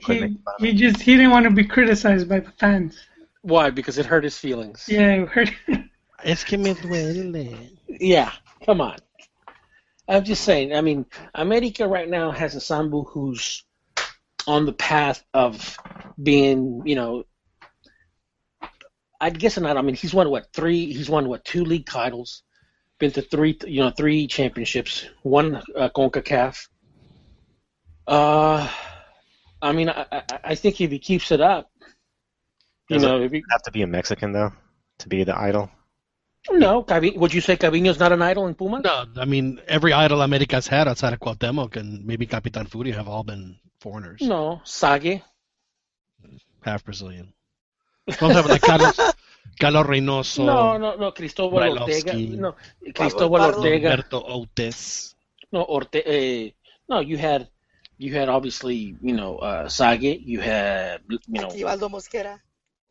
He, 0.05 0.19
making 0.19 0.37
fun 0.45 0.53
of 0.59 0.61
he 0.61 0.73
just 0.73 1.01
he 1.01 1.15
didn't 1.15 1.31
want 1.31 1.45
to 1.45 1.51
be 1.51 1.63
criticized 1.65 2.29
by 2.29 2.39
the 2.39 2.51
fans. 2.51 2.99
Why? 3.45 3.69
Because 3.69 3.99
it 3.99 4.07
hurt 4.07 4.23
his 4.23 4.35
feelings. 4.35 4.85
Yeah, 4.87 5.19
we 5.19 5.25
heard. 5.27 5.55
Es 6.23 6.43
que 6.43 6.57
me 6.57 6.73
duele. 6.73 7.77
Yeah, 7.87 8.31
come 8.65 8.81
on. 8.81 8.97
I'm 10.07 10.23
just 10.23 10.43
saying. 10.43 10.73
I 10.73 10.81
mean, 10.81 11.05
America 11.35 11.87
right 11.87 12.09
now 12.09 12.31
has 12.31 12.55
a 12.55 12.59
Sambu 12.59 13.07
who's 13.07 13.63
on 14.47 14.65
the 14.65 14.73
path 14.73 15.23
of 15.31 15.77
being, 16.21 16.81
you 16.85 16.95
know, 16.95 17.25
I 19.21 19.29
guess 19.29 19.59
not. 19.59 19.77
I 19.77 19.83
mean, 19.83 19.93
he's 19.93 20.13
won 20.13 20.31
what 20.31 20.51
three? 20.51 20.91
He's 20.91 21.09
won 21.09 21.29
what 21.29 21.45
two 21.45 21.63
league 21.63 21.85
titles, 21.85 22.41
been 22.97 23.11
to 23.11 23.21
three, 23.21 23.59
you 23.67 23.81
know, 23.81 23.91
three 23.91 24.25
championships, 24.25 25.05
one 25.21 25.61
uh, 25.75 25.89
Concacaf. 25.95 26.67
Uh, 28.07 28.67
I 29.61 29.71
mean, 29.71 29.89
I, 29.89 30.07
I, 30.11 30.23
I 30.43 30.55
think 30.55 30.81
if 30.81 30.89
he 30.89 30.97
keeps 30.97 31.31
it 31.31 31.41
up, 31.41 31.69
you 32.89 32.95
Does 32.95 33.03
it 33.03 33.07
know, 33.07 33.21
if 33.21 33.31
he, 33.31 33.43
have 33.51 33.63
to 33.63 33.71
be 33.71 33.81
a 33.81 33.87
Mexican 33.87 34.31
though 34.31 34.51
to 34.99 35.09
be 35.09 35.23
the 35.23 35.37
idol. 35.37 35.69
no, 36.51 36.83
Cavi, 36.83 37.17
would 37.17 37.33
you 37.33 37.41
say 37.41 37.57
Cavino's 37.57 37.99
not 37.99 38.11
an 38.11 38.21
idol 38.21 38.47
in 38.47 38.53
Puma? 38.55 38.81
No, 38.81 39.05
I 39.17 39.25
mean 39.25 39.59
every 39.67 39.93
idol 39.93 40.21
America's 40.21 40.67
had 40.67 40.87
outside 40.87 41.13
of 41.13 41.19
Cuauhtemoc 41.19 41.75
and 41.75 42.05
maybe 42.05 42.25
Capitan 42.27 42.67
Furia 42.67 42.93
have 42.95 43.07
all 43.07 43.23
been 43.23 43.57
foreigners, 43.79 44.21
No, 44.21 44.61
Zague. 44.65 45.21
half 46.63 46.83
Brazilian. 46.85 47.33
Don't 48.19 48.31
have 48.31 48.45
like 48.45 48.61
Carlos, 48.61 48.99
Carlos 49.59 49.87
Reynoso, 49.87 50.45
No, 50.45 50.77
no, 50.77 50.95
no, 50.95 51.11
Cristóbal 51.11 51.53
Brailovsky. 51.59 52.05
Ortega. 52.13 52.37
No, 52.37 52.55
Cristóbal 52.93 53.39
Pablo- 53.39 53.57
Ortega. 53.57 53.89
Alberto 53.91 54.19
Outes. 54.21 55.15
No, 55.51 55.63
Orte. 55.65 56.01
Eh, 56.05 56.51
no, 56.89 56.99
you 56.99 57.17
had, 57.17 57.47
you 57.97 58.13
had 58.13 58.29
obviously, 58.29 58.95
you 59.01 59.13
know, 59.13 59.37
uh, 59.37 59.65
Zague. 59.67 60.19
You 60.23 60.39
had, 60.41 61.01
you 61.09 61.41
know. 61.41 61.47
Ivaldo 61.49 61.89
Mosquera. 61.89 62.39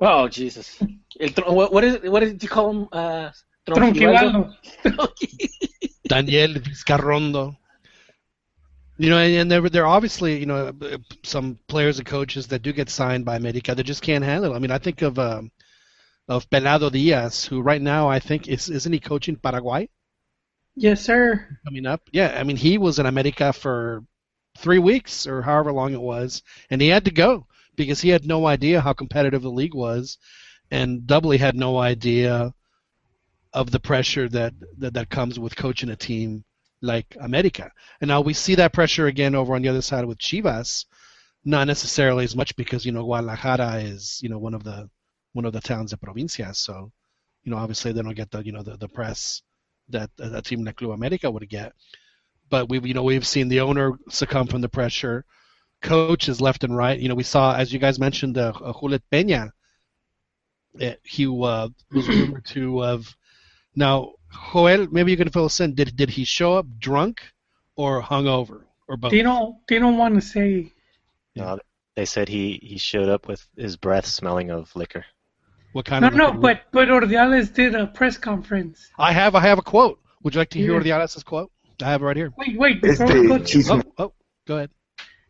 Oh 0.01 0.29
Jesus! 0.29 0.83
El, 1.21 1.29
tro- 1.31 1.53
what, 1.53 1.73
what 1.73 1.85
is 1.85 2.11
what 2.11 2.21
did 2.21 2.43
you 2.43 2.49
call 2.49 2.71
him? 2.71 2.89
Uh, 2.93 3.31
Tronquivaldo. 3.67 4.53
Daniel 6.09 6.55
Vizcarrondo. 6.55 7.57
You 8.97 9.11
know, 9.11 9.19
and, 9.19 9.35
and 9.35 9.51
there, 9.51 9.69
there 9.69 9.83
are 9.85 9.97
obviously, 9.97 10.39
you 10.39 10.47
know, 10.47 10.69
uh, 10.69 10.99
some 11.25 11.59
players 11.67 11.99
and 11.99 12.07
coaches 12.07 12.47
that 12.49 12.63
do 12.63 12.73
get 12.73 12.89
signed 12.89 13.25
by 13.25 13.37
America 13.37 13.75
that 13.75 13.83
just 13.83 14.03
can't 14.03 14.23
handle 14.23 14.53
it. 14.53 14.57
I 14.57 14.61
mean, 14.61 14.71
I 14.71 14.79
think 14.79 15.03
of 15.03 15.19
um, 15.19 15.51
of 16.29 16.49
Pelado 16.51 16.91
Diaz, 16.93 17.45
who 17.45 17.61
right 17.61 17.83
now 17.83 18.09
I 18.09 18.19
think 18.19 18.49
is 18.49 18.69
isn't 18.71 18.93
he 18.93 19.01
coaching 19.01 19.37
Paraguay 19.37 19.89
Yes, 20.77 21.03
sir. 21.03 21.59
coming 21.65 21.87
up? 21.87 22.03
Yeah, 22.13 22.37
I 22.39 22.45
mean 22.45 22.57
he 22.57 22.79
was 22.79 22.99
in 22.99 23.07
America 23.07 23.53
for 23.53 24.05
three 24.59 24.79
weeks 24.79 25.27
or 25.27 25.43
however 25.43 25.73
long 25.73 25.93
it 25.93 26.01
was, 26.01 26.43
and 26.71 26.81
he 26.81 26.89
had 26.89 27.05
to 27.07 27.11
go 27.11 27.47
because 27.77 28.01
he 28.01 28.09
had 28.11 28.27
no 28.27 28.47
idea 28.47 28.81
how 28.81 28.93
competitive 28.93 29.43
the 29.43 29.51
league 29.51 29.75
was, 29.75 30.18
and 30.70 31.07
doubly 31.07 31.39
had 31.39 31.55
no 31.57 31.79
idea 31.79 32.53
of 33.53 33.70
the 33.70 33.81
pressure 33.81 34.29
that 34.29 34.53
that, 34.79 34.95
that 34.95 35.11
comes 35.11 35.39
with 35.39 35.57
coaching 35.57 35.91
a 35.91 35.97
team 35.97 36.45
like 36.83 37.16
America. 37.20 37.70
And 38.01 38.09
now 38.09 38.20
we 38.20 38.35
see 38.35 38.57
that 38.57 38.72
pressure 38.72 39.07
again 39.07 39.35
over 39.35 39.55
on 39.55 39.62
the 39.62 39.68
other 39.68 39.83
side 39.83 40.05
with 40.05 40.18
Chivas, 40.18 40.85
not 41.45 41.66
necessarily 41.66 42.25
as 42.25 42.37
much 42.37 42.55
because 42.57 42.85
you 42.85 42.93
know 42.93 43.05
Guadalajara 43.05 43.77
is 43.77 44.20
you 44.22 44.29
know 44.29 44.39
one 44.39 44.55
of 44.55 44.64
the 44.64 44.91
one 45.33 45.45
of 45.45 45.53
the 45.53 45.61
towns 45.61 45.93
of 45.93 46.01
provincias, 46.01 46.57
so 46.57 46.93
you 47.45 47.51
know 47.51 47.59
obviously 47.59 47.93
they 47.93 48.03
don't 48.03 48.14
get 48.14 48.31
the 48.31 48.45
you 48.45 48.53
know 48.53 48.62
the, 48.62 48.77
the 48.77 48.89
press 48.89 49.43
that 49.89 50.11
a 50.18 50.41
team 50.43 50.64
like 50.64 50.77
Club 50.77 50.93
America 50.93 51.31
would 51.31 51.49
get. 51.49 51.72
But 52.51 52.68
we've 52.68 52.87
you 52.87 52.95
know 52.95 53.03
we've 53.03 53.27
seen 53.27 53.49
the 53.49 53.61
owner 53.61 53.93
succumb 54.09 54.47
from 54.47 54.61
the 54.61 54.68
pressure, 54.68 55.25
coaches 55.85 56.41
left 56.41 56.64
and 56.64 56.74
right. 56.76 56.99
You 56.99 57.09
know 57.09 57.14
we 57.14 57.22
saw 57.35 57.55
as 57.62 57.72
you 57.72 57.78
guys 57.78 57.99
mentioned 57.99 58.37
uh, 58.39 58.53
Gullit 58.80 59.03
Peña. 59.12 59.51
eh, 60.80 60.95
he 61.05 61.26
uh, 61.26 61.68
was 61.93 62.09
rumored 62.09 62.45
to 62.47 62.80
have 62.80 63.05
now 63.76 63.97
Joel. 64.53 64.89
Maybe 64.91 65.11
you 65.12 65.16
can 65.16 65.30
fill 65.30 65.45
us 65.47 65.61
in. 65.61 65.74
Did 65.74 65.97
did 65.97 66.11
he 66.11 66.24
show 66.24 66.55
up 66.59 66.66
drunk 66.78 67.22
or 67.76 68.03
hungover 68.03 68.62
or 68.89 68.97
both? 68.97 69.12
They 69.12 69.22
don't. 69.22 69.57
They 69.68 69.78
don't 69.78 69.99
want 69.99 70.14
to 70.16 70.20
say. 70.20 70.72
No, 71.37 71.59
they 71.97 72.05
said 72.07 72.28
he, 72.28 72.61
he 72.62 72.78
showed 72.78 73.09
up 73.09 73.26
with 73.28 73.45
his 73.57 73.76
breath 73.76 74.07
smelling 74.07 74.51
of 74.51 74.74
liquor. 74.76 75.05
What 75.72 75.85
kind 75.85 76.03
No, 76.03 76.09
of 76.09 76.14
no. 76.14 76.26
liquor? 76.26 76.39
But 76.39 76.59
but 76.72 76.89
Ordiales 76.89 77.53
did 77.53 77.74
a 77.74 77.87
press 77.87 78.16
conference. 78.16 78.89
I 78.99 79.12
have 79.12 79.35
I 79.35 79.41
have 79.41 79.59
a 79.59 79.62
quote. 79.62 79.99
Would 80.22 80.35
you 80.35 80.41
like 80.41 80.51
to 80.51 80.59
hear 80.59 80.72
Yeah. 80.74 80.80
Ordiales' 80.80 81.24
quote? 81.24 81.51
I 81.82 81.91
have 81.91 82.03
it 82.03 82.05
right 82.07 82.16
here. 82.16 82.32
Wait, 82.39 82.57
wait. 82.57 82.76
It's 82.85 82.99
Before 82.99 83.20
we 83.20 83.28
go 83.28 83.39
to, 83.39 83.62
Oh, 83.72 83.82
oh, 83.99 84.12
go 84.47 84.57
ahead. 84.57 84.70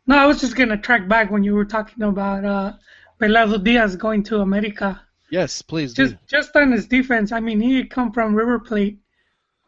No, 0.07 0.17
I 0.17 0.27
was 0.27 0.41
just 0.41 0.57
gonna 0.57 0.77
track 0.77 1.09
back 1.09 1.31
when 1.31 1.45
you 1.45 1.55
were 1.55 1.65
talking 1.65 2.03
about 2.03 2.45
uh, 2.45 2.73
Pelado 3.21 3.63
Diaz 3.63 3.97
going 3.97 4.23
to 4.25 4.41
America. 4.41 5.01
Yes, 5.31 5.63
please 5.63 5.95
do. 5.95 6.09
Just 6.09 6.17
just 6.27 6.57
on 6.57 6.73
his 6.73 6.87
defense, 6.87 7.33
I 7.33 7.41
mean, 7.41 7.61
he 7.61 7.77
had 7.77 7.91
come 7.91 8.13
from 8.13 8.35
River 8.35 8.59
Plate, 8.59 8.99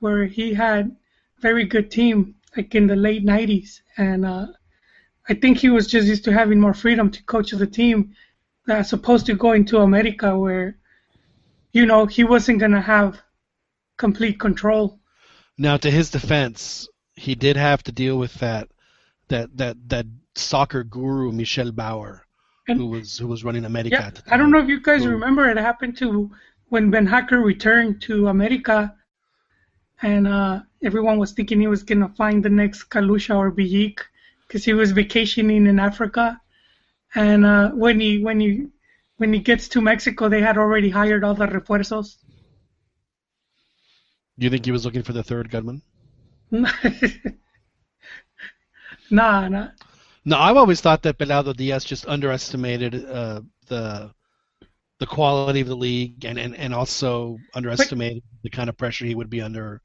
where 0.00 0.26
he 0.26 0.54
had 0.54 0.94
very 1.40 1.64
good 1.64 1.90
team, 1.90 2.34
like 2.56 2.74
in 2.74 2.86
the 2.86 2.96
late 2.96 3.24
'90s, 3.24 3.80
and 3.96 4.26
uh, 4.26 4.46
I 5.28 5.34
think 5.34 5.58
he 5.58 5.70
was 5.70 5.86
just 5.86 6.06
used 6.06 6.24
to 6.24 6.32
having 6.32 6.60
more 6.60 6.74
freedom 6.74 7.10
to 7.10 7.22
coach 7.24 7.50
the 7.50 7.66
team, 7.66 8.14
as 8.68 8.92
opposed 8.92 9.26
to 9.26 9.34
going 9.34 9.64
to 9.66 9.78
America, 9.78 10.38
where, 10.38 10.76
you 11.72 11.86
know, 11.86 12.06
he 12.06 12.24
wasn't 12.24 12.60
gonna 12.60 12.80
have 12.80 13.20
complete 13.96 14.38
control. 14.38 15.00
Now, 15.58 15.78
to 15.78 15.90
his 15.90 16.10
defense, 16.10 16.88
he 17.14 17.34
did 17.34 17.56
have 17.56 17.82
to 17.84 17.92
deal 17.92 18.18
with 18.18 18.34
that 18.34 18.68
that 19.28 19.56
that 19.56 19.76
that 19.88 20.06
soccer 20.36 20.84
guru 20.84 21.32
Michel 21.32 21.72
Bauer, 21.72 22.24
And- 22.68 22.78
who 22.78 22.86
was 22.86 23.18
who 23.18 23.26
was 23.26 23.44
running 23.44 23.64
America. 23.64 23.96
Yeah, 23.98 24.06
at 24.06 24.14
the 24.16 24.34
I 24.34 24.36
don't 24.36 24.50
know 24.50 24.58
if 24.58 24.68
you 24.68 24.80
guys 24.80 25.04
Who- 25.04 25.10
remember 25.10 25.48
it 25.48 25.56
happened 25.56 25.96
to 25.98 26.30
when 26.68 26.90
Beenhakker 26.90 27.42
returned 27.42 28.02
to 28.02 28.28
America, 28.28 28.94
and 30.02 30.26
uh, 30.26 30.62
everyone 30.82 31.18
was 31.18 31.32
thinking 31.32 31.60
he 31.60 31.68
was 31.68 31.82
gonna 31.82 32.08
find 32.10 32.44
the 32.44 32.50
next 32.50 32.84
Kalusha 32.90 33.36
or 33.36 33.50
Biyik 33.52 34.00
because 34.46 34.64
he 34.64 34.74
was 34.74 34.92
vacationing 34.92 35.66
in 35.66 35.78
Africa, 35.80 36.40
and 37.14 37.44
uh, 37.44 37.70
when 37.70 37.98
he 38.00 38.18
when 38.22 38.40
he 38.40 38.66
when 39.16 39.32
he 39.32 39.40
gets 39.40 39.68
to 39.68 39.80
Mexico, 39.80 40.28
they 40.28 40.42
had 40.42 40.58
already 40.58 40.90
hired 40.90 41.24
all 41.24 41.34
the 41.34 41.46
refuerzos. 41.46 42.18
Do 44.38 44.44
you 44.44 44.50
think 44.50 44.66
he 44.66 44.72
was 44.72 44.84
looking 44.84 45.02
for 45.02 45.14
the 45.14 45.22
third 45.22 45.50
gunman? 45.50 45.80
nah, 46.50 46.70
nah. 49.48 49.68
No, 50.28 50.36
I've 50.38 50.56
always 50.56 50.80
thought 50.80 51.02
that 51.04 51.18
Pelado 51.18 51.56
Diaz 51.56 51.84
just 51.84 52.06
underestimated 52.08 52.94
uh, 53.08 53.40
the 53.68 54.12
the 54.98 55.06
quality 55.06 55.60
of 55.60 55.68
the 55.68 55.76
league 55.76 56.24
and, 56.24 56.38
and, 56.38 56.56
and 56.56 56.74
also 56.74 57.38
underestimated 57.54 58.22
the 58.42 58.50
kind 58.50 58.68
of 58.68 58.76
pressure 58.76 59.04
he 59.04 59.14
would 59.14 59.28
be 59.30 59.40
under 59.42 59.82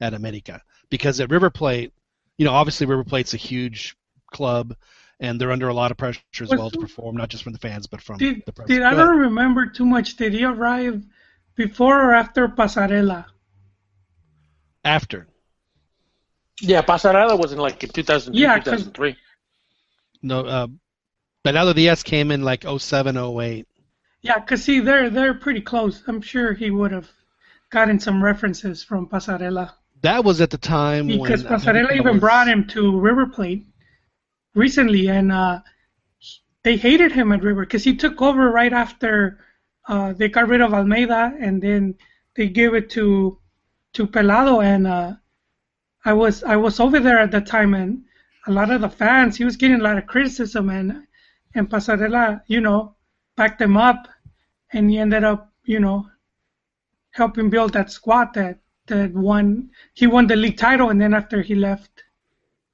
at 0.00 0.14
America. 0.14 0.62
Because 0.88 1.20
at 1.20 1.30
River 1.30 1.50
Plate, 1.50 1.92
you 2.38 2.44
know, 2.46 2.52
obviously 2.52 2.86
River 2.86 3.02
Plate's 3.04 3.34
a 3.34 3.38
huge 3.38 3.96
club 4.32 4.74
and 5.18 5.40
they're 5.40 5.50
under 5.50 5.68
a 5.68 5.74
lot 5.74 5.90
of 5.90 5.96
pressure 5.96 6.20
as 6.40 6.48
Was- 6.48 6.58
well 6.58 6.70
to 6.70 6.78
perform, 6.78 7.16
not 7.16 7.28
just 7.28 7.42
from 7.42 7.52
the 7.52 7.58
fans 7.58 7.86
but 7.88 8.00
from 8.00 8.18
Did 8.18 8.42
the 8.46 8.52
press. 8.52 8.68
did 8.68 8.82
I 8.82 8.94
don't 8.94 9.18
remember 9.18 9.66
too 9.66 9.84
much? 9.84 10.16
Did 10.16 10.32
he 10.32 10.44
arrive 10.44 11.04
before 11.56 12.00
or 12.00 12.14
after 12.14 12.46
Passarella? 12.48 13.26
After. 14.84 15.26
Yeah, 16.60 16.82
Passarella 16.82 17.38
was 17.38 17.52
in 17.52 17.58
like 17.58 17.82
in 17.82 17.90
2002, 17.90 18.40
Yeah, 18.40 18.54
'cause- 18.58 18.84
2003. 18.84 19.16
No, 20.22 20.40
uh, 20.40 21.72
Diaz 21.72 22.02
came 22.02 22.30
in 22.30 22.42
like 22.42 22.64
07, 22.64 23.16
08. 23.16 23.66
Yeah, 24.22 24.38
'cause 24.40 24.62
see, 24.62 24.78
they're 24.80 25.10
they're 25.10 25.34
pretty 25.34 25.60
close. 25.60 26.02
I'm 26.06 26.20
sure 26.20 26.52
he 26.52 26.70
would 26.70 26.92
have 26.92 27.10
gotten 27.70 27.98
some 27.98 28.22
references 28.22 28.84
from 28.84 29.08
Passarella 29.08 29.72
That 30.02 30.24
was 30.24 30.40
at 30.40 30.50
the 30.50 30.58
time 30.58 31.06
because 31.08 31.42
when 31.44 31.52
Passarella 31.58 31.92
even 31.96 32.12
was- 32.14 32.20
brought 32.20 32.46
him 32.48 32.66
to 32.68 33.00
River 33.00 33.26
Plate 33.26 33.66
recently, 34.54 35.08
and 35.08 35.32
uh, 35.32 35.60
they 36.62 36.76
hated 36.76 37.10
him 37.12 37.32
at 37.32 37.42
River 37.42 37.64
because 37.64 37.82
he 37.82 37.96
took 37.96 38.22
over 38.22 38.50
right 38.50 38.72
after 38.72 39.40
uh, 39.88 40.12
they 40.12 40.28
got 40.28 40.46
rid 40.48 40.60
of 40.60 40.72
Almeyda, 40.72 41.34
and 41.40 41.60
then 41.60 41.96
they 42.36 42.48
gave 42.48 42.74
it 42.74 42.90
to 42.90 43.38
to 43.94 44.06
Pelado, 44.06 44.62
and 44.64 44.86
uh, 44.86 45.14
I 46.04 46.12
was 46.12 46.44
I 46.44 46.54
was 46.56 46.78
over 46.78 47.00
there 47.00 47.18
at 47.18 47.32
that 47.32 47.46
time, 47.46 47.74
and 47.74 48.04
a 48.46 48.52
lot 48.52 48.70
of 48.70 48.80
the 48.80 48.88
fans, 48.88 49.36
he 49.36 49.44
was 49.44 49.56
getting 49.56 49.80
a 49.80 49.84
lot 49.84 49.98
of 49.98 50.06
criticism, 50.06 50.68
and 50.70 51.04
and 51.54 51.68
Passarella, 51.70 52.42
you 52.46 52.60
know, 52.60 52.96
backed 53.36 53.60
him 53.60 53.76
up, 53.76 54.08
and 54.72 54.90
he 54.90 54.98
ended 54.98 55.22
up, 55.24 55.52
you 55.64 55.80
know, 55.80 56.06
helping 57.10 57.50
build 57.50 57.72
that 57.74 57.90
squad 57.90 58.34
that 58.34 58.58
that 58.86 59.12
won. 59.12 59.70
He 59.94 60.06
won 60.06 60.26
the 60.26 60.36
league 60.36 60.56
title, 60.58 60.90
and 60.90 61.00
then 61.00 61.14
after 61.14 61.42
he 61.42 61.54
left, 61.54 61.90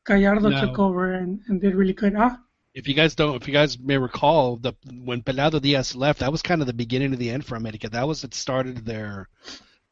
Gallardo 0.07 0.49
No. 0.49 0.61
took 0.61 0.79
over 0.79 1.13
and, 1.15 1.41
and 1.49 1.61
did 1.61 1.75
really 1.75 1.93
good. 1.93 2.15
Huh? 2.15 2.37
If 2.75 2.87
you 2.87 2.95
guys 2.95 3.15
don't, 3.15 3.35
if 3.35 3.47
you 3.49 3.53
guys 3.53 3.79
may 3.79 3.99
recall, 3.99 4.57
the 4.57 4.73
when 5.05 5.23
Pelado 5.23 5.61
Diaz 5.61 5.95
left, 5.97 6.21
that 6.21 6.31
was 6.33 6.43
kind 6.43 6.61
of 6.61 6.67
the 6.67 6.73
beginning 6.73 7.13
of 7.13 7.19
the 7.19 7.31
end 7.31 7.45
for 7.45 7.57
America. 7.57 7.89
That 7.89 8.07
was 8.07 8.25
it 8.25 8.35
started 8.35 8.85
their 8.87 9.29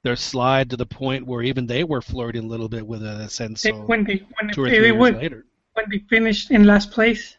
their 0.05 0.17
slide 0.17 0.71
to 0.71 0.77
the 0.77 0.87
point 0.87 1.27
where 1.27 1.43
even 1.43 1.67
they 1.67 1.83
were 1.83 2.01
flirting 2.01 2.45
a 2.45 2.47
little 2.47 2.69
bit 2.69 2.87
with 2.87 3.03
an 3.03 3.19
They- 3.19 3.25
ascenso 3.25 3.85
when 3.87 4.05
they 4.05 4.25
when 4.41 4.53
two 4.55 4.63
or 4.65 4.69
three 4.69 4.79
they 4.79 4.87
years 4.87 4.99
would 4.99 5.17
later. 5.17 5.45
When 5.77 5.87
they 5.91 5.99
finished 6.09 6.51
in 6.51 6.65
last 6.65 6.91
place. 6.91 7.37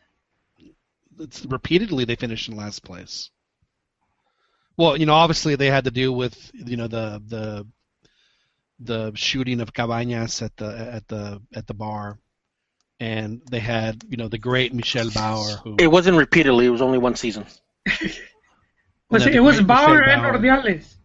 It's, 1.20 1.46
repeatedly, 1.46 2.06
they 2.06 2.16
finished 2.16 2.48
in 2.48 2.56
last 2.56 2.84
place. 2.84 3.32
Well, 4.78 4.96
you 4.96 5.08
know, 5.08 5.16
obviously 5.16 5.56
they 5.56 5.68
had 5.68 5.86
to 5.86 5.92
deal 5.92 6.14
with 6.16 6.52
you 6.54 6.78
know 6.78 6.88
the 6.88 7.22
the 7.28 7.68
the 8.80 9.12
shooting 9.16 9.60
of 9.60 9.74
Cabañas 9.74 10.44
at 10.44 10.56
the 10.56 10.68
at 10.68 11.08
the 11.08 11.42
at 11.56 11.66
the 11.66 11.74
bar, 11.74 12.20
and 13.00 13.42
they 13.50 13.60
had 13.60 14.04
you 14.08 14.18
know 14.18 14.28
the 14.28 14.38
great 14.38 14.76
Michel 14.76 15.10
Bauer 15.10 15.58
who 15.64 15.76
It 15.80 15.88
wasn't 15.88 16.18
repeatedly. 16.18 16.68
It 16.68 16.70
was 16.70 16.84
only 16.84 17.00
one 17.00 17.16
season. 17.16 17.46
Was 19.10 19.24
Yeah, 19.24 19.30
it, 19.30 19.36
it 19.36 19.40
was 19.40 19.56
great 19.56 19.68
Bauer 19.68 20.02
and 20.04 20.22
Ordiales. 20.22 20.96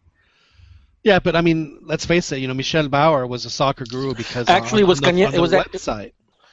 Yeah, 1.04 1.20
but 1.20 1.36
I 1.36 1.40
mean, 1.40 1.78
let's 1.82 2.04
face 2.04 2.32
it. 2.32 2.38
You 2.38 2.48
know, 2.48 2.54
Michel 2.54 2.88
Bauer 2.88 3.28
was 3.28 3.44
a 3.44 3.50
soccer 3.50 3.84
guru 3.84 4.12
because 4.12 4.48
Actually, 4.48 4.82
on, 4.82 4.86
it 4.86 4.88
was 4.88 4.98
on 4.98 5.14
the, 5.14 5.22
Cañe- 5.22 5.28
on 5.28 5.34
it 5.34 5.40
was 5.40 5.52
act- 5.52 5.72
website. 5.72 6.12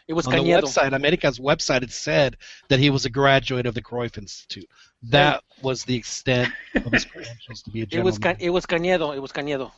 It 0.10 0.14
was 0.14 0.26
on 0.26 0.34
Cañedo. 0.34 0.62
the 0.62 0.68
website, 0.68 0.94
America's 0.94 1.38
website, 1.38 1.84
it 1.84 1.92
said 1.92 2.36
that 2.68 2.80
he 2.80 2.90
was 2.90 3.06
a 3.06 3.12
graduate 3.12 3.68
of 3.68 3.76
the 3.76 3.82
Cruyff 3.84 4.18
Institute. 4.18 4.68
That 5.04 5.44
was 5.62 5.86
the 5.86 5.96
extent 5.96 6.52
of 6.74 6.92
his 6.92 7.06
credentials 7.14 7.62
to 7.62 7.70
be 7.70 7.84
a 7.84 7.88
It 7.92 8.04
was. 8.04 8.18
Ca- 8.18 8.36
it 8.40 8.50
was 8.50 8.66
Cañedo. 8.66 9.16
It 9.16 9.20
was 9.20 9.32
Cañedo. 9.32 9.72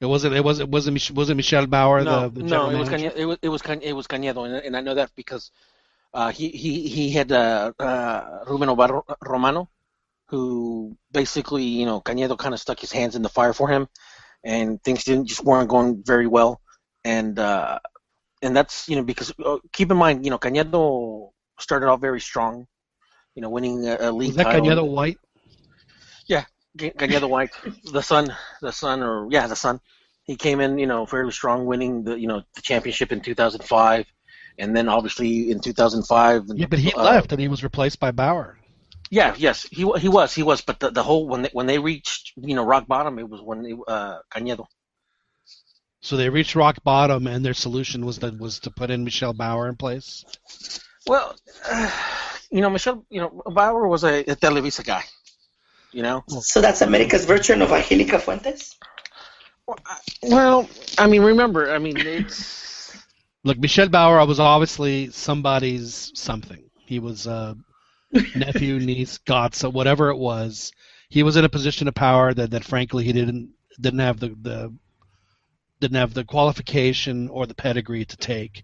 It 0.00 0.06
wasn't. 0.06 0.34
It 0.34 0.42
wasn't. 0.42 0.70
Wasn't. 0.70 0.94
Mich- 0.94 1.12
wasn't 1.12 1.36
Michel 1.36 1.68
Bauer 1.68 2.02
no, 2.02 2.28
the, 2.28 2.40
the 2.40 2.42
no, 2.42 2.70
it 2.70 2.76
was? 2.76 2.88
Cañedo. 2.88 3.14
It 3.14 3.24
was 3.24 3.38
it 3.40 3.48
was, 3.48 3.62
Cañ- 3.62 3.82
it 3.82 3.92
was 3.92 4.08
Cañedo, 4.08 4.46
and, 4.46 4.54
and 4.66 4.76
I 4.76 4.80
know 4.80 4.94
that 4.94 5.12
because 5.14 5.52
uh, 6.12 6.32
he 6.32 6.48
he 6.48 6.88
he 6.88 7.10
had 7.12 7.30
uh, 7.30 7.72
uh, 7.78 8.44
Ruben 8.48 8.68
Omar 8.68 9.04
Romano, 9.22 9.70
who 10.26 10.96
basically 11.12 11.62
you 11.62 11.86
know 11.86 12.00
Cañedo 12.00 12.36
kind 12.36 12.52
of 12.52 12.58
stuck 12.58 12.80
his 12.80 12.90
hands 12.90 13.14
in 13.14 13.22
the 13.22 13.28
fire 13.28 13.52
for 13.52 13.68
him, 13.68 13.88
and 14.42 14.82
things 14.82 15.04
didn't 15.04 15.26
just 15.26 15.44
weren't 15.44 15.70
going 15.70 16.02
very 16.04 16.26
well, 16.26 16.60
and 17.04 17.38
uh, 17.38 17.78
and 18.42 18.56
that's 18.56 18.88
you 18.88 18.96
know 18.96 19.02
because 19.02 19.32
uh, 19.44 19.58
keep 19.72 19.90
in 19.90 19.96
mind 19.96 20.24
you 20.24 20.30
know 20.30 20.38
Cañedo 20.38 21.30
started 21.58 21.88
off 21.88 22.00
very 22.00 22.20
strong, 22.20 22.66
you 23.34 23.42
know 23.42 23.50
winning 23.50 23.86
a, 23.86 23.96
a 24.00 24.12
league 24.12 24.28
Was 24.28 24.36
that 24.36 24.44
title. 24.44 24.66
Cañedo 24.66 24.90
White? 24.90 25.18
Ga- 26.76 26.92
Cañedo 26.92 27.28
White, 27.28 27.50
the 27.92 28.02
son, 28.02 28.34
the 28.60 28.72
son, 28.72 29.02
or 29.02 29.28
yeah, 29.30 29.46
the 29.46 29.56
son. 29.56 29.80
He 30.24 30.36
came 30.36 30.60
in, 30.60 30.78
you 30.78 30.86
know, 30.86 31.06
fairly 31.06 31.32
strong, 31.32 31.66
winning 31.66 32.04
the, 32.04 32.18
you 32.18 32.28
know, 32.28 32.42
the 32.54 32.62
championship 32.62 33.10
in 33.10 33.20
2005, 33.20 34.06
and 34.58 34.76
then 34.76 34.88
obviously 34.88 35.50
in 35.50 35.60
2005. 35.60 36.44
Yeah, 36.54 36.66
but 36.66 36.78
he 36.78 36.92
uh, 36.94 37.02
left 37.02 37.32
and 37.32 37.40
he 37.40 37.48
was 37.48 37.64
replaced 37.64 37.98
by 37.98 38.12
Bauer. 38.12 38.58
Yeah, 39.10 39.34
yes, 39.36 39.66
he 39.70 39.90
he 39.98 40.08
was, 40.08 40.32
he 40.32 40.44
was, 40.44 40.60
but 40.60 40.78
the, 40.78 40.90
the 40.90 41.02
whole 41.02 41.26
when 41.26 41.42
they 41.42 41.50
when 41.52 41.66
they 41.66 41.80
reached 41.80 42.32
you 42.36 42.54
know 42.54 42.64
rock 42.64 42.86
bottom, 42.86 43.18
it 43.18 43.28
was 43.28 43.40
when 43.42 43.62
they, 43.62 43.74
uh, 43.88 44.18
Cañedo. 44.32 44.66
So 46.02 46.16
they 46.16 46.28
reached 46.28 46.54
rock 46.54 46.82
bottom, 46.82 47.26
and 47.26 47.44
their 47.44 47.54
solution 47.54 48.06
was 48.06 48.18
that 48.18 48.38
was 48.38 48.58
to 48.60 48.70
put 48.70 48.90
in 48.90 49.04
Michel 49.04 49.32
Bauer 49.32 49.68
in 49.68 49.76
place. 49.76 50.24
Well, 51.06 51.36
uh, 51.68 51.90
you 52.50 52.60
know, 52.60 52.70
Michel, 52.70 53.04
you 53.10 53.20
know, 53.20 53.42
Bauer 53.46 53.86
was 53.86 54.04
a, 54.04 54.20
a 54.20 54.36
Televisa 54.36 54.84
guy. 54.84 55.04
You 55.92 56.02
know, 56.02 56.22
So 56.28 56.60
that's 56.60 56.82
America's 56.82 57.24
version 57.24 57.62
of 57.62 57.72
Angelica 57.72 58.20
Fuentes. 58.20 58.76
well, 60.22 60.68
I 60.98 61.08
mean, 61.08 61.22
remember, 61.22 61.72
I 61.72 61.78
mean, 61.78 61.96
it's 61.96 62.96
Look, 63.44 63.58
Michel 63.58 63.88
Bauer 63.88 64.24
was 64.26 64.38
obviously 64.38 65.10
somebody's 65.10 66.12
something. 66.14 66.62
He 66.86 66.98
was 66.98 67.26
a 67.26 67.56
nephew, 68.36 68.78
niece, 68.78 69.18
godson, 69.18 69.72
whatever 69.72 70.10
it 70.10 70.16
was. 70.16 70.72
He 71.08 71.22
was 71.22 71.36
in 71.36 71.44
a 71.44 71.48
position 71.48 71.88
of 71.88 71.94
power 71.94 72.32
that, 72.34 72.50
that 72.52 72.64
frankly 72.64 73.04
he 73.04 73.12
didn't 73.12 73.50
didn't 73.80 74.00
have 74.00 74.20
the, 74.20 74.28
the 74.40 74.74
didn't 75.80 75.96
have 75.96 76.14
the 76.14 76.24
qualification 76.24 77.28
or 77.28 77.46
the 77.46 77.54
pedigree 77.54 78.04
to 78.04 78.16
take, 78.16 78.62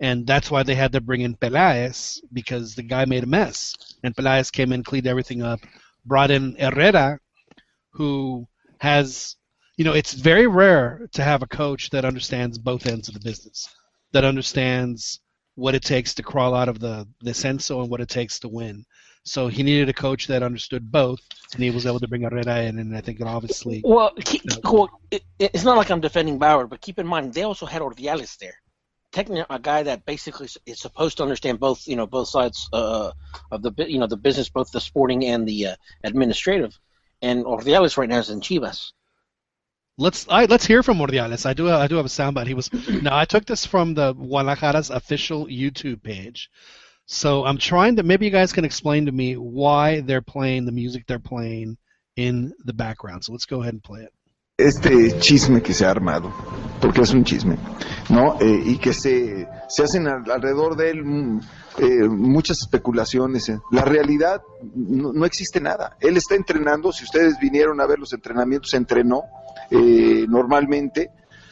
and 0.00 0.26
that's 0.26 0.50
why 0.50 0.62
they 0.62 0.74
had 0.74 0.92
to 0.92 1.00
bring 1.00 1.22
in 1.22 1.34
Pelaez 1.34 2.20
because 2.32 2.74
the 2.74 2.82
guy 2.82 3.04
made 3.04 3.24
a 3.24 3.26
mess, 3.26 3.74
and 4.04 4.14
Pelaez 4.14 4.52
came 4.52 4.72
in, 4.72 4.84
cleaned 4.84 5.06
everything 5.06 5.42
up, 5.42 5.60
brought 6.04 6.30
in 6.30 6.54
Herrera, 6.56 7.18
who 7.90 8.46
has 8.80 9.36
you 9.76 9.84
know 9.84 9.92
it's 9.92 10.12
very 10.12 10.46
rare 10.46 11.08
to 11.12 11.22
have 11.22 11.42
a 11.42 11.46
coach 11.46 11.90
that 11.90 12.04
understands 12.04 12.58
both 12.58 12.86
ends 12.86 13.08
of 13.08 13.14
the 13.14 13.20
business 13.20 13.68
that 14.12 14.24
understands 14.24 15.20
what 15.54 15.74
it 15.74 15.82
takes 15.82 16.14
to 16.14 16.22
crawl 16.22 16.54
out 16.54 16.68
of 16.68 16.78
the 16.78 17.06
descenso 17.24 17.80
and 17.80 17.90
what 17.90 18.00
it 18.00 18.08
takes 18.08 18.38
to 18.38 18.48
win. 18.48 18.84
So 19.28 19.48
he 19.48 19.62
needed 19.62 19.88
a 19.88 19.92
coach 19.92 20.26
that 20.28 20.42
understood 20.42 20.90
both, 20.90 21.20
and 21.54 21.62
he 21.62 21.70
was 21.70 21.86
able 21.86 22.00
to 22.00 22.08
bring 22.08 22.22
Herrera 22.22 22.62
in, 22.62 22.78
and 22.78 22.96
I 22.96 23.00
think 23.00 23.20
it 23.20 23.26
obviously. 23.26 23.82
well, 23.84 24.12
keep, 24.24 24.42
well 24.64 25.00
it, 25.10 25.22
it's 25.38 25.64
not 25.64 25.76
like 25.76 25.90
I'm 25.90 26.00
defending 26.00 26.38
Bauer, 26.38 26.66
but 26.66 26.80
keep 26.80 26.98
in 26.98 27.06
mind 27.06 27.34
they 27.34 27.42
also 27.42 27.66
had 27.66 27.82
Ordiales 27.82 28.38
there, 28.38 28.54
technically 29.12 29.44
a 29.50 29.58
guy 29.58 29.82
that 29.82 30.06
basically 30.06 30.48
is- 30.66 30.80
supposed 30.80 31.18
to 31.18 31.22
understand 31.22 31.60
both, 31.60 31.86
you 31.86 31.96
know, 31.96 32.06
both 32.06 32.28
sides 32.28 32.68
uh, 32.72 33.12
of 33.50 33.62
the 33.62 33.72
you 33.86 33.98
know 33.98 34.06
the 34.06 34.16
business, 34.16 34.48
both 34.48 34.70
the 34.70 34.80
sporting 34.80 35.24
and 35.26 35.46
the 35.46 35.66
uh, 35.68 35.76
administrative. 36.04 36.78
And 37.20 37.44
Ordiales 37.44 37.96
right 37.96 38.08
now 38.08 38.18
is 38.18 38.30
in 38.30 38.40
Chivas. 38.40 38.92
Let's 39.98 40.26
I, 40.28 40.44
let's 40.46 40.64
hear 40.64 40.82
from 40.82 40.98
Ordiales. 40.98 41.44
I 41.44 41.52
do 41.52 41.68
I 41.68 41.88
do 41.88 41.96
have 41.96 42.06
a 42.06 42.08
soundbite. 42.08 42.46
He 42.46 42.54
was 42.54 42.72
now 43.02 43.16
I 43.16 43.24
took 43.24 43.44
this 43.44 43.66
from 43.66 43.94
the 43.94 44.14
Guadalajara's 44.14 44.90
official 44.90 45.46
YouTube 45.46 46.02
page. 46.02 46.50
So 47.10 47.46
I'm 47.46 47.56
trying 47.56 47.96
to 47.96 48.02
maybe 48.02 48.26
you 48.26 48.30
guys 48.30 48.52
can 48.52 48.66
explain 48.66 49.06
to 49.06 49.12
me 49.12 49.34
why 49.34 50.02
they're 50.02 50.20
playing 50.20 50.66
the 50.66 50.72
music 50.72 51.06
they're 51.06 51.18
playing 51.18 51.78
in 52.16 52.52
the 52.66 52.74
background. 52.74 53.24
So 53.24 53.32
let's 53.32 53.46
go 53.46 53.62
ahead 53.62 53.72
and 53.72 53.82
play 53.82 54.02
it. 54.02 54.12
este 54.60 55.18
chisme 55.20 55.62
que 55.62 55.72
se 55.72 55.86
ha 55.86 55.90
armado, 55.90 56.30
porque 56.80 57.00
es 57.00 57.14
un 57.14 57.22
chisme, 57.24 57.56
¿no? 58.10 58.36
Eh, 58.40 58.60
y 58.66 58.76
que 58.78 58.92
se, 58.92 59.46
se 59.68 59.82
hacen 59.84 60.06
al- 60.08 60.28
alrededor 60.30 60.76
de 60.76 60.90
él 60.90 61.04
mm, 61.04 61.40
eh, 61.78 62.08
muchas 62.08 62.58
especulaciones. 62.60 63.48
eh. 63.48 63.58
La 63.70 63.84
realidad 63.86 64.42
no, 64.74 65.12
no 65.14 65.24
existe 65.24 65.60
nada. 65.60 65.96
Él 66.00 66.16
está 66.18 66.34
entrenando, 66.34 66.92
si 66.92 67.04
ustedes 67.04 67.38
vinieron 67.38 67.80
a 67.80 67.86
ver 67.86 67.98
los 68.00 68.12
entrenamientos, 68.12 68.74
entrenó 68.74 69.22
eh, 69.70 70.26
normalmente. 70.28 71.10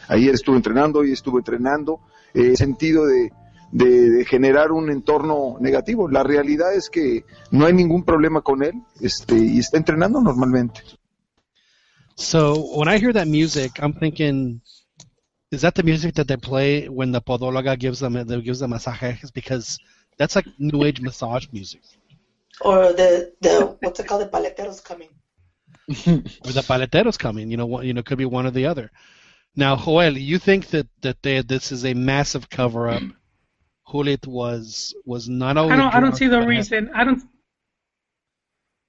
Ayer 0.08 0.34
estuvo 0.34 0.56
entrenando, 0.56 0.98
hoy 0.98 1.12
estuvo 1.12 1.38
entrenando, 1.38 2.00
eh, 2.34 2.56
sentido 2.56 3.06
de, 3.06 3.30
de- 3.72 4.10
de 4.10 4.24
generar 4.24 4.72
un 4.72 4.90
entorno 4.90 5.56
negativo. 5.60 6.08
La 6.08 6.22
realidad 6.22 6.74
es 6.74 6.88
que 6.90 7.24
no 7.50 7.66
hay 7.66 7.72
ningún 7.72 8.04
problema 8.04 8.40
con 8.42 8.62
él 8.62 8.74
este, 9.00 9.36
y 9.36 9.58
está 9.58 9.76
entrenando 9.76 10.20
normalmente. 10.20 10.82
So 12.16 12.54
when 12.76 12.88
I 12.88 12.98
hear 12.98 13.12
that 13.12 13.26
music, 13.26 13.78
I'm 13.78 13.92
thinking, 13.92 14.62
is 15.50 15.60
that 15.60 15.74
the 15.74 15.82
music 15.82 16.14
that 16.14 16.26
they 16.26 16.38
play 16.38 16.88
when 16.88 17.12
the 17.12 17.20
podóloga 17.20 17.78
gives 17.78 18.00
them 18.00 18.14
that 18.14 18.42
gives 18.42 18.60
them 18.60 18.70
masajes? 18.70 19.30
Because 19.32 19.78
that's 20.16 20.34
like 20.34 20.46
new 20.58 20.84
age 20.84 21.00
massage 21.00 21.46
music. 21.52 21.82
Or 22.62 22.94
the, 22.94 23.34
the 23.42 23.76
what's 23.80 24.00
it 24.00 24.06
called? 24.06 24.22
The 24.22 24.28
paleteros 24.28 24.82
coming. 24.82 25.10
Or 25.88 26.52
the 26.52 26.62
paleteros 26.62 27.18
coming, 27.18 27.50
you 27.50 27.58
know, 27.58 27.66
one, 27.66 27.86
you 27.86 27.92
know, 27.92 28.02
could 28.02 28.18
be 28.18 28.24
one 28.24 28.46
or 28.46 28.50
the 28.50 28.66
other. 28.66 28.90
Now, 29.54 29.76
Joel, 29.76 30.16
you 30.16 30.38
think 30.38 30.68
that 30.68 30.86
that 31.02 31.22
they, 31.22 31.42
this 31.42 31.70
is 31.70 31.84
a 31.84 31.92
massive 31.92 32.48
cover 32.48 32.88
up? 32.88 33.02
Gullit 33.90 34.26
was 34.26 34.94
was 35.04 35.28
not 35.28 35.56
only. 35.56 35.72
I 35.72 35.76
don't 35.76 35.94
I 35.94 36.00
don't 36.00 36.16
see 36.16 36.26
the 36.26 36.42
reason. 36.42 36.90
I 36.94 37.04
don't. 37.04 37.22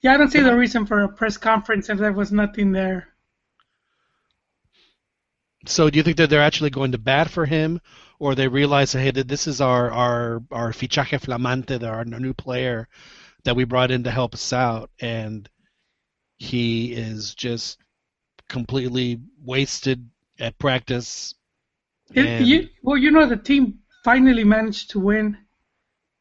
Yeah, 0.02 0.14
I 0.14 0.18
don't 0.18 0.32
see 0.32 0.42
the 0.42 0.56
reason 0.56 0.86
for 0.86 1.04
a 1.04 1.10
press 1.10 1.38
conference 1.38 1.90
if 1.90 1.98
there 1.98 2.14
was 2.14 2.32
nothing 2.32 2.72
there. 2.72 3.08
So 5.66 5.90
do 5.90 5.98
you 5.98 6.04
think 6.04 6.18
that 6.18 6.30
they're 6.30 6.42
actually 6.42 6.70
going 6.70 6.92
to 6.94 6.98
bat 6.98 7.30
for 7.30 7.46
him, 7.46 7.82
or 8.20 8.36
they 8.36 8.48
realize, 8.48 8.94
hey, 8.94 9.12
that 9.12 9.28
this 9.28 9.48
is 9.48 9.62
our 9.62 9.92
our 9.92 10.44
our 10.52 10.72
fichaje 10.72 11.20
flamante, 11.20 11.84
our, 11.84 11.98
our 11.98 12.06
new 12.06 12.34
player 12.34 12.88
that 13.44 13.56
we 13.56 13.66
brought 13.66 13.92
in 13.92 14.04
to 14.04 14.12
help 14.12 14.34
us 14.34 14.54
out, 14.54 14.90
and 15.00 15.50
he 16.38 16.94
is 16.94 17.36
just 17.36 17.80
completely 18.50 19.20
wasted 19.44 20.10
at 20.40 20.58
practice. 20.58 21.36
It, 22.14 22.46
you, 22.46 22.70
well, 22.82 22.98
you 22.98 23.12
know, 23.12 23.28
the 23.28 23.36
team 23.36 23.80
finally 24.08 24.46
managed 24.46 24.92
to 24.92 25.00
win, 25.00 25.38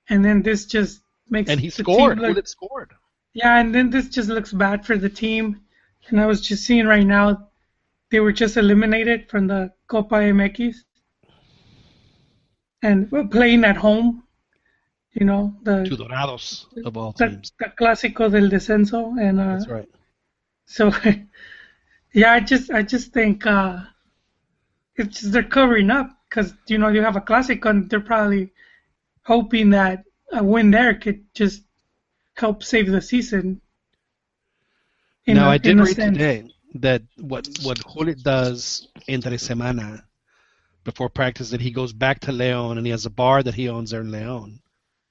and 0.08 0.24
then 0.24 0.42
this 0.42 0.66
just 0.66 1.02
makes 1.30 1.48
And 1.50 1.60
he 1.60 1.68
the 1.68 1.82
scored. 1.84 2.16
Team 2.16 2.22
look, 2.26 2.34
Gullit 2.34 2.48
scored. 2.48 2.90
yeah, 3.32 3.60
and 3.60 3.72
then 3.72 3.90
this 3.90 4.08
just 4.08 4.28
looks 4.28 4.52
bad 4.52 4.84
for 4.84 4.96
the 4.98 5.08
team. 5.08 5.60
And 6.08 6.20
I 6.20 6.26
was 6.26 6.40
just 6.40 6.64
seeing 6.64 6.86
right 6.86 7.06
now, 7.06 7.48
they 8.10 8.18
were 8.18 8.32
just 8.32 8.56
eliminated 8.56 9.28
from 9.30 9.46
the 9.46 9.72
Copa 9.86 10.16
MX, 10.16 10.74
and 12.82 13.10
we're 13.12 13.28
playing 13.28 13.64
at 13.64 13.76
home. 13.76 14.24
You 15.12 15.24
know 15.24 15.54
the 15.62 15.84
Two 15.88 15.96
Dorados 15.96 16.66
of 16.84 16.96
all 16.96 17.12
the, 17.12 17.28
teams. 17.28 17.52
the 17.60 17.66
clásico 17.78 18.30
del 18.30 18.50
descenso, 18.50 19.00
and 19.20 19.40
uh, 19.40 19.44
That's 19.54 19.68
right. 19.68 19.88
So, 20.66 20.92
yeah, 22.12 22.32
I 22.32 22.40
just 22.40 22.70
I 22.70 22.82
just 22.82 23.12
think 23.12 23.46
uh, 23.46 23.78
it's 24.96 25.20
just 25.20 25.32
they're 25.32 25.42
covering 25.58 25.90
up 25.90 26.15
because 26.28 26.54
you 26.66 26.78
know 26.78 26.88
you 26.88 27.02
have 27.02 27.16
a 27.16 27.20
classic 27.20 27.64
and 27.64 27.88
they're 27.88 28.00
probably 28.00 28.52
hoping 29.22 29.70
that 29.70 30.04
a 30.32 30.42
win 30.42 30.70
there 30.70 30.94
could 30.94 31.24
just 31.34 31.62
help 32.34 32.62
save 32.62 32.90
the 32.90 33.00
season. 33.00 33.60
now 35.26 35.48
a- 35.48 35.52
I 35.52 35.58
did 35.58 35.78
read 35.78 35.96
sense. 35.96 36.16
today 36.16 36.48
that 36.74 37.02
what 37.18 37.48
what 37.62 37.82
Gullit 37.84 38.22
does 38.22 38.88
entre 39.08 39.36
semana 39.36 40.02
before 40.84 41.08
practice 41.08 41.50
that 41.50 41.60
he 41.60 41.70
goes 41.70 41.92
back 41.92 42.20
to 42.20 42.32
Leon 42.32 42.78
and 42.78 42.86
he 42.86 42.92
has 42.92 43.06
a 43.06 43.10
bar 43.10 43.42
that 43.42 43.54
he 43.54 43.68
owns 43.68 43.90
there 43.90 44.02
in 44.02 44.12
Leon, 44.12 44.60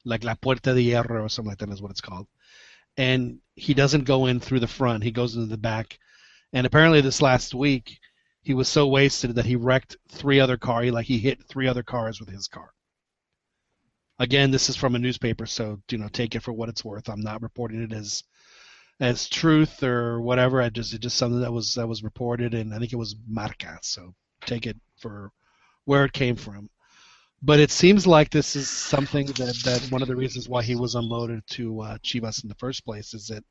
like 0.06 0.24
La 0.24 0.36
Puerta 0.36 0.74
de 0.74 0.82
Hierro 0.82 1.24
or 1.24 1.30
something 1.30 1.50
like 1.50 1.58
that 1.58 1.70
is 1.70 1.82
what 1.82 1.92
it's 1.92 2.02
called. 2.02 2.28
And 2.96 3.40
he 3.56 3.74
doesn't 3.74 4.06
go 4.06 4.28
in 4.28 4.40
through 4.40 4.62
the 4.62 4.68
front; 4.68 5.04
he 5.04 5.12
goes 5.12 5.36
into 5.36 5.48
the 5.48 5.58
back. 5.58 6.00
And 6.54 6.66
apparently, 6.66 7.02
this 7.02 7.22
last 7.22 7.54
week, 7.54 8.00
he 8.46 8.54
was 8.54 8.70
so 8.70 8.86
wasted 8.86 9.34
that 9.36 9.46
he 9.46 9.56
wrecked 9.56 9.98
three 10.08 10.40
other 10.40 10.56
cars. 10.56 10.86
He 10.86 10.92
like 10.92 11.08
he 11.08 11.18
hit 11.18 11.44
three 11.50 11.68
other 11.68 11.82
cars 11.82 12.20
with 12.20 12.30
his 12.30 12.48
car. 12.48 12.70
Again, 14.20 14.52
this 14.52 14.70
is 14.70 14.76
from 14.76 14.94
a 14.94 15.00
newspaper, 15.00 15.48
so 15.48 15.82
you 15.90 15.98
know 15.98 16.08
take 16.08 16.36
it 16.36 16.44
for 16.44 16.54
what 16.54 16.70
it's 16.70 16.86
worth. 16.86 17.10
I'm 17.10 17.24
not 17.24 17.42
reporting 17.42 17.82
it 17.82 17.92
as 17.92 18.24
as 19.00 19.28
truth 19.28 19.82
or 19.82 20.22
whatever. 20.22 20.62
I 20.62 20.70
just 20.70 20.94
it's 20.94 21.02
just 21.02 21.18
something 21.18 21.42
that 21.42 21.52
was 21.52 21.74
that 21.74 21.88
was 21.88 22.04
reported, 22.04 22.54
and 22.54 22.72
I 22.72 22.78
think 22.78 22.94
it 22.94 22.98
was 22.98 23.16
Marca. 23.28 23.80
So 23.82 24.14
take 24.46 24.68
it 24.68 24.78
for 25.00 25.32
where 25.86 26.06
it 26.06 26.14
came 26.14 26.36
from. 26.36 26.70
But 27.42 27.60
it 27.60 27.72
seems 27.72 28.06
like 28.06 28.30
this 28.30 28.56
is 28.56 28.70
something 28.70 29.26
that, 29.26 29.56
that 29.66 29.88
one 29.90 30.04
of 30.04 30.08
the 30.08 30.16
reasons 30.16 30.48
why 30.48 30.62
he 30.62 30.76
was 30.76 30.94
unloaded 30.94 31.42
to 31.52 31.82
uh, 31.82 31.98
Chivas 31.98 32.44
in 32.44 32.50
the 32.50 32.56
first 32.56 32.86
place 32.86 33.16
is 33.16 33.28
that 33.28 33.44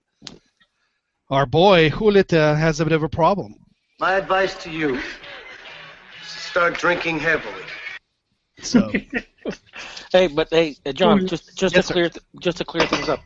our 1.31 1.47
boy 1.47 1.91
Julita 1.91 2.57
has 2.57 2.79
a 2.79 2.85
bit 2.85 2.93
of 2.93 3.03
a 3.03 3.09
problem. 3.09 3.57
My 4.05 4.17
advice 4.17 4.55
to 4.65 4.71
you 4.71 4.97
is 4.97 5.03
to 6.35 6.39
start 6.51 6.75
drinking 6.75 7.21
heavily. 7.21 7.65
So 8.61 8.93
Hey, 10.13 10.27
but 10.27 10.49
hey, 10.51 10.77
uh, 10.85 10.93
John, 10.93 11.27
just 11.27 11.57
just 11.57 11.75
Yes, 11.75 11.87
to 11.87 11.93
clear 11.95 12.09
th- 12.11 12.27
just 12.39 12.59
to 12.59 12.67
clear 12.67 12.87
things 12.87 13.09
up. 13.09 13.21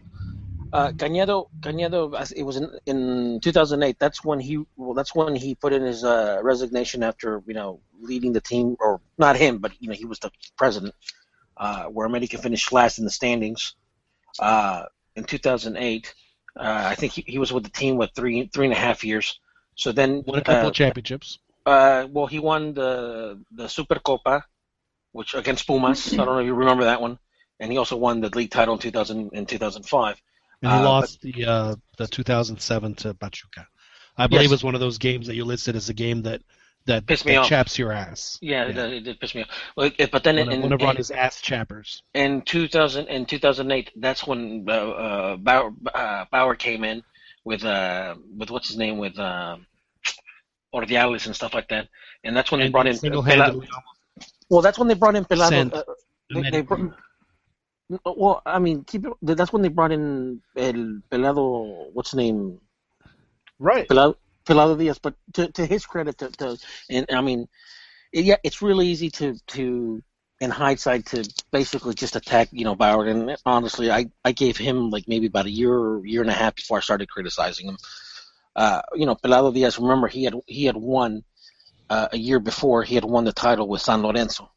Uh, 0.72 0.92
Cañedo, 0.92 1.48
Cañedo, 1.62 2.00
it 2.30 2.44
was 2.44 2.58
in, 2.58 2.70
in 2.86 3.40
2008. 3.40 3.98
That's 3.98 4.22
when 4.22 4.38
he 4.38 4.64
well, 4.76 4.94
that's 4.94 5.16
when 5.16 5.34
he 5.34 5.56
put 5.56 5.72
in 5.72 5.82
his 5.82 6.04
uh, 6.04 6.38
resignation 6.44 7.02
after 7.02 7.42
you 7.48 7.54
know 7.54 7.80
leading 8.00 8.32
the 8.32 8.40
team, 8.40 8.76
or 8.78 9.00
not 9.18 9.34
him, 9.34 9.58
but 9.58 9.72
you 9.80 9.88
know 9.88 9.94
he 9.94 10.04
was 10.04 10.20
the 10.20 10.30
president, 10.56 10.94
uh, 11.56 11.86
where 11.86 12.06
America 12.06 12.38
finished 12.38 12.70
last 12.70 12.98
in 13.00 13.04
the 13.04 13.10
standings. 13.10 13.74
Uh, 14.38 14.84
in 15.16 15.24
2008, 15.24 16.14
uh, 16.56 16.82
I 16.92 16.94
think 16.94 17.14
he, 17.14 17.24
he 17.26 17.40
was 17.40 17.52
with 17.52 17.64
the 17.64 17.78
team 17.80 17.96
with 17.96 18.10
three 18.14 18.48
three 18.54 18.66
and 18.66 18.74
a 18.78 18.84
half 18.86 19.02
years. 19.02 19.40
So 19.78 19.92
then, 19.92 20.24
won 20.26 20.38
a 20.38 20.42
couple 20.42 20.66
uh, 20.66 20.68
of 20.68 20.74
championships. 20.74 21.38
uh, 21.66 22.06
well, 22.10 22.26
he 22.26 22.38
won 22.38 22.74
the 22.74 23.42
the 23.52 23.64
Supercopa, 23.64 24.42
which 25.12 25.34
against 25.34 25.66
Pumas. 25.66 26.12
I 26.18 26.24
don't 26.24 26.34
know 26.36 26.40
if 26.40 26.46
you 26.46 26.54
remember 26.54 26.84
that 26.84 27.00
one. 27.00 27.18
And 27.60 27.72
he 27.72 27.78
also 27.78 27.96
won 27.96 28.20
the 28.20 28.30
league 28.36 28.50
title 28.50 28.74
in 28.74 28.80
2000 28.80 29.30
in 29.32 29.46
2005. 29.46 30.20
and 30.62 30.72
he 30.72 30.78
Uh, 30.78 30.82
lost 30.84 31.20
the 31.22 31.44
uh, 31.46 31.76
the 31.98 32.06
2007 32.06 32.94
to 32.96 33.14
Pachuca. 33.14 33.66
I 34.16 34.26
believe 34.26 34.44
Yes. 34.44 34.50
it 34.50 34.54
was 34.54 34.64
one 34.64 34.74
of 34.74 34.80
those 34.80 34.98
games 34.98 35.26
that 35.28 35.36
you 35.36 35.44
listed 35.44 35.76
as 35.76 35.88
a 35.88 35.94
game 35.94 36.22
that 36.22 36.42
that, 36.86 37.06
Pissed 37.06 37.26
me 37.26 37.32
that 37.32 37.40
off. 37.40 37.48
chaps 37.48 37.78
your 37.78 37.92
ass. 37.92 38.38
Yeah, 38.40 38.64
It, 38.66 38.76
it 38.78 39.00
did 39.04 39.20
piss 39.20 39.34
me 39.34 39.42
off. 39.42 39.50
Well, 39.76 39.90
it- 39.98 40.10
but 40.10 40.24
then 40.24 40.38
One, 40.38 40.48
in, 40.48 40.62
one 40.62 40.72
of 40.72 40.80
Ronnie's 40.80 41.10
ass 41.10 41.40
chappers. 41.40 42.02
in 42.14 42.42
2000 42.42 43.06
in 43.08 43.26
2008, 43.26 43.90
that's 43.96 44.26
when 44.26 44.64
uh, 44.68 44.72
uh, 44.72 45.36
Bauer, 45.36 45.72
uh, 45.94 46.24
Bauer 46.30 46.54
came 46.56 46.84
in 46.84 47.02
with 47.48 47.64
uh 47.64 48.14
with 48.38 48.50
what's 48.52 48.68
his 48.70 48.78
name 48.84 48.96
with 49.04 49.16
uh, 49.18 49.56
Ordiales 50.74 51.24
and 51.26 51.34
stuff 51.40 51.54
like 51.58 51.68
that, 51.72 51.84
and 52.24 52.36
that's 52.36 52.50
when 52.50 52.60
they 52.60 52.66
And 52.66 52.74
brought 52.76 52.86
in 52.86 52.96
single-handedly 52.96 53.68
Well, 54.50 54.62
that's 54.62 54.78
when 54.78 54.88
they 54.88 54.98
brought 55.02 55.16
in 55.16 55.24
Pelado. 55.24 55.72
Uh, 55.72 55.82
they, 56.34 56.50
they 56.50 56.60
brought, 56.60 56.92
well, 58.04 58.42
I 58.44 58.58
mean, 58.58 58.84
keep 58.84 59.06
it, 59.06 59.12
that's 59.22 59.52
when 59.52 59.62
they 59.62 59.72
brought 59.78 59.92
in 59.92 60.42
El 60.56 61.00
Pelado. 61.10 61.46
What's 61.94 62.10
his 62.10 62.18
name? 62.18 62.60
Right. 63.58 63.88
Pelado, 63.88 64.16
Pelado 64.46 64.78
Diaz. 64.78 64.98
But 64.98 65.14
to, 65.34 65.50
to 65.52 65.66
his 65.66 65.86
credit, 65.86 66.18
to, 66.18 66.30
to 66.40 66.58
and 66.90 67.06
I 67.10 67.20
mean, 67.20 67.48
it, 68.12 68.24
yeah, 68.24 68.36
it's 68.44 68.62
really 68.62 68.86
easy 68.86 69.10
to 69.18 69.36
to 69.54 70.02
in 70.40 70.50
hindsight 70.50 71.06
to 71.06 71.28
basically 71.50 71.94
just 71.94 72.16
attack 72.16 72.48
you 72.52 72.64
know 72.64 72.74
Bauer. 72.74 73.06
And 73.06 73.36
honestly, 73.44 73.90
I 73.90 74.06
I 74.24 74.32
gave 74.32 74.56
him 74.56 74.90
like 74.90 75.08
maybe 75.08 75.26
about 75.26 75.46
a 75.46 75.50
year 75.50 76.04
year 76.04 76.20
and 76.20 76.30
a 76.30 76.34
half 76.34 76.56
before 76.56 76.78
I 76.78 76.80
started 76.80 77.08
criticizing 77.08 77.68
him. 77.68 77.78
Uh, 78.56 78.82
you 78.94 79.06
know, 79.06 79.14
Pelado 79.14 79.52
Diaz. 79.52 79.78
Remember, 79.78 80.08
he 80.08 80.24
had 80.24 80.34
he 80.46 80.64
had 80.64 80.76
won 80.76 81.24
uh, 81.90 82.08
a 82.12 82.18
year 82.18 82.40
before. 82.40 82.82
He 82.82 82.94
had 82.94 83.04
won 83.04 83.24
the 83.24 83.32
title 83.32 83.68
with 83.68 83.82
San 83.82 84.02
Lorenzo. 84.02 84.50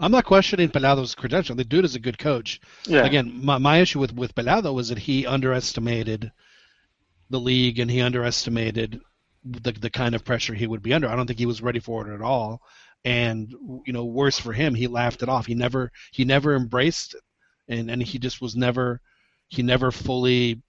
I'm 0.00 0.12
not 0.12 0.26
questioning 0.26 0.68
Pelado's 0.68 1.14
credential. 1.14 1.56
The 1.56 1.64
dude 1.64 1.84
is 1.84 1.96
a 1.96 2.00
good 2.00 2.18
coach. 2.18 2.60
Yeah. 2.86 3.04
Again, 3.04 3.44
my, 3.44 3.58
my 3.58 3.78
issue 3.78 3.98
with, 3.98 4.14
with 4.14 4.34
Pelado 4.34 4.72
was 4.72 4.90
that 4.90 4.98
he 4.98 5.26
underestimated 5.26 6.30
the 7.30 7.40
league 7.40 7.80
and 7.80 7.90
he 7.90 8.00
underestimated 8.00 9.00
the, 9.44 9.72
the 9.72 9.90
kind 9.90 10.14
of 10.14 10.24
pressure 10.24 10.54
he 10.54 10.66
would 10.66 10.82
be 10.82 10.92
under. 10.92 11.08
I 11.08 11.16
don't 11.16 11.26
think 11.26 11.38
he 11.38 11.46
was 11.46 11.62
ready 11.62 11.80
for 11.80 12.08
it 12.08 12.14
at 12.14 12.22
all. 12.22 12.62
And 13.04 13.50
you 13.86 13.92
know, 13.92 14.04
worse 14.04 14.38
for 14.38 14.52
him, 14.52 14.74
he 14.74 14.86
laughed 14.86 15.22
it 15.22 15.28
off. 15.28 15.46
He 15.46 15.54
never 15.54 15.92
he 16.12 16.24
never 16.24 16.54
embraced 16.54 17.14
it, 17.14 17.22
and 17.68 17.90
and 17.90 18.02
he 18.02 18.18
just 18.18 18.40
was 18.40 18.56
never 18.56 19.00
he 19.48 19.62
never 19.62 19.90
fully 19.90 20.62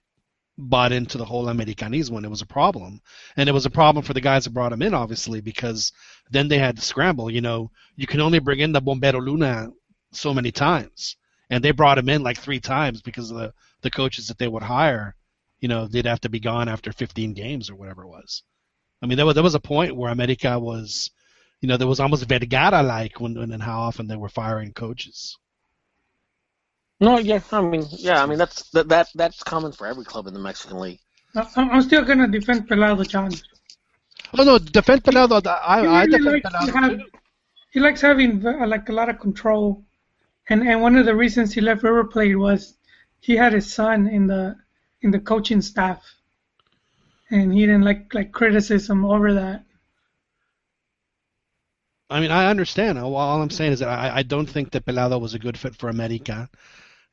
bought 0.56 0.92
into 0.92 1.18
the 1.18 1.24
whole 1.24 1.46
Americanismo, 1.46 2.16
and 2.16 2.26
it 2.26 2.30
was 2.30 2.42
a 2.42 2.46
problem. 2.46 3.00
And 3.36 3.48
it 3.48 3.52
was 3.52 3.66
a 3.66 3.70
problem 3.70 4.04
for 4.04 4.12
the 4.12 4.20
guys 4.20 4.44
that 4.44 4.54
brought 4.54 4.72
him 4.72 4.82
in, 4.82 4.94
obviously, 4.94 5.40
because 5.40 5.92
then 6.30 6.48
they 6.48 6.58
had 6.58 6.76
to 6.76 6.82
scramble. 6.82 7.30
You 7.30 7.40
know, 7.40 7.70
you 7.96 8.06
can 8.06 8.20
only 8.20 8.38
bring 8.38 8.60
in 8.60 8.72
the 8.72 8.80
Bombero 8.80 9.20
Luna 9.24 9.70
so 10.12 10.34
many 10.34 10.52
times, 10.52 11.16
and 11.48 11.64
they 11.64 11.70
brought 11.70 11.98
him 11.98 12.08
in 12.08 12.22
like 12.22 12.38
three 12.38 12.60
times 12.60 13.02
because 13.02 13.30
of 13.30 13.38
the 13.38 13.52
the 13.82 13.90
coaches 13.90 14.28
that 14.28 14.38
they 14.38 14.48
would 14.48 14.62
hire. 14.62 15.16
You 15.60 15.68
know, 15.68 15.86
they'd 15.86 16.06
have 16.06 16.20
to 16.22 16.28
be 16.28 16.40
gone 16.40 16.68
after 16.68 16.92
15 16.92 17.34
games 17.34 17.70
or 17.70 17.76
whatever 17.76 18.04
it 18.04 18.08
was. 18.08 18.42
I 19.02 19.06
mean, 19.06 19.16
there 19.16 19.26
was 19.26 19.34
there 19.34 19.44
was 19.44 19.54
a 19.54 19.60
point 19.60 19.96
where 19.96 20.12
America 20.12 20.58
was, 20.58 21.10
you 21.60 21.68
know, 21.68 21.76
there 21.76 21.86
was 21.88 22.00
almost 22.00 22.24
Vergara 22.28 22.82
like 22.82 23.20
when, 23.20 23.34
when 23.38 23.52
and 23.52 23.62
how 23.62 23.80
often 23.80 24.06
they 24.08 24.16
were 24.16 24.28
firing 24.28 24.72
coaches. 24.72 25.38
No, 27.00 27.18
yeah, 27.18 27.42
I 27.52 27.60
mean, 27.62 27.84
yeah, 27.90 28.22
I 28.22 28.26
mean 28.26 28.38
that's 28.38 28.70
that, 28.70 28.88
that 28.90 29.08
that's 29.14 29.42
common 29.42 29.72
for 29.72 29.86
every 29.86 30.04
club 30.04 30.26
in 30.26 30.34
the 30.34 30.40
Mexican 30.40 30.78
League. 30.78 31.00
I- 31.34 31.48
I'm 31.56 31.70
I'm 31.72 31.82
still 31.82 32.04
gonna 32.04 32.28
defend 32.28 32.68
Pelado, 32.68 33.04
John. 33.08 33.32
Oh 34.36 34.42
no, 34.42 34.58
defend 34.58 35.04
Pelado. 35.04 35.40
I, 35.46 35.80
He 35.80 35.86
I 36.02 36.06
really 36.06 36.06
defend 36.06 36.42
likes 36.42 36.42
Pelado. 36.42 36.74
have, 36.74 37.00
he 37.70 37.80
likes 37.80 38.00
having 38.00 38.46
uh, 38.46 38.66
like 38.68 38.88
a 38.88 38.92
lot 38.92 39.08
of 39.08 39.18
control, 39.18 39.84
and 40.48 40.62
and 40.68 40.82
one 40.82 40.96
of 40.96 41.06
the 41.06 41.16
reasons 41.16 41.54
he 41.54 41.60
left 41.60 41.82
River 41.82 42.04
Plate 42.04 42.36
was 42.36 42.78
he 43.20 43.36
had 43.36 43.52
his 43.54 43.72
son 43.72 44.06
in 44.08 44.26
the 44.28 44.56
in 45.02 45.10
the 45.12 45.20
coaching 45.20 45.62
staff, 45.62 46.02
and 47.30 47.52
he 47.54 47.60
didn't 47.60 47.82
like 47.82 48.12
like 48.12 48.32
criticism 48.32 49.04
over 49.04 49.32
that. 49.34 49.64
I 52.10 52.20
mean, 52.20 52.32
I 52.32 52.50
understand. 52.50 52.98
All 52.98 53.40
I'm 53.40 53.50
saying 53.50 53.72
is 53.72 53.78
that 53.78 53.88
I, 53.88 54.16
I 54.16 54.22
don't 54.22 54.46
think 54.46 54.72
that 54.72 54.84
Pelado 54.84 55.20
was 55.20 55.34
a 55.34 55.38
good 55.38 55.56
fit 55.56 55.76
for 55.76 55.88
America, 55.88 56.48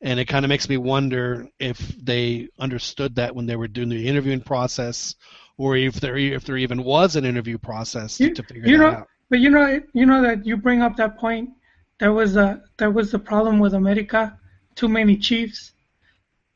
and 0.00 0.18
it 0.18 0.26
kind 0.26 0.44
of 0.44 0.48
makes 0.48 0.68
me 0.68 0.76
wonder 0.76 1.48
if 1.60 1.78
they 1.78 2.48
understood 2.58 3.14
that 3.14 3.34
when 3.34 3.46
they 3.46 3.56
were 3.56 3.68
doing 3.68 3.88
the 3.88 4.08
interviewing 4.08 4.40
process, 4.40 5.14
or 5.56 5.76
if 5.76 6.00
there 6.00 6.16
if 6.16 6.44
there 6.44 6.56
even 6.56 6.82
was 6.82 7.16
an 7.16 7.24
interview 7.24 7.58
process 7.58 8.18
to, 8.18 8.30
to 8.30 8.42
figure 8.42 8.66
you 8.66 8.78
that 8.78 8.82
know, 8.82 8.98
out. 8.98 9.08
but 9.30 9.38
you 9.38 9.50
know, 9.50 9.80
you 9.92 10.04
know 10.04 10.20
that 10.22 10.44
you 10.44 10.56
bring 10.56 10.82
up 10.82 10.96
that 10.96 11.16
point. 11.18 11.50
That 12.00 12.08
was 12.08 12.36
a 12.36 12.62
that 12.78 12.92
was 12.92 13.12
the 13.12 13.18
problem 13.18 13.60
with 13.60 13.74
America. 13.74 14.38
Too 14.74 14.88
many 14.88 15.16
chiefs. 15.16 15.72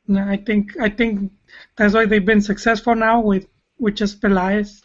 And 0.07 0.19
I 0.19 0.37
think 0.37 0.79
I 0.79 0.89
think 0.89 1.31
that's 1.77 1.93
why 1.93 2.05
they've 2.05 2.25
been 2.25 2.41
successful 2.41 2.95
now 2.95 3.21
with 3.21 3.47
with 3.79 3.95
just 3.95 4.21
Pelaez. 4.21 4.81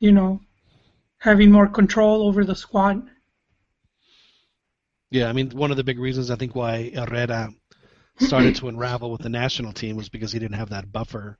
You 0.00 0.12
know, 0.12 0.40
having 1.20 1.50
more 1.50 1.68
control 1.68 2.26
over 2.26 2.44
the 2.44 2.56
squad. 2.56 3.08
Yeah, 5.10 5.28
I 5.28 5.32
mean, 5.32 5.50
one 5.50 5.70
of 5.70 5.76
the 5.76 5.84
big 5.84 5.98
reasons 5.98 6.30
I 6.30 6.36
think 6.36 6.54
why 6.54 6.90
Herrera 6.90 7.50
started 8.18 8.56
to 8.56 8.68
unravel 8.68 9.10
with 9.10 9.22
the 9.22 9.28
national 9.28 9.72
team 9.72 9.96
was 9.96 10.08
because 10.08 10.32
he 10.32 10.38
didn't 10.38 10.56
have 10.56 10.70
that 10.70 10.90
buffer 10.90 11.38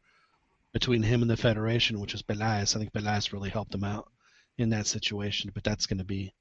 between 0.73 1.03
him 1.03 1.23
and 1.23 1.31
the 1.31 1.37
federation, 1.37 1.99
which 1.99 2.13
was 2.13 2.23
Pelaez. 2.23 2.77
I 2.77 2.79
think 2.79 2.93
Pelaez 2.93 3.33
really 3.33 3.51
helped 3.51 3.75
him 3.75 3.85
out 3.85 4.09
in 4.59 4.71
that 4.71 4.87
situation, 4.87 5.51
but 5.55 5.65
that's 5.65 5.87
going 5.87 5.99
to 5.99 6.05
be 6.05 6.35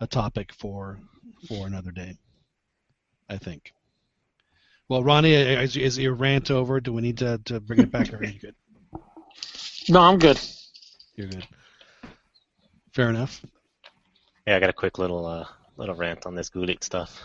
a 0.00 0.06
topic 0.06 0.52
for 0.54 0.98
for 1.46 1.66
another 1.66 1.90
day, 1.90 2.16
I 3.28 3.36
think. 3.36 3.72
Well, 4.88 5.04
Ronnie, 5.04 5.34
is, 5.34 5.76
is 5.76 5.98
your 5.98 6.14
rant 6.14 6.50
over? 6.50 6.80
Do 6.80 6.92
we 6.92 7.02
need 7.02 7.18
to, 7.18 7.38
to 7.44 7.60
bring 7.60 7.80
it 7.80 7.92
back, 7.92 8.12
or 8.12 8.16
are 8.16 8.24
you 8.24 8.40
good? 8.40 8.54
No, 9.88 10.00
I'm 10.00 10.18
good. 10.18 10.38
You're 11.16 11.26
good. 11.26 11.46
Fair 13.00 13.08
enough. 13.08 13.40
Yeah, 14.46 14.56
I 14.56 14.60
got 14.60 14.68
a 14.68 14.74
quick 14.74 14.98
little 14.98 15.24
uh, 15.24 15.46
little 15.78 15.94
rant 15.94 16.26
on 16.26 16.34
this 16.34 16.50
Gullit 16.50 16.84
stuff. 16.84 17.18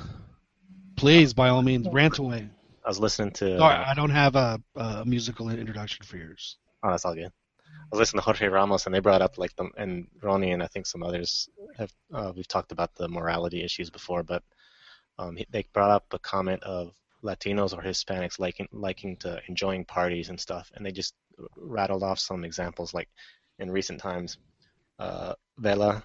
Please, 0.95 1.34
by 1.34 1.49
all 1.49 1.61
means, 1.61 1.86
rant 1.91 2.17
away. 2.17 2.47
I 2.86 2.88
was 2.88 2.97
listening 2.97 3.32
to. 3.32 3.57
Sorry, 3.57 3.76
I 3.76 3.93
don't 3.93 4.09
have 4.09 4.38
a, 4.38 4.61
a 4.78 5.03
musical 5.03 5.49
introduction 5.49 6.05
for 6.05 6.15
yours. 6.15 6.55
Oh, 6.82 6.91
that's 6.91 7.03
all 7.03 7.13
good. 7.13 7.26
I 7.26 7.88
was 7.91 7.99
listening 7.99 8.21
to 8.21 8.23
Jorge 8.23 8.47
Ramos, 8.47 8.86
and 8.86 8.95
they 8.95 9.01
brought 9.01 9.21
up 9.21 9.38
like 9.38 9.53
the 9.57 9.69
and 9.76 10.07
Ronnie 10.21 10.53
and 10.53 10.63
I 10.63 10.67
think 10.67 10.88
some 10.88 11.03
others 11.03 11.49
have 11.78 11.91
uh, 12.13 12.32
we've 12.34 12.47
talked 12.47 12.71
about 12.71 12.95
the 12.95 13.09
morality 13.09 13.61
issues 13.61 13.89
before, 13.89 14.23
but 14.23 14.43
um, 15.19 15.38
they 15.49 15.65
brought 15.73 15.91
up 15.91 16.05
a 16.13 16.19
comment 16.19 16.63
of 16.63 16.93
Latinos 17.21 17.78
or 17.78 17.82
Hispanics 17.82 18.39
liking 18.39 18.69
liking 18.71 19.17
to 19.17 19.41
enjoying 19.49 19.84
parties 19.84 20.30
and 20.30 20.39
stuff, 20.39 20.71
and 20.73 20.86
they 20.86 20.93
just 20.93 21.15
rattled 21.57 22.01
off 22.01 22.19
some 22.19 22.45
examples 22.45 22.93
like 22.93 23.09
in 23.59 23.69
recent 23.69 23.99
times, 23.99 24.38
uh, 25.00 25.34
Vela, 25.58 26.04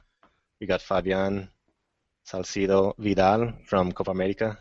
we 0.60 0.66
got 0.66 0.82
Fabian, 0.82 1.48
Salcido, 2.26 2.94
Vidal 2.98 3.52
from 3.66 3.92
Copa 3.92 4.10
America. 4.10 4.58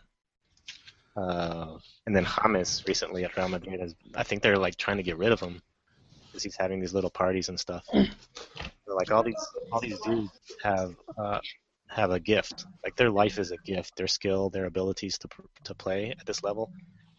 Uh, 1.15 1.77
and 2.05 2.15
then 2.15 2.25
James 2.43 2.83
recently 2.87 3.25
at 3.25 3.35
Real 3.35 3.49
Madrid. 3.49 3.79
Has, 3.79 3.95
I 4.15 4.23
think 4.23 4.41
they're 4.41 4.57
like 4.57 4.77
trying 4.77 4.97
to 4.97 5.03
get 5.03 5.17
rid 5.17 5.31
of 5.31 5.39
him 5.39 5.61
because 6.27 6.43
he's 6.43 6.55
having 6.57 6.79
these 6.79 6.93
little 6.93 7.09
parties 7.09 7.49
and 7.49 7.59
stuff. 7.59 7.83
So, 7.91 8.95
like 8.95 9.11
all 9.11 9.23
these 9.23 9.47
all 9.71 9.81
these 9.81 9.99
dudes 9.99 10.31
have 10.63 10.95
uh, 11.17 11.39
have 11.87 12.11
a 12.11 12.19
gift. 12.19 12.65
Like 12.83 12.95
their 12.95 13.09
life 13.09 13.37
is 13.37 13.51
a 13.51 13.57
gift. 13.57 13.95
Their 13.97 14.07
skill, 14.07 14.49
their 14.49 14.65
abilities 14.65 15.17
to 15.19 15.27
to 15.65 15.75
play 15.75 16.11
at 16.17 16.25
this 16.25 16.43
level. 16.43 16.71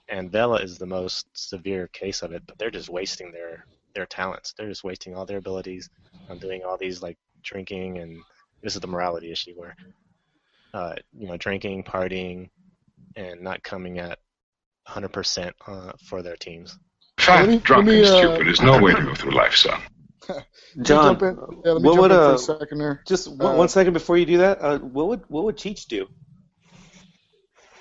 And 0.08 0.32
Vela 0.32 0.56
is 0.56 0.78
the 0.78 0.86
most 0.86 1.28
severe 1.34 1.86
case 1.88 2.22
of 2.22 2.32
it. 2.32 2.42
But 2.46 2.58
they're 2.58 2.70
just 2.70 2.88
wasting 2.88 3.32
their 3.32 3.66
their 3.94 4.06
talents. 4.06 4.54
They're 4.56 4.68
just 4.68 4.84
wasting 4.84 5.14
all 5.14 5.26
their 5.26 5.38
abilities 5.38 5.88
on 6.28 6.38
doing 6.38 6.62
all 6.64 6.76
these 6.78 7.02
like 7.02 7.18
drinking 7.42 7.98
and 7.98 8.18
this 8.62 8.74
is 8.74 8.80
the 8.80 8.86
morality 8.86 9.32
issue 9.32 9.52
where 9.54 9.74
uh, 10.74 10.94
you 11.16 11.28
know 11.28 11.36
drinking, 11.36 11.82
partying, 11.84 12.50
and 13.16 13.40
not 13.40 13.62
coming 13.62 13.98
at 13.98 14.18
100% 14.88 15.52
uh, 15.66 15.92
for 16.04 16.22
their 16.22 16.36
teams. 16.36 16.78
Let 17.28 17.48
me- 17.48 17.58
Fat, 17.58 17.64
drunk, 17.64 17.86
let 17.86 17.92
me, 17.94 17.98
and 17.98 18.06
uh, 18.06 18.16
stupid 18.34 18.48
is 18.48 18.60
no 18.62 18.80
way 18.80 18.92
to 18.92 19.02
go 19.02 19.14
through 19.14 19.32
life, 19.32 19.54
son. 19.56 19.80
John, 20.82 21.18
jump? 21.18 21.38
Yeah, 21.64 21.74
what 21.74 21.96
would 21.98 22.10
in 22.12 22.16
for 22.16 22.30
a 22.30 22.34
uh, 22.34 22.36
second 22.36 22.78
there. 22.78 23.02
just 23.06 23.28
one, 23.28 23.54
Uh, 23.54 23.58
one 23.58 23.68
second 23.68 23.92
before 23.92 24.16
you 24.16 24.26
do 24.26 24.38
that? 24.38 24.60
Uh, 24.60 24.78
what 24.78 25.08
would 25.08 25.22
what 25.28 25.44
would 25.44 25.56
Cheech 25.56 25.86
do? 25.86 26.06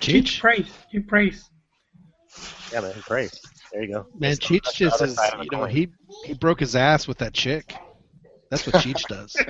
You 0.02 0.22
praise. 0.40 0.72
You 0.92 1.02
praise. 1.02 1.48
Yeah, 2.72 2.80
man, 2.80 2.94
great. 3.06 3.30
There 3.72 3.82
you 3.82 3.92
go. 3.94 4.06
Man, 4.18 4.30
That's 4.30 4.38
Cheech 4.40 4.64
that's 4.64 4.76
just 4.76 5.02
is, 5.02 5.14
side 5.16 5.32
of 5.34 5.38
the 5.40 5.44
you 5.44 5.50
know, 5.52 5.58
coin. 5.64 5.70
he 5.70 5.88
he 6.24 6.34
broke 6.34 6.60
his 6.60 6.74
ass 6.76 7.06
with 7.06 7.18
that 7.18 7.32
chick. 7.32 7.74
That's 8.50 8.66
what 8.66 8.76
Cheech 8.76 9.06
does. 9.06 9.36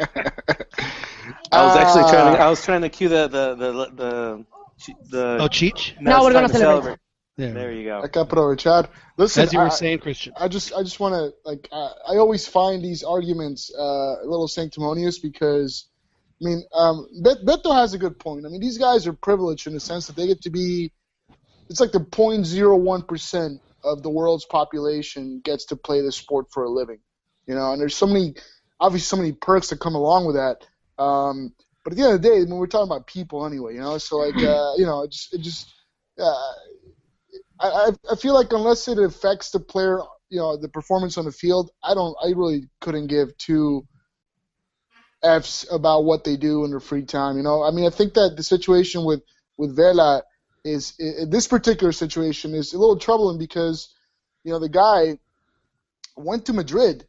I 1.52 1.64
was 1.64 1.76
actually 1.76 2.02
trying 2.10 2.34
to 2.34 2.40
Ah. 2.42 2.46
I 2.46 2.50
was 2.50 2.64
trying 2.64 2.82
to 2.82 2.88
cue 2.88 3.08
the 3.08 3.28
the 3.28 3.54
the 3.54 3.72
the, 3.94 4.44
the 5.10 5.36
Oh, 5.40 5.48
Cheech? 5.48 6.00
Now 6.00 6.18
No, 6.18 6.24
we're 6.24 6.32
gonna 6.32 6.48
to 6.48 6.54
celebrate. 6.54 6.98
Yeah. 7.36 7.52
There 7.52 7.72
you 7.72 7.84
go. 7.84 8.00
I 8.02 8.08
got 8.08 8.28
put 8.28 8.38
over 8.38 8.54
Chad. 8.56 8.88
Listen, 9.16 9.44
As 9.44 9.52
you 9.54 9.60
were 9.60 9.66
I, 9.66 9.70
saying, 9.70 10.00
Christian. 10.00 10.34
I 10.36 10.48
just 10.48 10.74
I 10.74 10.82
just 10.82 11.00
want 11.00 11.14
to 11.14 11.32
like 11.48 11.68
I, 11.72 11.90
I 12.10 12.16
always 12.16 12.46
find 12.46 12.84
these 12.84 13.02
arguments 13.02 13.72
uh, 13.74 13.82
a 14.22 14.24
little 14.26 14.48
sanctimonious 14.48 15.18
because 15.18 15.86
I 16.42 16.44
mean 16.44 16.62
um, 16.74 17.08
Bet- 17.22 17.44
Beto 17.46 17.74
has 17.74 17.94
a 17.94 17.98
good 17.98 18.18
point. 18.18 18.44
I 18.44 18.50
mean 18.50 18.60
these 18.60 18.76
guys 18.76 19.06
are 19.06 19.14
privileged 19.14 19.66
in 19.66 19.72
the 19.72 19.80
sense 19.80 20.06
that 20.08 20.16
they 20.16 20.26
get 20.26 20.42
to 20.42 20.50
be 20.50 20.92
it's 21.70 21.80
like 21.80 21.92
the 21.92 22.00
0.01 22.00 23.06
percent 23.06 23.60
of 23.85 24.03
the 24.03 24.11
world's 24.11 24.45
population 24.45 25.41
gets 25.45 25.66
to 25.66 25.76
play 25.76 26.01
this 26.01 26.16
sport 26.16 26.47
for 26.53 26.64
a 26.64 26.70
living. 26.70 26.99
You 27.47 27.55
know, 27.55 27.72
and 27.72 27.81
there's 27.81 27.97
so 27.97 28.07
many, 28.07 28.35
obviously, 28.78 29.07
so 29.07 29.16
many 29.16 29.33
perks 29.33 29.70
that 29.70 29.81
come 29.81 29.95
along 29.95 30.26
with 30.26 30.37
that. 30.37 30.66
Um, 31.03 31.53
but 31.83 31.93
at 31.93 31.97
the 31.97 32.05
end 32.05 32.14
of 32.14 32.22
the 32.22 32.28
day, 32.28 32.37
I 32.37 32.45
mean, 32.45 32.57
we're 32.57 32.66
talking 32.66 32.91
about 32.91 33.07
people 33.07 33.47
anyway. 33.47 33.74
You 33.74 33.81
know, 33.81 33.99
so 33.99 34.18
like, 34.18 34.37
uh, 34.37 34.72
you 34.76 34.87
know, 34.87 35.03
it 35.03 35.12
just, 35.12 35.35
it 35.35 35.41
just, 35.41 35.72
uh, 36.18 36.53
I, 37.61 37.91
I 38.11 38.16
feel 38.16 38.35
like 38.35 38.53
unless 38.53 38.89
it 38.89 38.99
affects 38.99 39.51
the 39.51 39.61
player, 39.61 40.01
you 40.28 40.39
know, 40.39 40.57
the 40.57 40.68
performance 40.68 41.18
on 41.18 41.24
the 41.24 41.33
field, 41.33 41.70
I 41.83 41.95
don't, 41.95 42.16
I 42.22 42.28
really 42.28 42.68
couldn't 42.81 43.09
give 43.09 43.37
two 43.39 43.87
f's 45.22 45.66
about 45.70 46.05
what 46.05 46.24
they 46.24 46.37
do 46.37 46.64
in 46.64 46.70
their 46.70 46.81
free 46.81 47.05
time. 47.05 47.37
You 47.37 47.43
know, 47.43 47.62
I 47.62 47.70
mean, 47.70 47.87
I 47.87 47.91
think 47.91 48.14
that 48.14 48.35
the 48.37 48.43
situation 48.43 49.05
with 49.05 49.22
with 49.57 49.76
Vela 49.76 50.22
is 50.64 50.94
i 51.00 51.24
this 51.26 51.46
particular 51.46 51.92
situation 51.92 52.54
is 52.54 52.72
a 52.72 52.78
little 52.78 52.98
troubling 52.98 53.38
because, 53.38 53.94
you 54.44 54.52
know, 54.52 54.58
the 54.58 54.68
guy 54.68 55.18
went 56.16 56.46
to 56.46 56.52
Madrid 56.52 57.06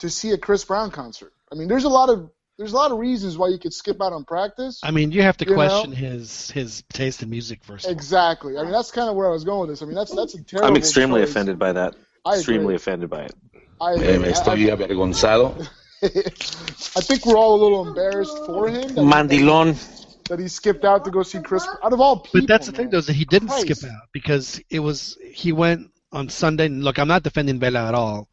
to 0.00 0.10
see 0.10 0.32
a 0.32 0.38
Chris 0.38 0.64
Brown 0.64 0.90
concert. 0.90 1.32
I 1.50 1.54
mean, 1.54 1.68
there's 1.68 1.84
a 1.84 1.88
lot 1.88 2.10
of 2.10 2.30
there's 2.58 2.72
a 2.72 2.76
lot 2.76 2.90
of 2.90 2.98
reasons 2.98 3.36
why 3.36 3.48
you 3.48 3.58
could 3.58 3.74
skip 3.74 4.00
out 4.00 4.12
on 4.12 4.24
practice. 4.24 4.80
I 4.82 4.90
mean, 4.90 5.12
you 5.12 5.22
have 5.22 5.36
to 5.38 5.46
You 5.46 5.54
question 5.54 5.90
know? 5.90 5.96
his 5.96 6.50
his 6.50 6.84
taste 6.92 7.22
in 7.22 7.30
music 7.30 7.62
first. 7.64 7.86
Exactly. 7.88 8.56
I 8.56 8.62
mean, 8.62 8.72
that's 8.72 8.90
kind 8.90 9.08
of 9.08 9.16
where 9.16 9.26
I 9.26 9.30
was 9.30 9.44
going 9.44 9.60
with 9.60 9.70
this. 9.70 9.82
I 9.82 9.86
mean, 9.86 9.94
that's 9.94 10.14
that's 10.14 10.34
a 10.34 10.42
terrible. 10.42 10.68
I'm 10.68 10.76
extremely 10.76 11.20
choice. 11.20 11.30
offended 11.30 11.58
by 11.58 11.72
that. 11.72 11.94
I 12.24 12.34
extremely 12.34 12.64
agree. 12.64 12.76
offended 12.76 13.10
by 13.10 13.24
it. 13.24 13.34
I, 13.80 13.92
estoy 13.92 14.70
avergonzado. 14.74 15.68
I 16.02 17.00
think 17.00 17.26
we're 17.26 17.36
all 17.36 17.60
a 17.60 17.62
little 17.62 17.86
embarrassed 17.86 18.38
for 18.46 18.68
him. 18.68 18.94
That 18.94 19.30
he, 19.30 19.40
Mandilon. 19.40 20.05
That 20.28 20.38
he 20.38 20.48
skipped 20.48 20.84
out 20.84 21.04
to 21.04 21.10
go 21.10 21.22
see 21.22 21.40
Chris. 21.40 21.66
Out 21.82 21.92
of 21.92 22.00
all 22.00 22.20
people, 22.20 22.40
But 22.40 22.48
that's 22.48 22.66
the 22.66 22.72
thing, 22.72 22.90
though, 22.90 22.98
is 22.98 23.06
that 23.06 23.14
he 23.16 23.24
didn't 23.24 23.48
Christ. 23.48 23.62
skip 23.80 23.90
out 23.90 24.08
because 24.12 24.60
it 24.70 24.80
was 24.80 25.16
he 25.24 25.52
went 25.52 25.90
on 26.12 26.28
Sunday. 26.28 26.66
and 26.66 26.82
Look, 26.84 26.98
I'm 26.98 27.08
not 27.08 27.22
defending 27.22 27.58
Vela 27.58 27.88
at 27.88 27.94
all. 27.94 28.28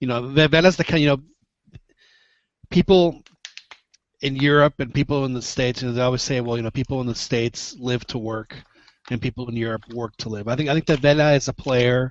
You 0.00 0.08
know, 0.08 0.28
Ve- 0.28 0.46
Vela's 0.48 0.76
the 0.76 0.84
kind. 0.84 1.02
You 1.02 1.08
know, 1.10 1.22
people 2.70 3.22
in 4.22 4.36
Europe 4.36 4.74
and 4.78 4.94
people 4.94 5.24
in 5.24 5.32
the 5.34 5.42
states, 5.42 5.82
and 5.82 5.96
they 5.96 6.00
always 6.00 6.22
say, 6.22 6.40
well, 6.40 6.56
you 6.56 6.62
know, 6.62 6.70
people 6.70 7.00
in 7.00 7.06
the 7.06 7.14
states 7.14 7.74
live 7.78 8.04
to 8.06 8.18
work, 8.18 8.56
and 9.10 9.20
people 9.20 9.48
in 9.48 9.56
Europe 9.56 9.82
work 9.92 10.16
to 10.18 10.28
live. 10.28 10.48
I 10.48 10.56
think 10.56 10.68
I 10.68 10.74
think 10.74 10.86
that 10.86 11.00
Vela 11.00 11.32
is 11.34 11.48
a 11.48 11.52
player 11.52 12.10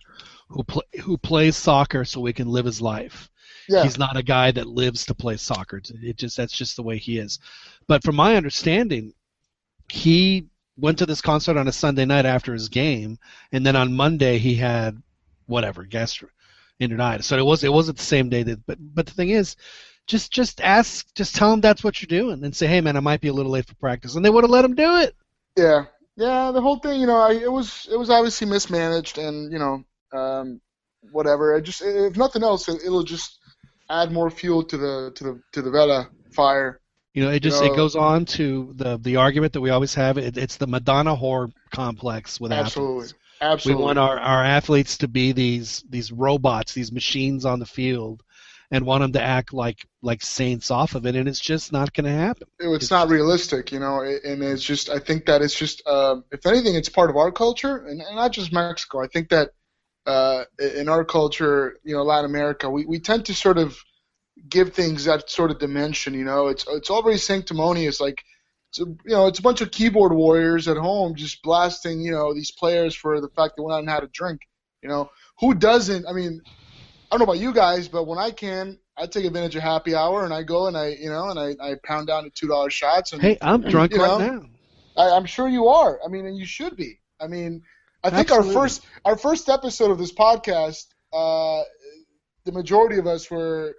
who 0.49 0.63
pl- 0.63 0.83
who 1.01 1.17
plays 1.17 1.55
soccer 1.55 2.03
so 2.05 2.23
he 2.25 2.33
can 2.33 2.47
live 2.47 2.65
his 2.65 2.81
life. 2.81 3.29
Yeah. 3.69 3.83
He's 3.83 3.97
not 3.97 4.17
a 4.17 4.23
guy 4.23 4.51
that 4.51 4.67
lives 4.67 5.05
to 5.05 5.15
play 5.15 5.37
soccer. 5.37 5.81
It 6.01 6.17
just 6.17 6.35
that's 6.35 6.51
just 6.57 6.75
the 6.75 6.83
way 6.83 6.97
he 6.97 7.17
is. 7.17 7.39
But 7.87 8.03
from 8.03 8.15
my 8.15 8.35
understanding, 8.35 9.13
he 9.89 10.47
went 10.77 10.99
to 10.99 11.05
this 11.05 11.21
concert 11.21 11.57
on 11.57 11.67
a 11.67 11.71
Sunday 11.71 12.05
night 12.05 12.25
after 12.25 12.53
his 12.53 12.69
game, 12.69 13.19
and 13.51 13.65
then 13.65 13.75
on 13.75 13.93
Monday 13.93 14.37
he 14.37 14.55
had 14.55 15.01
whatever 15.45 15.85
gastroenteritis. 15.85 17.23
So 17.23 17.37
it 17.37 17.45
was 17.45 17.63
it 17.63 17.73
wasn't 17.73 17.97
the 17.97 18.03
same 18.03 18.29
day 18.29 18.43
that. 18.43 18.65
But 18.65 18.77
but 18.79 19.05
the 19.05 19.13
thing 19.13 19.29
is, 19.29 19.55
just 20.07 20.31
just 20.31 20.61
ask, 20.61 21.13
just 21.15 21.35
tell 21.35 21.53
him 21.53 21.61
that's 21.61 21.83
what 21.83 22.01
you're 22.01 22.21
doing, 22.21 22.43
and 22.43 22.55
say, 22.55 22.67
hey 22.67 22.81
man, 22.81 22.97
I 22.97 23.01
might 23.01 23.21
be 23.21 23.27
a 23.27 23.33
little 23.33 23.51
late 23.51 23.67
for 23.67 23.75
practice, 23.75 24.15
and 24.15 24.25
they 24.25 24.29
would 24.29 24.43
have 24.43 24.51
let 24.51 24.65
him 24.65 24.75
do 24.75 24.97
it. 24.97 25.15
Yeah, 25.57 25.85
yeah. 26.15 26.51
The 26.51 26.61
whole 26.61 26.77
thing, 26.77 26.99
you 26.99 27.07
know, 27.07 27.17
I, 27.17 27.33
it 27.33 27.51
was 27.51 27.87
it 27.91 27.97
was 27.97 28.09
obviously 28.09 28.47
mismanaged, 28.47 29.17
and 29.17 29.51
you 29.51 29.59
know, 29.59 29.83
um, 30.13 30.61
whatever. 31.11 31.55
I 31.55 31.59
just, 31.61 31.81
if 31.81 32.17
nothing 32.17 32.43
else, 32.43 32.67
it, 32.69 32.81
it'll 32.85 33.03
just 33.03 33.39
add 33.89 34.11
more 34.11 34.29
fuel 34.29 34.63
to 34.63 34.77
the 34.77 35.11
to 35.15 35.23
the 35.23 35.41
to 35.53 35.61
the 35.61 35.71
Vela 35.71 36.09
fire. 36.31 36.79
You 37.13 37.25
know, 37.25 37.31
it 37.31 37.41
just 37.41 37.61
know- 37.61 37.67
it 37.71 37.75
goes 37.75 37.95
on 37.95 38.25
to 38.25 38.71
the 38.75 38.97
the 38.97 39.17
argument 39.17 39.53
that 39.53 39.61
we 39.61 39.69
always 39.69 39.93
have. 39.95 40.17
It, 40.17 40.37
it's 40.37 40.57
the 40.57 40.67
Madonna 40.67 41.15
whore 41.15 41.51
complex 41.71 42.39
with 42.39 42.51
Absolutely, 42.51 43.05
athletes. 43.05 43.13
absolutely. 43.41 43.81
We 43.81 43.85
want 43.85 43.99
our, 43.99 44.17
our 44.17 44.43
athletes 44.43 44.97
to 44.99 45.07
be 45.07 45.31
these 45.33 45.83
these 45.89 46.11
robots, 46.11 46.73
these 46.73 46.91
machines 46.91 47.45
on 47.45 47.59
the 47.59 47.65
field, 47.65 48.23
and 48.71 48.85
want 48.85 49.01
them 49.01 49.11
to 49.13 49.21
act 49.21 49.53
like 49.53 49.85
like 50.01 50.21
saints 50.23 50.71
off 50.71 50.95
of 50.95 51.05
it, 51.05 51.15
and 51.15 51.27
it's 51.27 51.39
just 51.39 51.73
not 51.73 51.93
going 51.93 52.05
to 52.05 52.11
happen. 52.11 52.47
it's 52.59 52.89
not 52.89 53.09
realistic, 53.09 53.71
you 53.73 53.79
know, 53.79 54.01
and 54.01 54.41
it's 54.41 54.63
just 54.63 54.89
I 54.89 54.99
think 54.99 55.25
that 55.25 55.41
it's 55.41 55.55
just 55.55 55.85
um, 55.87 56.23
if 56.31 56.45
anything, 56.45 56.75
it's 56.75 56.89
part 56.89 57.09
of 57.09 57.17
our 57.17 57.31
culture, 57.31 57.85
and, 57.85 58.01
and 58.01 58.15
not 58.15 58.31
just 58.31 58.53
Mexico. 58.53 59.01
I 59.03 59.07
think 59.07 59.29
that 59.29 59.49
uh, 60.05 60.45
in 60.77 60.87
our 60.87 61.03
culture, 61.03 61.77
you 61.83 61.93
know, 61.93 62.03
Latin 62.03 62.29
America, 62.29 62.69
we, 62.69 62.85
we 62.85 62.99
tend 62.99 63.25
to 63.25 63.33
sort 63.35 63.57
of 63.57 63.77
give 64.49 64.73
things 64.73 65.05
that 65.05 65.29
sort 65.29 65.51
of 65.51 65.59
dimension. 65.59 66.13
You 66.13 66.25
know, 66.25 66.47
it's 66.47 66.65
it's 66.69 66.89
all 66.89 67.01
very 67.01 67.17
sanctimonious, 67.17 67.99
like. 68.01 68.23
It's 68.69 68.79
a, 68.79 68.85
you 68.85 68.99
know, 69.07 69.27
it's 69.27 69.39
a 69.39 69.41
bunch 69.41 69.59
of 69.59 69.69
keyboard 69.69 70.13
warriors 70.13 70.69
at 70.69 70.77
home 70.77 71.15
just 71.15 71.43
blasting, 71.43 71.99
you 71.99 72.11
know, 72.11 72.33
these 72.33 72.51
players 72.51 72.95
for 72.95 73.19
the 73.19 73.27
fact 73.27 73.57
that 73.57 73.63
we're 73.63 73.81
not 73.81 73.85
had 73.93 74.03
a 74.05 74.07
drink. 74.07 74.39
You 74.81 74.87
know, 74.87 75.11
who 75.41 75.53
doesn't? 75.53 76.07
I 76.07 76.13
mean, 76.13 76.41
I 77.11 77.17
don't 77.17 77.19
know 77.19 77.25
about 77.25 77.39
you 77.39 77.53
guys, 77.53 77.89
but 77.89 78.07
when 78.07 78.17
I 78.17 78.31
can, 78.31 78.79
I 78.97 79.07
take 79.07 79.25
advantage 79.25 79.57
of 79.57 79.63
happy 79.63 79.93
hour 79.93 80.23
and 80.23 80.33
I 80.33 80.43
go 80.43 80.67
and 80.67 80.77
I, 80.77 80.89
you 80.89 81.09
know, 81.09 81.29
and 81.29 81.37
I, 81.37 81.55
I 81.61 81.75
pound 81.83 82.07
down 82.07 82.23
to 82.23 82.29
two 82.29 82.47
dollar 82.47 82.69
shots. 82.69 83.11
And 83.11 83.21
Hey, 83.21 83.37
I'm 83.41 83.61
drunk 83.61 83.93
you 83.93 83.99
right 84.01 84.19
know, 84.19 84.39
now. 84.39 84.45
I, 84.95 85.17
I'm 85.17 85.25
sure 85.25 85.49
you 85.49 85.67
are. 85.67 85.99
I 86.05 86.07
mean, 86.07 86.25
and 86.25 86.37
you 86.37 86.45
should 86.45 86.77
be. 86.77 86.99
I 87.19 87.27
mean, 87.27 87.63
I 88.03 88.09
think 88.09 88.31
our 88.31 88.43
first 88.43 88.85
our 89.03 89.17
first 89.17 89.49
episode 89.49 89.91
of 89.91 89.97
this 89.97 90.13
podcast, 90.13 90.85
uh, 91.11 91.63
the 92.45 92.51
majority 92.53 92.97
of 92.97 93.07
us 93.07 93.29
were 93.29 93.75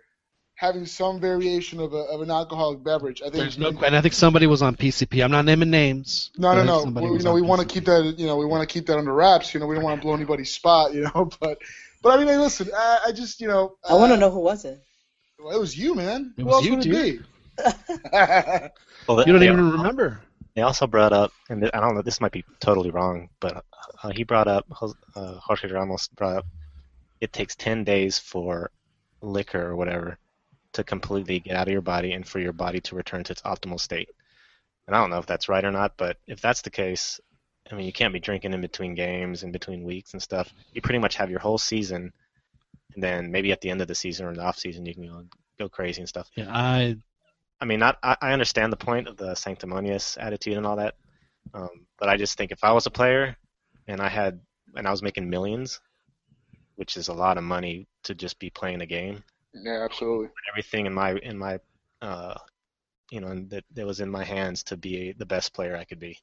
having 0.62 0.86
some 0.86 1.18
variation 1.18 1.80
of, 1.80 1.92
a, 1.92 1.96
of 1.96 2.20
an 2.20 2.30
alcoholic 2.30 2.84
beverage. 2.84 3.20
I 3.20 3.24
think 3.24 3.34
There's 3.34 3.58
no, 3.58 3.70
and 3.84 3.96
I 3.96 4.00
think 4.00 4.14
somebody 4.14 4.46
was 4.46 4.62
on 4.62 4.76
PCP. 4.76 5.22
I'm 5.22 5.32
not 5.32 5.44
naming 5.44 5.70
names. 5.70 6.30
no, 6.38 6.54
no, 6.54 6.62
no. 6.62 6.82
somebody 6.82 7.10
We, 7.10 7.18
you 7.18 7.24
know, 7.24 7.34
we 7.34 7.42
want 7.42 7.60
to 7.60 7.66
keep 7.66 7.84
that. 7.86 8.14
You 8.16 8.26
know, 8.26 8.36
we 8.36 8.46
want 8.46 8.66
to 8.66 8.72
keep 8.72 8.86
that 8.86 8.96
under 8.96 9.12
wraps. 9.12 9.52
You 9.52 9.58
know, 9.58 9.66
we 9.66 9.74
don't 9.74 9.82
want 9.82 10.00
to 10.00 10.06
blow 10.06 10.14
anybody's 10.14 10.52
spot. 10.52 10.94
You 10.94 11.02
know, 11.02 11.28
but 11.40 11.58
but 12.00 12.12
I 12.14 12.16
mean, 12.18 12.28
hey, 12.28 12.38
listen. 12.38 12.70
I, 12.74 12.98
I 13.08 13.12
just 13.12 13.40
you 13.40 13.48
know. 13.48 13.76
I 13.88 13.94
want 13.94 14.10
to 14.10 14.14
uh, 14.14 14.20
know 14.20 14.30
who 14.30 14.38
was 14.38 14.64
it. 14.64 14.80
Well, 15.40 15.54
it 15.54 15.58
was 15.58 15.76
you, 15.76 15.96
man. 15.96 16.32
It 16.38 16.42
who 16.42 16.46
was 16.46 16.54
else 16.54 16.64
you, 16.64 16.76
would 16.76 16.82
dude. 16.82 17.26
Well, 19.08 19.18
You 19.26 19.32
don't 19.32 19.40
they, 19.40 19.46
even 19.46 19.68
remember. 19.72 20.20
They 20.54 20.62
also 20.62 20.86
brought 20.86 21.12
up, 21.12 21.32
and 21.48 21.68
I 21.74 21.80
don't 21.80 21.96
know, 21.96 22.02
this 22.02 22.20
might 22.20 22.30
be 22.30 22.44
totally 22.60 22.90
wrong, 22.90 23.30
but 23.40 23.64
uh, 24.00 24.10
he 24.10 24.22
brought 24.22 24.46
up, 24.46 24.64
uh, 25.16 25.34
Jorge 25.40 25.66
Ramos 25.66 26.06
brought 26.06 26.36
up, 26.36 26.46
it 27.20 27.32
takes 27.32 27.56
10 27.56 27.82
days 27.82 28.20
for 28.20 28.70
liquor 29.22 29.66
or 29.66 29.74
whatever 29.74 30.18
to 30.72 30.84
completely 30.84 31.40
get 31.40 31.56
out 31.56 31.68
of 31.68 31.72
your 31.72 31.82
body 31.82 32.12
and 32.12 32.26
for 32.26 32.38
your 32.38 32.52
body 32.52 32.80
to 32.80 32.94
return 32.94 33.24
to 33.24 33.32
its 33.32 33.42
optimal 33.42 33.80
state. 33.80 34.08
And 34.86 34.96
I 34.96 35.00
don't 35.00 35.10
know 35.10 35.18
if 35.18 35.26
that's 35.26 35.48
right 35.48 35.64
or 35.64 35.70
not, 35.70 35.96
but 35.96 36.16
if 36.26 36.40
that's 36.40 36.62
the 36.62 36.70
case, 36.70 37.20
I 37.70 37.74
mean, 37.74 37.86
you 37.86 37.92
can't 37.92 38.12
be 38.12 38.20
drinking 38.20 38.52
in 38.52 38.60
between 38.60 38.94
games, 38.94 39.42
in 39.42 39.52
between 39.52 39.84
weeks 39.84 40.12
and 40.12 40.22
stuff. 40.22 40.52
You 40.72 40.82
pretty 40.82 40.98
much 40.98 41.16
have 41.16 41.30
your 41.30 41.38
whole 41.38 41.58
season, 41.58 42.12
and 42.94 43.02
then 43.02 43.30
maybe 43.30 43.52
at 43.52 43.60
the 43.60 43.70
end 43.70 43.80
of 43.80 43.88
the 43.88 43.94
season 43.94 44.26
or 44.26 44.34
the 44.34 44.42
off 44.42 44.58
season, 44.58 44.84
you 44.84 44.94
can 44.94 45.06
go, 45.06 45.24
go 45.58 45.68
crazy 45.68 46.00
and 46.00 46.08
stuff. 46.08 46.28
Yeah, 46.34 46.50
I 46.50 46.96
I 47.60 47.64
mean, 47.64 47.78
not 47.78 47.98
I, 48.02 48.16
I 48.20 48.32
understand 48.32 48.72
the 48.72 48.76
point 48.76 49.06
of 49.06 49.16
the 49.16 49.34
sanctimonious 49.34 50.18
attitude 50.18 50.56
and 50.56 50.66
all 50.66 50.76
that, 50.76 50.96
um, 51.54 51.86
but 51.98 52.08
I 52.08 52.16
just 52.16 52.36
think 52.36 52.50
if 52.50 52.64
I 52.64 52.72
was 52.72 52.86
a 52.86 52.90
player 52.90 53.36
and 53.86 54.00
I 54.00 54.08
had 54.08 54.40
and 54.74 54.86
I 54.86 54.90
was 54.90 55.02
making 55.02 55.30
millions, 55.30 55.80
which 56.74 56.96
is 56.96 57.08
a 57.08 57.14
lot 57.14 57.38
of 57.38 57.44
money 57.44 57.86
to 58.04 58.14
just 58.14 58.38
be 58.38 58.50
playing 58.50 58.80
a 58.80 58.86
game, 58.86 59.22
yeah, 59.54 59.84
absolutely. 59.84 60.28
everything 60.50 60.86
in 60.86 60.94
my 60.94 61.12
in 61.16 61.36
my 61.38 61.58
uh, 62.00 62.34
you 63.10 63.20
know 63.20 63.34
that 63.48 63.64
that 63.74 63.86
was 63.86 64.00
in 64.00 64.10
my 64.10 64.24
hands 64.24 64.62
to 64.64 64.76
be 64.76 65.12
the 65.12 65.26
best 65.26 65.52
player 65.52 65.76
I 65.76 65.84
could 65.84 66.00
be, 66.00 66.18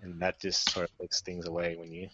and 0.00 0.20
that 0.22 0.40
just 0.40 0.70
sort 0.70 0.88
of 0.88 0.98
takes 0.98 1.20
things 1.22 1.46
away 1.46 1.76
when 1.76 1.92
you. 1.92 2.08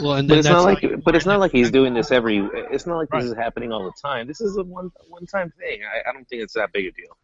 well, 0.00 0.14
and 0.14 0.28
But 0.28 0.38
it's 0.38 0.48
not 0.48 0.64
like, 0.64 0.82
like 0.82 1.04
but 1.04 1.14
it's 1.14 1.26
not 1.26 1.40
like 1.40 1.52
he's 1.52 1.70
doing 1.70 1.94
this 1.94 2.10
every. 2.10 2.38
It's 2.70 2.86
not 2.86 2.96
like 2.96 3.12
Right. 3.12 3.22
this 3.22 3.30
is 3.30 3.36
happening 3.36 3.72
all 3.72 3.84
the 3.84 3.92
time. 4.00 4.26
This 4.26 4.40
is 4.40 4.56
a 4.56 4.62
one 4.64 4.90
one 5.08 5.26
time 5.26 5.52
thing. 5.58 5.80
I, 5.84 6.10
I 6.10 6.12
don't 6.12 6.28
think 6.28 6.42
it's 6.42 6.54
that 6.54 6.72
big 6.72 6.86
a 6.86 6.92
deal. 6.92 7.16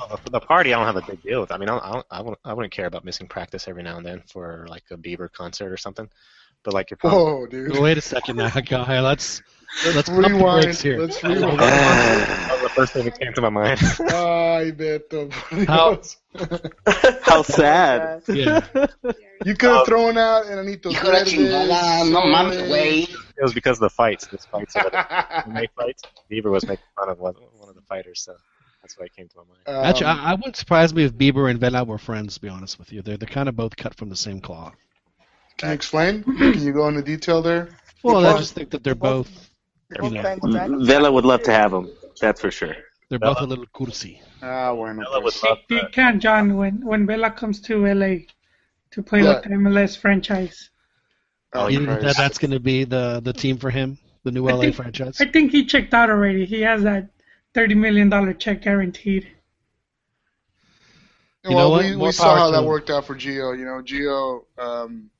Oh, 0.00 0.16
the, 0.24 0.30
the 0.30 0.40
party 0.40 0.72
I 0.72 0.78
don't 0.78 0.86
have 0.86 0.96
a 0.96 1.06
big 1.06 1.22
deal 1.22 1.42
with. 1.42 1.52
I 1.52 1.58
mean, 1.58 1.68
I, 1.68 1.72
don't, 1.72 1.84
I, 1.84 1.92
don't, 1.92 2.06
I, 2.10 2.22
wouldn't, 2.22 2.38
I 2.46 2.54
wouldn't 2.54 2.72
care 2.72 2.86
about 2.86 3.04
missing 3.04 3.26
practice 3.26 3.68
every 3.68 3.82
now 3.82 3.98
and 3.98 4.06
then 4.06 4.22
for 4.32 4.66
like 4.68 4.84
a 4.90 4.96
Bieber 4.96 5.30
concert 5.30 5.70
or 5.70 5.76
something. 5.76 6.08
But 6.62 6.72
like 6.72 6.90
if 6.90 7.04
I'm, 7.04 7.10
dude. 7.50 7.78
Wait 7.78 7.98
a 7.98 8.00
second 8.00 8.36
now, 8.36 8.48
guy. 8.66 9.00
Let's 9.00 9.42
Let's 9.84 9.96
let's 9.96 10.08
pump 10.08 10.22
the 10.22 10.28
rewind. 10.34 10.74
here. 10.76 10.98
Let's 10.98 11.22
rewind. 11.22 11.58
that 11.58 12.48
was 12.52 12.62
the 12.62 12.68
first 12.70 12.92
thing 12.92 13.04
that 13.04 13.18
came 13.18 13.32
to 13.34 13.40
my 13.40 13.48
mind. 13.48 13.80
Ay, 13.80 14.72
Beto. 14.72 15.32
How- 15.66 16.00
How 17.22 17.42
sad. 17.42 18.22
Yeah. 18.28 18.66
You 19.44 19.54
could 19.56 19.70
have 19.70 19.86
thrown 19.86 20.16
out 20.16 20.46
Enanitos 20.46 20.92
Hijo 20.94 21.04
de 21.06 21.12
la 21.12 21.24
chingada, 21.24 22.10
no 22.12 22.22
mames, 22.22 22.56
Verdes, 22.56 22.68
güey. 22.70 23.02
It 23.36 23.42
was 23.42 23.52
because 23.52 23.76
of 23.78 23.82
the 23.82 23.90
fights. 23.90 24.26
This 24.28 24.44
fights. 24.46 24.74
When 25.46 25.54
they 25.54 25.68
fight, 25.76 26.00
Bieber 26.30 26.50
was 26.50 26.64
making 26.66 26.84
fun 26.96 27.08
of 27.08 27.18
one, 27.18 27.34
one 27.58 27.68
of 27.68 27.74
the 27.74 27.82
fighters, 27.82 28.20
so 28.22 28.34
that's 28.82 28.96
why 28.98 29.06
it 29.06 29.14
came 29.16 29.28
to 29.28 29.36
my 29.38 29.42
mind. 29.74 29.86
Actually, 29.86 30.06
Um, 30.06 30.20
I, 30.20 30.30
I 30.30 30.34
wouldn't 30.34 30.56
surprise 30.56 30.94
me 30.94 31.04
if 31.04 31.12
Bieber 31.12 31.50
and 31.50 31.58
Vela 31.60 31.84
were 31.84 31.98
friends. 31.98 32.34
To 32.34 32.40
be 32.40 32.48
honest 32.48 32.78
with 32.78 32.92
you, 32.92 33.02
they're 33.02 33.16
they're 33.16 33.28
kind 33.28 33.48
of 33.48 33.56
both 33.56 33.76
cut 33.76 33.94
from 33.96 34.08
the 34.08 34.16
same 34.16 34.40
cloth. 34.40 34.74
Can 35.58 35.68
you 35.70 35.74
explain? 35.74 36.22
Can 36.24 36.62
you 36.62 36.72
go 36.72 36.88
into 36.88 37.02
detail 37.02 37.42
there? 37.42 37.68
Well, 38.02 38.24
I 38.26 38.36
just 38.38 38.54
think 38.54 38.70
that 38.70 38.82
they're 38.84 38.94
both 38.94 39.30
Both 39.90 40.12
know. 40.12 40.84
Vela 40.84 41.10
would 41.12 41.24
love 41.24 41.42
to 41.44 41.52
have 41.52 41.72
him. 41.72 41.88
That's 42.20 42.40
for 42.40 42.50
sure. 42.50 42.74
they're 43.10 43.18
both 43.18 43.40
a 43.40 43.44
little 43.44 43.66
cursi. 43.66 44.20
Ah, 44.42 44.74
bueno. 44.74 45.02
Vela 45.02 45.20
would 45.20 45.32
pues. 45.34 45.42
love 45.44 45.58
He 45.68 45.76
that. 45.76 45.92
can, 45.92 46.20
John, 46.20 46.56
when 46.56 46.84
when 46.84 47.06
Vela 47.06 47.30
comes 47.30 47.60
to 47.62 47.86
LA 47.86 48.26
to 48.92 49.02
play 49.02 49.22
Yeah. 49.22 49.34
with 49.34 49.44
the 49.44 49.50
MLS 49.50 49.96
franchise. 49.96 50.70
Oh, 51.52 51.68
You 51.68 51.80
you 51.80 51.86
think 51.86 52.00
that 52.00 52.16
that's 52.16 52.38
going 52.38 52.50
to 52.50 52.60
be 52.60 52.84
the 52.84 53.20
the 53.22 53.32
team 53.32 53.58
for 53.58 53.70
him, 53.70 53.98
the 54.24 54.32
new 54.32 54.48
I 54.48 54.52
LA 54.52 54.60
think- 54.62 54.76
franchise. 54.76 55.20
I 55.20 55.26
think 55.26 55.52
he 55.52 55.64
checked 55.66 55.94
out 55.94 56.10
already. 56.10 56.44
He 56.46 56.62
has 56.62 56.82
that 56.82 57.10
thirty 57.52 57.74
million 57.74 58.08
dollar 58.08 58.32
check 58.32 58.62
guaranteed. 58.62 59.28
You 61.44 61.50
know 61.50 61.56
well, 61.56 61.70
what? 61.72 61.84
we, 61.84 61.96
we 61.96 62.12
saw 62.12 62.34
how 62.36 62.50
that 62.52 62.64
worked 62.64 62.88
out 62.90 63.04
for 63.04 63.14
Gio. 63.14 63.56
You 63.58 63.66
know, 63.66 63.82
Gio. 63.82 64.44
Um, 64.58 65.10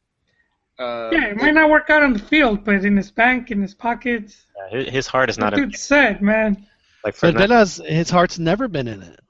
uh, 0.79 1.11
yeah, 1.12 1.27
it 1.29 1.37
might 1.37 1.55
not 1.55 1.70
work 1.70 1.91
out 1.91 2.03
on 2.03 2.12
the 2.12 2.18
field, 2.18 2.64
but 2.64 2.85
in 2.85 2.97
his 2.97 3.11
bank, 3.11 3.51
in 3.51 3.61
his 3.62 3.75
pockets, 3.75 4.45
Yeah, 4.72 4.79
his, 4.79 4.89
his 4.91 5.07
heart 5.07 5.31
is 5.31 5.39
not 5.39 5.51
that 5.53 5.61
in 5.61 5.68
dude's 5.68 5.81
set, 5.83 6.22
man. 6.22 6.66
like 7.05 7.14
But 7.14 7.35
Fernando. 7.35 7.47
Vela's 7.47 7.77
his 7.87 8.11
heart's 8.11 8.39
never 8.39 8.68
been 8.68 8.89
in 8.89 9.03
it. 9.03 9.20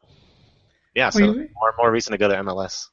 Yeah, 0.94 1.10
so 1.10 1.26
Wait, 1.34 1.50
more 1.54 1.74
more 1.78 1.90
reason 1.90 2.12
to 2.12 2.18
go 2.18 2.28
to 2.28 2.34
MLS. 2.36 2.86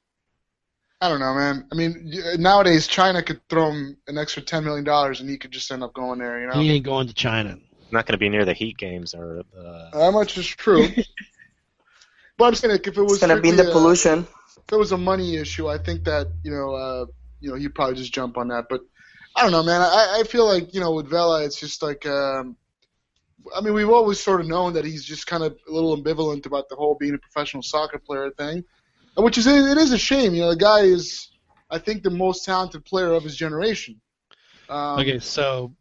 I 0.99 1.10
don't 1.10 1.20
know, 1.20 1.34
man. 1.34 1.68
I 1.72 1.76
mean, 1.76 2.14
nowadays 2.38 2.86
China 2.88 3.24
could 3.24 3.41
throw 3.49 3.70
him 3.72 3.97
an 4.08 4.18
extra 4.18 4.41
ten 4.43 4.64
million 4.64 4.84
dollars, 4.84 5.20
and 5.22 5.30
he 5.30 5.38
could 5.38 5.52
just 5.52 5.72
end 5.72 5.84
up 5.84 5.93
going 5.93 6.20
there. 6.20 6.39
You 6.41 6.47
know, 6.47 6.54
He 6.62 6.70
ain't 6.72 6.86
going 6.86 7.08
to 7.08 7.14
China. 7.14 7.58
Not 7.91 8.06
going 8.06 8.14
to 8.14 8.18
be 8.20 8.30
near 8.30 8.45
the 8.45 8.54
Heat 8.54 8.78
games 8.78 9.14
or 9.14 9.43
the. 9.54 9.89
that 9.93 10.12
much 10.14 10.38
is 10.38 10.45
true. 10.47 10.88
but 12.38 12.45
I'm 12.45 12.56
saying, 12.56 12.72
like, 12.74 12.88
if 12.88 12.97
it 12.97 13.02
was 13.02 13.14
It's 13.14 13.22
gonna 13.22 13.41
be 13.41 13.49
in 13.49 13.58
the 13.58 13.64
strictly 13.64 13.80
a- 13.80 13.84
pollution. 13.84 14.28
if 14.68 14.74
it 14.74 14.78
was 14.78 14.91
a 14.91 14.97
money 14.97 15.36
issue, 15.38 15.68
I 15.70 15.78
think 15.78 16.04
that 16.06 16.28
you 16.43 16.52
know, 16.52 16.74
uh, 16.74 17.06
you 17.42 17.50
know, 17.50 17.56
he'd 17.56 17.76
probably 17.76 17.96
just 17.96 18.14
jump 18.14 18.38
on 18.38 18.48
that. 18.50 18.68
But 18.70 18.82
I 19.36 19.44
don't 19.44 19.52
know, 19.52 19.64
man. 19.64 19.82
I, 19.82 20.20
I 20.20 20.24
feel 20.24 20.48
like 20.48 20.74
you 20.74 20.80
know, 20.80 20.94
with 20.94 21.10
Vela, 21.10 21.44
it's 21.44 21.60
just 21.60 21.82
like, 21.82 22.06
um, 22.06 22.56
I 23.56 23.62
mean, 23.62 23.74
we've 23.74 23.89
always 23.89 24.20
sort 24.20 24.42
of 24.42 24.48
known 24.48 24.74
that 24.74 24.86
he's 24.86 25.04
just 25.04 25.28
kind 25.28 25.44
of 25.44 25.58
a 25.68 25.72
little 25.72 25.98
ambivalent 25.98 26.46
about 26.46 26.70
the 26.70 26.76
whole 26.76 26.96
being 26.96 27.16
a 27.16 27.18
professional 27.18 27.64
soccer 27.64 28.00
player 28.00 28.30
thing, 28.32 28.64
which 29.18 29.38
is 29.38 29.48
it 29.48 29.78
is 29.78 29.92
a 29.92 29.98
shame. 29.98 30.34
You 30.34 30.42
know, 30.42 30.50
the 30.50 30.58
guy 30.58 30.82
is, 30.82 31.30
I 31.70 31.80
think, 31.80 32.04
the 32.04 32.10
most 32.10 32.46
talented 32.46 32.86
player 32.86 33.14
of 33.14 33.24
his 33.24 33.36
generation. 33.36 34.00
Um, 34.70 35.00
Okay, 35.00 35.20
so 35.20 35.74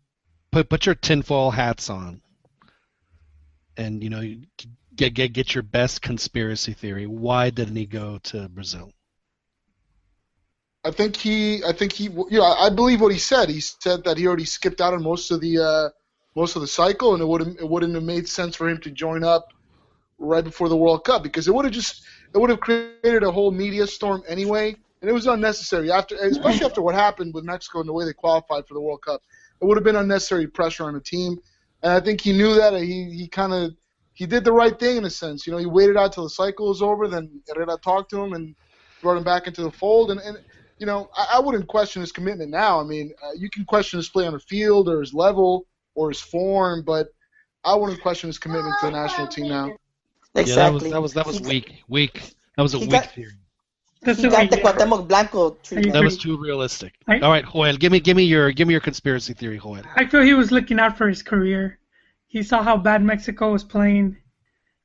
put 0.50 0.68
put 0.68 0.86
your 0.86 0.94
tinfoil 0.94 1.50
hats 1.50 1.90
on, 1.90 2.22
and 3.76 4.02
you 4.02 4.11
know 4.11 4.22
get 4.96 5.14
get 5.14 5.32
get 5.32 5.54
your 5.54 5.62
best 5.62 6.02
conspiracy 6.02 6.72
theory. 6.72 7.06
Why 7.06 7.50
didn't 7.50 7.76
he 7.76 7.86
go 7.86 8.18
to 8.24 8.48
Brazil? 8.48 8.92
I 10.84 10.90
think 10.90 11.16
he, 11.16 11.62
I 11.64 11.72
think 11.72 11.92
he, 11.92 12.04
you 12.04 12.26
know, 12.30 12.44
I 12.44 12.70
believe 12.70 13.00
what 13.00 13.12
he 13.12 13.18
said. 13.18 13.50
He 13.50 13.60
said 13.60 14.04
that 14.04 14.16
he 14.16 14.26
already 14.26 14.46
skipped 14.46 14.80
out 14.80 14.94
on 14.94 15.02
most 15.02 15.30
of 15.30 15.40
the, 15.40 15.58
uh, 15.58 15.88
most 16.34 16.56
of 16.56 16.62
the 16.62 16.68
cycle, 16.68 17.12
and 17.12 17.22
it 17.22 17.26
would 17.26 17.42
it 17.42 17.68
wouldn't 17.68 17.94
have 17.94 18.04
made 18.04 18.28
sense 18.28 18.56
for 18.56 18.68
him 18.68 18.78
to 18.78 18.90
join 18.90 19.24
up 19.24 19.48
right 20.18 20.44
before 20.44 20.68
the 20.68 20.76
World 20.76 21.04
Cup 21.04 21.22
because 21.22 21.48
it 21.48 21.54
would 21.54 21.64
have 21.64 21.74
just, 21.74 22.04
it 22.34 22.38
would 22.38 22.50
have 22.50 22.60
created 22.60 23.22
a 23.24 23.30
whole 23.30 23.50
media 23.50 23.86
storm 23.86 24.22
anyway, 24.28 24.74
and 25.00 25.10
it 25.10 25.12
was 25.12 25.26
unnecessary 25.26 25.90
after, 25.90 26.14
especially 26.16 26.64
after 26.64 26.82
what 26.82 26.94
happened 26.94 27.34
with 27.34 27.44
Mexico 27.44 27.80
and 27.80 27.88
the 27.88 27.92
way 27.92 28.04
they 28.04 28.12
qualified 28.12 28.66
for 28.66 28.74
the 28.74 28.80
World 28.80 29.02
Cup. 29.02 29.20
It 29.60 29.64
would 29.64 29.76
have 29.76 29.84
been 29.84 29.96
unnecessary 29.96 30.46
pressure 30.46 30.84
on 30.84 30.94
the 30.94 31.00
team, 31.00 31.38
and 31.82 31.92
I 31.92 32.00
think 32.00 32.20
he 32.20 32.32
knew 32.32 32.54
that. 32.54 32.72
He 32.74 33.10
he 33.10 33.28
kind 33.28 33.52
of 33.52 33.72
he 34.14 34.24
did 34.24 34.44
the 34.44 34.52
right 34.52 34.78
thing 34.78 34.98
in 34.98 35.04
a 35.04 35.10
sense. 35.10 35.46
You 35.46 35.52
know, 35.52 35.58
he 35.58 35.66
waited 35.66 35.96
out 35.96 36.12
till 36.12 36.24
the 36.24 36.30
cycle 36.30 36.68
was 36.68 36.80
over, 36.80 37.08
then 37.08 37.42
Herrera 37.48 37.76
talked 37.78 38.10
to 38.10 38.22
him 38.22 38.32
and 38.32 38.54
brought 39.02 39.16
him 39.16 39.24
back 39.24 39.46
into 39.46 39.62
the 39.62 39.70
fold, 39.70 40.10
and 40.10 40.20
and 40.20 40.38
you 40.80 40.86
know, 40.86 41.10
I, 41.16 41.34
I 41.34 41.38
wouldn't 41.38 41.68
question 41.68 42.00
his 42.00 42.10
commitment 42.10 42.50
now. 42.50 42.80
I 42.80 42.84
mean, 42.84 43.12
uh, 43.22 43.32
you 43.36 43.50
can 43.50 43.64
question 43.66 43.98
his 43.98 44.08
play 44.08 44.26
on 44.26 44.32
the 44.32 44.40
field 44.40 44.88
or 44.88 45.00
his 45.00 45.12
level 45.12 45.66
or 45.94 46.08
his 46.08 46.20
form, 46.20 46.82
but 46.82 47.08
I 47.64 47.74
wouldn't 47.74 48.00
question 48.00 48.28
his 48.28 48.38
commitment 48.38 48.74
to 48.80 48.86
the 48.86 48.92
national 48.92 49.28
team 49.28 49.48
now. 49.48 49.76
Exactly. 50.34 50.50
Yeah, 50.54 50.54
that 50.56 50.72
was 50.72 50.82
that 50.84 51.02
was 51.02 51.12
that 51.14 51.26
was 51.26 51.38
He- 51.38 51.46
weak. 51.46 51.82
Weak. 51.88 52.34
That 52.56 52.62
was 52.62 52.72
a 52.74 52.78
he 52.78 52.84
weak 52.84 52.92
got- 52.92 53.06
theory. 53.12 53.32
That's 54.02 54.22
He 54.22 54.30
got 54.30 54.38
way. 54.38 54.46
the 54.46 54.56
Cuauhtemoc 54.56 55.06
Blanco 55.08 55.58
That 55.92 56.02
was 56.02 56.16
too 56.16 56.38
realistic. 56.38 56.94
I- 57.06 57.18
All 57.20 57.30
right, 57.30 57.44
Joel, 57.44 57.76
give 57.76 57.92
me 57.92 58.00
give 58.00 58.16
me 58.16 58.22
your 58.24 58.50
give 58.50 58.66
me 58.66 58.72
your 58.72 58.80
conspiracy 58.80 59.34
theory, 59.34 59.58
Joel. 59.58 59.82
I 59.96 60.06
feel 60.06 60.22
he 60.22 60.32
was 60.32 60.50
looking 60.50 60.80
out 60.80 60.96
for 60.96 61.06
his 61.06 61.22
career. 61.22 61.78
He 62.26 62.42
saw 62.42 62.62
how 62.62 62.78
bad 62.78 63.02
Mexico 63.02 63.52
was 63.52 63.64
playing. 63.64 64.16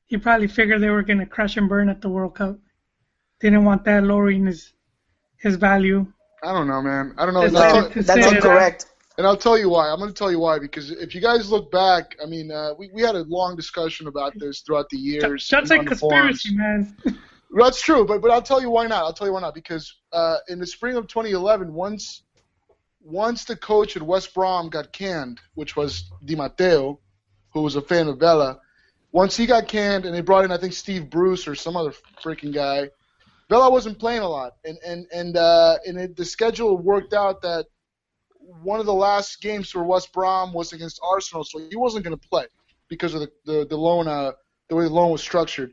He 0.04 0.18
probably 0.18 0.48
figured 0.48 0.82
they 0.82 0.90
were 0.90 1.02
gonna 1.02 1.24
crash 1.24 1.56
and 1.56 1.68
burn 1.70 1.88
at 1.88 2.02
the 2.02 2.10
World 2.10 2.34
Cup. 2.34 2.58
Didn't 3.40 3.64
want 3.64 3.84
that 3.84 4.04
lowering 4.04 4.44
his 4.44 4.74
his 5.46 5.56
value. 5.56 6.06
I 6.42 6.52
don't 6.52 6.68
know, 6.68 6.82
man. 6.82 7.14
I 7.16 7.24
don't 7.24 7.34
know. 7.34 7.48
Decided 7.48 7.92
to 7.92 8.02
That's 8.02 8.08
sit 8.08 8.18
it 8.18 8.26
out. 8.26 8.34
incorrect. 8.34 8.86
and 9.18 9.26
I'll 9.26 9.36
tell 9.36 9.58
you 9.58 9.70
why. 9.70 9.88
I'm 9.88 9.98
going 9.98 10.10
to 10.10 10.14
tell 10.14 10.30
you 10.30 10.38
why 10.38 10.58
because 10.58 10.90
if 10.90 11.14
you 11.14 11.20
guys 11.20 11.50
look 11.50 11.70
back, 11.70 12.16
I 12.22 12.26
mean, 12.26 12.50
uh, 12.50 12.74
we 12.78 12.90
we 12.92 13.02
had 13.02 13.14
a 13.14 13.22
long 13.22 13.56
discussion 13.56 14.06
about 14.06 14.32
this 14.38 14.60
throughout 14.60 14.88
the 14.90 14.98
years. 14.98 15.48
That's 15.48 15.70
on 15.70 15.78
like 15.78 15.96
forums. 15.96 16.42
conspiracy, 16.42 16.56
man. 16.56 16.96
That's 17.56 17.80
true, 17.80 18.04
but 18.04 18.20
but 18.20 18.30
I'll 18.30 18.42
tell 18.42 18.60
you 18.60 18.70
why 18.70 18.86
not. 18.86 19.04
I'll 19.04 19.12
tell 19.14 19.26
you 19.26 19.32
why 19.32 19.40
not 19.40 19.54
because 19.54 19.94
uh, 20.12 20.38
in 20.48 20.58
the 20.58 20.66
spring 20.66 20.96
of 20.96 21.06
2011, 21.06 21.72
once 21.72 22.22
once 23.00 23.44
the 23.44 23.56
coach 23.56 23.96
at 23.96 24.02
West 24.02 24.34
Brom 24.34 24.68
got 24.68 24.92
canned, 24.92 25.40
which 25.54 25.76
was 25.76 26.10
Di 26.24 26.34
Matteo, 26.34 26.98
who 27.52 27.62
was 27.62 27.76
a 27.76 27.80
fan 27.80 28.08
of 28.08 28.18
Vela, 28.18 28.58
once 29.12 29.36
he 29.36 29.46
got 29.46 29.68
canned 29.68 30.04
and 30.04 30.14
they 30.14 30.20
brought 30.20 30.44
in 30.44 30.50
I 30.50 30.58
think 30.58 30.72
Steve 30.72 31.08
Bruce 31.08 31.46
or 31.48 31.54
some 31.54 31.76
other 31.76 31.94
freaking 32.22 32.52
guy, 32.52 32.90
Vela 33.48 33.70
wasn't 33.70 33.98
playing 33.98 34.22
a 34.22 34.28
lot, 34.28 34.54
and 34.64 34.78
and 34.84 35.06
and 35.12 35.36
uh, 35.36 35.78
and 35.86 35.98
it, 35.98 36.16
the 36.16 36.24
schedule 36.24 36.76
worked 36.76 37.14
out 37.14 37.42
that 37.42 37.66
one 38.62 38.80
of 38.80 38.86
the 38.86 38.94
last 38.94 39.40
games 39.40 39.70
for 39.70 39.84
West 39.84 40.12
Brom 40.12 40.52
was 40.52 40.72
against 40.72 41.00
Arsenal, 41.02 41.44
so 41.44 41.58
he 41.58 41.76
wasn't 41.76 42.04
going 42.04 42.16
to 42.16 42.28
play 42.28 42.46
because 42.88 43.14
of 43.14 43.20
the 43.20 43.30
the, 43.44 43.66
the 43.66 43.76
loan 43.76 44.08
uh, 44.08 44.32
the 44.68 44.74
way 44.74 44.84
the 44.84 44.90
loan 44.90 45.12
was 45.12 45.22
structured. 45.22 45.72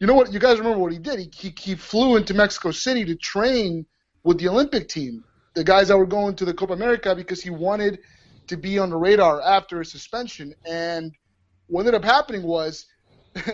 You 0.00 0.06
know 0.06 0.14
what? 0.14 0.32
You 0.32 0.38
guys 0.38 0.58
remember 0.58 0.78
what 0.78 0.92
he 0.92 0.98
did? 0.98 1.18
He, 1.18 1.30
he 1.34 1.54
he 1.58 1.74
flew 1.74 2.16
into 2.16 2.34
Mexico 2.34 2.70
City 2.70 3.04
to 3.06 3.16
train 3.16 3.86
with 4.22 4.38
the 4.38 4.48
Olympic 4.48 4.88
team, 4.88 5.24
the 5.54 5.64
guys 5.64 5.88
that 5.88 5.96
were 5.96 6.06
going 6.06 6.34
to 6.36 6.44
the 6.44 6.54
Copa 6.54 6.74
America, 6.74 7.14
because 7.14 7.42
he 7.42 7.50
wanted 7.50 8.00
to 8.48 8.56
be 8.56 8.78
on 8.78 8.90
the 8.90 8.96
radar 8.96 9.40
after 9.40 9.78
his 9.78 9.90
suspension. 9.90 10.54
And 10.66 11.14
what 11.68 11.80
ended 11.80 11.94
up 11.94 12.04
happening 12.04 12.42
was 12.42 12.86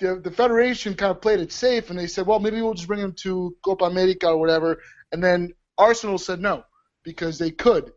the 0.00 0.16
the 0.16 0.30
federation 0.30 0.94
kind 0.94 1.10
of 1.10 1.20
played 1.20 1.40
it 1.40 1.52
safe, 1.52 1.90
and 1.90 1.98
they 1.98 2.06
said, 2.06 2.26
well, 2.26 2.40
maybe 2.40 2.60
we'll 2.62 2.74
just 2.74 2.88
bring 2.88 3.00
him 3.00 3.14
to 3.22 3.56
Copa 3.64 3.84
America 3.84 4.28
or 4.28 4.38
whatever. 4.38 4.80
And 5.12 5.22
then 5.22 5.52
Arsenal 5.76 6.18
said 6.18 6.40
no 6.40 6.64
because 7.04 7.38
they 7.38 7.50
could, 7.50 7.92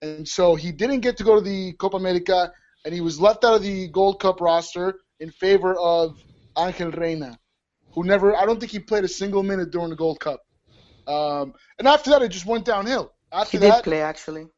and 0.00 0.26
so 0.26 0.54
he 0.54 0.72
didn't 0.72 1.00
get 1.00 1.16
to 1.18 1.24
go 1.24 1.36
to 1.36 1.40
the 1.40 1.72
Copa 1.74 1.96
America, 1.96 2.52
and 2.84 2.94
he 2.94 3.00
was 3.00 3.20
left 3.20 3.44
out 3.44 3.54
of 3.54 3.62
the 3.62 3.88
Gold 3.88 4.20
Cup 4.20 4.40
roster 4.40 4.98
in 5.20 5.30
favor 5.30 5.74
of 5.78 6.18
Angel 6.58 6.90
Reyna, 6.90 7.38
who 7.92 8.04
never, 8.04 8.36
I 8.36 8.44
don't 8.44 8.58
think 8.58 8.72
he 8.72 8.78
played 8.78 9.04
a 9.04 9.08
single 9.08 9.42
minute 9.42 9.70
during 9.70 9.90
the 9.90 9.96
Gold 9.96 10.20
Cup. 10.20 10.40
Um, 11.06 11.54
and 11.78 11.86
after 11.86 12.10
that, 12.10 12.22
it 12.22 12.28
just 12.28 12.46
went 12.46 12.64
downhill. 12.64 13.12
After 13.32 13.58
He 13.58 13.60
did 13.60 13.72
that, 13.72 13.84
play 13.84 14.02
actually. 14.02 14.48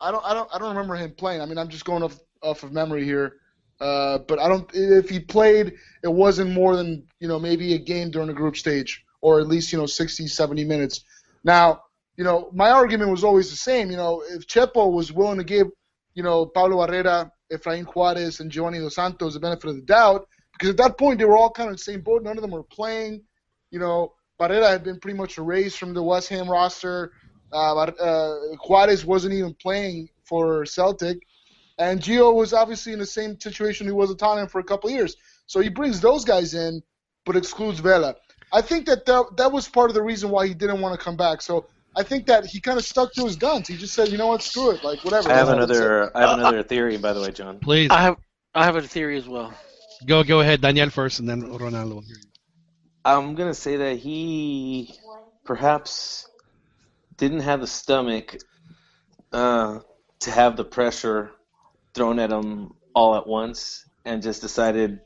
I 0.00 0.10
don't, 0.10 0.24
I 0.24 0.34
don't, 0.34 0.48
I 0.54 0.58
don't 0.58 0.68
remember 0.70 0.94
him 0.94 1.12
playing. 1.12 1.40
I 1.40 1.46
mean, 1.46 1.58
I'm 1.58 1.68
just 1.68 1.84
going 1.84 2.02
off 2.02 2.18
off 2.42 2.62
of 2.62 2.72
memory 2.72 3.04
here. 3.04 3.34
Uh, 3.80 4.18
but 4.18 4.38
I 4.38 4.48
don't. 4.48 4.68
If 4.74 5.08
he 5.08 5.20
played, 5.20 5.74
it 6.02 6.12
wasn't 6.12 6.50
more 6.50 6.76
than 6.76 7.06
you 7.20 7.28
know 7.28 7.38
maybe 7.38 7.74
a 7.74 7.78
game 7.78 8.10
during 8.10 8.28
the 8.28 8.34
group 8.34 8.56
stage, 8.56 9.04
or 9.20 9.40
at 9.40 9.46
least 9.46 9.72
you 9.72 9.78
know 9.78 9.86
60, 9.86 10.26
70 10.26 10.64
minutes. 10.64 11.04
Now, 11.44 11.82
you 12.16 12.24
know, 12.24 12.50
my 12.52 12.70
argument 12.70 13.10
was 13.10 13.22
always 13.22 13.50
the 13.50 13.56
same. 13.56 13.90
You 13.90 13.96
know, 13.96 14.22
if 14.28 14.46
Chepo 14.46 14.92
was 14.92 15.12
willing 15.12 15.38
to 15.38 15.44
give, 15.44 15.68
you 16.14 16.24
know, 16.24 16.46
Pablo 16.46 16.84
Barrera, 16.84 17.30
Efrain 17.52 17.84
Juarez, 17.84 18.40
and 18.40 18.50
Giovanni 18.50 18.80
Dos 18.80 18.96
Santos 18.96 19.34
the 19.34 19.40
benefit 19.40 19.70
of 19.70 19.76
the 19.76 19.82
doubt, 19.82 20.26
because 20.52 20.70
at 20.70 20.76
that 20.78 20.98
point 20.98 21.18
they 21.18 21.24
were 21.24 21.36
all 21.36 21.50
kind 21.50 21.68
of 21.68 21.72
in 21.72 21.76
the 21.76 21.82
same 21.82 22.00
boat. 22.00 22.24
None 22.24 22.36
of 22.36 22.42
them 22.42 22.50
were 22.50 22.64
playing. 22.64 23.22
You 23.70 23.78
know, 23.78 24.14
Barrera 24.40 24.68
had 24.68 24.82
been 24.82 24.98
pretty 24.98 25.16
much 25.16 25.38
erased 25.38 25.78
from 25.78 25.94
the 25.94 26.02
West 26.02 26.28
Ham 26.30 26.50
roster. 26.50 27.12
Uh, 27.52 27.76
uh, 27.76 28.34
Juarez 28.66 29.04
wasn't 29.04 29.34
even 29.34 29.54
playing 29.54 30.08
for 30.24 30.66
Celtic, 30.66 31.18
and 31.78 32.00
Gio 32.00 32.34
was 32.34 32.52
obviously 32.52 32.92
in 32.92 32.98
the 32.98 33.06
same 33.06 33.38
situation 33.40 33.86
he 33.86 33.92
was 33.92 34.10
at 34.10 34.18
Tottenham 34.18 34.48
for 34.48 34.58
a 34.58 34.64
couple 34.64 34.90
of 34.90 34.96
years. 34.96 35.16
So 35.46 35.60
he 35.60 35.68
brings 35.68 36.00
those 36.00 36.24
guys 36.24 36.54
in, 36.54 36.82
but 37.24 37.36
excludes 37.36 37.80
Vela. 37.80 38.16
I 38.52 38.62
think 38.62 38.86
that, 38.86 39.06
that 39.06 39.36
that 39.36 39.52
was 39.52 39.68
part 39.68 39.90
of 39.90 39.94
the 39.94 40.02
reason 40.02 40.30
why 40.30 40.46
he 40.46 40.54
didn't 40.54 40.80
want 40.80 40.98
to 40.98 41.04
come 41.04 41.16
back. 41.16 41.42
So 41.42 41.66
I 41.96 42.02
think 42.02 42.26
that 42.26 42.46
he 42.46 42.60
kind 42.60 42.78
of 42.78 42.84
stuck 42.84 43.12
to 43.14 43.24
his 43.24 43.36
guns. 43.36 43.68
He 43.68 43.76
just 43.76 43.94
said, 43.94 44.08
you 44.08 44.18
know 44.18 44.28
what, 44.28 44.42
screw 44.42 44.70
it, 44.70 44.82
like 44.82 45.04
whatever. 45.04 45.30
I 45.30 45.34
have 45.34 45.48
That's 45.48 45.70
another. 45.70 46.16
I 46.16 46.20
have 46.20 46.38
another 46.38 46.62
theory, 46.62 46.96
by 46.96 47.12
the 47.12 47.20
way, 47.20 47.30
John. 47.30 47.58
Please 47.58 47.90
I 47.90 48.00
have 48.02 48.16
I 48.54 48.64
have 48.64 48.76
a 48.76 48.82
theory 48.82 49.16
as 49.16 49.28
well. 49.28 49.52
go 50.06 50.24
go 50.24 50.40
ahead, 50.40 50.60
Daniel 50.60 50.90
first, 50.90 51.20
and 51.20 51.28
then 51.28 51.42
Ronaldo. 51.42 51.94
will 51.94 52.00
hear 52.02 52.16
you. 52.16 52.28
I'm 53.04 53.34
gonna 53.34 53.54
say 53.54 53.76
that 53.76 53.98
he 53.98 54.94
perhaps 55.44 56.28
didn't 57.16 57.40
have 57.40 57.60
the 57.60 57.66
stomach 57.66 58.36
uh, 59.32 59.80
to 60.20 60.30
have 60.30 60.56
the 60.56 60.64
pressure 60.64 61.32
thrown 61.98 62.20
at 62.20 62.30
him 62.30 62.74
all 62.94 63.16
at 63.16 63.26
once, 63.26 63.84
and 64.04 64.22
just 64.22 64.40
decided, 64.40 65.00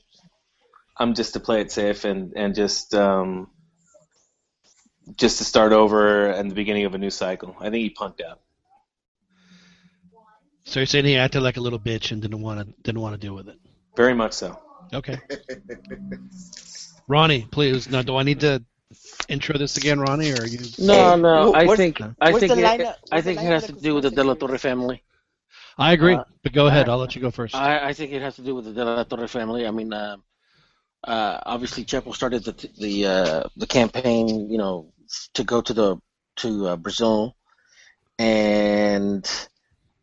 I'm 0.98 1.14
just 1.14 1.32
to 1.32 1.40
play 1.40 1.62
it 1.62 1.72
safe 1.72 2.04
and 2.04 2.34
and 2.36 2.54
just 2.54 2.94
um, 2.94 3.48
just 5.16 5.38
to 5.38 5.44
start 5.44 5.72
over 5.72 6.26
and 6.28 6.50
the 6.50 6.54
beginning 6.54 6.84
of 6.84 6.94
a 6.94 6.98
new 6.98 7.08
cycle. 7.08 7.56
I 7.58 7.70
think 7.70 7.82
he 7.82 7.90
punked 7.90 8.20
out. 8.22 8.40
So 10.64 10.80
you're 10.80 10.86
saying 10.86 11.06
he 11.06 11.16
acted 11.16 11.42
like 11.42 11.56
a 11.56 11.60
little 11.60 11.78
bitch 11.80 12.12
and 12.12 12.20
didn't 12.20 12.42
want 12.42 12.60
to 12.60 12.74
didn't 12.82 13.00
want 13.00 13.14
to 13.14 13.20
deal 13.26 13.34
with 13.34 13.48
it. 13.48 13.58
Very 13.96 14.14
much 14.14 14.34
so. 14.34 14.58
Okay. 14.92 15.18
Ronnie, 17.08 17.48
please. 17.50 17.88
Now, 17.88 18.02
do 18.02 18.16
I 18.16 18.22
need 18.22 18.40
to 18.40 18.62
intro 19.30 19.56
this 19.56 19.78
again, 19.78 19.98
Ronnie, 19.98 20.32
or 20.32 20.42
are 20.42 20.46
you? 20.46 20.58
No, 20.78 21.16
no. 21.16 21.54
I 21.54 21.64
where's- 21.64 21.78
think 21.78 22.00
I 22.20 22.38
think 22.38 22.52
it, 22.52 22.86
I 23.10 23.22
think 23.22 23.40
it 23.40 23.44
has 23.46 23.66
to 23.66 23.72
do 23.72 23.94
with 23.94 24.04
the 24.04 24.10
De 24.10 24.22
La 24.22 24.34
Torre 24.34 24.58
family. 24.58 25.02
I 25.78 25.92
agree, 25.92 26.14
Uh, 26.14 26.24
but 26.42 26.52
go 26.52 26.66
ahead. 26.66 26.88
I'll 26.88 26.98
let 26.98 27.14
you 27.14 27.22
go 27.22 27.30
first. 27.30 27.54
I, 27.54 27.88
I 27.88 27.92
think 27.92 28.12
it 28.12 28.22
has 28.22 28.36
to 28.36 28.42
do 28.42 28.54
with 28.54 28.66
the 28.66 28.72
De 28.72 28.84
La 28.84 29.04
Torre 29.04 29.28
family. 29.28 29.66
I 29.66 29.70
mean, 29.70 29.92
uh, 29.92 30.16
uh, 31.04 31.38
obviously 31.46 31.84
Chepo 31.84 32.14
started 32.14 32.44
the 32.44 32.52
the 32.78 33.06
uh, 33.06 33.48
the 33.56 33.66
campaign, 33.66 34.50
you 34.50 34.58
know, 34.58 34.92
to 35.34 35.44
go 35.44 35.60
to 35.60 35.72
the 35.72 35.96
to 36.36 36.68
uh, 36.68 36.76
Brazil, 36.76 37.36
and 38.18 39.24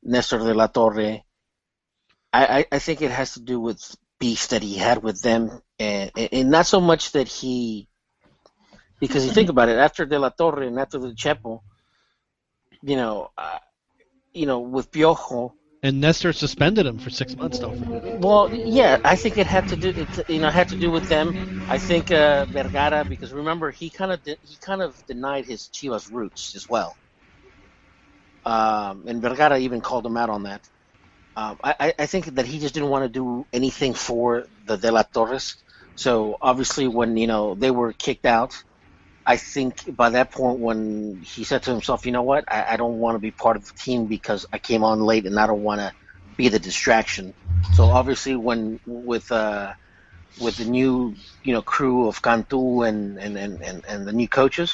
Nestor 0.03 0.39
De 0.39 0.53
La 0.53 0.67
Torre. 0.67 1.21
I, 2.31 2.59
I, 2.59 2.65
I 2.71 2.79
think 2.79 3.01
it 3.01 3.11
has 3.11 3.33
to 3.33 3.39
do 3.41 3.59
with 3.59 3.95
beef 4.19 4.49
that 4.49 4.61
he 4.61 4.75
had 4.75 5.01
with 5.01 5.21
them, 5.21 5.61
and, 5.79 6.11
and 6.15 6.51
not 6.51 6.67
so 6.67 6.79
much 6.79 7.13
that 7.13 7.27
he, 7.27 7.87
because 8.99 9.25
you 9.25 9.31
think 9.31 9.49
about 9.49 9.69
it, 9.69 9.77
after 9.77 10.05
De 10.05 10.19
La 10.19 10.29
Torre 10.29 10.63
and 10.63 10.77
after 10.79 10.99
the 10.99 11.13
Chepo, 11.13 11.61
you 12.83 12.97
know, 12.97 13.31
uh, 13.37 13.57
you 14.33 14.45
know, 14.45 14.59
with 14.59 14.91
Piojo, 14.91 15.53
And 15.83 16.01
Nestor 16.01 16.33
suspended 16.33 16.85
him 16.85 16.97
for 16.97 17.09
six 17.09 17.37
months. 17.37 17.59
Don't 17.59 17.77
forget. 17.77 18.19
well, 18.19 18.53
yeah, 18.53 18.97
I 19.05 19.15
think 19.15 19.37
it 19.37 19.47
had 19.47 19.67
to 19.69 19.77
do, 19.77 19.89
it, 19.95 20.29
you 20.29 20.39
know, 20.39 20.49
had 20.49 20.69
to 20.69 20.75
do 20.75 20.91
with 20.91 21.07
them. 21.07 21.33
I 21.69 21.77
think 21.77 22.11
uh, 22.11 22.45
Vergara, 22.47 23.05
because 23.05 23.31
remember 23.33 23.71
he 23.71 23.89
kind 23.89 24.11
of 24.11 24.21
he 24.41 24.57
kind 24.61 24.81
of 24.81 24.97
denied 25.07 25.45
his 25.45 25.69
Chivas 25.73 26.11
roots 26.11 26.53
as 26.55 26.67
well, 26.69 26.97
um, 28.45 29.05
and 29.07 29.21
Vergara 29.21 29.59
even 29.59 29.81
called 29.81 30.05
him 30.05 30.17
out 30.17 30.29
on 30.29 30.43
that. 30.43 30.67
Um, 31.35 31.57
I- 31.63 31.93
I 31.99 32.05
think 32.07 32.25
that 32.35 32.45
he 32.45 32.59
just 32.59 32.73
didn't 32.73 32.89
want 32.89 33.05
to 33.05 33.09
do 33.09 33.47
anything 33.53 33.93
for 33.93 34.47
the 34.65 34.77
De 34.77 34.91
La 34.91 35.03
Torres. 35.03 35.55
So 35.95 36.37
obviously, 36.41 36.87
when 36.87 37.17
you 37.17 37.27
know 37.27 37.55
they 37.55 37.71
were 37.71 37.93
kicked 37.93 38.25
out, 38.25 38.53
I 39.29 39.37
think 39.37 39.75
by 39.95 40.09
that 40.11 40.31
point 40.33 40.59
when 40.59 41.21
he 41.23 41.43
said 41.45 41.63
to 41.63 41.71
himself, 41.71 42.05
you 42.05 42.11
know 42.11 42.23
what, 42.23 42.45
I, 42.49 42.73
I 42.73 42.77
don't 42.77 42.95
want 42.97 43.15
to 43.15 43.19
be 43.19 43.31
part 43.31 43.57
of 43.57 43.65
the 43.65 43.73
team 43.85 44.07
because 44.07 44.45
I 44.53 44.59
came 44.59 44.83
on 44.83 45.01
late 45.01 45.27
and 45.27 45.39
I 45.39 45.47
don't 45.47 45.61
want 45.61 45.81
to 45.81 45.93
be 46.37 46.49
the 46.49 46.59
distraction. 46.59 47.33
So 47.75 47.85
obviously, 47.85 48.35
when 48.35 48.79
with 48.87 49.31
uh, 49.31 49.73
with 50.41 50.57
the 50.57 50.65
new 50.65 51.15
you 51.43 51.53
know 51.53 51.61
crew 51.61 52.07
of 52.07 52.21
Cantu 52.23 52.83
and 52.83 53.19
and, 53.19 53.37
and, 53.37 53.61
and, 53.63 53.85
and 53.87 54.07
the 54.07 54.13
new 54.13 54.27
coaches 54.29 54.71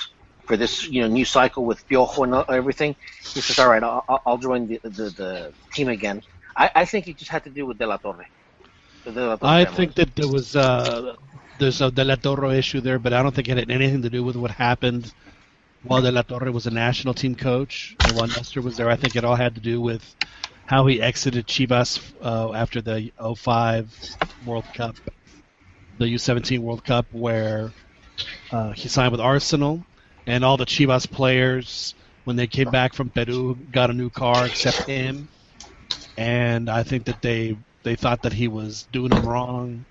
for 0.48 0.58
this 0.58 0.88
you 0.90 1.02
know 1.02 1.08
new 1.10 1.26
cycle 1.26 1.66
with 1.66 1.86
Piojo 1.88 2.24
and 2.26 2.46
everything, 2.50 2.96
he 3.34 3.42
says, 3.42 3.60
all 3.60 3.70
right, 3.70 3.84
I'll, 3.84 4.06
I'll- 4.10 4.22
join 4.38 4.68
the, 4.68 4.80
the 4.84 5.08
the 5.22 5.54
team 5.74 5.90
again. 5.90 6.22
I, 6.58 6.72
I 6.76 6.86
think 6.86 7.08
it 7.08 7.18
just 7.20 7.32
had 7.32 7.44
to 7.46 7.52
do 7.52 7.68
with 7.68 7.78
De 7.80 7.88
La 7.88 7.98
Torre. 7.98 8.26
The 9.06 9.12
De 9.14 9.28
La 9.28 9.36
Torre 9.38 9.52
I 9.60 9.66
think 9.66 9.96
that 9.96 10.16
there 10.16 10.28
was 10.28 10.56
uh, 10.56 11.14
there's 11.60 11.82
a 11.82 11.92
De 11.92 12.04
La 12.04 12.16
Torre 12.16 12.54
issue 12.54 12.82
there, 12.82 13.00
but 13.00 13.14
I 13.14 13.22
don't 13.24 13.34
think 13.34 13.50
it 13.50 13.58
had 13.58 13.70
anything 13.70 14.02
to 14.04 14.10
do 14.10 14.24
with 14.24 14.36
what 14.36 14.52
happened 14.52 15.14
while 15.84 16.02
De 16.02 16.12
La 16.12 16.22
Torre 16.22 16.52
was 16.52 16.68
a 16.68 16.72
national 16.72 17.14
team 17.14 17.36
coach 17.36 17.96
and 18.02 18.16
while 18.16 18.28
Nestor 18.28 18.62
was 18.62 18.78
there. 18.78 18.90
I 18.90 18.96
think 18.96 19.16
it 19.16 19.24
all 19.24 19.36
had 19.36 19.56
to 19.56 19.62
do 19.62 19.80
with 19.80 20.04
how 20.66 20.88
he 20.88 21.02
exited 21.02 21.48
Chivas 21.48 22.02
uh, 22.22 22.54
after 22.54 22.82
the 22.82 23.12
05 23.38 24.16
World 24.46 24.66
Cup, 24.74 24.96
the 26.00 26.06
U17 26.06 26.60
World 26.60 26.84
Cup, 26.84 27.06
where 27.12 27.72
uh, 28.52 28.72
he 28.72 28.88
signed 28.88 29.12
with 29.12 29.22
Arsenal, 29.22 29.86
and 30.26 30.44
all 30.44 30.58
the 30.58 30.66
Chivas 30.66 31.10
players, 31.10 31.94
when 32.24 32.36
they 32.36 32.48
came 32.48 32.72
back 32.72 32.94
from 32.94 33.10
Peru, 33.10 33.56
got 33.72 33.92
a 33.92 33.94
new 33.94 34.10
car 34.10 34.46
except 34.46 34.88
him 34.88 35.28
and 36.18 36.70
I 36.70 36.84
think 36.84 37.06
that 37.06 37.22
they 37.22 37.58
they 37.84 37.96
thought 37.96 38.24
that 38.24 38.34
he 38.34 38.48
was 38.48 38.88
doing 38.92 39.10
them 39.10 39.26
wrong, 39.26 39.86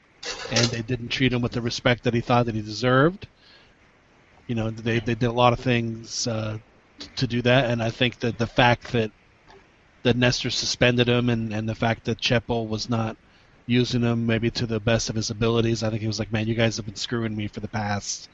and 0.50 0.66
they 0.66 0.82
didn't 0.82 1.08
treat 1.08 1.32
him 1.32 1.42
with 1.42 1.52
the 1.52 1.60
respect 1.60 2.04
that 2.04 2.14
he 2.14 2.20
thought 2.20 2.46
that 2.46 2.54
he 2.54 2.62
deserved. 2.62 3.26
You 4.46 4.54
know, 4.54 4.70
they 4.70 5.00
they 5.00 5.14
did 5.14 5.26
a 5.26 5.32
lot 5.32 5.52
of 5.52 5.60
things 5.60 6.26
uh, 6.26 6.58
to 7.16 7.26
do 7.26 7.42
that, 7.42 7.70
and 7.70 7.82
I 7.82 7.90
think 7.90 8.20
that 8.20 8.38
the 8.38 8.46
fact 8.46 8.92
that 8.92 9.10
that 10.02 10.16
Nestor 10.16 10.50
suspended 10.50 11.08
him, 11.08 11.30
and 11.30 11.52
and 11.52 11.68
the 11.68 11.74
fact 11.74 12.04
that 12.04 12.18
Chepo 12.18 12.68
was 12.68 12.88
not 12.90 13.16
using 13.66 14.02
him 14.02 14.26
maybe 14.26 14.50
to 14.50 14.66
the 14.66 14.78
best 14.80 15.08
of 15.08 15.16
his 15.16 15.30
abilities, 15.30 15.82
I 15.82 15.88
think 15.88 16.02
he 16.02 16.06
was 16.06 16.18
like, 16.18 16.30
man, 16.30 16.46
you 16.46 16.54
guys 16.54 16.76
have 16.76 16.84
been 16.84 16.96
screwing 16.96 17.34
me 17.34 17.46
for 17.48 17.60
the 17.60 17.68
past 17.68 18.28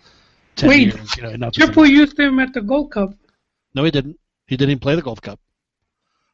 ten 0.57 0.69
Wait, 0.69 0.95
years. 0.95 1.17
You 1.17 1.23
know, 1.23 1.31
enough 1.31 1.57
is 1.57 1.65
Triple 1.65 1.85
enough. 1.85 1.95
used 1.95 2.19
him 2.19 2.41
at 2.41 2.53
the 2.53 2.61
Gold 2.61 2.91
Cup. 2.91 3.15
No, 3.75 3.85
he 3.85 3.91
didn't. 3.93 4.19
He 4.47 4.57
didn't 4.57 4.71
even 4.71 4.81
play 4.81 4.97
the 4.97 5.03
Gold 5.03 5.23
Cup. 5.23 5.39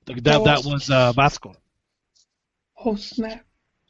That 0.07 0.25
that, 0.25 0.45
that 0.45 0.65
was 0.65 0.89
uh, 0.89 1.13
Vasco. 1.13 1.55
Oh 2.85 2.97
snap! 2.97 3.45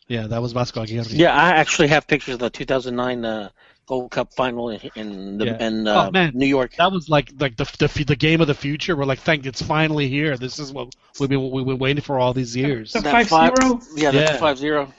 Yeah, 0.09 0.29
that 0.29 0.41
was 0.41 0.53
Vasco 0.53 0.83
Aguirre. 0.83 1.05
Yeah, 1.09 1.35
I 1.35 1.51
actually 1.51 1.89
have 1.89 2.07
pictures 2.07 2.35
of 2.35 2.41
the 2.41 2.51
2009 2.51 3.25
uh, 3.25 3.49
Gold 3.87 4.11
Cup 4.11 4.33
final 4.35 4.71
in, 4.71 4.81
in, 4.95 5.39
the, 5.39 5.47
Yeah. 5.47 5.67
in 5.67 5.89
uh, 5.89 6.07
oh 6.07 6.11
man, 6.11 6.33
New 6.35 6.47
York. 6.47 6.75
That 6.77 6.93
was 6.93 7.09
like 7.09 7.31
like 7.39 7.57
the, 7.57 7.65
the 7.79 8.05
the 8.05 8.17
game 8.17 8.41
of 8.41 8.47
the 8.47 8.55
future. 8.55 8.97
We're 8.97 9.05
like, 9.05 9.21
thank 9.21 9.47
it's 9.47 9.63
finally 9.63 10.09
here. 10.09 10.37
This 10.37 10.59
is 10.59 10.73
what 10.73 10.95
we've 11.19 11.29
been 11.29 11.51
we've 11.51 11.67
been 11.67 11.79
waiting 11.79 12.03
for 12.03 12.19
all 12.19 12.33
these 12.33 12.55
years. 12.57 12.93
The 12.93 13.01
It 13.01 13.05
That 13.05 13.27
5-0? 13.27 13.87
Yeah, 13.97 14.11
the 14.11 14.19
Yeah. 14.19 14.37
5 14.37 14.59
0. 14.59 14.93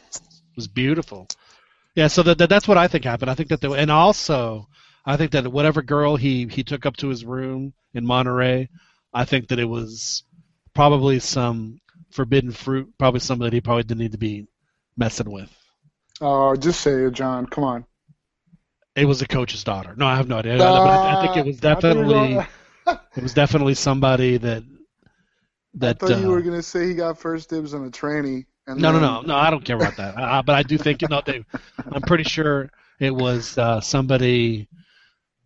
was 0.56 0.68
beautiful. 0.68 1.28
Yeah, 1.96 2.08
so 2.08 2.24
that, 2.24 2.38
that 2.38 2.50
that's 2.50 2.68
what 2.68 2.78
I 2.78 2.88
think 2.88 3.06
happened. 3.06 3.32
I 3.32 3.34
think 3.36 3.50
that 3.50 3.60
the, 3.62 3.72
and 3.72 3.90
also 3.90 4.68
I 5.06 5.18
think 5.18 5.32
that 5.32 5.48
whatever 5.52 5.82
girl 5.82 6.16
he 6.16 6.48
he 6.48 6.64
took 6.64 6.86
up 6.86 6.98
to 6.98 7.08
his 7.08 7.26
room 7.26 7.74
in 7.94 8.06
Monterrey, 8.06 8.68
I 9.14 9.26
think 9.26 9.48
that 9.50 9.60
it 9.60 9.66
was 9.66 10.24
probably 10.74 11.20
some 11.20 11.80
forbidden 12.12 12.52
fruit, 12.52 12.94
probably 12.98 13.20
something 13.20 13.46
that 13.46 13.54
he 13.54 13.62
probably 13.62 13.84
didn't 13.84 14.00
need 14.00 14.12
to 14.14 14.18
be 14.18 14.48
messing 14.98 15.32
with. 15.32 15.50
Oh, 16.22 16.56
just 16.56 16.82
say 16.82 16.92
it, 17.04 17.12
John. 17.14 17.46
Come 17.46 17.64
on. 17.64 17.86
It 18.96 19.06
was 19.06 19.22
a 19.22 19.28
coach's 19.28 19.64
daughter. 19.64 19.94
No, 19.96 20.08
I 20.08 20.16
have 20.16 20.28
no 20.28 20.38
idea. 20.38 20.58
but 20.58 20.68
I, 20.68 21.18
I 21.20 21.22
think 21.26 21.38
it 21.38 21.46
was 21.46 21.64
Uh, 21.64 21.70
I 21.70 21.76
thought 21.76 21.96
you 21.96 22.00
were 22.00 22.04
definitely 22.06 22.48
it 23.18 23.24
was 23.24 23.34
definitely 23.34 23.74
somebody 23.76 24.38
that 24.38 24.64
I 24.64 24.68
that 25.76 26.00
thought 26.00 26.10
you 26.20 26.28
uh, 26.28 26.30
were 26.32 26.42
gonna 26.42 26.64
say 26.64 26.88
he 26.88 26.96
got 26.96 27.20
first 27.20 27.50
dibs 27.52 27.74
on 27.76 27.86
a 27.86 27.92
tranny. 27.92 28.46
And 28.66 28.82
No, 28.82 28.92
no, 28.92 29.00
then- 29.00 29.02
no, 29.02 29.22
no. 29.22 29.36
I 29.36 29.50
don't 29.52 29.64
care 29.64 29.76
about 29.76 29.98
that. 29.98 30.18
Uh, 30.18 30.42
but 30.42 30.56
I 30.56 30.64
do 30.64 30.78
think 30.78 31.02
you 31.04 31.08
know 31.10 31.22
they. 31.24 31.46
I'm 31.92 32.02
pretty 32.02 32.24
sure 32.24 32.70
it 33.00 33.12
was 33.14 33.58
uh, 33.58 33.80
somebody 33.80 34.68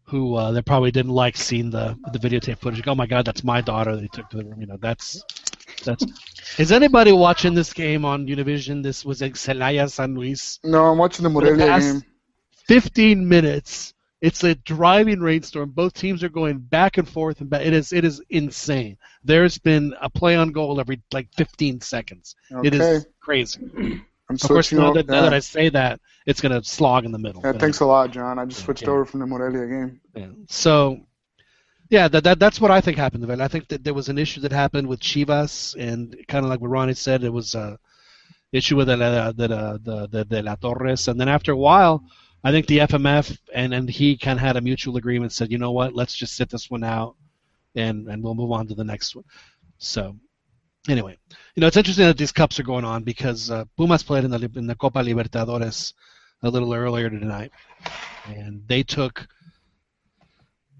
who 0.06 0.36
uh, 0.36 0.52
they 0.52 0.62
probably 0.62 0.91
didn't 0.91 1.12
like 1.12 1.36
seeing 1.36 1.70
the 1.70 1.97
the 2.14 2.20
videotape 2.20 2.60
footage. 2.60 2.88
Oh 2.88 2.95
my 2.95 3.06
God, 3.06 3.26
that's 3.26 3.43
my 3.43 3.60
daughter. 3.62 3.97
They 3.97 4.07
took 4.07 4.30
to 4.30 4.38
the 4.38 4.45
room. 4.45 4.61
You 4.61 4.68
know, 4.68 4.78
that's 4.82 5.22
that's. 5.82 6.06
Is 6.58 6.72
anybody 6.72 7.12
watching 7.12 7.53
this 7.53 7.74
game 7.74 8.06
on 8.06 8.28
Univision? 8.28 8.84
This 8.84 9.06
was 9.06 9.22
in 9.22 9.34
Celaya 9.34 9.90
San 9.90 10.16
Luis. 10.16 10.60
No, 10.64 10.86
I'm 10.86 10.98
watching 10.98 11.24
the 11.24 11.30
the 11.30 11.34
Morelia 11.34 11.66
past 11.68 11.94
game. 11.94 12.03
15 12.68 13.28
minutes. 13.28 13.94
It's 14.22 14.44
a 14.44 14.53
driving 14.53 15.20
rainstorm. 15.20 15.72
Both 15.72 15.94
teams 15.94 16.24
are 16.24 16.30
going 16.30 16.60
back 16.60 16.98
and 16.98 17.10
forth, 17.10 17.41
and 17.41 17.49
back. 17.49 17.66
it 17.66 17.74
is 17.74 17.91
it 17.91 18.06
is 18.06 18.22
insane. 18.30 18.98
There's 19.24 19.58
been 19.58 19.95
a 19.99 20.10
play 20.10 20.36
on 20.36 20.52
goal 20.52 20.80
every 20.80 21.02
like 21.12 21.28
15 21.36 21.82
seconds. 21.82 22.36
It 22.64 22.76
is 22.76 23.08
crazy. 23.20 23.62
I'm 24.32 24.36
Of 24.36 24.41
course, 24.48 24.72
now 24.72 24.94
that, 24.94 25.08
now 25.08 25.24
that 25.24 25.34
I 25.34 25.40
say 25.40 25.68
that, 25.70 25.99
it's 26.26 26.40
going 26.40 26.53
to 26.53 26.66
slog 26.66 27.03
in 27.03 27.12
the 27.12 27.20
middle. 27.20 27.41
Yeah, 27.44 27.52
thanks 27.52 27.82
a 27.82 27.86
lot, 27.86 28.12
John. 28.12 28.40
I 28.40 28.45
just 28.45 28.64
switched 28.64 28.84
yeah. 28.84 28.91
over 28.91 29.03
from 29.03 29.20
the 29.20 29.26
Morelia 29.26 29.68
game. 29.68 29.99
yeah. 30.16 30.28
So, 30.48 31.02
yeah, 31.91 32.07
that, 32.07 32.23
that 32.23 32.39
that's 32.39 32.61
what 32.61 32.72
I 32.72 32.80
think 32.80 32.97
happened. 32.97 33.30
I 33.41 33.49
think 33.49 33.68
that 33.68 33.84
there 33.84 33.93
was 33.93 34.07
an 34.07 34.18
issue 34.18 34.39
that 34.41 34.53
happened 34.53 34.88
with 34.88 35.01
Chivas, 35.01 35.76
and 35.77 36.15
kind 36.30 36.45
of 36.45 36.49
like 36.49 36.61
what 36.61 36.69
Ronnie 36.69 36.93
said, 36.93 37.26
it 37.26 37.34
was 37.34 37.53
a 37.53 37.77
issue 38.53 38.77
with 38.77 38.88
the 38.88 38.95
the 38.95 39.34
the, 39.35 39.47
the, 39.84 40.07
the, 40.07 40.23
the 40.23 40.41
La 40.41 40.55
Torres, 40.55 41.09
and 41.09 41.19
then 41.19 41.27
after 41.27 41.51
a 41.51 41.57
while, 41.57 42.01
I 42.45 42.51
think 42.51 42.68
the 42.68 42.77
FMF 42.77 43.38
and 43.53 43.73
and 43.73 43.89
he 43.89 44.15
kind 44.15 44.39
of 44.39 44.45
had 44.45 44.55
a 44.55 44.61
mutual 44.61 44.95
agreement, 44.95 45.34
said, 45.34 45.51
you 45.51 45.57
know 45.57 45.73
what, 45.73 45.93
let's 45.93 46.15
just 46.15 46.38
sit 46.38 46.49
this 46.49 46.72
one 46.72 46.85
out, 46.85 47.18
and 47.76 48.07
and 48.07 48.23
we'll 48.23 48.35
move 48.35 48.53
on 48.53 48.68
to 48.68 48.73
the 48.73 48.85
next 48.85 49.15
one. 49.15 49.26
So. 49.77 50.15
Anyway, 50.89 51.15
you 51.53 51.61
know 51.61 51.68
it's 51.68 51.77
interesting 51.77 52.07
that 52.07 52.18
these 52.18 52.31
cups 52.31 52.59
are 52.59 52.63
going 52.63 52.84
on 52.84 53.03
because 53.03 53.51
uh, 53.51 53.65
Pumas 53.77 54.01
played 54.01 54.23
in 54.23 54.31
the 54.31 54.51
in 54.55 54.65
the 54.65 54.73
Copa 54.73 54.97
Libertadores 54.97 55.93
a 56.41 56.49
little 56.49 56.73
earlier 56.73 57.07
tonight, 57.07 57.51
and 58.26 58.68
they 58.68 58.81
took 58.81 59.27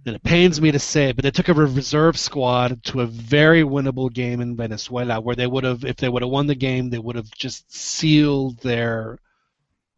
and 0.06 0.16
it 0.16 0.24
pains 0.24 0.60
me 0.60 0.72
to 0.72 0.80
say 0.80 1.12
but 1.12 1.24
they 1.24 1.32
took 1.32 1.48
a 1.50 1.54
reserve 1.54 2.18
squad 2.18 2.84
to 2.86 3.02
a 3.02 3.06
very 3.06 3.64
winnable 3.64 4.12
game 4.12 4.42
in 4.42 4.56
Venezuela, 4.56 5.22
where 5.22 5.36
they 5.36 5.48
would 5.48 5.64
have, 5.64 5.86
if 5.86 5.98
they 5.98 6.10
would 6.10 6.22
have 6.22 6.32
won 6.32 6.48
the 6.48 6.56
game, 6.56 6.90
they 6.90 7.00
would 7.00 7.16
have 7.16 7.32
just 7.32 7.72
sealed 7.74 8.58
their 8.60 9.20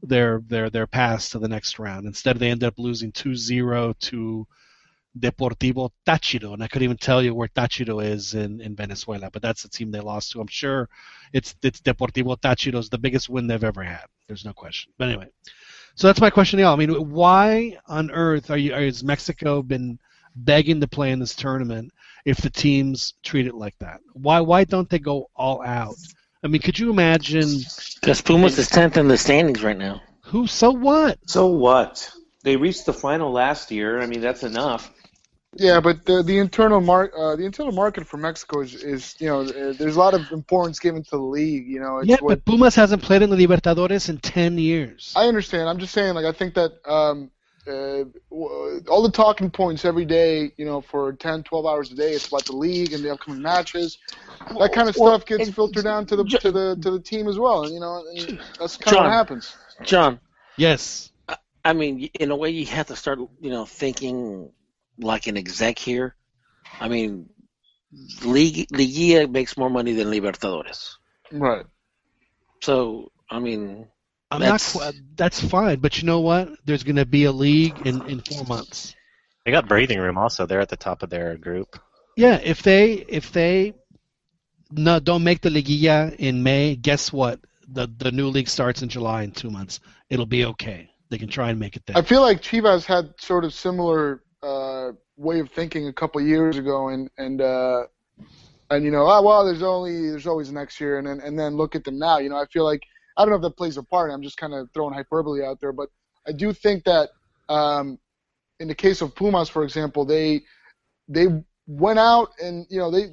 their 0.02 0.42
their 0.48 0.70
their 0.70 0.88
pass 0.88 1.30
to 1.30 1.40
the 1.40 1.48
next 1.48 1.80
round. 1.80 2.06
Instead, 2.06 2.38
they 2.38 2.52
ended 2.52 2.68
up 2.68 2.78
losing 2.78 3.12
2-0 3.12 3.98
to 4.00 4.46
Deportivo 5.18 5.92
Táchira, 6.06 6.54
and 6.54 6.64
I 6.64 6.68
couldn't 6.68 6.86
even 6.86 6.98
tell 6.98 7.22
you 7.22 7.34
where 7.34 7.48
Táchira 7.48 8.04
is 8.04 8.34
in, 8.34 8.60
in 8.62 8.76
Venezuela, 8.76 9.30
but 9.32 9.42
that's 9.42 9.64
the 9.64 9.70
team 9.70 9.92
they 9.92 10.00
lost 10.00 10.32
to. 10.32 10.42
I'm 10.42 10.48
sure 10.48 10.90
it's 11.32 11.56
it's 11.62 11.82
Deportivo 11.82 12.38
Táchira's 12.40 12.90
the 12.90 12.98
biggest 12.98 13.30
win 13.30 13.48
they've 13.48 13.64
ever 13.64 13.84
had. 13.84 14.06
There's 14.28 14.46
no 14.46 14.54
question. 14.54 14.92
But 14.98 15.10
anyway, 15.10 15.28
so 15.95 16.07
that's 16.07 16.22
my 16.22 16.30
question 16.30 16.57
to 16.57 16.64
y'all. 16.64 16.74
I 16.74 16.78
mean, 16.78 17.10
why 17.11 17.78
on 17.88 18.11
earth 18.11 18.49
are 18.52 18.57
you? 18.57 18.74
Has 18.74 19.03
Mexico 19.03 19.61
been 19.61 19.99
begging 20.36 20.82
to 20.82 20.88
play 20.88 21.11
in 21.11 21.20
this 21.20 21.36
tournament 21.36 21.91
if 22.26 22.38
the 22.38 22.49
teams 22.49 23.14
treat 23.24 23.48
it 23.48 23.56
like 23.56 23.78
that? 23.80 23.99
Why? 24.14 24.40
Why 24.41 24.64
don't 24.64 24.90
they 24.90 24.99
go 24.99 25.30
all 25.36 25.61
out? 25.64 25.95
I 26.44 26.48
mean, 26.48 26.61
could 26.61 26.78
you 26.78 26.90
imagine 26.90 27.60
Because 28.02 28.22
Pumas 28.22 28.57
is 28.57 28.70
10th 28.70 28.98
in 28.98 29.07
the 29.07 29.18
standings 29.18 29.64
right 29.64 29.78
now. 29.78 30.02
who? 30.24 30.48
So 30.48 30.72
what? 30.72 31.18
So 31.28 31.48
what? 31.48 32.10
They 32.44 32.57
reached 32.57 32.86
the 32.86 32.94
final 32.94 33.32
last 33.32 33.72
year. 33.72 34.02
I 34.02 34.06
mean, 34.07 34.20
that's 34.20 34.44
enough. 34.44 34.91
Yeah, 35.56 35.80
but 35.80 36.06
the 36.06 36.24
the 36.24 36.40
internal 36.40 36.82
mar- 36.82 37.12
uh, 37.16 37.36
the 37.36 37.46
internal 37.46 37.72
market 37.72 38.08
for 38.08 38.18
Mexico 38.18 38.62
is, 38.62 38.74
is 38.84 39.16
you 39.20 39.28
know 39.28 39.42
uh, 39.42 39.74
there's 39.74 39.96
a 39.96 40.00
lot 40.00 40.14
of 40.14 40.32
importance 40.32 40.80
given 40.80 41.04
to 41.04 41.10
the 41.12 41.18
league. 41.18 41.68
You 41.68 41.80
know, 41.80 42.00
it's 42.00 42.08
yeah, 42.08 42.18
what, 42.20 42.44
but 42.44 42.46
Pumas 42.46 42.76
hasn't 42.76 43.04
played 43.04 43.22
in 43.22 43.30
the 43.30 43.36
Libertadores 43.36 44.10
in 44.10 44.18
ten 44.18 44.58
years. 44.58 45.14
I 45.16 45.28
understand. 45.28 45.70
I'm 45.70 45.80
just 45.80 45.94
saying, 45.94 46.16
like, 46.16 46.26
I 46.26 46.32
think 46.32 46.56
that 46.56 46.72
um, 46.90 47.30
uh, 47.68 48.04
all 48.90 49.04
the 49.04 49.12
talking 49.12 49.50
points 49.50 49.86
every 49.86 50.06
day, 50.06 50.52
you 50.58 50.66
know, 50.66 50.82
for 50.82 51.14
10, 51.14 51.44
12 51.44 51.66
hours 51.66 51.92
a 51.92 51.96
day, 51.96 52.12
it's 52.12 52.28
about 52.28 52.46
the 52.46 52.56
league 52.56 52.92
and 52.94 53.04
the 53.04 53.12
upcoming 53.12 53.42
matches. 53.42 54.00
That 54.60 54.74
kind 54.74 54.90
of 54.90 54.98
Well, 54.98 55.14
stuff 55.14 55.26
gets 55.26 55.50
filtered 55.50 55.84
down 55.84 56.06
to 56.08 56.16
the 56.16 56.26
to 56.26 56.52
the 56.52 56.78
to 56.82 56.92
the 56.92 57.00
team 57.00 57.28
as 57.28 57.38
well. 57.38 57.64
And 57.64 57.74
you 57.74 57.80
know, 57.80 58.04
and 58.16 58.40
that's 58.60 58.78
kind 58.78 58.98
of 58.98 59.04
what 59.04 59.12
happens. 59.12 59.56
John, 59.84 60.20
Yes. 60.58 61.12
I 61.66 61.74
mean, 61.74 62.10
in 62.20 62.32
a 62.32 62.36
way, 62.36 62.50
you 62.50 62.66
have 62.66 62.88
to 62.88 62.96
start, 62.96 63.20
you 63.40 63.50
know, 63.50 63.66
thinking 63.66 64.52
like 64.98 65.28
an 65.28 65.38
exec 65.38 65.80
here. 65.80 66.15
I 66.80 66.88
mean, 66.88 67.30
League 68.24 68.68
Liguilla 68.70 69.30
makes 69.30 69.57
more 69.57 69.70
money 69.70 69.94
than 69.94 70.07
Libertadores. 70.07 70.94
Right. 71.32 71.65
So, 72.61 73.11
I 73.30 73.40
mean, 73.40 73.88
I'm 74.32 74.40
That's- 74.40 74.76
not. 74.76 74.94
Qu- 74.94 74.99
that's 75.15 75.40
fine, 75.40 75.80
but 75.80 76.02
you 76.02 76.06
know 76.07 76.22
what? 76.22 76.49
There's 76.65 76.84
going 76.84 76.95
to 76.95 77.06
be 77.06 77.26
a 77.26 77.32
league 77.32 77.86
in 77.86 78.02
in 78.10 78.20
four 78.22 78.44
months. 78.45 78.95
They 79.45 79.52
got 79.52 79.68
breathing 79.68 79.99
room 79.99 80.18
also. 80.18 80.45
They're 80.45 80.61
at 80.61 80.70
the 80.70 80.78
top 80.78 81.03
of 81.03 81.10
their 81.10 81.38
group. 81.38 81.78
Yeah, 82.15 82.40
if 82.44 82.64
they 82.64 82.94
if 82.94 83.32
they 83.32 83.74
no 84.72 84.99
don't 84.99 85.24
make 85.24 85.41
the 85.41 85.49
liguilla 85.49 86.15
in 86.15 86.41
May, 86.41 86.76
guess 86.76 87.11
what? 87.14 87.40
The 87.68 87.88
the 87.98 88.11
new 88.11 88.30
league 88.30 88.48
starts 88.48 88.82
in 88.82 88.90
July 88.90 89.24
in 89.24 89.32
two 89.32 89.49
months. 89.52 89.80
It'll 90.10 90.26
be 90.26 90.45
okay. 90.45 90.90
They 91.10 91.18
can 91.18 91.30
try 91.30 91.49
and 91.52 91.60
make 91.60 91.76
it 91.76 91.86
there. 91.86 91.98
I 91.98 92.02
feel 92.02 92.22
like 92.22 92.41
Chivas 92.41 92.86
had 92.86 93.14
sort 93.20 93.45
of 93.45 93.53
similar 93.53 94.24
uh, 94.90 94.94
way 95.18 95.40
of 95.40 95.50
thinking 95.52 95.88
a 95.88 95.94
couple 95.94 96.22
years 96.22 96.58
ago, 96.58 96.90
and 96.90 97.10
and 97.18 97.42
uh, 97.42 97.84
and 98.70 98.84
you 98.84 98.92
know, 98.92 99.08
oh 99.08 99.22
well, 99.22 99.46
there's 99.46 99.64
only 99.64 100.10
there's 100.10 100.28
always 100.28 100.52
next 100.52 100.80
year, 100.80 100.98
and 100.98 101.08
then 101.08 101.20
and 101.20 101.38
then 101.38 101.56
look 101.56 101.76
at 101.76 101.84
them 101.84 102.00
now. 102.00 102.18
You 102.20 102.30
know, 102.30 102.38
I 102.38 102.46
feel 102.46 102.64
like 102.64 102.84
I 103.18 103.24
don't 103.24 103.32
know 103.32 103.38
if 103.38 103.42
that 103.44 103.58
plays 103.58 103.78
a 103.78 103.84
part. 103.84 104.12
I'm 104.12 104.24
just 104.24 104.38
kind 104.38 104.54
of 104.54 104.70
throwing 104.74 104.94
hyperbole 104.94 105.44
out 105.44 105.60
there, 105.62 105.74
but 105.74 105.90
I 106.28 106.32
do 106.32 106.54
think 106.54 106.84
that 106.86 107.10
um, 107.50 108.00
in 108.60 108.68
the 108.68 108.76
case 108.76 109.02
of 109.02 109.16
Pumas, 109.16 109.50
for 109.50 109.64
example, 109.64 110.06
they 110.06 110.42
they 111.08 111.28
went 111.68 112.00
out 112.00 112.32
and 112.42 112.66
you 112.70 112.80
know 112.80 112.92
they 112.92 113.08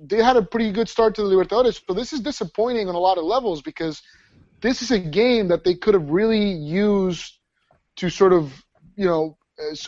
they 0.00 0.22
had 0.22 0.36
a 0.36 0.42
pretty 0.42 0.70
good 0.70 0.88
start 0.88 1.14
to 1.16 1.22
the 1.22 1.28
Libertadores. 1.28 1.80
So 1.86 1.94
this 1.94 2.12
is 2.12 2.20
disappointing 2.20 2.88
on 2.88 2.94
a 2.94 2.98
lot 2.98 3.18
of 3.18 3.24
levels 3.24 3.62
because 3.62 4.02
this 4.60 4.82
is 4.82 4.90
a 4.90 4.98
game 4.98 5.48
that 5.48 5.64
they 5.64 5.74
could 5.74 5.94
have 5.94 6.10
really 6.10 6.50
used 6.52 7.38
to 7.96 8.10
sort 8.10 8.32
of, 8.32 8.52
you 8.96 9.06
know, 9.06 9.37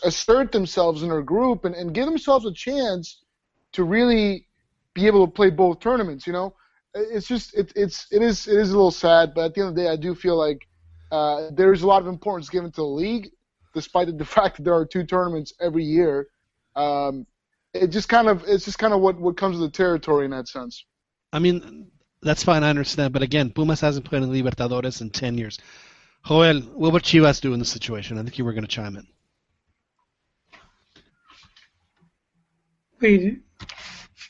assert 0.03 0.53
themselves 0.53 1.03
in 1.03 1.09
their 1.09 1.23
group 1.23 1.65
and, 1.65 1.75
and 1.75 1.95
give 1.95 2.07
themselves 2.07 2.45
a 2.47 2.53
chance 2.53 3.23
to 3.73 3.85
really 3.85 4.47
be 4.95 5.07
able 5.07 5.27
to 5.27 5.33
play 5.33 5.51
both 5.51 5.81
tournaments. 5.81 6.27
You 6.27 6.33
know, 6.33 6.55
it's 6.95 7.27
just 7.27 7.55
it, 7.55 7.73
it's 7.77 8.07
it 8.11 8.23
is 8.23 8.49
it 8.49 8.59
is 8.59 8.71
a 8.71 8.77
little 8.77 8.91
sad, 8.91 9.33
but 9.35 9.47
at 9.47 9.55
the 9.55 9.61
end 9.61 9.71
of 9.71 9.75
the 9.77 9.83
day, 9.83 9.89
I 9.89 9.97
do 9.97 10.15
feel 10.15 10.37
like 10.37 10.67
uh, 11.13 11.51
there's 11.53 11.83
a 11.83 11.87
lot 11.87 12.03
of 12.03 12.09
importance 12.09 12.49
given 12.49 12.71
to 12.71 12.81
the 12.81 12.87
league, 12.87 13.31
despite 13.75 14.17
the 14.17 14.25
fact 14.25 14.57
that 14.57 14.65
there 14.65 14.75
are 14.75 14.87
two 14.87 15.05
tournaments 15.05 15.53
every 15.61 15.85
year. 15.85 16.29
Um, 16.77 17.27
it 17.73 17.89
just 17.89 18.09
kind 18.09 18.29
of 18.29 18.45
it's 18.47 18.65
just 18.65 18.79
kind 18.79 18.93
of 18.93 19.01
what 19.01 19.21
what 19.21 19.37
comes 19.37 19.59
with 19.59 19.73
the 19.73 19.77
territory 19.77 20.25
in 20.25 20.33
that 20.33 20.49
sense. 20.49 20.85
I 21.33 21.39
mean, 21.39 21.91
that's 22.23 22.43
fine. 22.43 22.65
I 22.65 22.71
understand, 22.71 23.13
but 23.13 23.23
again, 23.23 23.51
Pumas 23.51 23.81
hasn't 23.81 24.05
played 24.05 24.23
in 24.23 24.31
Libertadores 24.31 25.01
in 25.01 25.11
ten 25.11 25.39
years. 25.39 25.59
Joel, 26.27 26.61
what 26.61 26.93
would 26.93 27.03
Chivas 27.03 27.41
do 27.41 27.55
in 27.55 27.61
this 27.61 27.71
situation? 27.71 28.19
I 28.19 28.23
think 28.23 28.37
you 28.37 28.45
were 28.45 28.53
going 28.53 28.65
to 28.65 28.69
chime 28.69 28.97
in. 28.97 29.07
Wait, 33.01 33.41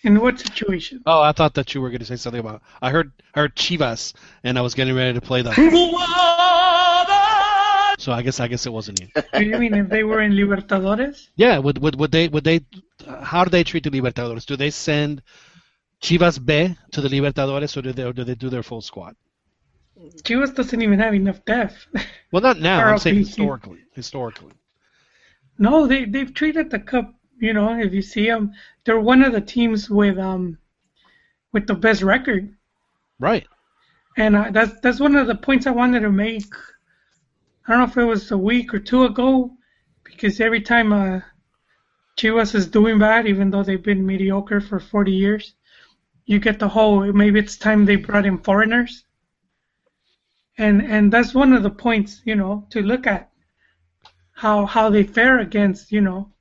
in 0.02 0.20
what 0.20 0.38
situation? 0.38 1.02
Oh, 1.06 1.20
I 1.20 1.32
thought 1.32 1.55
that 1.55 1.74
you 1.74 1.80
were 1.80 1.90
going 1.90 2.01
to 2.01 2.06
say 2.06 2.16
something 2.16 2.40
about. 2.40 2.62
I 2.80 2.90
heard 2.90 3.12
I 3.34 3.40
heard 3.40 3.56
Chivas, 3.56 4.14
and 4.44 4.59
I 4.59 4.62
was 4.62 4.74
getting 4.74 4.94
ready 4.94 5.12
to 5.14 5.20
play 5.20 5.42
that. 5.42 5.55
so 7.98 8.12
I 8.12 8.22
guess 8.22 8.40
I 8.40 8.48
guess 8.48 8.66
it 8.66 8.72
wasn't 8.72 9.01
you. 9.01 9.09
Do 9.34 9.44
you 9.44 9.59
mean 9.59 9.74
if 9.74 9.88
they 9.88 10.05
were 10.05 10.22
in 10.22 10.32
Libertadores? 10.32 11.28
Yeah, 11.36 11.59
would 11.59 11.78
would 11.78 11.97
would 11.97 12.12
they 12.12 12.28
would 12.28 12.44
they 12.44 12.60
uh, 13.06 13.22
how 13.22 13.44
do 13.44 13.51
they 13.51 13.64
treat 13.64 13.84
the 13.84 13.90
Libertadores? 13.90 14.47
Do 14.47 14.56
they 14.56 14.70
send 14.70 15.22
Chivas 16.01 16.44
B 16.44 16.74
to 16.92 17.01
the 17.01 17.09
Libertadores, 17.09 17.76
or 17.76 17.82
do 17.82 17.92
they 17.92 18.05
or 18.05 18.12
do 18.12 18.24
they 18.24 18.34
do 18.34 18.48
their 18.48 18.62
full 18.62 18.80
squad? 18.80 19.16
Chivas 20.22 20.55
doesn't 20.55 20.80
even 20.80 20.98
have 20.98 21.14
enough 21.14 21.44
depth. 21.44 21.86
Well, 22.32 22.42
not 22.42 22.59
now. 22.59 22.80
I'm 22.86 22.98
saying 22.98 23.16
historically. 23.16 23.80
Historically, 23.92 24.52
No, 25.59 25.86
they 25.86 26.05
they've 26.06 26.32
treated 26.32 26.70
the 26.70 26.78
cup. 26.78 27.12
You 27.40 27.52
know, 27.54 27.78
if 27.78 27.92
you 27.92 28.02
see 28.02 28.26
them, 28.26 28.52
they're 28.84 29.00
one 29.00 29.22
of 29.22 29.32
the 29.32 29.40
teams 29.40 29.90
with 29.90 30.18
um 30.18 30.58
with 31.52 31.66
the 31.66 31.74
best 31.74 32.02
record, 32.02 32.54
right? 33.18 33.46
and 34.16 34.36
uh, 34.36 34.50
that's 34.50 34.80
that's 34.80 35.00
one 35.00 35.16
of 35.16 35.26
the 35.26 35.34
points 35.34 35.66
I 35.66 35.70
wanted 35.70 36.00
to 36.00 36.10
make. 36.10 36.52
I 37.66 37.72
don't 37.72 37.80
know 37.80 37.84
if 37.86 37.96
it 37.96 38.04
was 38.04 38.30
a 38.30 38.38
week 38.38 38.74
or 38.74 38.78
two 38.78 39.04
ago, 39.04 39.52
because 40.04 40.40
every 40.40 40.60
time 40.60 40.92
uh, 40.92 41.20
Chivas 42.16 42.54
is 42.54 42.66
doing 42.66 42.98
bad, 42.98 43.26
even 43.26 43.50
though 43.50 43.62
they've 43.62 43.82
been 43.82 44.04
mediocre 44.04 44.60
for 44.60 44.80
40 44.80 45.12
years, 45.12 45.54
you 46.26 46.38
get 46.38 46.58
the 46.58 46.68
whole 46.68 47.12
maybe 47.12 47.38
it's 47.38 47.56
time 47.56 47.84
they 47.84 47.96
brought 47.96 48.26
in 48.26 48.38
foreigners. 48.38 49.04
And 50.58 50.82
and 50.82 51.12
that's 51.12 51.34
one 51.34 51.52
of 51.52 51.62
the 51.62 51.70
points, 51.70 52.20
you 52.24 52.34
know, 52.36 52.66
to 52.70 52.82
look 52.82 53.06
at 53.06 53.30
how 54.32 54.66
how 54.66 54.90
they 54.90 55.04
fare 55.04 55.38
against, 55.38 55.92
you 55.92 56.00
know, 56.00 56.32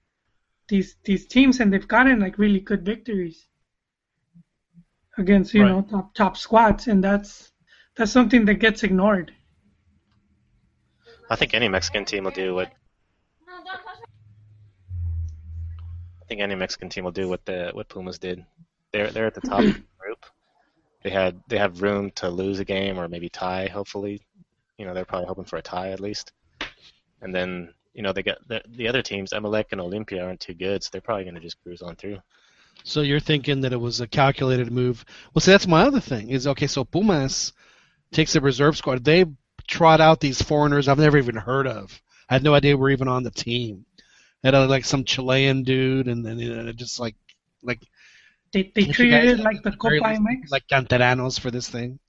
these 0.70 0.96
these 1.04 1.28
teams 1.28 1.60
and 1.60 1.74
they've 1.74 1.88
gotten 1.88 2.20
like 2.20 2.38
really 2.38 2.60
good 2.60 2.86
victories 2.86 3.48
against, 5.18 5.54
you 5.54 5.64
Right. 5.64 5.72
know, 5.72 5.82
top 5.82 6.14
top 6.14 6.38
squads 6.38 6.88
and 6.88 7.04
that's 7.04 7.52
that's 7.98 8.12
something 8.12 8.46
that 8.46 8.56
gets 8.56 8.84
ignored. 8.84 9.34
I 11.30 11.36
think 11.36 11.54
any 11.54 11.68
Mexican 11.70 12.06
team 12.06 12.24
will 12.26 12.32
do 12.32 12.56
what. 12.56 12.70
I 16.22 16.26
think 16.28 16.42
any 16.42 16.56
Mexican 16.56 16.90
team 16.90 17.04
will 17.04 17.12
do 17.12 17.28
what 17.28 17.46
the 17.46 17.72
what 17.74 17.90
Pumas 17.90 18.20
did. 18.20 18.46
They're 18.94 19.12
they're 19.12 19.28
at 19.28 19.36
the 19.36 19.42
top 19.42 19.68
of 19.68 19.74
the 19.76 19.82
group. 20.00 20.26
They 21.04 21.10
had 21.10 21.42
they 21.48 21.58
have 21.58 21.82
room 21.82 22.12
to 22.18 22.30
lose 22.30 22.60
a 22.60 22.66
game 22.66 23.00
or 23.00 23.08
maybe 23.08 23.30
tie. 23.30 23.68
Hopefully, 23.68 24.22
you 24.78 24.86
know 24.86 24.94
they're 24.94 25.06
probably 25.06 25.28
hoping 25.28 25.46
for 25.46 25.58
a 25.58 25.62
tie 25.62 25.92
at 25.92 26.00
least. 26.00 26.32
And 27.22 27.34
then 27.34 27.74
you 28.00 28.04
know 28.04 28.14
they 28.14 28.24
got 28.24 28.38
the, 28.48 28.62
the 28.66 28.88
other 28.88 29.02
teams, 29.02 29.34
Emelec 29.34 29.66
and 29.74 29.82
Olimpia, 29.82 30.24
aren't 30.24 30.40
too 30.40 30.54
good, 30.54 30.82
so 30.82 30.88
they're 30.90 31.02
probably 31.02 31.26
going 31.26 31.36
to 31.36 31.42
just 31.42 31.62
cruise 31.62 31.82
on 31.82 31.98
through. 31.98 32.20
So 32.86 33.02
you're 33.02 33.20
thinking 33.20 33.60
that 33.60 33.74
it 33.74 33.82
was 33.82 34.00
a 34.00 34.08
calculated 34.08 34.72
move. 34.72 35.04
Well, 35.34 35.42
see, 35.42 35.52
that's 35.52 35.68
my 35.68 35.82
other 35.82 36.00
thing. 36.00 36.30
Is 36.30 36.48
okay. 36.48 36.68
So 36.68 36.86
Pumas 36.86 37.52
takes 38.14 38.32
the 38.32 38.40
reserve 38.40 38.78
squad. 38.78 39.04
They 39.04 39.26
trot 39.68 40.00
out 40.00 40.22
these 40.22 40.42
foreigners 40.42 40.88
I've 40.88 40.98
never 40.98 41.18
even 41.18 41.36
heard 41.36 41.68
of. 41.68 42.02
I 42.30 42.36
had 42.36 42.44
no 42.44 42.54
idea 42.54 42.78
we're 42.78 42.92
even 42.92 43.10
on 43.10 43.24
the 43.24 43.32
team. 43.32 43.86
Had 44.46 44.56
uh, 44.56 44.66
like 44.66 44.86
some 44.86 45.04
Chilean 45.04 45.64
dude, 45.64 46.08
and 46.08 46.26
then 46.26 46.40
you 46.40 46.56
know, 46.56 46.72
just 46.72 47.02
like 47.02 47.18
like 47.64 47.82
They 48.54 48.72
they 48.74 48.86
Can't 48.86 48.96
treated 48.96 49.24
guys 49.26 49.40
it 49.40 49.44
like 49.44 49.62
the 49.64 49.72
Copa 49.74 49.96
least 49.96 50.22
MX. 50.22 50.52
like 50.52 50.68
canteranos 50.72 51.38
for 51.38 51.52
this 51.52 51.68
thing. 51.68 52.00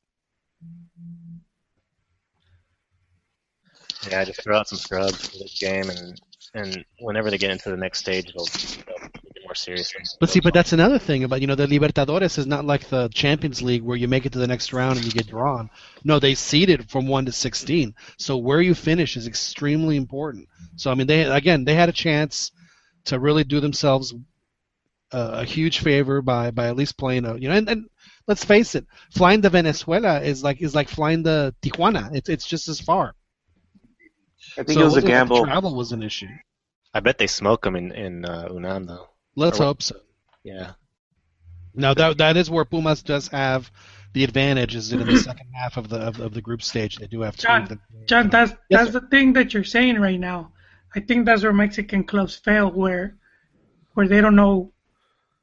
Yeah, 4.08 4.24
just 4.24 4.42
throw 4.42 4.56
out 4.56 4.68
some 4.68 4.78
scrubs 4.78 5.28
for 5.28 5.38
this 5.38 5.58
game, 5.58 5.90
and 5.90 6.20
and 6.54 6.84
whenever 7.00 7.30
they 7.30 7.38
get 7.38 7.50
into 7.50 7.70
the 7.70 7.76
next 7.76 7.98
stage, 7.98 8.32
they'll, 8.32 8.46
they'll 8.86 9.10
more 9.50 9.54
seriously. 9.56 10.02
But 10.20 10.30
see, 10.30 10.40
but 10.40 10.54
that's 10.54 10.72
another 10.72 10.98
thing 10.98 11.24
about 11.24 11.40
you 11.40 11.46
know 11.46 11.56
the 11.56 11.66
Libertadores 11.66 12.38
is 12.38 12.46
not 12.46 12.64
like 12.64 12.88
the 12.88 13.08
Champions 13.08 13.60
League 13.62 13.82
where 13.82 13.96
you 13.96 14.06
make 14.06 14.24
it 14.24 14.32
to 14.32 14.38
the 14.38 14.46
next 14.46 14.72
round 14.72 14.96
and 14.96 15.04
you 15.04 15.10
get 15.10 15.26
drawn. 15.26 15.70
No, 16.04 16.18
they 16.18 16.34
seeded 16.34 16.88
from 16.88 17.08
one 17.08 17.26
to 17.26 17.32
sixteen, 17.32 17.94
so 18.16 18.36
where 18.36 18.60
you 18.60 18.74
finish 18.74 19.16
is 19.16 19.26
extremely 19.26 19.96
important. 19.96 20.48
So 20.76 20.90
I 20.90 20.94
mean, 20.94 21.08
they 21.08 21.24
again 21.24 21.64
they 21.64 21.74
had 21.74 21.88
a 21.88 21.92
chance 22.06 22.52
to 23.06 23.18
really 23.18 23.44
do 23.44 23.60
themselves 23.60 24.14
a, 25.10 25.20
a 25.42 25.44
huge 25.44 25.80
favor 25.80 26.22
by 26.22 26.52
by 26.52 26.68
at 26.68 26.76
least 26.76 26.96
playing 26.96 27.24
a 27.24 27.36
you 27.36 27.48
know 27.48 27.56
and, 27.56 27.68
and 27.68 27.86
let's 28.28 28.44
face 28.44 28.76
it, 28.76 28.86
flying 29.10 29.42
to 29.42 29.50
Venezuela 29.50 30.20
is 30.20 30.44
like 30.44 30.62
is 30.62 30.74
like 30.74 30.88
flying 30.88 31.24
to 31.24 31.52
Tijuana. 31.60 32.14
It's 32.14 32.28
it's 32.28 32.46
just 32.46 32.68
as 32.68 32.80
far. 32.80 33.14
I 34.58 34.62
think 34.62 34.72
So 34.72 34.80
it 34.80 34.84
was 34.84 34.96
a 34.96 35.02
gamble. 35.02 35.44
Travel 35.44 35.74
was 35.74 35.92
an 35.92 36.02
issue. 36.02 36.28
I 36.92 37.00
bet 37.00 37.18
they 37.18 37.26
smoke 37.26 37.62
them 37.62 37.76
in 37.76 37.92
in 37.92 38.24
uh, 38.24 38.48
Unam 38.50 38.86
though. 38.86 39.08
Let's 39.36 39.60
Or 39.60 39.64
hope 39.64 39.82
so. 39.82 39.96
Yeah. 40.42 40.72
Now 41.74 41.94
that 41.94 42.18
that 42.18 42.36
is 42.36 42.50
where 42.50 42.64
Pumas 42.64 43.02
does 43.02 43.28
have 43.28 43.70
the 44.12 44.24
advantage 44.24 44.74
is 44.74 44.92
in 44.92 45.06
the 45.06 45.16
second 45.28 45.46
half 45.54 45.76
of 45.76 45.88
the 45.88 45.98
of, 45.98 46.20
of 46.20 46.34
the 46.34 46.40
group 46.42 46.62
stage 46.62 46.96
they 46.96 47.06
do 47.06 47.20
have 47.20 47.36
two 47.36 47.46
of 47.48 47.48
John, 47.48 47.64
them. 47.66 47.80
John, 48.06 48.28
that's 48.28 48.52
Yes, 48.68 48.80
that's 48.80 48.92
the 48.92 49.08
thing 49.08 49.32
that 49.34 49.54
you're 49.54 49.64
saying 49.64 50.00
right 50.00 50.18
now. 50.18 50.52
I 50.94 51.00
think 51.00 51.26
that's 51.26 51.42
where 51.44 51.52
Mexican 51.52 52.04
clubs 52.04 52.34
fail, 52.34 52.70
where 52.70 53.16
where 53.94 54.08
they 54.08 54.20
don't 54.20 54.36
know 54.36 54.72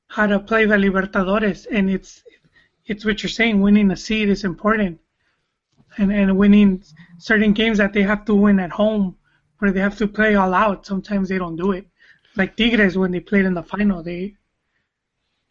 how 0.08 0.28
to 0.28 0.40
play 0.40 0.66
the 0.66 0.76
Libertadores, 0.76 1.66
and 1.72 1.90
it's 1.90 2.24
it's 2.86 3.06
what 3.06 3.24
you're 3.24 3.30
saying. 3.30 3.62
Winning 3.62 3.92
a 3.92 3.96
seed 3.96 4.28
is 4.30 4.44
important, 4.44 5.00
and 5.98 6.12
and 6.12 6.38
winning 6.38 6.84
certain 7.18 7.54
games 7.54 7.78
that 7.78 7.94
they 7.94 8.04
have 8.04 8.26
to 8.26 8.36
win 8.36 8.60
at 8.60 8.72
home 8.72 9.16
where 9.60 9.72
they 9.72 9.80
have 9.80 9.98
to 9.98 10.08
play 10.08 10.36
all 10.36 10.54
out. 10.54 10.86
Sometimes 10.86 11.30
they 11.30 11.38
don't 11.38 11.56
do 11.56 11.72
it. 11.72 11.88
Like 12.36 12.56
Tigres 12.56 12.98
when 12.98 13.12
they 13.12 13.20
played 13.20 13.46
in 13.46 13.56
the 13.56 13.64
final, 13.64 14.04
they, 14.04 14.36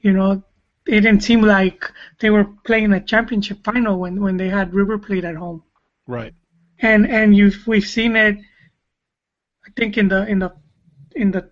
you 0.00 0.12
know, 0.12 0.42
it 0.86 1.00
didn't 1.00 1.22
seem 1.22 1.42
like 1.42 1.90
they 2.20 2.30
were 2.30 2.44
playing 2.64 2.92
a 2.92 3.00
championship 3.00 3.64
final 3.64 3.98
when 3.98 4.20
when 4.22 4.36
they 4.36 4.48
had 4.48 4.72
River 4.72 4.98
Plate 4.98 5.24
at 5.24 5.34
home. 5.34 5.62
Right. 6.06 6.34
And 6.78 7.06
and 7.08 7.36
you've 7.36 7.66
we've 7.66 7.86
seen 7.86 8.14
it. 8.14 8.38
I 9.66 9.70
think 9.76 9.98
in 9.98 10.08
the 10.08 10.26
in 10.26 10.38
the 10.38 10.52
in 11.16 11.32
the 11.32 11.50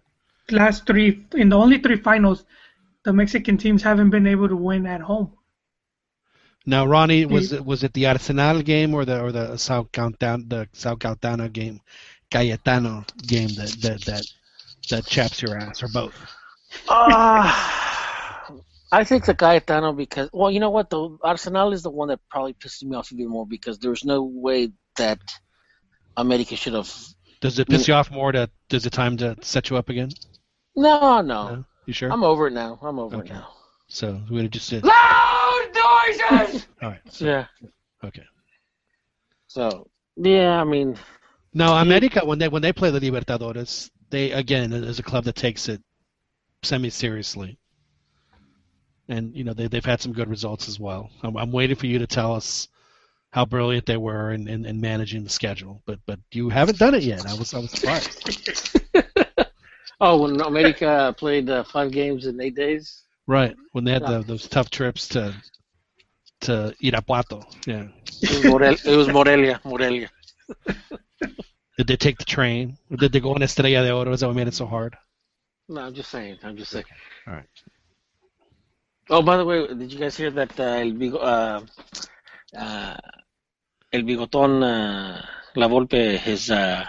last 0.51 0.87
three 0.87 1.27
in 1.35 1.49
the 1.49 1.59
only 1.59 1.79
three 1.79 1.97
finals, 1.97 2.45
the 3.05 3.13
Mexican 3.13 3.57
teams 3.59 3.83
haven't 3.83 4.11
been 4.11 4.27
able 4.27 4.49
to 4.49 4.57
win 4.57 4.87
at 4.87 5.01
home. 5.01 5.33
Now, 6.67 6.87
Ronnie, 6.87 7.27
was 7.27 7.53
it 7.53 7.65
was 7.65 7.85
it 7.85 7.93
the 7.93 8.07
Arsenal 8.07 8.63
game 8.63 8.95
or 8.95 9.05
the 9.05 9.21
or 9.21 9.33
the 9.33 9.57
South 9.59 9.93
Countdown 9.93 10.49
the 10.49 10.67
São 10.73 10.97
Caetano 10.99 11.53
game, 11.53 11.81
Cayetano 12.31 13.05
game 13.27 13.49
that 13.49 13.71
that 13.83 14.01
that 14.07 14.27
that 14.91 15.07
chaps 15.07 15.43
your 15.43 15.59
ass 15.59 15.83
or 15.83 15.89
both? 15.89 16.15
Ah, 16.89 18.43
I 18.91 19.05
think 19.05 19.27
the 19.27 19.35
Cayetano 19.35 19.93
because 19.93 20.31
well, 20.33 20.51
you 20.51 20.59
know 20.59 20.71
what? 20.71 20.89
The 20.89 21.19
Arsenal 21.23 21.73
is 21.75 21.83
the 21.83 21.91
one 21.91 22.09
that 22.09 22.21
probably 22.31 22.55
pisses 22.55 22.83
me 22.85 22.97
off 22.97 23.13
even 23.13 23.29
more 23.29 23.47
because 23.47 23.79
there's 23.79 24.05
no 24.05 24.23
way 24.23 24.73
that 24.97 25.19
America 26.17 26.57
should 26.57 26.75
have. 26.75 26.91
Does 27.41 27.59
it 27.59 27.69
piss 27.69 27.89
you 27.89 27.95
off 27.95 28.11
more 28.11 28.33
to 28.33 28.49
does 28.71 28.87
it 28.87 28.91
time 28.91 29.19
to 29.19 29.37
set 29.43 29.69
you 29.69 29.77
up 29.77 29.91
again? 29.91 30.11
No, 30.77 31.21
no. 31.21 31.57
no? 31.57 31.65
You 31.85 31.93
sure? 31.93 32.11
I'm 32.11 32.25
over 32.25 32.47
it 32.47 32.53
now. 32.53 32.79
I'm 32.81 32.99
over 32.99 33.17
Okay. 33.17 33.27
it 33.27 33.35
now. 33.35 33.49
So 33.89 34.21
we're 34.31 34.39
gonna 34.39 34.49
just 34.49 34.67
sit. 34.67 34.83
Loud 34.83 35.24
noises! 35.75 36.67
All 36.83 36.91
right. 36.91 37.01
Yeah. 37.21 37.47
Okay. 38.05 38.25
So 39.49 39.87
yeah, 40.17 40.61
I 40.61 40.65
mean, 40.65 40.97
Now, 41.53 41.81
America 41.81 42.25
when 42.25 42.39
they 42.39 42.49
when 42.49 42.63
they 42.63 42.73
play 42.73 42.91
the 42.91 43.01
Libertadores, 43.01 43.91
they 44.11 44.33
again 44.33 44.73
is 44.73 44.99
a 44.99 45.03
club 45.03 45.25
that 45.25 45.37
takes 45.37 45.69
it 45.69 45.83
semi 46.63 46.91
seriously, 46.91 47.59
and 49.09 49.35
you 49.37 49.45
know 49.45 49.53
they 49.55 49.69
they've 49.69 49.85
had 49.85 50.01
some 50.01 50.13
good 50.13 50.29
results 50.29 50.69
as 50.69 50.79
well. 50.81 51.11
I'm, 51.23 51.37
I'm 51.37 51.53
waiting 51.53 51.77
for 51.77 51.87
you 51.87 51.99
to 51.99 52.07
tell 52.07 52.35
us 52.35 52.69
how 53.31 53.45
brilliant 53.45 53.85
they 53.87 53.97
were 53.97 54.31
in, 54.31 54.47
in, 54.47 54.65
in 54.65 54.81
managing 54.81 55.25
the 55.25 55.31
schedule, 55.31 55.83
but 55.87 55.99
but 56.07 56.21
you 56.33 56.49
haven't 56.49 56.79
done 56.79 56.95
it 56.95 57.03
yet. 57.03 57.27
I 57.27 57.35
was 57.35 57.55
I 57.55 57.59
was 57.59 57.71
surprised. 57.71 58.41
oh, 60.01 60.23
when 60.23 60.41
America 60.41 61.15
played 61.19 61.51
uh, 61.51 61.65
five 61.65 61.91
games 61.91 62.27
in 62.27 62.41
eight 62.41 62.55
days. 62.55 63.03
right 63.27 63.57
when 63.73 63.85
they 63.85 63.93
had 63.93 64.07
the, 64.07 64.23
those 64.23 64.47
tough 64.49 64.71
trips 64.71 65.09
to 65.09 65.35
to 66.45 66.75
Irapuato. 66.83 67.45
Yeah. 67.67 67.89
It 68.23 68.31
was, 68.31 68.45
Morel- 68.45 68.77
it 68.85 68.97
was 68.97 69.09
Morelia. 69.09 69.61
Morelia. 69.65 70.11
Did 71.79 71.87
they 71.89 71.97
take 71.97 72.19
the 72.19 72.25
train? 72.25 72.79
Or 72.91 72.97
did 72.97 73.13
they 73.13 73.21
go 73.21 73.35
on 73.35 73.43
Estrella 73.43 73.83
de 73.83 73.93
Oro? 73.93 74.13
Is 74.13 74.21
that 74.21 74.29
what 74.29 74.37
made 74.37 74.47
it 74.47 74.55
so 74.55 74.67
hard? 74.67 74.97
No, 75.69 75.81
I'm 75.81 75.95
just 75.95 76.11
saying. 76.11 76.39
I'm 76.45 76.57
just 76.57 76.71
saying. 76.71 76.85
All 77.27 77.35
right. 77.35 77.47
Oh, 79.11 79.23
by 79.23 79.37
the 79.37 79.45
way, 79.45 79.67
did 79.67 79.93
you 79.93 79.99
guys 79.99 80.17
hear 80.17 80.31
that 80.31 80.59
uh, 80.59 80.63
el, 80.63 80.93
bigo, 80.93 81.19
uh, 81.21 81.61
uh, 82.57 82.97
el 83.93 84.03
bigotón 84.03 84.63
uh, 84.63 85.21
La 85.57 85.69
Volpe, 85.69 86.17
his 86.19 86.51
uh, 86.51 86.85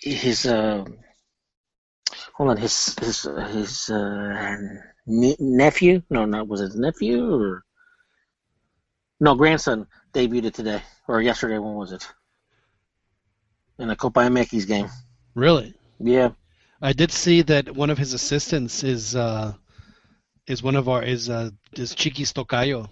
his 0.00 0.46
uh, 0.46 0.84
hold 2.34 2.50
on, 2.50 2.56
his 2.56 2.94
his 2.98 3.24
uh, 3.26 3.48
his 3.48 3.88
uh, 3.88 4.56
ne- 5.08 5.36
nephew? 5.38 6.02
No, 6.10 6.24
not 6.24 6.48
was 6.48 6.60
it 6.60 6.74
nephew 6.74 7.34
or 7.34 7.64
no 9.20 9.34
grandson 9.34 9.86
debuted 10.12 10.52
today 10.54 10.82
or 11.06 11.20
yesterday? 11.20 11.58
When 11.58 11.74
was 11.74 11.92
it? 11.92 12.06
In 13.78 13.90
a 13.90 13.96
Copa 13.96 14.20
MX 14.20 14.66
game. 14.66 14.88
Really? 15.34 15.74
Yeah. 16.00 16.30
I 16.80 16.92
did 16.92 17.10
see 17.10 17.42
that 17.42 17.74
one 17.74 17.90
of 17.90 17.98
his 17.98 18.12
assistants 18.12 18.84
is 18.84 19.16
uh, 19.16 19.52
is 20.46 20.62
one 20.62 20.76
of 20.76 20.88
our 20.88 21.02
is 21.02 21.28
uh, 21.28 21.50
is 21.74 21.94
Chiquis 21.94 22.32
Tocayo. 22.32 22.88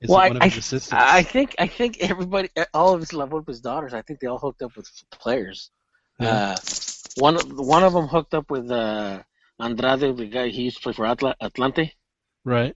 Is 0.00 0.08
well, 0.08 0.18
one 0.18 0.42
I, 0.42 0.46
of 0.46 0.52
his 0.52 0.54
I, 0.54 0.58
assistants. 0.58 0.92
I 0.92 1.22
think 1.22 1.54
I 1.58 1.66
think 1.66 1.98
everybody, 2.00 2.48
all 2.74 2.94
of 2.94 3.00
his 3.00 3.12
La 3.12 3.26
Volpe's 3.26 3.60
daughters, 3.60 3.94
I 3.94 4.02
think 4.02 4.20
they 4.20 4.26
all 4.26 4.38
hooked 4.38 4.62
up 4.62 4.76
with 4.76 4.88
players. 5.10 5.70
Yeah. 6.18 6.28
Uh, 6.28 6.56
one 7.16 7.36
one 7.56 7.82
of 7.82 7.92
them 7.92 8.06
hooked 8.06 8.34
up 8.34 8.50
with 8.50 8.70
uh, 8.70 9.22
Andrade, 9.60 10.16
the 10.16 10.26
guy 10.26 10.48
he 10.48 10.62
used 10.62 10.76
to 10.78 10.82
play 10.82 10.92
for 10.92 11.06
Atla, 11.06 11.36
Atlante, 11.42 11.92
right. 12.44 12.74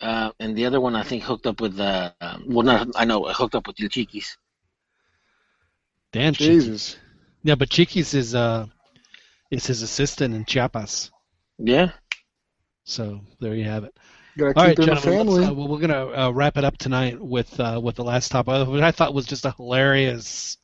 uh, 0.00 0.30
and 0.38 0.56
the 0.56 0.66
other 0.66 0.80
one 0.80 0.94
I 0.94 1.02
think 1.02 1.22
hooked 1.22 1.46
up 1.46 1.60
with 1.60 1.78
uh, 1.80 2.12
um, 2.20 2.44
well, 2.46 2.64
not 2.64 2.88
I 2.96 3.04
know 3.04 3.24
hooked 3.24 3.54
up 3.54 3.66
with 3.66 3.80
El 3.80 3.88
Chiquis. 3.88 4.36
Damn 6.12 6.32
Jesus. 6.32 6.92
Chiquis. 6.92 7.04
Yeah, 7.42 7.54
but 7.54 7.70
Chiquis 7.70 8.14
is 8.14 8.34
uh 8.34 8.66
is 9.50 9.66
his 9.66 9.82
assistant 9.82 10.34
in 10.34 10.44
Chiapas. 10.44 11.10
Yeah. 11.58 11.92
So 12.84 13.20
there 13.40 13.54
you 13.54 13.64
have 13.64 13.84
it. 13.84 13.96
Gotta 14.38 14.58
All 14.58 14.64
right, 14.66 14.76
keep 14.76 14.86
it 14.86 14.88
in 14.88 14.94
the 14.94 15.00
gentlemen. 15.00 15.44
uh, 15.44 15.52
well, 15.52 15.68
we're 15.68 15.80
gonna 15.80 16.06
uh, 16.06 16.30
wrap 16.30 16.56
it 16.56 16.64
up 16.64 16.78
tonight 16.78 17.20
with 17.20 17.58
uh, 17.58 17.80
with 17.82 17.96
the 17.96 18.04
last 18.04 18.30
topic, 18.30 18.68
which 18.68 18.82
I 18.82 18.92
thought 18.92 19.14
was 19.14 19.26
just 19.26 19.44
a 19.44 19.52
hilarious 19.52 20.56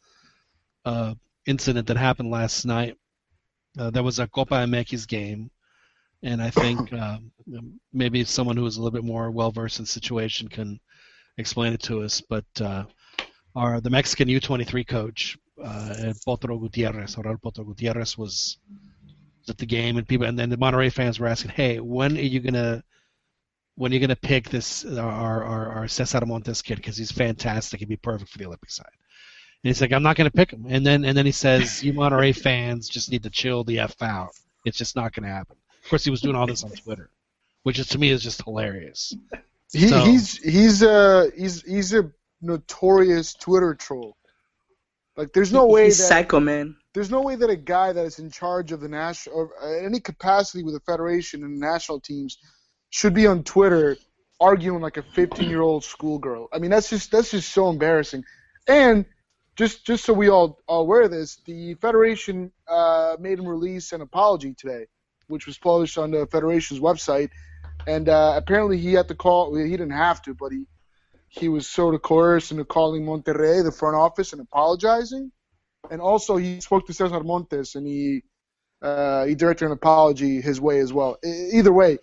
uh, 0.85 1.15
incident 1.47 1.89
that 1.89 1.97
happened 1.97 2.31
last 2.31 2.65
night. 2.65 2.97
Uh, 3.79 3.91
there 3.91 4.03
was 4.03 4.19
a 4.19 4.27
Copa 4.27 4.55
MX 4.55 5.07
game, 5.07 5.51
and 6.23 6.43
I 6.43 6.51
think 6.51 6.93
um, 6.93 7.31
maybe 7.93 8.25
someone 8.25 8.57
who 8.57 8.67
is 8.67 8.77
a 8.77 8.83
little 8.83 8.97
bit 8.97 9.05
more 9.05 9.31
well 9.31 9.51
versed 9.51 9.79
in 9.79 9.85
the 9.85 9.91
situation 9.91 10.49
can 10.49 10.81
explain 11.39 11.73
it 11.73 11.83
to 11.83 12.03
us. 12.03 12.21
But 12.21 12.45
uh, 12.61 12.85
our 13.55 13.81
the 13.81 13.91
Mexican 13.91 14.29
U23 14.29 14.87
coach, 14.87 15.37
uh, 15.63 16.13
Potro 16.27 16.61
Gutierrez, 16.61 17.17
Raul 17.17 17.41
Potro 17.41 17.67
Gutierrez, 17.67 18.19
was 18.19 18.59
at 19.49 19.59
the 19.59 19.67
game, 19.67 19.97
and 19.97 20.09
people, 20.09 20.27
and 20.27 20.39
then 20.39 20.51
the 20.51 20.57
Monterrey 20.57 20.93
fans 20.93 21.21
were 21.21 21.29
asking, 21.29 21.53
"Hey, 21.53 21.79
when 21.81 22.17
are 22.17 22.21
you 22.21 22.41
gonna 22.41 22.83
when 23.77 23.93
are 23.93 23.95
you 23.95 24.01
gonna 24.01 24.17
pick 24.17 24.49
this 24.49 24.85
our 24.85 25.45
our, 25.45 25.69
our 25.73 25.89
Cesar 25.89 26.25
Montes 26.27 26.63
kid 26.63 26.77
because 26.77 26.97
he's 26.97 27.13
fantastic, 27.13 27.81
he'd 27.81 27.89
be 27.89 27.97
perfect 27.97 28.31
for 28.31 28.39
the 28.39 28.47
Olympic 28.47 28.71
side." 28.71 28.87
And 29.63 29.69
he's 29.71 29.81
like, 29.81 29.93
"I'm 29.93 30.03
not 30.03 30.17
gonna 30.17 30.31
pick 30.31 30.53
him," 30.53 30.67
and 30.69 30.85
then 30.85 31.05
and 31.05 31.17
then 31.17 31.27
he 31.27 31.33
says, 31.33 31.83
"You 31.85 31.93
Monterrey 31.93 32.37
fans 32.43 32.89
just 32.89 33.11
need 33.11 33.23
to 33.23 33.31
chill 33.31 33.65
the 33.65 33.79
f 33.79 34.03
out. 34.03 34.31
It's 34.65 34.79
just 34.79 34.97
not 34.97 35.13
gonna 35.13 35.29
happen." 35.29 35.57
Of 35.87 35.91
course, 35.91 36.05
he 36.05 36.11
was 36.11 36.21
doing 36.21 36.35
all 36.35 36.49
this 36.49 36.65
on 36.65 36.71
Twitter, 36.73 37.11
which 37.63 37.79
is 37.79 37.87
to 37.91 37.99
me 37.99 38.11
is 38.11 38.21
just 38.21 38.43
hilarious. 38.43 39.15
He, 39.73 39.87
So- 39.87 40.05
he's 40.05 40.37
he's 40.39 40.83
a 40.83 41.31
he's 41.37 41.63
he's 41.63 41.95
a 41.95 42.11
notorious 42.43 43.35
Twitter 43.35 43.73
troll. 43.77 44.17
Like, 45.17 45.33
there's 45.33 45.53
no 45.53 45.67
way 45.67 45.85
He's 45.85 45.99
that 45.99 46.09
psycho, 46.09 46.41
man. 46.41 46.77
there's 46.93 47.09
no 47.11 47.23
way 47.23 47.37
that 47.37 47.49
a 47.49 47.57
guy 47.57 47.93
that 47.93 48.05
is 48.05 48.19
in 48.19 48.31
charge 48.33 48.73
of 48.73 48.81
the 48.81 48.89
national 48.89 49.37
or 49.37 49.51
uh, 49.63 49.79
any 49.87 50.01
capacity 50.01 50.65
with 50.65 50.75
the 50.75 50.81
federation 50.81 51.45
and 51.45 51.59
national 51.61 52.01
teams 52.01 52.37
should 52.91 53.15
be 53.15 53.27
on 53.29 53.45
Twitter 53.45 53.97
arguing 54.41 54.83
like 54.83 54.97
a 54.97 55.03
15 55.03 55.49
year 55.49 55.63
old 55.63 55.85
schoolgirl. 55.85 56.49
I 56.53 56.59
mean, 56.59 56.73
that's 56.73 56.91
just 56.91 57.13
that's 57.13 57.31
just 57.31 57.53
so 57.53 57.71
embarrassing. 57.71 58.25
And 58.67 59.07
just 59.55 59.87
just 59.87 60.05
so 60.05 60.13
we 60.13 60.31
all 60.31 60.59
are 60.69 60.81
aware 60.81 61.03
of 61.03 61.13
this, 61.13 61.37
the 61.47 61.75
federation 61.75 62.51
uh, 62.69 63.17
made 63.21 63.39
him 63.39 63.47
release 63.47 63.93
an 63.93 64.01
apology 64.01 64.53
today, 64.59 64.87
which 65.29 65.47
was 65.47 65.59
published 65.59 65.99
on 65.99 66.11
the 66.11 66.27
federation's 66.27 66.81
website. 66.81 67.31
And 67.87 68.09
uh, 68.09 68.35
apparently 68.37 68.79
he 68.79 68.95
had 68.95 69.09
to 69.09 69.15
call. 69.15 69.55
He 69.55 69.71
didn't 69.71 69.91
have 69.91 70.23
to, 70.23 70.35
but 70.35 70.53
he 70.53 70.67
he 71.29 71.49
was 71.49 71.67
sort 71.67 71.95
of 71.95 72.03
coerced 72.03 72.51
into 72.51 72.65
calling 72.65 73.05
Monterrey, 73.05 73.63
the 73.63 73.73
front 73.73 73.97
office, 73.97 74.33
and 74.33 74.41
apologizing. 74.41 75.33
And 75.91 76.01
also 76.01 76.37
he 76.37 76.61
spoke 76.61 76.87
to 76.87 76.95
Cesar 76.95 77.21
Montes, 77.21 77.75
and 77.75 77.87
he 77.87 78.23
uh, 78.83 79.25
he 79.27 79.35
directed 79.35 79.67
an 79.67 79.73
apology 79.73 80.41
his 80.41 80.61
way 80.61 80.81
as 80.81 80.93
well. 80.93 81.19
Either 81.25 81.73
way, 81.73 81.99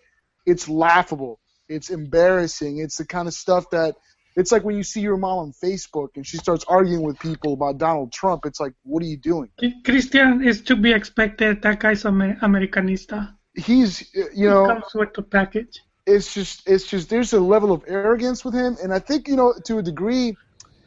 it's 0.45 0.69
laughable. 0.69 1.39
It's 1.69 1.89
embarrassing. 1.89 2.79
It's 2.79 2.97
the 2.97 3.05
kind 3.05 3.27
of 3.27 3.33
stuff 3.33 3.69
that 3.71 3.95
it's 4.35 4.51
like 4.51 4.64
when 4.64 4.76
you 4.76 4.84
see 4.84 5.01
your 5.01 5.18
mom 5.18 5.38
on 5.39 5.51
Facebook 5.51 6.10
and 6.15 6.26
she 6.26 6.38
starts 6.38 6.65
arguing 6.68 7.01
with 7.03 7.19
people 7.19 7.53
about 7.53 7.77
Donald 7.77 8.11
Trump. 8.11 8.45
It's 8.45 8.60
like, 8.60 8.73
what 8.84 9.03
are 9.03 9.05
you 9.05 9.18
doing? 9.18 9.49
Christian 9.85 10.43
is 10.43 10.61
to 10.64 10.76
be 10.76 10.91
expected. 10.91 11.61
That 11.61 11.80
guy's 11.80 12.05
Amer- 12.05 12.38
Americanista. 12.41 13.35
He's, 13.55 14.14
you 14.34 14.49
know, 14.49 14.64
He 14.65 14.73
comes 14.73 14.93
with 14.95 15.14
the 15.14 15.22
package. 15.22 15.80
it's 16.07 16.34
just 16.34 16.68
it's 16.68 16.85
just 16.88 17.10
there's 17.10 17.34
a 17.34 17.39
level 17.39 17.72
of 17.72 17.84
arrogance 17.88 18.43
with 18.43 18.53
him, 18.53 18.76
and 18.84 18.93
I 18.93 18.99
think 18.99 19.27
you 19.27 19.35
know 19.35 19.53
to 19.65 19.77
a 19.77 19.84
degree, 19.84 20.35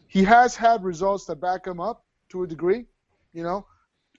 he 0.08 0.24
has 0.24 0.56
had 0.56 0.82
results 0.84 1.26
that 1.26 1.36
back 1.40 1.66
him 1.66 1.80
up 1.80 2.04
to 2.30 2.42
a 2.42 2.46
degree. 2.46 2.84
You 3.32 3.42
know, 3.44 3.66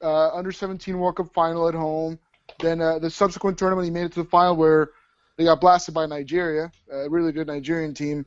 uh, 0.01 0.29
under 0.29 0.51
17 0.51 0.97
World 0.97 1.17
Cup 1.17 1.33
final 1.33 1.67
at 1.67 1.73
home. 1.73 2.19
Then 2.61 2.79
uh, 2.81 2.99
the 2.99 3.09
subsequent 3.09 3.57
tournament, 3.57 3.85
he 3.85 3.91
made 3.91 4.05
it 4.05 4.13
to 4.13 4.23
the 4.23 4.29
final 4.29 4.55
where 4.55 4.91
they 5.37 5.43
got 5.43 5.59
blasted 5.59 5.93
by 5.93 6.05
Nigeria, 6.05 6.71
a 6.91 7.09
really 7.09 7.31
good 7.33 7.47
Nigerian 7.47 7.93
team. 7.93 8.25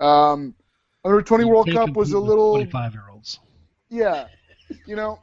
Um, 0.00 0.54
under 1.04 1.22
20 1.22 1.44
World 1.44 1.70
Cup 1.70 1.90
was 1.96 2.12
a 2.12 2.18
little 2.18 2.52
25 2.52 2.92
year 2.94 3.08
olds. 3.10 3.40
yeah, 3.88 4.26
you 4.86 4.96
know, 4.96 5.18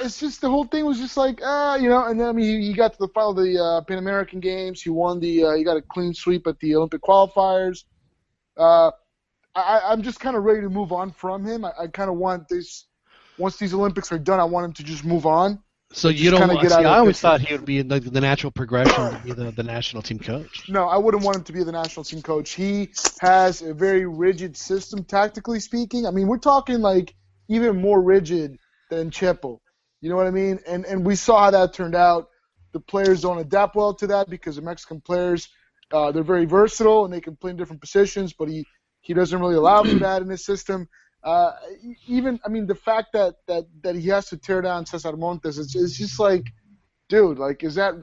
it's 0.00 0.18
just 0.18 0.40
the 0.40 0.50
whole 0.50 0.64
thing 0.64 0.84
was 0.84 0.98
just 0.98 1.16
like 1.16 1.40
ah, 1.42 1.76
you 1.76 1.88
know. 1.88 2.04
And 2.06 2.18
then 2.18 2.28
I 2.28 2.32
mean, 2.32 2.60
he, 2.60 2.68
he 2.68 2.72
got 2.74 2.92
to 2.92 2.98
the 2.98 3.08
final 3.08 3.30
of 3.30 3.36
the 3.36 3.58
uh, 3.62 3.80
Pan 3.82 3.98
American 3.98 4.40
Games. 4.40 4.82
He 4.82 4.90
won 4.90 5.20
the. 5.20 5.44
Uh, 5.44 5.54
he 5.54 5.64
got 5.64 5.76
a 5.76 5.82
clean 5.82 6.14
sweep 6.14 6.46
at 6.46 6.58
the 6.60 6.74
Olympic 6.76 7.02
qualifiers. 7.02 7.84
Uh, 8.56 8.90
I, 9.54 9.82
I'm 9.84 10.02
just 10.02 10.20
kind 10.20 10.36
of 10.36 10.44
ready 10.44 10.62
to 10.62 10.68
move 10.68 10.92
on 10.92 11.12
from 11.12 11.44
him. 11.44 11.64
I, 11.64 11.72
I 11.82 11.86
kind 11.86 12.10
of 12.10 12.16
want 12.16 12.48
this 12.48 12.86
once 13.38 13.56
these 13.56 13.74
Olympics 13.74 14.12
are 14.12 14.18
done, 14.18 14.40
I 14.40 14.44
want 14.44 14.66
him 14.66 14.72
to 14.74 14.84
just 14.84 15.04
move 15.04 15.26
on. 15.26 15.62
So 15.94 16.08
you 16.08 16.30
don't 16.30 16.48
want. 16.48 16.60
get 16.60 16.72
See, 16.72 16.84
I 16.84 16.98
always 16.98 17.20
thought 17.20 17.40
he 17.40 17.54
would 17.54 17.64
be 17.64 17.80
the, 17.82 18.00
the 18.00 18.20
natural 18.20 18.50
progression 18.50 19.10
to 19.10 19.20
be 19.24 19.32
the, 19.32 19.52
the 19.52 19.62
national 19.62 20.02
team 20.02 20.18
coach. 20.18 20.68
No, 20.68 20.88
I 20.88 20.98
wouldn't 20.98 21.22
want 21.22 21.38
him 21.38 21.44
to 21.44 21.52
be 21.52 21.62
the 21.62 21.72
national 21.72 22.02
team 22.02 22.20
coach. 22.20 22.50
He 22.50 22.90
has 23.18 23.62
a 23.62 23.72
very 23.72 24.04
rigid 24.04 24.56
system, 24.56 25.04
tactically 25.04 25.60
speaking. 25.60 26.04
I 26.06 26.10
mean, 26.10 26.26
we're 26.26 26.38
talking 26.38 26.80
like 26.80 27.14
even 27.48 27.80
more 27.80 28.02
rigid 28.02 28.58
than 28.90 29.10
Chepo. 29.10 29.60
You 30.00 30.10
know 30.10 30.16
what 30.16 30.26
I 30.26 30.32
mean? 30.32 30.58
And 30.66 30.84
and 30.84 31.06
we 31.06 31.14
saw 31.14 31.44
how 31.44 31.50
that 31.52 31.74
turned 31.74 31.94
out. 31.94 32.28
The 32.72 32.80
players 32.80 33.22
don't 33.22 33.38
adapt 33.38 33.76
well 33.76 33.94
to 33.94 34.08
that 34.08 34.28
because 34.28 34.56
the 34.56 34.62
Mexican 34.62 35.00
players, 35.00 35.48
uh, 35.92 36.10
they're 36.10 36.24
very 36.24 36.44
versatile 36.44 37.04
and 37.04 37.14
they 37.14 37.20
can 37.20 37.36
play 37.36 37.52
in 37.52 37.56
different 37.56 37.80
positions, 37.80 38.32
but 38.32 38.48
he 38.48 38.66
he 39.00 39.14
doesn't 39.14 39.38
really 39.38 39.54
allow 39.54 39.84
for 39.84 39.94
that 40.00 40.22
in 40.22 40.28
his 40.28 40.44
system. 40.44 40.88
Uh, 41.24 41.52
even 42.06 42.38
I 42.44 42.48
mean, 42.48 42.66
the 42.66 42.74
fact 42.74 43.14
that 43.14 43.36
that 43.46 43.64
that 43.82 43.96
he 43.96 44.08
has 44.08 44.28
to 44.28 44.36
tear 44.36 44.60
down 44.60 44.84
Cesar 44.84 45.16
Montes, 45.16 45.58
it's, 45.58 45.74
it's 45.74 45.96
just 45.96 46.20
like 46.20 46.52
dude, 47.08 47.38
like, 47.38 47.62
is 47.62 47.74
that, 47.74 47.94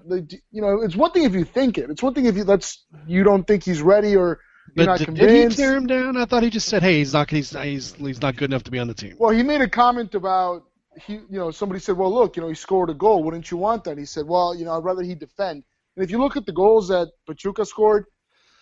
you 0.51 0.61
know, 0.61 0.81
it's 0.81 0.95
one 0.95 1.11
thing 1.11 1.23
if 1.23 1.33
you 1.33 1.43
think 1.43 1.77
it. 1.77 1.89
It's 1.89 2.03
one 2.03 2.13
thing 2.13 2.25
if 2.25 2.35
you 2.35 2.43
that's 2.43 2.85
you 3.07 3.23
don't 3.23 3.45
think 3.45 3.63
he's 3.63 3.81
ready 3.81 4.15
or 4.15 4.39
you're 4.75 4.85
But 4.85 4.85
not 4.85 4.99
did, 4.99 5.13
did 5.15 5.51
he 5.51 5.55
tear 5.55 5.75
him 5.75 5.87
down? 5.87 6.17
I 6.17 6.25
thought 6.25 6.43
he 6.43 6.49
just 6.49 6.67
said, 6.67 6.81
"Hey, 6.81 6.99
he's 6.99 7.13
not 7.13 7.29
he's 7.29 7.49
he's 7.49 7.93
he's 7.93 8.21
not 8.21 8.35
good 8.37 8.49
enough 8.51 8.63
to 8.63 8.71
be 8.71 8.79
on 8.79 8.87
the 8.87 8.93
team." 8.93 9.15
Well, 9.17 9.31
he 9.31 9.43
made 9.43 9.61
a 9.61 9.67
comment 9.67 10.15
about 10.15 10.63
he, 11.05 11.13
you 11.13 11.39
know, 11.39 11.51
somebody 11.51 11.79
said, 11.79 11.97
well, 11.97 12.13
look, 12.13 12.35
you 12.35 12.41
know, 12.41 12.49
he 12.49 12.55
scored 12.55 12.89
a 12.89 12.93
goal. 12.93 13.23
Wouldn't 13.23 13.49
you 13.49 13.57
want 13.57 13.83
that? 13.85 13.97
He 13.97 14.05
said, 14.05 14.27
well, 14.27 14.53
you 14.55 14.65
know, 14.65 14.77
I'd 14.77 14.83
rather 14.83 15.01
he 15.01 15.15
defend. 15.15 15.63
And 15.95 16.03
if 16.03 16.11
you 16.11 16.19
look 16.19 16.37
at 16.37 16.45
the 16.45 16.51
goals 16.51 16.89
that 16.89 17.09
Pachuca 17.25 17.65
scored, 17.65 18.05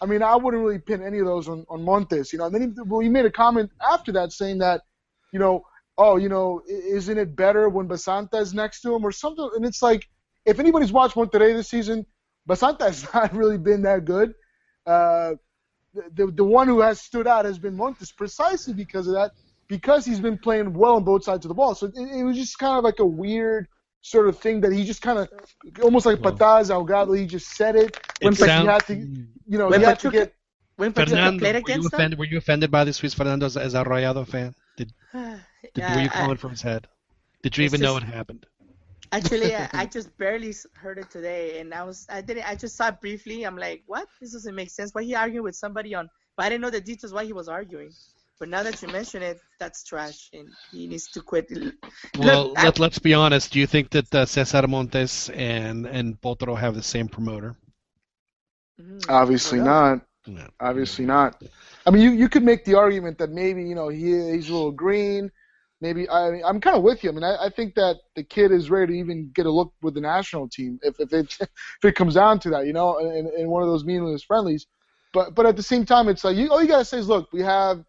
I 0.01 0.05
mean, 0.05 0.23
I 0.23 0.35
wouldn't 0.35 0.63
really 0.63 0.80
pin 0.80 1.03
any 1.03 1.19
of 1.19 1.26
those 1.26 1.49
on, 1.49 1.65
on 1.69 1.84
Montes. 1.84 2.31
You 2.31 2.39
know, 2.39 2.45
and 2.45 2.55
then 2.55 2.61
he, 2.61 2.81
well, 2.85 3.01
he 3.01 3.09
made 3.09 3.26
a 3.26 3.31
comment 3.31 3.71
after 3.81 4.11
that 4.13 4.31
saying 4.31 4.59
that, 4.59 4.81
you 5.34 5.39
know, 5.39 5.63
oh, 5.97 6.15
you 6.15 6.30
know, 6.30 6.61
isn't 6.67 7.17
it 7.17 7.35
better 7.35 7.67
when 7.67 7.88
Basanta 7.88 8.39
is 8.39 8.53
next 8.53 8.81
to 8.81 8.95
him 8.95 9.05
or 9.05 9.11
something? 9.11 9.49
And 9.55 9.65
it's 9.65 9.81
like, 9.81 10.07
if 10.45 10.59
anybody's 10.59 10.93
watched 10.93 11.15
Monterrey 11.15 11.53
this 11.55 11.69
season, 11.69 12.05
Basanta 12.47 12.85
has 12.85 13.05
not 13.13 13.35
really 13.35 13.57
been 13.57 13.81
that 13.84 14.05
good. 14.05 14.34
Uh, 14.85 15.34
the, 15.93 16.27
the 16.27 16.43
one 16.43 16.67
who 16.67 16.80
has 16.80 17.01
stood 17.01 17.27
out 17.27 17.45
has 17.45 17.59
been 17.59 17.76
Montes 17.76 18.11
precisely 18.11 18.73
because 18.73 19.07
of 19.07 19.13
that, 19.13 19.31
because 19.67 20.05
he's 20.05 20.19
been 20.19 20.38
playing 20.38 20.73
well 20.73 20.95
on 20.95 21.03
both 21.03 21.23
sides 21.23 21.45
of 21.45 21.49
the 21.49 21.55
ball. 21.55 21.76
So 21.76 21.88
it, 21.88 21.93
it 21.95 22.23
was 22.23 22.38
just 22.38 22.57
kind 22.57 22.77
of 22.77 22.84
like 22.84 22.99
a 22.99 23.05
weird 23.05 23.67
sort 24.01 24.27
of 24.30 24.38
thing 24.39 24.61
that 24.61 24.71
he 24.71 24.84
just 24.85 25.01
kind 25.01 25.19
of 25.19 25.30
almost 25.81 26.05
like 26.05 26.19
patadas 26.19 26.69
ahogado. 26.69 27.17
He 27.17 27.26
just 27.26 27.49
said 27.55 27.76
it. 27.76 27.97
It 28.21 28.23
but 28.23 28.35
sound- 28.35 28.67
he 28.67 28.71
had 28.73 28.85
to, 28.88 28.95
you 28.95 29.57
know, 29.57 29.69
When 29.69 29.80
he 29.81 29.85
had 29.85 29.99
to 29.99 30.11
get. 30.11 30.34
when 30.77 30.93
Fernando, 30.93 31.39
played 31.39 31.55
were 31.55 31.59
you, 31.59 31.65
against 31.65 31.91
them, 31.91 31.99
offended, 31.99 32.19
were 32.19 32.26
you 32.26 32.38
offended 32.38 32.71
by 32.71 32.84
this 32.84 33.01
Luis 33.03 33.13
Fernando 33.13 33.45
as, 33.45 33.57
as 33.57 33.73
a 33.73 33.84
Rayado 33.84 34.27
fan? 34.27 34.53
Did, 34.77 34.93
did 35.13 35.41
Yeah, 35.76 35.95
were 35.95 36.01
you 36.01 36.07
I- 36.13 36.19
calling 36.21 36.38
from 36.38 36.51
his 36.51 36.61
head? 36.61 36.88
Did 37.43 37.57
you 37.57 37.65
It's 37.65 37.73
even 37.73 37.81
know 37.84 37.99
just- 37.99 38.11
it 38.11 38.15
happened? 38.15 38.45
Actually, 39.11 39.55
I, 39.55 39.67
I 39.73 39.85
just 39.97 40.15
barely 40.19 40.53
heard 40.76 40.99
it 40.99 41.09
today, 41.09 41.59
and 41.59 41.73
I 41.73 41.84
was 41.84 42.05
I 42.09 42.21
didn't 42.21 42.47
I 42.47 42.53
just 42.55 42.76
saw 42.77 42.89
it 42.89 43.01
briefly. 43.01 43.43
I'm 43.43 43.57
like, 43.57 43.81
what? 43.88 44.07
This 44.21 44.34
doesn't 44.34 44.53
make 44.53 44.69
sense. 44.69 44.93
Why 44.93 45.01
he 45.03 45.15
arguing 45.15 45.43
with 45.43 45.55
somebody 45.55 45.95
on? 45.95 46.09
But 46.38 46.45
I 46.45 46.49
didn't 46.49 46.61
know 46.61 46.69
the 46.69 46.80
details 46.80 47.11
why 47.11 47.26
he 47.26 47.34
was 47.34 47.49
arguing. 47.49 47.89
But 48.39 48.47
now 48.47 48.63
that 48.63 48.81
you 48.81 48.87
mention 48.87 49.21
it, 49.21 49.37
that's 49.59 49.83
trash, 49.83 50.29
and 50.33 50.47
he 50.71 50.87
needs 50.87 51.07
to 51.11 51.21
quit. 51.21 51.47
Well, 52.17 52.49
Look, 52.49 52.57
I- 52.59 52.65
let, 52.65 52.79
let's 52.79 52.99
be 52.99 53.13
honest. 53.13 53.51
Do 53.51 53.59
you 53.59 53.67
think 53.67 53.89
that 53.91 54.15
uh, 54.15 54.25
Cesar 54.25 54.65
Montes 54.67 55.29
and 55.29 55.85
and 55.85 56.19
Potro 56.21 56.57
have 56.57 56.73
the 56.75 56.83
same 56.83 57.09
promoter? 57.09 57.55
Obviously 59.09 59.59
not. 59.59 60.01
No. 60.25 60.47
Obviously 60.59 61.05
not. 61.05 61.41
I 61.85 61.91
mean, 61.91 62.01
you, 62.01 62.11
you 62.11 62.29
could 62.29 62.43
make 62.43 62.63
the 62.65 62.75
argument 62.75 63.17
that 63.17 63.31
maybe 63.31 63.63
you 63.63 63.75
know 63.75 63.89
he 63.89 64.11
he's 64.31 64.49
a 64.49 64.53
little 64.53 64.71
green. 64.71 65.31
Maybe 65.81 66.09
I 66.09 66.31
mean, 66.31 66.41
I'm 66.45 66.61
kind 66.61 66.75
of 66.77 66.83
with 66.83 67.03
you. 67.03 67.09
I 67.09 67.13
mean, 67.13 67.23
I, 67.23 67.45
I 67.45 67.49
think 67.49 67.75
that 67.75 67.97
the 68.15 68.23
kid 68.23 68.51
is 68.51 68.69
ready 68.69 68.93
to 68.93 68.99
even 68.99 69.31
get 69.33 69.45
a 69.45 69.51
look 69.51 69.73
with 69.81 69.95
the 69.95 70.01
national 70.01 70.47
team 70.47 70.79
if 70.81 70.99
if 70.99 71.11
it 71.11 71.37
if 71.41 71.83
it 71.83 71.95
comes 71.95 72.15
down 72.15 72.39
to 72.39 72.49
that, 72.51 72.65
you 72.67 72.73
know, 72.73 72.97
in, 72.99 73.29
in 73.37 73.49
one 73.49 73.63
of 73.63 73.69
those 73.69 73.83
meaningless 73.83 74.23
friendlies. 74.23 74.67
But 75.13 75.35
but 75.35 75.45
at 75.45 75.55
the 75.55 75.63
same 75.63 75.85
time, 75.85 76.07
it's 76.07 76.23
like 76.23 76.37
you, 76.37 76.49
all 76.49 76.61
you 76.61 76.67
gotta 76.67 76.85
say 76.85 76.99
is, 76.99 77.07
look, 77.07 77.31
we 77.33 77.41
have 77.41 77.83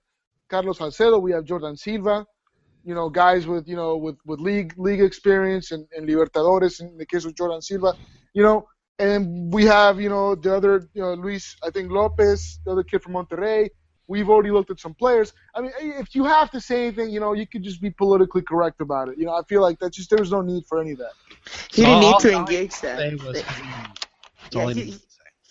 Carlos 0.51 0.79
Salcedo, 0.79 1.19
we 1.19 1.33
have 1.33 1.45
Jordan 1.45 1.77
Silva, 1.77 2.27
you 2.85 2.95
know, 2.95 3.09
guys 3.09 3.47
with 3.47 3.65
you 3.69 3.77
know 3.77 3.97
with 3.97 4.17
with 4.27 4.41
league 4.41 4.73
league 4.77 5.01
experience 5.11 5.67
and, 5.75 5.87
and 5.97 6.09
Libertadores 6.09 6.81
in 6.81 6.97
the 6.99 7.07
case 7.07 7.25
of 7.25 7.35
Jordan 7.35 7.63
Silva, 7.63 7.95
you 8.35 8.43
know, 8.43 8.67
and 8.99 9.53
we 9.53 9.65
have 9.65 10.01
you 10.01 10.09
know 10.15 10.35
the 10.35 10.55
other 10.59 10.75
you 10.95 11.03
know 11.03 11.15
Luis 11.15 11.57
I 11.67 11.71
think 11.71 11.91
Lopez, 11.91 12.59
the 12.65 12.73
other 12.73 12.83
kid 12.83 13.03
from 13.03 13.15
Monterrey. 13.15 13.69
We've 14.13 14.29
already 14.29 14.51
looked 14.51 14.73
at 14.73 14.81
some 14.81 14.95
players. 15.03 15.33
I 15.55 15.61
mean, 15.63 15.71
if 16.05 16.17
you 16.17 16.25
have 16.25 16.51
to 16.51 16.61
say 16.61 16.77
anything, 16.87 17.11
you 17.11 17.21
know, 17.21 17.33
you 17.33 17.47
could 17.47 17.63
just 17.63 17.81
be 17.81 17.91
politically 17.91 18.43
correct 18.43 18.81
about 18.81 19.09
it. 19.11 19.15
You 19.21 19.27
know, 19.27 19.35
I 19.41 19.43
feel 19.51 19.63
like 19.63 19.79
that's 19.79 19.97
just 19.97 20.11
there's 20.11 20.33
no 20.33 20.41
need 20.43 20.65
for 20.69 20.81
any 20.83 20.93
of 20.97 20.99
that. 20.99 21.13
He 21.71 21.83
didn't 21.83 22.03
All- 22.03 22.11
need 22.11 22.19
to 22.27 22.33
I 22.33 22.39
engage 22.41 22.75
that. 22.81 22.97
was- 23.13 23.23
The- 23.23 23.45
That's 24.43 24.57
all 24.57 24.73
yeah, 24.73 24.75
he, 24.75 24.91
he, 24.91 24.99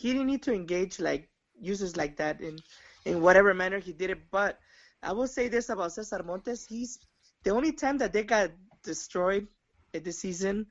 he 0.01 0.07
didn't 0.11 0.27
need 0.27 0.43
to 0.43 0.53
engage 0.53 0.99
like 0.99 1.29
users 1.71 1.95
like 1.95 2.17
that 2.17 2.41
in 2.41 2.59
in 3.05 3.21
whatever 3.21 3.53
manner 3.53 3.79
he 3.79 3.93
did 3.93 4.09
it. 4.09 4.19
But 4.29 4.59
I 5.01 5.13
will 5.13 5.27
say 5.27 5.47
this 5.47 5.69
about 5.69 5.91
Cesar 5.93 6.23
Montes: 6.23 6.65
he's 6.65 6.99
the 7.43 7.51
only 7.51 7.71
time 7.71 7.97
that 7.99 8.13
they 8.13 8.23
got 8.23 8.51
destroyed 8.83 9.47
in 9.93 10.03
the 10.03 10.11
season 10.11 10.67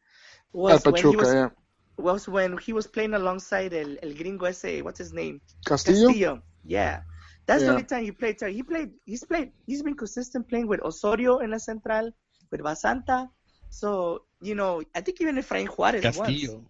was 0.52 0.86
At 0.86 0.92
when 0.92 1.02
he 1.02 1.16
was 1.16 1.32
yeah. 1.34 1.48
was 1.96 2.28
when 2.28 2.58
he 2.58 2.72
was 2.72 2.86
playing 2.86 3.14
alongside 3.14 3.72
El, 3.74 3.96
El 4.02 4.14
Gringo 4.14 4.46
ese, 4.46 4.82
what's 4.82 4.98
his 4.98 5.12
name? 5.12 5.40
Castillo? 5.66 6.08
Castillo. 6.08 6.42
Yeah. 6.64 7.02
That's 7.46 7.62
Yeah. 7.62 7.68
the 7.68 7.72
only 7.72 7.84
time 7.84 8.04
he 8.04 8.12
played. 8.12 8.40
He 8.40 8.62
played. 8.62 8.90
He's 9.04 9.24
played. 9.24 9.52
He's 9.66 9.82
been 9.82 9.96
consistent 9.96 10.48
playing 10.48 10.68
with 10.68 10.80
Osorio 10.82 11.38
in 11.38 11.50
la 11.50 11.58
central, 11.58 12.12
with 12.50 12.60
Basanta. 12.60 13.28
So 13.70 14.22
you 14.40 14.54
know, 14.54 14.82
I 14.94 15.00
think 15.00 15.20
even 15.20 15.38
if 15.38 15.48
Efrain 15.48 15.66
Juarez 15.66 16.04
once. 16.04 16.16
Castillo, 16.18 16.64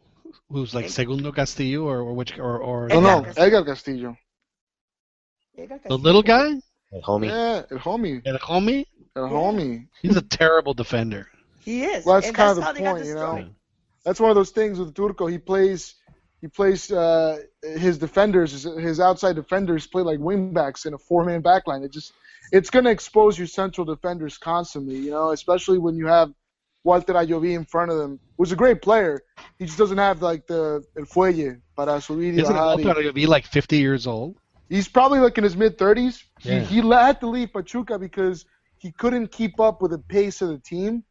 who's 0.48 0.74
like 0.74 0.88
Segundo 0.88 1.32
Castillo, 1.32 1.84
or, 1.84 2.00
or 2.00 2.14
which, 2.14 2.38
or, 2.38 2.58
or 2.58 2.88
No, 2.88 3.00
no, 3.00 3.26
Edgar 3.36 3.64
Castillo. 3.64 4.16
the 5.56 5.98
little 5.98 6.22
guy, 6.22 6.54
Hey, 6.90 7.00
homie. 7.02 7.28
Yeah, 7.28 7.62
el 7.70 7.78
homie. 7.78 8.22
El 8.24 8.38
homie. 8.38 8.86
El 9.14 9.28
homie. 9.28 9.88
He's 10.00 10.16
a 10.16 10.22
terrible 10.22 10.74
defender. 10.74 11.28
He 11.60 11.84
is. 11.84 12.04
Well, 12.04 12.14
that's 12.16 12.28
and 12.28 12.36
kind 12.36 12.56
that's 12.56 12.68
of 12.68 12.74
the 12.76 12.80
point, 12.82 13.04
you 13.04 13.14
know. 13.14 13.36
destroyed. 13.36 13.54
That's 14.04 14.20
one 14.20 14.30
of 14.30 14.36
those 14.36 14.50
things 14.50 14.78
with 14.78 14.94
Turco. 14.94 15.26
He 15.26 15.38
plays, 15.38 15.96
he 16.40 16.48
plays 16.48 16.90
uh, 16.90 17.40
his 17.62 17.98
defenders, 17.98 18.52
his, 18.52 18.64
his 18.64 19.00
outside 19.00 19.36
defenders 19.36 19.86
play 19.86 20.02
like 20.02 20.18
wingbacks 20.18 20.86
in 20.86 20.94
a 20.94 20.98
four-man 20.98 21.42
backline. 21.42 21.84
It 21.84 21.92
just, 21.92 22.12
it's 22.52 22.70
going 22.70 22.86
to 22.86 22.90
expose 22.90 23.36
your 23.36 23.48
central 23.48 23.84
defenders 23.84 24.38
constantly, 24.38 24.96
you 24.96 25.10
know, 25.10 25.32
especially 25.32 25.78
when 25.78 25.94
you 25.96 26.06
have 26.06 26.32
Walter 26.84 27.12
Ayoví 27.12 27.54
in 27.54 27.66
front 27.66 27.90
of 27.90 27.98
them, 27.98 28.18
who's 28.38 28.52
a 28.52 28.56
great 28.56 28.80
player. 28.80 29.20
He 29.58 29.66
just 29.66 29.76
doesn't 29.76 29.98
have 29.98 30.22
like 30.22 30.46
the 30.46 30.82
el 30.96 31.04
fuelle 31.04 31.60
para 31.76 32.00
subir 32.00 32.32
y 32.32 32.40
Isn't 32.40 32.56
bajar. 32.56 32.82
Walter 32.82 33.12
be 33.12 33.26
like 33.26 33.46
50 33.46 33.76
years 33.76 34.06
old? 34.06 34.36
He's 34.68 34.88
probably 34.88 35.20
like 35.20 35.38
in 35.38 35.44
his 35.44 35.56
mid 35.56 35.78
30s. 35.78 36.22
Yeah. 36.42 36.60
He, 36.60 36.80
he 36.82 36.88
had 36.90 37.20
to 37.20 37.26
leave 37.26 37.52
Pachuca 37.52 37.98
because 37.98 38.44
he 38.76 38.92
couldn't 38.92 39.28
keep 39.32 39.58
up 39.60 39.80
with 39.82 39.92
the 39.92 39.98
pace 39.98 40.42
of 40.42 40.48
the 40.50 40.58
team. 40.58 41.04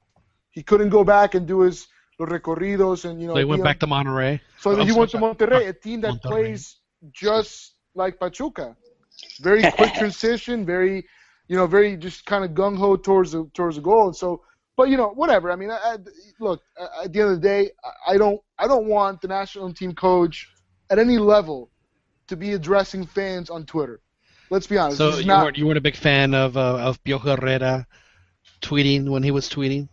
He 0.51 0.63
couldn't 0.63 0.89
go 0.89 1.03
back 1.03 1.35
and 1.35 1.47
do 1.47 1.61
his 1.61 1.87
los 2.19 2.29
recorridos 2.29 3.05
and 3.05 3.21
you 3.21 3.27
know. 3.27 3.33
So 3.33 3.39
he 3.39 3.45
went 3.45 3.63
back 3.63 3.79
to 3.79 3.87
Monterrey. 3.87 4.39
So 4.59 4.75
he 4.83 4.91
went 4.91 5.11
to. 5.11 5.17
Monterrey, 5.17 5.67
a 5.67 5.73
team 5.73 6.01
that 6.01 6.15
Monterrey. 6.15 6.21
plays 6.21 6.77
just 7.11 7.73
like 7.95 8.19
Pachuca. 8.19 8.75
Very 9.41 9.63
quick 9.71 9.93
transition, 10.01 10.65
very, 10.65 11.05
you 11.47 11.55
know, 11.55 11.67
very 11.67 11.97
just 11.97 12.25
kind 12.25 12.43
of 12.43 12.51
gung 12.51 12.77
ho 12.77 12.95
towards 12.95 13.31
the 13.31 13.49
towards 13.53 13.75
the 13.75 13.81
goal. 13.81 14.07
And 14.07 14.15
so, 14.15 14.43
but 14.75 14.89
you 14.89 14.97
know, 14.97 15.09
whatever. 15.09 15.51
I 15.51 15.55
mean, 15.55 15.71
I, 15.71 15.77
I, 15.83 15.97
look, 16.39 16.61
at 17.03 17.11
the 17.11 17.21
end 17.21 17.29
of 17.31 17.41
the 17.41 17.47
day, 17.47 17.71
I- 17.83 18.13
I 18.13 18.17
don't, 18.17 18.39
I 18.57 18.67
don't 18.67 18.85
want 18.87 19.21
the 19.21 19.27
national 19.27 19.73
team 19.73 19.93
coach 19.93 20.47
at 20.89 20.99
any 20.99 21.17
level 21.17 21.69
to 22.27 22.35
be 22.35 22.53
addressing 22.53 23.05
fans 23.05 23.49
on 23.49 23.65
Twitter. 23.65 23.99
Let's 24.49 24.67
be 24.67 24.77
honest. 24.77 24.97
So 24.97 25.17
you 25.17 25.25
not, 25.25 25.43
weren't 25.43 25.57
you 25.57 25.65
weren't 25.65 25.77
a 25.77 25.81
big 25.81 25.95
fan 25.95 26.33
of 26.33 26.55
uh, 26.55 26.77
of 26.77 27.03
Piojo 27.03 27.37
Herrera 27.37 27.85
tweeting 28.61 29.09
when 29.09 29.23
he 29.23 29.31
was 29.31 29.49
tweeting. 29.49 29.89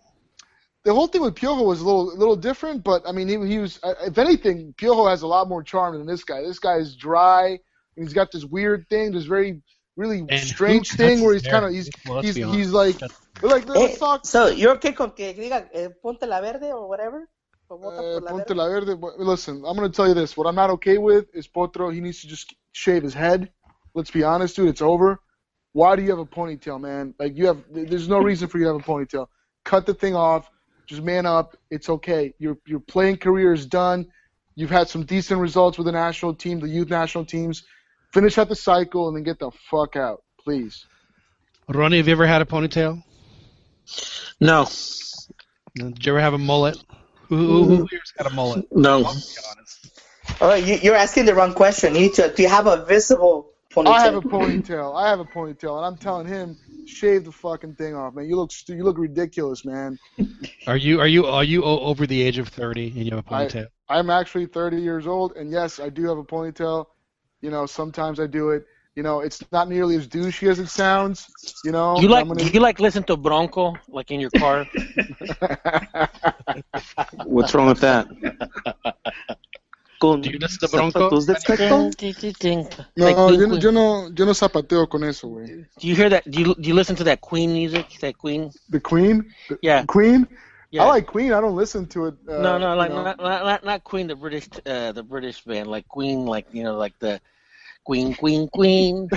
the 0.85 0.94
whole 0.94 1.06
thing 1.09 1.23
with 1.23 1.35
Piojo 1.35 1.65
was 1.65 1.81
a 1.81 1.85
little 1.85 2.12
a 2.12 2.19
little 2.19 2.36
different, 2.36 2.85
but 2.85 3.02
I 3.06 3.12
mean, 3.12 3.28
he, 3.28 3.36
he 3.48 3.59
was 3.59 3.81
uh, 3.82 3.94
if 4.06 4.19
anything, 4.19 4.74
Piojo 4.77 5.09
has 5.11 5.23
a 5.23 5.27
lot 5.27 5.48
more 5.48 5.62
charm 5.62 5.97
than 5.97 6.06
this 6.06 6.24
guy. 6.24 6.43
This 6.43 6.59
guy 6.59 6.77
is 6.77 6.94
dry. 6.94 7.59
and 7.97 8.06
He's 8.06 8.12
got 8.12 8.31
this 8.31 8.44
weird 8.44 8.86
thing, 8.89 9.12
this 9.12 9.24
very 9.24 9.62
really 9.97 10.24
And 10.28 10.40
strange 10.40 10.90
thing 10.93 11.23
where 11.23 11.35
he's 11.35 11.47
kind 11.47 11.65
of 11.65 11.73
he's 11.73 11.90
Well, 12.06 12.23
he's 12.23 12.35
he's 12.36 12.70
like 12.70 13.01
like 13.43 13.66
Eh, 13.69 13.73
let's 13.73 13.98
talk. 13.98 14.27
so 14.27 14.48
you're 14.48 14.73
okay 14.73 14.93
con 14.93 15.11
que 15.12 15.35
diga 15.35 15.69
eh, 15.73 15.89
ponte 16.02 16.27
la 16.27 16.40
verde 16.40 16.70
or 16.73 16.89
whatever? 16.89 17.28
O 17.70 17.77
vota 17.78 18.16
Uh, 18.16 18.20
Ponte 18.20 18.55
la 18.55 18.69
verde. 18.69 18.95
Listen, 19.19 19.65
I'm 19.66 19.74
gonna 19.77 19.89
tell 19.89 20.09
you 20.09 20.15
this. 20.15 20.36
What 20.36 20.47
I'm 20.47 20.55
not 20.55 20.70
okay 20.70 20.99
with 20.99 21.27
is 21.35 21.49
Potro. 21.49 21.93
He 21.93 22.01
needs 22.01 22.20
to 22.20 22.28
just 22.28 22.55
shave 22.73 23.03
his 23.03 23.15
head. 23.15 23.51
Let's 23.95 24.11
be 24.11 24.23
honest, 24.23 24.57
dude. 24.57 24.69
It's 24.69 24.82
over. 24.82 25.20
Why 25.73 25.97
do 25.97 26.03
you 26.03 26.11
have 26.11 26.19
a 26.19 26.27
ponytail, 26.27 26.81
man? 26.81 27.15
Like 27.19 27.36
you 27.36 27.47
have. 27.47 27.65
There's 27.70 28.09
no 28.09 28.19
reason 28.19 28.49
for 28.49 28.59
you 28.59 28.65
to 28.65 28.73
have 28.74 28.81
a 28.81 28.85
ponytail. 28.85 29.27
Cut 29.65 29.86
the 29.86 29.95
thing 29.95 30.15
off. 30.15 30.51
Just 30.86 31.03
man 31.03 31.27
up. 31.27 31.57
It's 31.70 31.89
okay. 31.89 32.35
Your 32.39 32.59
your 32.66 32.81
playing 32.81 33.16
career 33.16 33.53
is 33.53 33.66
done. 33.66 34.07
You've 34.57 34.70
had 34.70 34.89
some 34.89 35.05
decent 35.05 35.41
results 35.41 35.78
with 35.78 35.86
the 35.86 35.93
national 35.93 36.35
team, 36.35 36.61
the 36.61 36.69
youth 36.69 36.89
national 36.91 37.24
teams. 37.24 37.65
Finish 38.12 38.39
out 38.39 38.49
the 38.49 38.55
cycle 38.55 39.09
and 39.09 39.16
then 39.16 39.24
get 39.24 39.41
the 39.41 39.51
fuck 39.70 39.97
out, 39.97 40.23
please. 40.39 40.86
Ronnie, 41.69 41.97
have 41.97 42.07
you 42.07 42.12
ever 42.12 42.27
had 42.27 42.43
a 42.43 42.45
ponytail? 42.45 43.03
No, 44.41 44.66
Did 45.74 46.07
you 46.07 46.12
ever 46.12 46.20
have 46.20 46.35
a 46.35 46.39
mullet? 46.39 46.77
Who, 47.29 47.37
who, 47.37 47.65
who 47.65 47.87
here's 47.91 48.13
got 48.17 48.31
a 48.31 48.35
mullet? 48.35 48.67
no. 48.73 49.05
All 50.41 50.49
right, 50.49 50.65
you, 50.65 50.77
you're 50.77 50.95
asking 50.97 51.27
the 51.27 51.35
wrong 51.35 51.55
question. 51.55 51.95
You 51.95 52.03
need 52.03 52.15
to. 52.15 52.33
Do 52.35 52.43
you 52.43 52.49
have 52.49 52.67
a 52.67 52.85
visible 52.85 53.53
ponytail? 53.73 53.87
I 53.89 54.01
have 54.03 54.15
a 54.15 54.23
ponytail. 54.23 54.97
I 54.97 55.09
have 55.11 55.21
a 55.21 55.25
ponytail, 55.25 55.77
and 55.77 55.87
I'm 55.87 55.97
telling 55.97 56.27
him, 56.27 56.57
shave 56.87 57.25
the 57.25 57.33
fucking 57.33 57.77
thing 57.77 57.95
off, 57.95 58.15
man. 58.15 58.27
You 58.27 58.37
look 58.37 58.53
stu- 58.53 58.75
you 58.75 58.85
look 58.85 58.99
ridiculous, 58.99 59.65
man. 59.65 59.99
Are 60.67 60.77
you 60.77 61.01
are 61.01 61.07
you 61.07 61.27
are 61.27 61.45
you 61.45 61.63
over 61.65 62.07
the 62.07 62.23
age 62.23 62.39
of 62.39 62.49
thirty 62.49 62.89
and 62.89 63.05
you 63.05 63.11
have 63.11 63.21
a 63.21 63.23
ponytail? 63.23 63.67
I'm 63.89 64.09
actually 64.11 64.47
30 64.47 64.81
years 64.81 65.07
old, 65.07 65.37
and 65.37 65.51
yes, 65.51 65.79
I 65.79 65.91
do 65.91 66.09
have 66.09 66.19
a 66.19 66.25
ponytail. 66.25 66.87
You 67.43 67.51
know, 67.51 67.67
sometimes 67.67 68.19
I 68.19 68.27
do 68.27 68.51
it. 68.51 68.65
You 68.97 69.03
know, 69.03 69.21
it's 69.21 69.43
not 69.51 69.69
nearly 69.69 69.97
as 69.97 70.07
douchey 70.07 70.49
as 70.49 70.61
it 70.61 70.69
sounds. 70.69 71.27
You 71.65 71.73
know, 71.73 71.99
You 72.01 72.07
like 72.09 72.29
gonna- 72.29 72.43
you 72.45 72.61
like 72.61 72.79
listen 72.79 73.03
to 73.05 73.16
Bronco 73.16 73.75
like 73.89 74.11
in 74.12 74.21
your 74.21 74.31
car? 74.31 74.66
What's 77.25 77.55
wrong 77.55 77.69
with 77.69 77.81
that? 77.81 78.07
Do 80.01 80.21
you 80.31 80.39
listen 80.39 80.59
to 80.61 80.69
Bronco? 80.69 81.11
Zapatos 81.11 81.27
de 81.27 81.35
tacto? 81.35 81.91
No, 82.97 83.05
Like 83.05 83.16
yo, 83.16 83.47
no- 83.47 83.57
yo 83.57 83.71
no, 83.71 84.11
yo 84.15 84.25
no 84.27 84.33
zapateo 84.33 84.89
con 84.89 85.05
eso, 85.05 85.29
güey. 85.29 85.66
Do 85.79 85.89
you 85.89 85.97
hear 85.97 86.09
that? 86.11 86.31
Do 86.31 86.41
you 86.41 86.55
do 86.55 86.69
you 86.69 86.75
listen 86.75 86.95
to 86.97 87.05
that 87.05 87.21
Queen 87.21 87.53
music? 87.53 87.87
That 88.01 88.19
Queen? 88.19 88.51
The 88.69 88.81
Queen? 88.81 89.33
The, 89.49 89.59
Yeah. 89.62 89.85
Queen? 89.87 90.27
Yeah. 90.71 90.85
I 90.85 90.89
like 90.89 91.07
Queen. 91.07 91.33
I 91.33 91.41
don't 91.41 91.57
listen 91.57 91.87
to 91.87 92.07
it. 92.07 92.15
Uh, 92.29 92.39
no, 92.43 92.59
no, 92.59 92.75
like 92.77 92.91
you 92.91 92.97
know. 92.97 93.05
not, 93.05 93.19
not 93.19 93.45
not 93.45 93.65
not 93.65 93.85
Queen, 93.85 94.07
the 94.09 94.16
British 94.16 94.49
uh, 94.66 94.93
the 94.93 95.03
British 95.03 95.43
band, 95.45 95.69
like 95.69 95.89
Queen, 95.89 96.27
like 96.27 96.47
you 96.53 96.65
know, 96.65 96.77
like 96.77 96.99
the 96.99 97.21
Queen, 97.85 98.15
Queen, 98.15 98.48
Queen. 98.48 99.09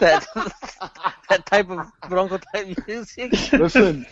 that 0.00 0.26
that 1.28 1.46
type 1.46 1.70
of 1.70 1.90
Bronco 2.08 2.38
type 2.38 2.76
music. 2.86 3.34
Listen, 3.56 4.06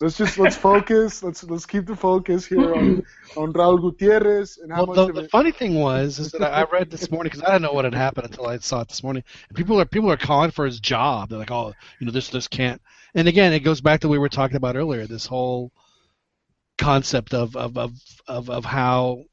let's 0.00 0.16
just 0.16 0.38
let's 0.38 0.56
focus. 0.56 1.22
Let's 1.22 1.44
let's 1.44 1.66
keep 1.66 1.86
the 1.86 1.96
focus 1.96 2.46
here 2.46 2.74
on 2.74 3.02
on 3.36 3.52
Raul 3.52 3.80
Gutierrez 3.80 4.58
and 4.58 4.72
how 4.72 4.84
Well, 4.84 4.86
much 4.86 5.04
the, 5.06 5.06
of 5.06 5.14
the 5.14 5.22
funny 5.24 5.52
thing 5.52 5.74
was 5.76 6.18
is 6.18 6.32
that 6.32 6.42
I 6.42 6.62
I 6.62 6.64
read 6.64 6.90
this 6.90 7.10
morning 7.10 7.30
because 7.30 7.42
I 7.42 7.46
didn't 7.52 7.62
know 7.62 7.72
what 7.72 7.84
had 7.84 7.94
happened 7.94 8.26
until 8.26 8.46
I 8.46 8.58
saw 8.58 8.80
it 8.82 8.88
this 8.88 9.02
morning. 9.02 9.22
And 9.48 9.56
people 9.56 9.80
are 9.80 9.84
people 9.84 10.10
are 10.10 10.16
calling 10.16 10.50
for 10.50 10.64
his 10.64 10.80
job. 10.80 11.28
They're 11.28 11.38
like, 11.38 11.50
oh, 11.50 11.74
you 11.98 12.06
know, 12.06 12.12
this 12.12 12.28
this 12.30 12.48
can't. 12.48 12.80
And 13.14 13.28
again, 13.28 13.52
it 13.52 13.60
goes 13.60 13.80
back 13.80 14.00
to 14.00 14.08
what 14.08 14.12
we 14.12 14.18
were 14.18 14.28
talking 14.28 14.56
about 14.56 14.76
earlier. 14.76 15.06
This 15.06 15.26
whole 15.26 15.72
concept 16.78 17.34
of 17.34 17.56
of 17.56 17.76
of 17.76 17.92
of, 18.26 18.50
of 18.50 18.64
how 18.64 19.24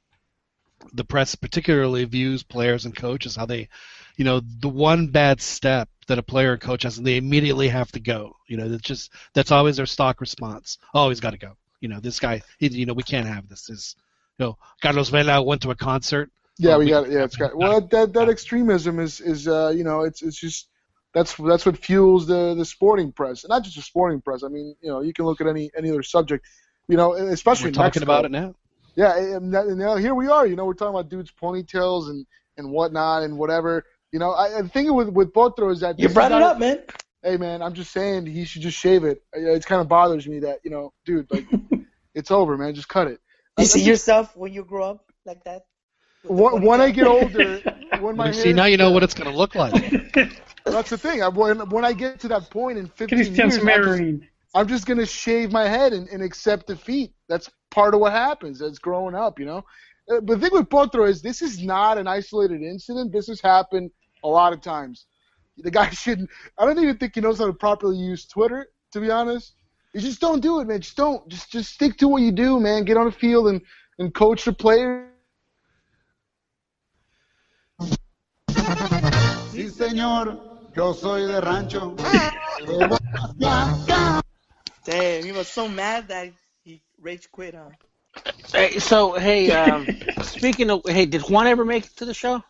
the 0.93 1.03
press 1.03 1.35
particularly 1.35 2.05
views 2.05 2.43
players 2.43 2.85
and 2.85 2.95
coaches, 2.95 3.35
how 3.35 3.45
they, 3.45 3.69
you 4.17 4.25
know, 4.25 4.41
the 4.59 4.69
one 4.69 5.07
bad 5.07 5.41
step 5.41 5.89
that 6.07 6.19
a 6.19 6.23
player 6.23 6.53
or 6.53 6.57
coach 6.57 6.83
has, 6.83 6.97
and 6.97 7.05
they 7.07 7.17
immediately 7.17 7.67
have 7.69 7.91
to 7.93 7.99
go. 7.99 8.35
You 8.47 8.57
know, 8.57 8.69
that's 8.69 8.83
just 8.83 9.11
that's 9.33 9.51
always 9.51 9.77
their 9.77 9.85
stock 9.85 10.21
response. 10.21 10.77
Oh, 10.93 11.09
he's 11.09 11.19
got 11.19 11.31
to 11.31 11.37
go. 11.37 11.55
You 11.81 11.89
know, 11.89 11.99
this 11.99 12.19
guy, 12.19 12.41
he, 12.57 12.67
you 12.67 12.85
know, 12.85 12.93
we 12.93 13.03
can't 13.03 13.27
have 13.27 13.47
this. 13.47 13.69
Is 13.69 13.95
you 14.37 14.45
know, 14.45 14.57
Carlos 14.81 15.09
Vela 15.09 15.41
went 15.41 15.61
to 15.63 15.71
a 15.71 15.75
concert. 15.75 16.31
Yeah, 16.57 16.77
we 16.77 16.85
we- 16.85 16.89
got 16.89 17.09
yeah, 17.09 17.23
it's 17.23 17.37
got 17.37 17.55
well 17.55 17.81
that 17.81 18.13
that 18.13 18.29
extremism 18.29 18.99
is 18.99 19.21
is 19.21 19.47
uh 19.47 19.69
you 19.75 19.83
know 19.83 20.01
it's 20.01 20.21
it's 20.21 20.37
just 20.39 20.67
that's 21.13 21.33
that's 21.35 21.65
what 21.65 21.77
fuels 21.77 22.27
the 22.27 22.53
the 22.55 22.65
sporting 22.65 23.11
press, 23.13 23.43
and 23.43 23.49
not 23.49 23.63
just 23.63 23.75
the 23.77 23.81
sporting 23.81 24.21
press. 24.21 24.43
I 24.43 24.49
mean, 24.49 24.75
you 24.81 24.89
know, 24.89 25.01
you 25.01 25.13
can 25.13 25.25
look 25.25 25.41
at 25.41 25.47
any 25.47 25.71
any 25.77 25.89
other 25.89 26.03
subject, 26.03 26.45
you 26.87 26.97
know, 26.97 27.13
especially 27.13 27.69
We're 27.69 27.71
talking 27.71 28.03
Mexico. 28.03 28.03
about 28.03 28.25
it 28.25 28.31
now. 28.31 28.55
Yeah, 28.99 29.17
and, 29.17 29.55
and 29.55 29.77
now 29.79 29.95
here 29.95 30.13
we 30.13 30.27
are. 30.27 30.45
You 30.45 30.57
know, 30.57 30.65
we're 30.65 30.73
talking 30.73 30.93
about 30.93 31.07
dudes' 31.09 31.31
ponytails 31.31 32.09
and 32.09 32.25
and 32.57 32.69
whatnot 32.69 33.23
and 33.23 33.37
whatever. 33.37 33.85
You 34.11 34.19
know, 34.19 34.31
I, 34.31 34.59
I 34.59 34.61
think 34.67 34.91
with 34.91 35.07
with 35.07 35.31
Potro 35.31 35.71
is 35.71 35.79
that 35.79 35.97
You 35.97 36.09
brought 36.09 36.33
it 36.33 36.39
not- 36.39 36.41
up, 36.55 36.59
man. 36.59 36.79
Hey 37.23 37.37
man, 37.37 37.61
I'm 37.61 37.73
just 37.73 37.91
saying 37.91 38.25
he 38.25 38.43
should 38.43 38.61
just 38.61 38.77
shave 38.77 39.05
it. 39.05 39.21
Uh, 39.35 39.39
it 39.39 39.65
kind 39.65 39.79
of 39.81 39.87
bothers 39.87 40.27
me 40.27 40.39
that 40.39 40.59
you 40.65 40.71
know, 40.71 40.91
dude, 41.05 41.27
like 41.31 41.47
it's 42.13 42.29
over, 42.29 42.57
man. 42.57 42.75
Just 42.75 42.89
cut 42.89 43.07
it. 43.07 43.19
You 43.57 43.63
I'm 43.63 43.65
see 43.65 43.79
just- 43.79 43.87
yourself 43.87 44.35
when 44.35 44.51
you 44.51 44.65
grow 44.65 44.89
up 44.91 45.05
like 45.25 45.43
that? 45.45 45.61
when, 46.23 46.61
when 46.63 46.81
I 46.81 46.91
get 46.91 47.07
older, 47.07 47.61
when 48.01 48.17
my 48.17 48.31
See, 48.31 48.49
hair- 48.49 48.53
now 48.55 48.65
you 48.65 48.75
know 48.75 48.91
what 48.91 49.03
it's 49.03 49.13
going 49.13 49.31
to 49.31 49.37
look 49.37 49.55
like. 49.55 49.73
That's 50.65 50.89
the 50.89 50.97
thing. 50.97 51.23
I, 51.23 51.29
when 51.29 51.69
when 51.69 51.85
I 51.85 51.93
get 51.93 52.19
to 52.21 52.27
that 52.29 52.49
point 52.49 52.77
in 52.77 52.87
15 52.87 53.17
Christian's 53.17 53.55
years, 53.57 53.65
I'm 53.65 54.09
just. 54.19 54.29
I'm 54.55 54.67
just 54.67 54.85
gonna 54.87 55.05
shave 55.05 55.51
my 55.51 55.67
head 55.69 55.93
and, 55.93 56.09
and 56.09 56.21
accept 56.23 56.67
defeat. 56.67 57.13
That's 57.29 57.49
part 57.71 57.93
of 57.93 57.99
what 57.99 58.11
happens. 58.11 58.59
That's 58.59 58.79
growing 58.79 59.15
up, 59.15 59.39
you 59.39 59.45
know. 59.45 59.63
Uh, 60.09 60.21
But 60.21 60.39
the 60.39 60.49
thing 60.49 60.57
with 60.57 60.69
Potro 60.69 61.07
is 61.07 61.21
this 61.21 61.41
is 61.41 61.63
not 61.63 61.97
an 61.97 62.07
isolated 62.07 62.61
incident. 62.61 63.11
This 63.11 63.27
has 63.27 63.41
happened 63.41 63.91
a 64.23 64.27
lot 64.27 64.53
of 64.53 64.61
times. 64.61 65.05
The 65.57 65.71
guy 65.71 65.89
shouldn't. 66.03 66.29
I 66.57 66.65
don't 66.65 66.79
even 66.79 66.97
think 66.97 67.15
he 67.15 67.21
knows 67.21 67.39
how 67.39 67.47
to 67.47 67.53
properly 67.53 67.97
use 67.97 68.25
Twitter. 68.25 68.67
To 68.93 68.99
be 68.99 69.11
honest, 69.11 69.53
you 69.93 70.01
just 70.01 70.19
don't 70.19 70.41
do 70.41 70.59
it, 70.61 70.67
man. 70.67 70.81
Just 70.81 70.97
don't. 70.97 71.27
Just 71.29 71.51
just 71.51 71.71
stick 71.73 71.97
to 71.97 72.07
what 72.07 72.21
you 72.21 72.31
do, 72.31 72.59
man. 72.59 72.85
Get 72.85 72.97
on 72.97 73.05
the 73.05 73.11
field 73.11 73.47
and 73.47 73.61
and 73.99 74.13
coach 74.13 74.45
the 74.45 74.53
players. 74.53 75.07
Sí, 79.51 79.69
señor, 79.69 80.39
yo 80.75 80.93
soy 80.93 81.27
de 81.27 81.41
rancho. 81.41 81.95
Damn, 84.85 85.23
he 85.23 85.31
was 85.31 85.47
so 85.47 85.67
mad 85.67 86.07
that 86.07 86.25
he 86.27 86.31
rage 87.01 87.29
quit, 87.31 87.55
huh? 87.55 87.69
Hey, 88.51 88.79
so 88.79 89.13
hey, 89.13 89.51
um, 89.51 89.87
speaking 90.23 90.69
of 90.69 90.81
hey, 90.85 91.05
did 91.05 91.21
Juan 91.21 91.47
ever 91.47 91.65
make 91.65 91.85
it 91.85 91.95
to 91.97 92.05
the 92.05 92.13
show? 92.13 92.43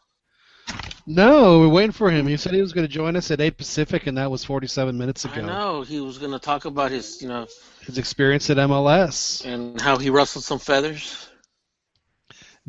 No, 1.06 1.60
we're 1.60 1.70
waiting 1.70 1.92
for 1.92 2.12
him. 2.12 2.28
He 2.28 2.38
said 2.38 2.54
he 2.54 2.62
was 2.62 2.72
going 2.74 2.86
to 2.86 2.94
join 2.94 3.16
us 3.16 3.32
at 3.32 3.42
8 3.42 3.58
Pacific, 3.58 4.06
and 4.06 4.18
that 4.20 4.30
was 4.30 4.44
47 4.46 4.96
minutes 4.96 5.26
I 5.26 5.34
ago. 5.34 5.48
know 5.48 5.82
he 5.82 6.00
was 6.02 6.20
going 6.20 6.34
to 6.34 6.40
talk 6.40 6.66
about 6.66 6.92
his, 6.92 7.20
you 7.22 7.28
know, 7.28 7.48
His 7.82 7.98
experience 7.98 8.48
at 8.52 8.58
MLS. 8.58 9.44
and 9.44 9.82
how 9.82 9.98
he 9.98 10.12
rustled 10.12 10.44
some 10.44 10.60
feathers. 10.60 11.28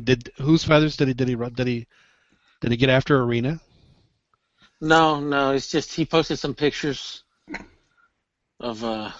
Did 0.03 0.31
whose 0.37 0.63
feathers 0.63 0.97
did 0.97 1.09
he 1.09 1.13
did 1.13 1.27
he 1.27 1.35
run- 1.35 1.53
did 1.53 1.67
he 1.67 1.85
did 2.61 2.71
he 2.71 2.77
get 2.77 2.89
after 2.89 3.21
Arena? 3.21 3.59
No, 4.79 5.19
no, 5.19 5.51
it's 5.51 5.69
just 5.69 5.93
he 5.93 6.05
posted 6.05 6.39
some 6.39 6.55
pictures 6.55 7.23
of 8.59 8.83
uh 8.83 9.11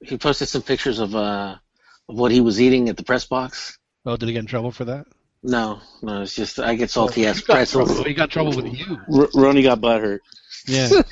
he 0.00 0.16
posted 0.16 0.48
some 0.48 0.62
pictures 0.62 1.00
of 1.00 1.16
uh 1.16 1.56
of 1.56 1.60
what 2.08 2.32
he 2.32 2.40
was 2.40 2.60
eating 2.60 2.88
at 2.88 2.96
the 2.96 3.04
press 3.04 3.24
box. 3.26 3.78
Oh, 4.04 4.16
did 4.16 4.26
he 4.26 4.32
get 4.32 4.40
in 4.40 4.46
trouble 4.46 4.72
for 4.72 4.84
that? 4.86 5.06
No, 5.42 5.80
no, 6.02 6.22
it's 6.22 6.34
just 6.34 6.58
I 6.58 6.74
get 6.74 6.90
salty 6.90 7.24
ass 7.26 7.36
He 7.38 7.44
got 7.46 7.54
pretzels. 7.54 7.88
trouble- 7.90 8.04
He 8.04 8.14
got 8.14 8.30
trouble 8.30 8.56
with 8.56 8.66
you. 8.74 8.98
R- 9.14 9.28
Ronnie 9.34 9.62
got 9.62 9.80
butthurt. 9.80 10.18
Yeah. 10.66 10.88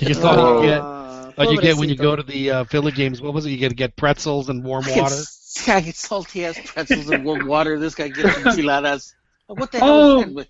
You 0.00 0.14
thought 0.14 0.38
Oh. 0.38 0.62
you 0.62 0.68
get 0.68 0.80
Uh, 0.80 1.32
oh, 1.38 1.50
you 1.52 1.60
get 1.60 1.76
when 1.76 1.88
you 1.88 1.94
pobrecito. 1.94 1.98
go 2.02 2.16
to 2.16 2.22
the 2.22 2.50
uh, 2.50 2.64
Philly 2.64 2.90
games. 2.92 3.20
What 3.22 3.32
was 3.34 3.46
it? 3.46 3.50
You 3.50 3.56
get 3.56 3.68
to 3.70 3.74
get 3.74 3.94
pretzels 3.96 4.48
and 4.48 4.64
warm 4.64 4.84
water. 4.88 5.14
This 5.14 5.62
guy 5.66 5.80
gets 5.80 6.00
salty 6.00 6.44
ass 6.44 6.58
pretzels 6.64 7.08
and 7.10 7.24
warm 7.24 7.46
water. 7.46 7.78
This 7.78 7.94
guy 7.94 8.08
gets 8.08 8.36
enchiladas. 8.46 9.14
What 9.46 9.70
the 9.72 9.78
hell 9.78 10.24
Oh. 10.26 10.44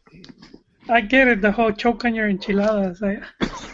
Is 0.82 0.88
that? 0.88 0.94
I 0.94 1.00
get 1.00 1.28
it, 1.28 1.40
the 1.42 1.52
whole 1.52 1.72
choke 1.72 2.04
on 2.04 2.14
your 2.14 2.28
enchiladas. 2.28 3.02
I, 3.02 3.20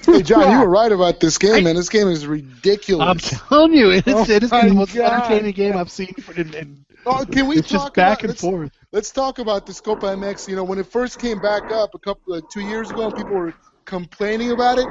Hey 0.06 0.22
John, 0.22 0.52
you 0.52 0.60
were 0.60 0.68
right 0.68 0.92
about 0.92 1.18
this 1.18 1.36
game, 1.36 1.64
man. 1.64 1.74
This 1.74 1.88
game 1.88 2.06
is 2.06 2.26
ridiculous. 2.26 3.08
I'm 3.08 3.18
telling 3.18 3.72
you, 3.72 3.90
it's, 3.90 4.06
Oh 4.06 4.22
it 4.22 4.44
is 4.44 4.50
the 4.50 4.60
oh 4.62 4.72
most 4.74 4.94
God. 4.94 5.12
entertaining 5.12 5.52
game 5.52 5.76
I've 5.76 5.90
seen. 5.90 6.14
For, 6.14 6.32
in, 6.40 6.54
in, 6.54 6.86
Oh, 7.04 7.24
can 7.24 7.46
we 7.46 7.58
it's 7.58 7.68
talk 7.68 7.94
just 7.94 7.94
back 7.94 8.18
about, 8.18 8.20
and 8.20 8.28
let's, 8.30 8.40
forth. 8.40 8.70
Let's 8.92 9.10
talk 9.10 9.38
about 9.38 9.66
this 9.66 9.80
Copa 9.80 10.06
MX. 10.06 10.48
You 10.48 10.56
know, 10.56 10.64
when 10.64 10.78
it 10.78 10.86
first 10.86 11.18
came 11.20 11.40
back 11.40 11.70
up 11.72 11.94
a 11.94 11.98
couple, 11.98 12.34
like 12.34 12.48
two 12.50 12.60
years 12.60 12.90
ago, 12.90 13.06
and 13.06 13.16
people 13.16 13.32
were 13.34 13.54
complaining 13.84 14.52
about 14.52 14.78
it. 14.78 14.86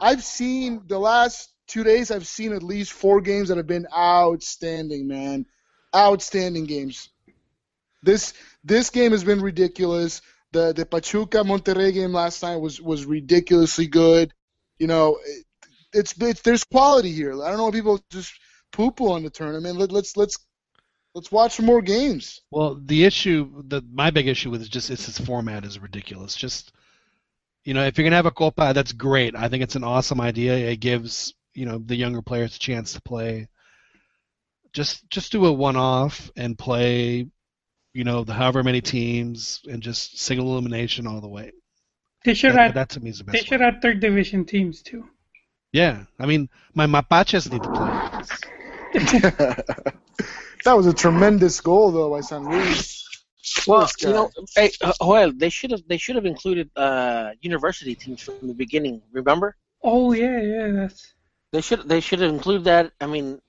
I've 0.00 0.22
seen 0.22 0.82
the 0.86 0.98
last 0.98 1.50
two 1.66 1.84
days. 1.84 2.10
I've 2.10 2.26
seen 2.26 2.52
at 2.52 2.62
least 2.62 2.92
four 2.92 3.20
games 3.20 3.48
that 3.48 3.58
have 3.58 3.66
been 3.66 3.86
outstanding, 3.96 5.06
man. 5.06 5.46
Outstanding 5.94 6.64
games. 6.64 7.10
This 8.02 8.32
this 8.64 8.90
game 8.90 9.12
has 9.12 9.24
been 9.24 9.40
ridiculous. 9.40 10.22
The 10.52 10.72
the 10.72 10.86
Pachuca 10.86 11.38
Monterrey 11.38 11.92
game 11.92 12.12
last 12.12 12.42
night 12.42 12.56
was 12.56 12.80
was 12.80 13.04
ridiculously 13.04 13.86
good. 13.86 14.32
You 14.78 14.86
know, 14.86 15.18
it, 15.24 15.44
it's, 15.92 16.14
it's 16.20 16.42
there's 16.42 16.64
quality 16.64 17.12
here. 17.12 17.32
I 17.42 17.48
don't 17.48 17.58
know 17.58 17.68
if 17.68 17.74
people 17.74 18.00
just 18.10 18.32
poo 18.72 18.90
poo 18.90 19.12
on 19.12 19.22
the 19.22 19.30
tournament. 19.30 19.78
Let, 19.78 19.92
let's 19.92 20.16
let's 20.16 20.38
let's 21.14 21.32
watch 21.32 21.56
some 21.56 21.66
more 21.66 21.82
games. 21.82 22.40
Well, 22.50 22.80
the 22.82 23.04
issue, 23.04 23.62
the 23.66 23.82
my 23.92 24.10
big 24.10 24.28
issue 24.28 24.50
with 24.50 24.60
it 24.60 24.64
is 24.64 24.68
just 24.68 24.90
it's 24.90 25.08
its 25.08 25.20
format 25.20 25.64
is 25.64 25.78
ridiculous. 25.78 26.34
Just 26.34 26.72
you 27.64 27.74
know, 27.74 27.84
if 27.84 27.98
you're 27.98 28.04
gonna 28.04 28.16
have 28.16 28.26
a 28.26 28.30
Copa, 28.30 28.72
that's 28.74 28.92
great. 28.92 29.36
I 29.36 29.48
think 29.48 29.62
it's 29.62 29.76
an 29.76 29.84
awesome 29.84 30.20
idea. 30.20 30.56
It 30.56 30.80
gives 30.80 31.34
you 31.54 31.66
know 31.66 31.78
the 31.78 31.96
younger 31.96 32.22
players 32.22 32.56
a 32.56 32.58
chance 32.58 32.94
to 32.94 33.02
play. 33.02 33.48
Just 34.72 35.08
just 35.10 35.32
do 35.32 35.46
a 35.46 35.52
one-off 35.52 36.30
and 36.36 36.56
play, 36.56 37.26
you 37.94 38.04
know, 38.04 38.24
the 38.24 38.34
however 38.34 38.62
many 38.62 38.80
teams 38.80 39.60
and 39.70 39.82
just 39.82 40.18
single 40.18 40.52
elimination 40.52 41.06
all 41.06 41.20
the 41.20 41.28
way. 41.28 41.52
they 42.24 42.34
should 42.34 42.54
That, 42.54 42.56
add 42.56 42.74
that 42.74 42.88
to 42.90 43.00
me 43.00 43.10
is 43.10 43.18
the 43.18 43.24
best. 43.24 43.32
they 43.32 43.38
best. 43.38 43.48
should 43.48 43.60
add 43.62 43.82
third 43.82 44.00
division 44.00 44.44
teams 44.44 44.82
too. 44.82 45.08
Yeah, 45.72 46.04
I 46.18 46.26
mean, 46.26 46.48
my 46.74 46.86
Mapaches 46.86 47.50
need 47.50 47.62
to 47.64 47.68
play. 47.70 48.00
that 50.64 50.72
was 50.76 50.86
a 50.86 50.92
tremendous 50.94 51.60
goal 51.60 51.90
though 51.92 52.10
by 52.10 52.20
San 52.20 52.48
Luis. 52.48 53.06
Well, 53.66 53.88
you 54.00 54.12
know, 54.12 54.30
hey, 54.54 54.70
uh, 54.82 54.92
Joel, 55.02 55.32
they 55.32 55.48
should 55.50 55.70
have 55.72 55.82
they 55.88 55.96
should 55.98 56.16
have 56.16 56.26
included 56.26 56.70
uh 56.76 57.32
university 57.40 57.94
teams 57.94 58.22
from 58.22 58.48
the 58.48 58.54
beginning. 58.54 59.02
Remember? 59.12 59.56
Oh 59.82 60.12
yeah, 60.12 60.40
yeah, 60.40 60.68
that's 60.72 61.14
They 61.52 61.60
should 61.60 61.88
they 61.88 62.00
should 62.00 62.22
include 62.22 62.64
that. 62.64 62.92
I 63.00 63.06
mean, 63.06 63.40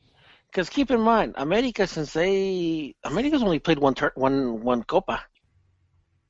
because 0.52 0.70
keep 0.70 0.92
in 0.92 1.00
mind, 1.00 1.36
America 1.38 1.88
since 1.88 2.14
they 2.14 2.94
America's 3.04 3.42
only 3.44 3.60
played 3.60 3.80
one 3.80 3.94
tur- 3.96 4.12
one 4.16 4.62
one 4.62 4.84
Copa, 4.84 5.24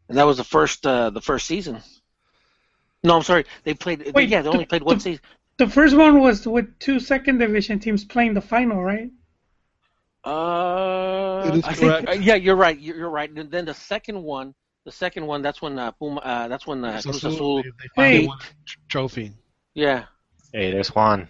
and 0.09 0.17
that 0.17 0.25
was 0.25 0.37
the 0.37 0.43
first 0.43 0.85
uh, 0.85 1.09
the 1.09 1.21
first 1.21 1.47
season. 1.47 1.81
No, 3.03 3.15
I'm 3.15 3.23
sorry. 3.23 3.45
They 3.63 3.73
played. 3.73 4.11
Wait, 4.13 4.29
yeah, 4.29 4.41
they 4.43 4.49
only 4.49 4.65
played 4.65 4.83
one 4.83 4.97
the- 4.97 5.01
season. 5.03 5.21
The 5.57 5.67
first 5.67 5.95
one 5.95 6.19
was 6.19 6.47
with 6.47 6.77
two 6.79 6.99
second 6.99 7.37
division 7.39 7.79
teams 7.79 8.03
playing 8.05 8.33
the 8.33 8.41
final, 8.41 8.81
right? 8.83 9.09
Uh, 10.23 11.43
It 11.47 11.55
is 11.57 11.63
I 11.65 11.73
think, 11.73 11.91
correct. 11.91 12.09
uh, 12.09 12.11
yeah, 12.13 12.35
you're 12.35 12.55
right. 12.55 12.79
You're, 12.79 12.97
you're 12.97 13.09
right. 13.09 13.29
And 13.29 13.49
then 13.51 13.65
the 13.65 13.73
second 13.73 14.21
one, 14.21 14.53
the 14.85 14.91
second 14.91 15.25
one, 15.25 15.41
that's 15.41 15.61
when 15.61 15.77
uh, 15.79 15.91
Puma, 15.91 16.19
uh 16.21 16.47
that's 16.47 16.65
when 16.67 16.83
uh, 16.85 16.93
Cruz 16.93 17.05
Cruz 17.05 17.23
Azul, 17.25 17.33
Azul. 17.33 17.63
they, 17.63 17.69
they 17.69 17.89
finally 17.95 18.21
Hey. 18.21 18.27
won 18.27 18.37
a 18.39 18.87
trophy. 18.87 19.31
Yeah. 19.73 20.05
Hey, 20.53 20.71
there's 20.71 20.89
Juan. 20.89 21.27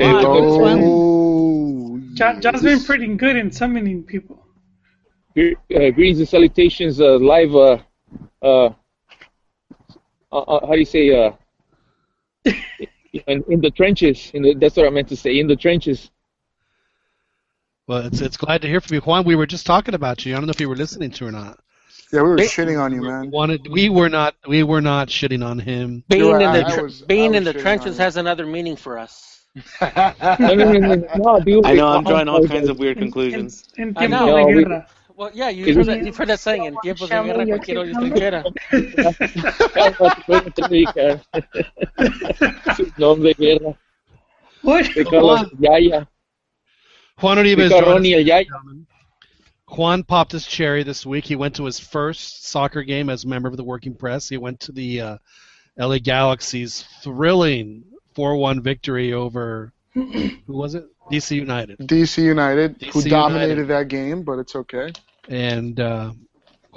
Hey, 0.00 0.10
Fine. 0.12 0.28
what's 0.28 0.56
up. 0.56 0.80
Oh, 0.82 2.00
John, 2.14 2.40
John's 2.40 2.62
been 2.62 2.82
pretty 2.82 3.06
good 3.16 3.36
in 3.36 3.52
summoning 3.52 4.02
people. 4.02 4.42
Gre- 5.34 5.52
uh, 5.76 5.90
greetings 5.90 6.20
and 6.20 6.28
salutations, 6.28 7.02
uh, 7.02 7.16
live. 7.18 7.54
Uh, 7.54 7.78
uh, 8.42 8.70
uh, 10.32 10.38
uh, 10.38 10.66
how 10.66 10.72
do 10.72 10.78
you 10.78 10.86
say? 10.86 11.10
Uh, 11.26 11.32
in, 13.26 13.44
in 13.50 13.60
the 13.60 13.70
trenches. 13.70 14.30
In 14.32 14.40
the, 14.42 14.54
that's 14.54 14.74
what 14.78 14.86
I 14.86 14.90
meant 14.90 15.08
to 15.10 15.16
say. 15.16 15.38
In 15.38 15.46
the 15.48 15.56
trenches. 15.56 16.10
Well, 17.86 18.06
it's 18.06 18.22
it's 18.22 18.38
glad 18.38 18.62
to 18.62 18.68
hear 18.68 18.80
from 18.80 18.94
you, 18.94 19.00
Juan. 19.02 19.24
We 19.26 19.34
were 19.34 19.46
just 19.46 19.66
talking 19.66 19.94
about 19.94 20.24
you. 20.24 20.32
I 20.32 20.36
don't 20.38 20.46
know 20.46 20.52
if 20.52 20.60
you 20.62 20.68
were 20.70 20.76
listening 20.76 21.10
to 21.10 21.26
or 21.26 21.32
not. 21.32 21.60
Yeah, 22.10 22.22
we 22.22 22.30
were 22.30 22.36
They- 22.38 22.46
shitting 22.46 22.80
on 22.82 22.94
you, 22.94 23.02
We 23.02 23.08
man. 23.08 23.30
wanted 23.30 23.66
we 23.70 23.90
were 23.90 24.08
not 24.08 24.34
we 24.48 24.62
were 24.62 24.80
not 24.80 25.08
shitting 25.08 25.44
on 25.44 25.58
him. 25.58 26.04
Being 26.08 26.22
You're 26.24 26.40
in 26.40 26.46
right, 26.46 26.64
the 26.66 26.72
I 26.72 26.74
tr- 26.76 26.82
was- 26.84 27.02
being 27.02 27.34
in 27.34 27.44
the 27.44 27.50
shitting 27.52 27.56
on 27.56 27.60
trenches 27.62 27.98
has 27.98 28.16
another 28.16 28.46
meaning 28.46 28.76
for 28.76 28.98
us. 28.98 29.39
No, 29.54 29.62
no, 30.38 30.54
no, 30.54 30.72
no, 30.72 30.94
no, 30.94 31.06
no, 31.16 31.40
dude. 31.40 31.66
I 31.66 31.74
know 31.74 31.88
I'm 31.88 32.04
drawing 32.04 32.28
all 32.28 32.46
kinds 32.46 32.68
of 32.68 32.78
weird 32.78 32.98
conclusions. 32.98 33.64
En, 33.78 33.88
en 33.88 33.94
I 33.96 34.06
tiempo 34.06 34.26
know. 34.26 34.36
de 34.36 34.54
No, 34.68 34.76
we- 34.76 34.82
Well, 35.16 35.30
yeah, 35.34 35.50
you've 35.50 35.76
heard 35.76 35.86
that. 35.86 36.02
You've 36.04 36.16
heard 36.16 36.28
that 36.28 36.40
saying. 36.40 36.64
En 36.66 36.74
tiempos 36.82 37.08
de 37.10 37.22
guerra, 37.22 37.44
cualquier 37.44 37.76
hoyo 37.76 37.92
cucumber. 37.92 38.42
trinchera. 40.68 41.20
Nombre 42.98 43.34
guerra. 43.34 43.76
What? 44.62 44.86
De 44.94 45.04
Carlos 45.04 45.46
Yaya. 45.58 46.08
Juan 47.20 47.36
De 47.36 47.42
Uribe 47.42 47.58
is 47.60 47.70
joining 47.70 48.14
us, 48.14 48.24
Yaya. 48.24 48.44
Juan 49.68 50.02
popped 50.04 50.32
his 50.32 50.46
cherry 50.46 50.82
this 50.82 51.04
week. 51.04 51.24
He 51.26 51.36
went 51.36 51.54
to 51.56 51.64
his 51.64 51.78
first 51.78 52.46
soccer 52.46 52.82
game 52.82 53.08
as 53.10 53.24
a 53.24 53.28
member 53.28 53.48
of 53.48 53.56
the 53.56 53.64
working 53.64 53.94
press. 53.94 54.28
He 54.28 54.36
went 54.38 54.58
to 54.60 54.72
the 54.72 55.00
uh, 55.02 55.18
LA 55.78 55.98
Galaxy's 55.98 56.84
thrilling 57.02 57.84
4-1 58.20 58.60
victory 58.60 59.12
over 59.14 59.72
who 59.94 60.30
was 60.46 60.74
it? 60.74 60.84
DC 61.10 61.34
United. 61.34 61.78
DC 61.78 62.22
United, 62.22 62.80
who 62.92 63.02
dominated 63.02 63.62
United. 63.62 63.68
that 63.68 63.88
game, 63.88 64.22
but 64.22 64.38
it's 64.38 64.54
okay. 64.54 64.92
And 65.28 65.80
uh, 65.80 66.12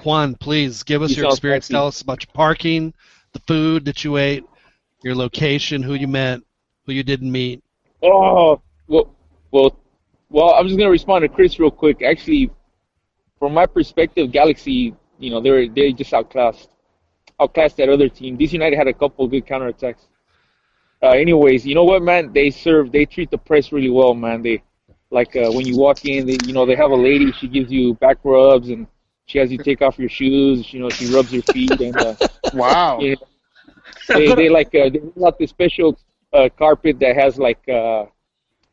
Juan, 0.03 0.35
please 0.35 0.83
give 0.83 1.01
us 1.01 1.11
You 1.11 1.23
your 1.23 1.31
experience. 1.31 1.67
Tell 1.67 1.87
us 1.87 2.01
about 2.01 2.23
your 2.23 2.31
parking, 2.33 2.93
the 3.33 3.39
food 3.39 3.85
that 3.85 4.03
you 4.03 4.17
ate, 4.17 4.45
your 5.03 5.15
location, 5.15 5.83
who 5.83 5.93
you 5.93 6.07
met, 6.07 6.39
who 6.85 6.93
you 6.93 7.03
didn't 7.03 7.31
meet. 7.31 7.61
Oh, 8.01 8.61
well, 8.87 9.13
well, 9.51 9.77
well. 10.29 10.53
I'm 10.55 10.67
just 10.67 10.77
gonna 10.77 10.89
respond 10.89 11.23
to 11.23 11.29
Chris 11.29 11.59
real 11.59 11.71
quick. 11.71 12.01
Actually, 12.01 12.49
from 13.37 13.53
my 13.53 13.65
perspective, 13.65 14.31
Galaxy, 14.31 14.95
you 15.19 15.29
know, 15.29 15.41
they're 15.41 15.67
they 15.67 15.93
just 15.93 16.13
outclassed, 16.13 16.69
outclassed 17.39 17.77
that 17.77 17.89
other 17.89 18.09
team. 18.09 18.37
DC 18.37 18.53
United 18.53 18.77
had 18.77 18.87
a 18.87 18.93
couple 18.93 19.27
good 19.27 19.45
counterattacks. 19.45 20.07
Uh, 21.03 21.09
anyways, 21.09 21.65
you 21.65 21.75
know 21.75 21.83
what, 21.83 22.01
man? 22.01 22.31
They 22.31 22.49
serve, 22.49 22.91
they 22.91 23.05
treat 23.05 23.29
the 23.29 23.37
press 23.37 23.71
really 23.73 23.89
well, 23.89 24.13
man. 24.13 24.41
They 24.41 24.63
like 25.11 25.35
uh, 25.35 25.51
when 25.51 25.65
you 25.67 25.77
walk 25.77 26.05
in, 26.05 26.25
they, 26.25 26.37
you 26.45 26.53
know, 26.53 26.65
they 26.65 26.75
have 26.75 26.91
a 26.91 26.95
lady. 26.95 27.31
She 27.33 27.47
gives 27.47 27.71
you 27.71 27.93
back 27.95 28.17
rubs 28.23 28.69
and 28.69 28.87
she 29.25 29.37
has 29.39 29.51
you 29.51 29.57
take 29.57 29.81
off 29.81 29.99
your 29.99 30.09
shoes. 30.09 30.73
You 30.73 30.79
know, 30.79 30.89
she 30.89 31.13
rubs 31.13 31.33
your 31.33 31.43
feet 31.43 31.79
and. 31.79 31.95
Uh, 31.97 32.15
Wow. 32.53 32.99
yeah. 32.99 33.15
they 34.09 34.33
they 34.35 34.49
like 34.49 34.67
uh, 34.75 34.89
they 34.89 34.99
got 35.19 35.39
this 35.39 35.49
special 35.49 35.97
uh, 36.33 36.49
carpet 36.55 36.99
that 36.99 37.15
has 37.15 37.39
like 37.39 37.67
uh, 37.67 38.05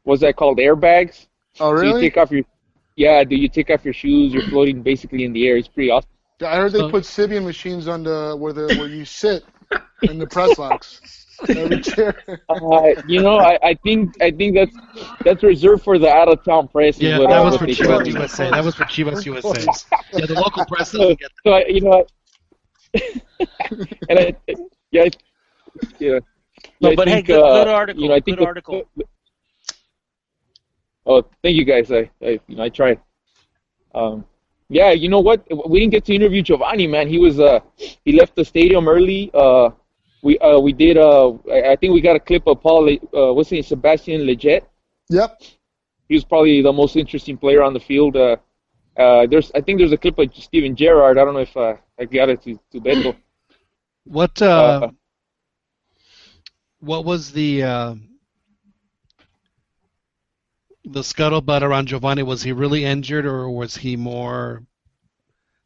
what's 0.03 0.21
that 0.21 0.37
called 0.37 0.59
airbags. 0.59 1.27
Oh, 1.61 1.71
really? 1.71 1.91
So 1.91 1.97
you 1.97 2.03
take 2.03 2.17
off 2.19 2.31
your 2.31 2.45
yeah, 2.97 3.25
do 3.25 3.37
you 3.37 3.49
take 3.49 3.71
off 3.71 3.85
your 3.85 3.95
shoes? 3.95 4.35
You're 4.35 4.43
floating 4.49 4.83
basically 4.83 5.25
in 5.25 5.33
the 5.33 5.47
air. 5.49 5.57
It's 5.57 5.69
pretty 5.69 5.91
awesome. 5.91 6.11
I 6.43 6.57
heard 6.57 6.73
they 6.73 6.91
put 6.91 7.05
Sybian 7.05 7.45
machines 7.45 7.89
on 7.89 8.03
the 8.03 8.37
where 8.39 8.53
the 8.53 8.67
where 8.79 8.89
you 8.89 9.05
sit 9.05 9.45
in 10.03 10.19
the 10.19 10.27
press 10.27 10.57
box. 10.57 11.01
Every 11.49 11.81
chair. 11.81 12.15
Uh, 12.49 12.83
you 13.07 13.23
know, 13.23 13.39
I, 13.39 13.59
I 13.63 13.75
think 13.75 14.15
I 14.23 14.31
think 14.31 14.55
that's 14.55 14.77
that's 15.25 15.43
reserved 15.43 15.83
for 15.83 15.99
the 15.99 16.09
out 16.09 16.29
of 16.29 16.45
town 16.45 16.69
press. 16.69 16.97
is 16.97 17.03
Yeah, 17.03 17.19
what, 17.19 17.31
that 17.31 17.41
was 17.43 17.57
for 17.57 17.67
Chivas 17.67 18.05
me. 18.05 18.13
USA. 18.13 18.51
That 18.51 18.65
was 18.65 18.75
for 18.79 18.85
Chivas 18.85 19.25
USA. 19.25 19.65
Yeah, 20.13 20.27
the 20.27 20.35
local 20.35 20.65
press 20.67 20.91
So, 20.91 20.99
doesn't 20.99 21.19
get 21.21 21.31
so 21.45 21.53
I, 21.53 21.65
you 21.67 21.81
know, 21.81 22.05
I, 22.95 23.01
and 24.09 24.19
I, 24.19 24.35
yeah, 24.91 25.03
I- 25.05 25.11
yeah. 25.99 26.19
No, 26.81 26.91
I 26.91 26.95
but 26.97 27.09
hey, 27.09 27.15
think, 27.17 27.27
good- 27.29 27.43
uh, 27.43 27.65
good 27.65 27.69
article, 27.69 28.03
You 28.03 28.09
know, 28.11 28.15
I 28.15 28.21
think 28.21 28.37
good 28.39 28.45
the- 28.45 28.49
article. 28.49 28.83
oh, 31.07 31.23
thank 31.43 31.57
you 31.57 31.65
guys. 31.65 31.91
I, 31.91 32.11
I, 32.23 32.41
you 32.47 32.57
know, 32.57 32.63
I 32.65 32.69
tried. 32.69 33.01
Um, 33.95 34.25
yeah, 34.69 34.91
you 34.93 35.09
know 35.09 35.21
what? 35.21 35.45
We 35.69 35.81
didn't 35.81 35.93
get 35.93 36.05
to 36.07 36.15
interview 36.15 36.43
Giovanni, 36.43 36.87
man. 36.87 37.09
He 37.09 37.19
was, 37.19 37.41
uh, 37.41 37.61
he 38.05 38.13
left 38.13 38.37
the 38.37 38.45
stadium 38.45 38.89
early. 38.89 39.31
Uh, 39.35 39.71
we, 40.23 40.39
uh, 40.39 40.59
we 40.59 40.73
did. 40.73 40.97
Uh, 40.97 41.33
I 41.51 41.73
I 41.73 41.77
think 41.77 41.95
we 41.95 42.01
got 42.01 42.17
a 42.17 42.21
clip 42.21 42.47
of 42.47 42.61
Paul. 42.61 42.89
Uh, 42.89 43.33
what's 43.33 43.51
his 43.51 43.57
name? 43.57 43.63
Sebastian 43.63 44.21
Lletget. 44.23 44.63
Yep. 45.09 45.41
He 46.09 46.15
was 46.15 46.25
probably 46.25 46.63
the 46.63 46.73
most 46.73 46.97
interesting 46.97 47.37
player 47.37 47.63
on 47.63 47.73
the 47.73 47.81
field. 47.81 48.17
Uh, 48.17 48.37
uh, 48.97 49.27
there's, 49.27 49.51
I 49.55 49.61
think 49.61 49.79
there's 49.79 49.93
a 49.93 49.97
clip 49.97 50.19
of 50.19 50.35
Steven 50.35 50.77
Gerrard. 50.77 51.19
I 51.19 51.25
don't 51.25 51.35
know 51.35 51.41
if 51.41 51.57
uh, 51.57 51.77
I 51.99 52.05
got 52.05 52.29
it 52.29 52.43
to, 52.43 52.59
to 52.73 52.81
Beto. 52.81 53.17
What 54.05 54.41
uh, 54.41 54.91
what 56.81 57.05
was 57.05 57.33
the 57.33 57.63
uh, 57.63 57.95
the 60.85 61.03
scuttlebutt 61.03 61.63
around 61.63 61.89
Giovanni? 61.89 62.23
Was 62.23 62.43
he 62.43 62.53
really 62.53 62.85
injured, 62.85 63.27
or 63.27 63.51
was 63.51 63.77
he 63.77 63.97
more? 63.97 64.65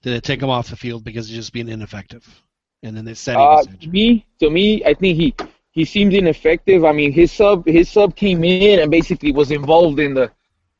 Did 0.02 0.14
they 0.14 0.20
take 0.20 0.42
him 0.42 0.50
off 0.50 0.68
the 0.68 0.76
field 0.76 1.04
because 1.04 1.28
he's 1.28 1.38
just 1.38 1.52
being 1.52 1.68
ineffective? 1.68 2.42
And 2.84 2.96
then 2.96 3.04
they 3.04 3.14
said 3.14 3.36
he 3.36 3.42
Uh, 3.42 3.62
to 3.82 3.88
me, 3.88 4.26
to 4.40 4.50
me, 4.50 4.84
I 4.84 4.94
think 4.94 5.16
he 5.16 5.34
he 5.72 5.84
seemed 5.84 6.14
ineffective. 6.14 6.84
I 6.84 6.92
mean, 6.92 7.12
his 7.12 7.32
sub 7.32 7.66
his 7.66 7.90
sub 7.90 8.14
came 8.14 8.44
in 8.44 8.80
and 8.80 8.90
basically 8.90 9.32
was 9.32 9.50
involved 9.50 9.98
in 10.00 10.14
the 10.14 10.30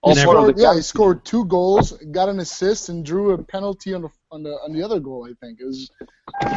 all 0.03 0.15
He 0.15 0.21
of 0.21 0.29
scored, 0.29 0.57
the 0.57 0.63
yeah, 0.63 0.75
he 0.75 0.83
scored 0.83 1.25
two 1.25 1.45
goals, 1.47 1.93
got 2.13 2.29
an 2.29 2.41
assist, 2.41 2.91
and 2.91 3.05
drew 3.05 3.33
a 3.33 3.43
penalty 3.43 3.95
on 3.95 4.03
the 4.03 4.11
on 4.31 4.43
the 4.43 4.53
on 4.65 4.73
the 4.73 4.83
other 4.83 5.01
goal. 5.01 5.27
I 5.29 5.35
think 5.45 5.61
it 5.61 5.65
was, 5.65 5.91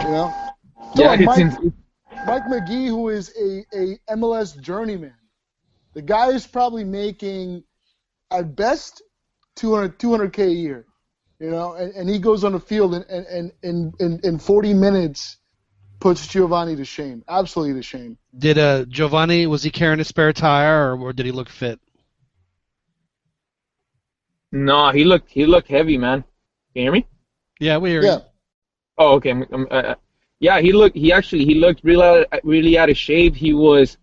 you 0.03 0.11
know. 0.11 0.33
Yeah, 0.95 1.15
Mike, 1.15 1.39
in- 1.39 1.73
Mike 2.25 2.47
Magee, 2.49 2.87
who 2.87 3.09
is 3.09 3.31
a, 3.39 3.65
a 3.73 4.15
MLS 4.17 4.59
journeyman, 4.61 5.15
the 5.93 6.01
guy 6.01 6.27
is 6.29 6.45
probably 6.45 6.83
making 6.83 7.63
at 8.31 8.55
best 8.55 9.01
200 9.55 9.97
200k 9.99 10.39
a 10.39 10.51
year, 10.51 10.85
you 11.39 11.51
know, 11.51 11.73
and, 11.73 11.93
and 11.93 12.09
he 12.09 12.19
goes 12.19 12.43
on 12.43 12.53
the 12.53 12.59
field 12.59 12.93
and 12.95 13.05
and, 13.05 13.25
and 13.27 13.51
in, 13.63 13.93
in 13.99 14.19
in 14.23 14.39
40 14.39 14.73
minutes 14.73 15.37
puts 15.99 16.27
Giovanni 16.27 16.75
to 16.75 16.85
shame, 16.85 17.23
absolutely 17.27 17.75
to 17.75 17.83
shame. 17.83 18.17
Did 18.37 18.57
uh, 18.57 18.85
Giovanni 18.85 19.47
was 19.47 19.63
he 19.63 19.71
carrying 19.71 19.99
a 19.99 20.03
spare 20.03 20.33
tire, 20.33 20.93
or, 20.93 20.99
or 20.99 21.13
did 21.13 21.25
he 21.25 21.31
look 21.31 21.49
fit? 21.49 21.79
No, 24.51 24.91
he 24.91 25.03
looked 25.03 25.29
he 25.29 25.45
looked 25.45 25.67
heavy, 25.67 25.97
man. 25.97 26.21
Can 26.21 26.27
you 26.75 26.81
hear 26.83 26.91
me? 26.91 27.07
Yeah, 27.59 27.77
we 27.77 27.89
hear 27.89 28.03
Yeah. 28.03 28.15
you. 28.17 28.21
Oh, 28.97 29.15
okay. 29.15 29.31
I'm, 29.31 29.45
I'm, 29.51 29.67
uh, 29.69 29.95
yeah, 30.39 30.59
he 30.59 30.71
looked. 30.71 30.95
He 30.95 31.11
actually 31.11 31.45
he 31.45 31.55
looked 31.55 31.83
really 31.83 32.25
really 32.43 32.77
out 32.77 32.89
of 32.89 32.97
shape. 32.97 33.35
He 33.35 33.53
was 33.53 33.97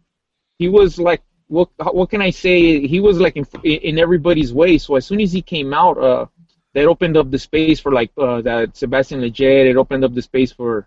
he 0.59 0.69
was 0.69 0.99
like 0.99 1.23
what 1.49 1.69
what 1.93 2.11
can 2.11 2.21
I 2.21 2.31
say? 2.31 2.87
He 2.87 3.01
was 3.01 3.19
like 3.21 3.37
in 3.37 3.45
in 3.65 3.99
everybody's 3.99 4.53
way. 4.53 4.79
So 4.79 4.97
as 4.97 5.07
soon 5.07 5.21
as 5.21 5.33
he 5.33 5.43
came 5.43 5.73
out, 5.73 5.99
uh, 5.99 6.27
that 6.75 6.87
opened 6.87 7.17
up 7.17 7.31
the 7.31 7.39
space 7.39 7.81
for 7.81 7.93
like 7.93 8.11
uh, 8.19 8.41
that 8.43 8.77
Sebastian 8.77 9.21
Lletget. 9.21 9.71
It 9.71 9.77
opened 9.77 10.05
up 10.05 10.15
the 10.15 10.23
space 10.23 10.53
for 10.53 10.87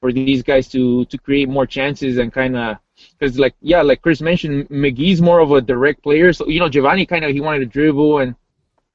for 0.00 0.12
these 0.12 0.42
guys 0.42 0.68
to 0.68 1.04
to 1.06 1.18
create 1.18 1.48
more 1.48 1.66
chances 1.66 2.18
and 2.18 2.32
kind 2.32 2.56
of 2.56 2.78
because 3.18 3.38
like 3.38 3.54
yeah, 3.60 3.82
like 3.82 4.02
Chris 4.02 4.20
mentioned, 4.20 4.68
Magee's 4.68 5.20
more 5.20 5.40
of 5.40 5.52
a 5.52 5.60
direct 5.60 6.02
player. 6.02 6.32
So 6.32 6.48
you 6.48 6.60
know 6.60 6.68
Giovanni 6.68 7.06
kind 7.06 7.24
of 7.24 7.32
he 7.32 7.40
wanted 7.40 7.60
to 7.60 7.66
dribble 7.66 8.18
and 8.18 8.34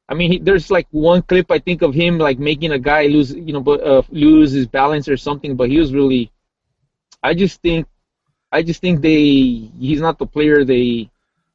I 0.09 0.13
mean, 0.13 0.31
he, 0.31 0.39
there's 0.39 0.71
like 0.71 0.87
one 0.91 1.21
clip 1.21 1.51
I 1.51 1.59
think 1.59 1.81
of 1.81 1.93
him 1.93 2.17
like 2.17 2.39
making 2.39 2.71
a 2.71 2.79
guy 2.79 3.07
lose, 3.07 3.33
you 3.33 3.51
know, 3.51 3.59
but 3.59 3.83
uh, 3.83 4.03
lose 4.09 4.51
his 4.51 4.67
balance 4.67 5.09
or 5.09 5.17
something. 5.17 5.55
But 5.55 5.69
he 5.69 5.79
was 5.79 5.93
really, 5.93 6.31
I 7.21 7.33
just 7.33 7.61
think, 7.61 7.87
I 8.51 8.63
just 8.63 8.79
think 8.79 9.01
they, 9.01 9.69
he's 9.79 9.99
not 9.99 10.17
the 10.17 10.25
player 10.25 10.63
they, 10.63 11.09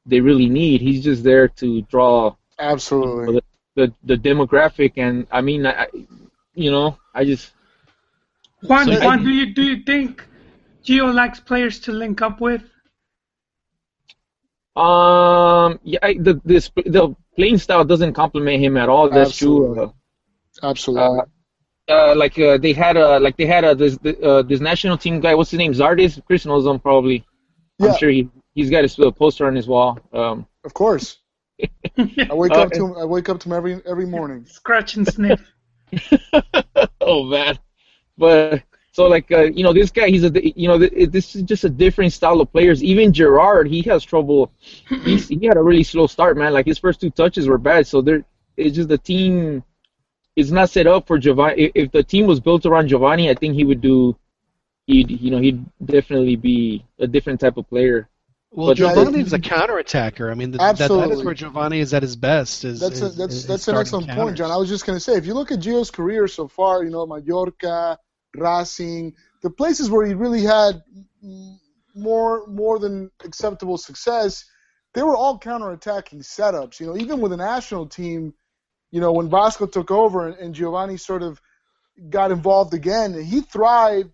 they 0.05 0.21
really 0.21 0.49
need. 0.49 0.83
He's 0.83 1.03
just 1.03 1.25
there 1.25 1.49
to 1.49 1.83
draw 1.83 2.35
Absolutely. 2.59 3.41
The 3.75 3.93
the, 4.05 4.17
the 4.17 4.17
demographic, 4.17 4.93
and 4.97 5.27
I 5.31 5.41
mean, 5.41 5.67
I, 5.67 5.87
you 6.55 6.71
know, 6.71 6.99
I 7.15 7.25
just 7.25 7.53
Juan, 8.63 8.87
So- 8.87 9.01
Juan, 9.05 9.25
do 9.25 9.31
you 9.31 9.55
do 9.55 9.63
you 9.63 9.83
think 9.83 10.27
Gio 10.85 11.13
likes 11.13 11.41
players 11.41 11.81
to 11.81 11.93
link 11.93 12.23
up 12.23 12.41
with? 12.41 12.63
Um, 14.75 15.79
yeah, 15.83 15.99
I, 16.03 16.15
the 16.15 16.41
this 16.45 16.71
the 16.87 17.15
playing 17.37 17.59
style 17.59 17.85
doesn't 17.85 18.15
complement 18.15 18.63
him 18.63 18.77
at 18.77 18.89
all. 18.89 19.11
That's 19.11 19.31
Absolutely. 19.31 19.75
true. 19.77 19.95
Absolutely. 20.63 21.21
Uh, 21.89 21.93
uh, 21.93 22.15
like 22.17 22.39
uh, 22.39 22.57
they 22.59 22.73
had 22.73 22.97
a 22.97 23.19
like 23.19 23.37
they 23.37 23.47
had 23.47 23.65
a 23.65 23.75
this 23.75 23.99
uh, 24.23 24.43
this 24.43 24.61
national 24.61 24.97
team 24.97 25.21
guy. 25.21 25.35
What's 25.35 25.51
his 25.51 25.59
name? 25.59 25.73
Zardes. 25.73 26.25
Chris 26.27 26.47
knows 26.47 26.65
him 26.65 26.79
probably. 26.79 27.25
Yeah. 27.79 27.89
I'm 27.89 27.99
sure 27.99 28.09
he 28.11 28.31
he's 28.55 28.71
got 28.71 28.83
his 28.83 28.99
uh, 28.99 29.11
poster 29.11 29.47
on 29.47 29.55
his 29.55 29.67
wall. 29.67 29.99
Um, 30.13 30.47
of 30.65 30.73
course. 30.73 31.19
I 31.99 32.35
wake 32.35 32.57
Uh, 32.57 32.63
up 32.63 32.73
to 32.73 32.87
him. 32.87 32.97
I 32.99 33.05
wake 33.05 33.29
up 33.29 33.41
to 33.41 33.49
him 33.49 33.53
every 33.53 33.81
every 33.87 34.07
morning. 34.07 34.45
Scratch 34.47 34.97
and 34.97 35.07
sniff. 35.07 35.41
oh 37.01 37.25
man, 37.25 37.59
but 38.19 38.63
so 38.93 39.07
like 39.09 39.31
uh, 39.33 39.43
you 39.45 39.63
know 39.63 39.73
this 39.73 39.91
guy 39.91 40.09
he's 40.09 40.25
a 40.25 40.31
you 40.59 40.69
know 40.69 40.79
this 40.79 41.35
is 41.37 41.43
just 41.43 41.65
a 41.65 41.71
different 41.71 42.13
style 42.13 42.41
of 42.41 42.53
players. 42.53 42.83
Even 42.83 43.13
Gerrard 43.13 43.69
he 43.69 43.83
has 43.83 44.05
trouble. 44.05 44.53
He's, 45.05 45.29
he 45.29 45.47
had 45.47 45.57
a 45.57 45.63
really 45.63 45.85
slow 45.85 46.07
start, 46.07 46.37
man. 46.37 46.53
Like 46.53 46.67
his 46.67 46.79
first 46.79 47.01
two 47.01 47.11
touches 47.11 47.49
were 47.49 47.59
bad. 47.59 47.87
So 47.87 48.01
there 48.03 48.25
it's 48.57 48.77
just 48.77 48.89
the 48.89 48.99
team 48.99 49.65
is 50.37 50.53
not 50.53 50.71
set 50.71 50.87
up 50.87 51.07
for 51.07 51.19
Giovanni. 51.19 51.65
If, 51.65 51.73
if 51.75 51.93
the 51.93 52.03
team 52.03 52.27
was 52.27 52.41
built 52.41 52.67
around 52.67 52.89
Giovanni, 52.89 53.31
I 53.31 53.35
think 53.35 53.55
he 53.55 53.65
would 53.65 53.81
do. 53.81 54.17
He'd 54.87 55.11
you 55.11 55.31
know 55.31 55.41
he'd 55.41 55.65
definitely 55.85 56.37
be 56.37 56.85
a 56.99 57.07
different 57.07 57.41
type 57.41 57.57
of 57.57 57.69
player. 57.69 58.09
Well, 58.55 58.69
But- 58.69 58.77
Giovanni 58.77 59.21
is 59.21 59.33
a 59.33 59.39
counterattacker. 59.39 60.31
I 60.31 60.35
mean, 60.35 60.51
the, 60.51 60.59
that, 60.59 60.77
that 60.77 61.11
is 61.11 61.23
where 61.25 61.33
Giovanni 61.35 61.81
is 61.81 61.95
at 61.95 62.03
his 62.03 62.17
best. 62.17 62.65
Is, 62.65 62.81
That's 62.81 63.01
a, 63.01 63.09
that's 63.09 63.35
is 63.35 63.47
that's 63.47 63.67
an 63.69 63.77
excellent 63.77 64.07
counters. 64.09 64.25
point, 64.25 64.37
John. 64.37 64.51
I 64.51 64.57
was 64.57 64.69
just 64.69 64.85
going 64.85 64.97
to 64.97 65.01
say, 65.01 65.15
if 65.15 65.25
you 65.25 65.33
look 65.33 65.51
at 65.51 65.61
Gio's 65.61 65.91
career 65.91 66.29
so 66.29 66.47
far, 66.49 66.85
you 66.85 66.91
know, 66.91 67.07
Mallorca, 67.07 67.99
Racing, 68.37 69.15
the 69.41 69.49
places 69.51 69.91
where 69.91 70.07
he 70.07 70.13
really 70.13 70.43
had 70.43 70.83
more 71.95 72.47
more 72.47 72.79
than 72.79 73.11
acceptable 73.25 73.79
success, 73.79 74.45
they 74.93 75.03
were 75.03 75.17
all 75.17 75.39
counterattacking 75.39 76.21
setups. 76.21 76.79
You 76.79 76.89
know, 76.89 76.97
even 76.97 77.21
with 77.21 77.31
the 77.31 77.39
national 77.39 77.87
team, 77.87 78.35
you 78.91 79.01
know, 79.01 79.13
when 79.13 79.31
Vasco 79.31 79.67
took 79.67 79.91
over 79.91 80.29
and, 80.29 80.37
and 80.37 80.55
Giovanni 80.55 80.99
sort 80.99 81.23
of 81.23 81.41
got 82.11 82.31
involved 82.31 82.75
again, 82.75 83.15
he 83.23 83.41
thrived 83.41 84.11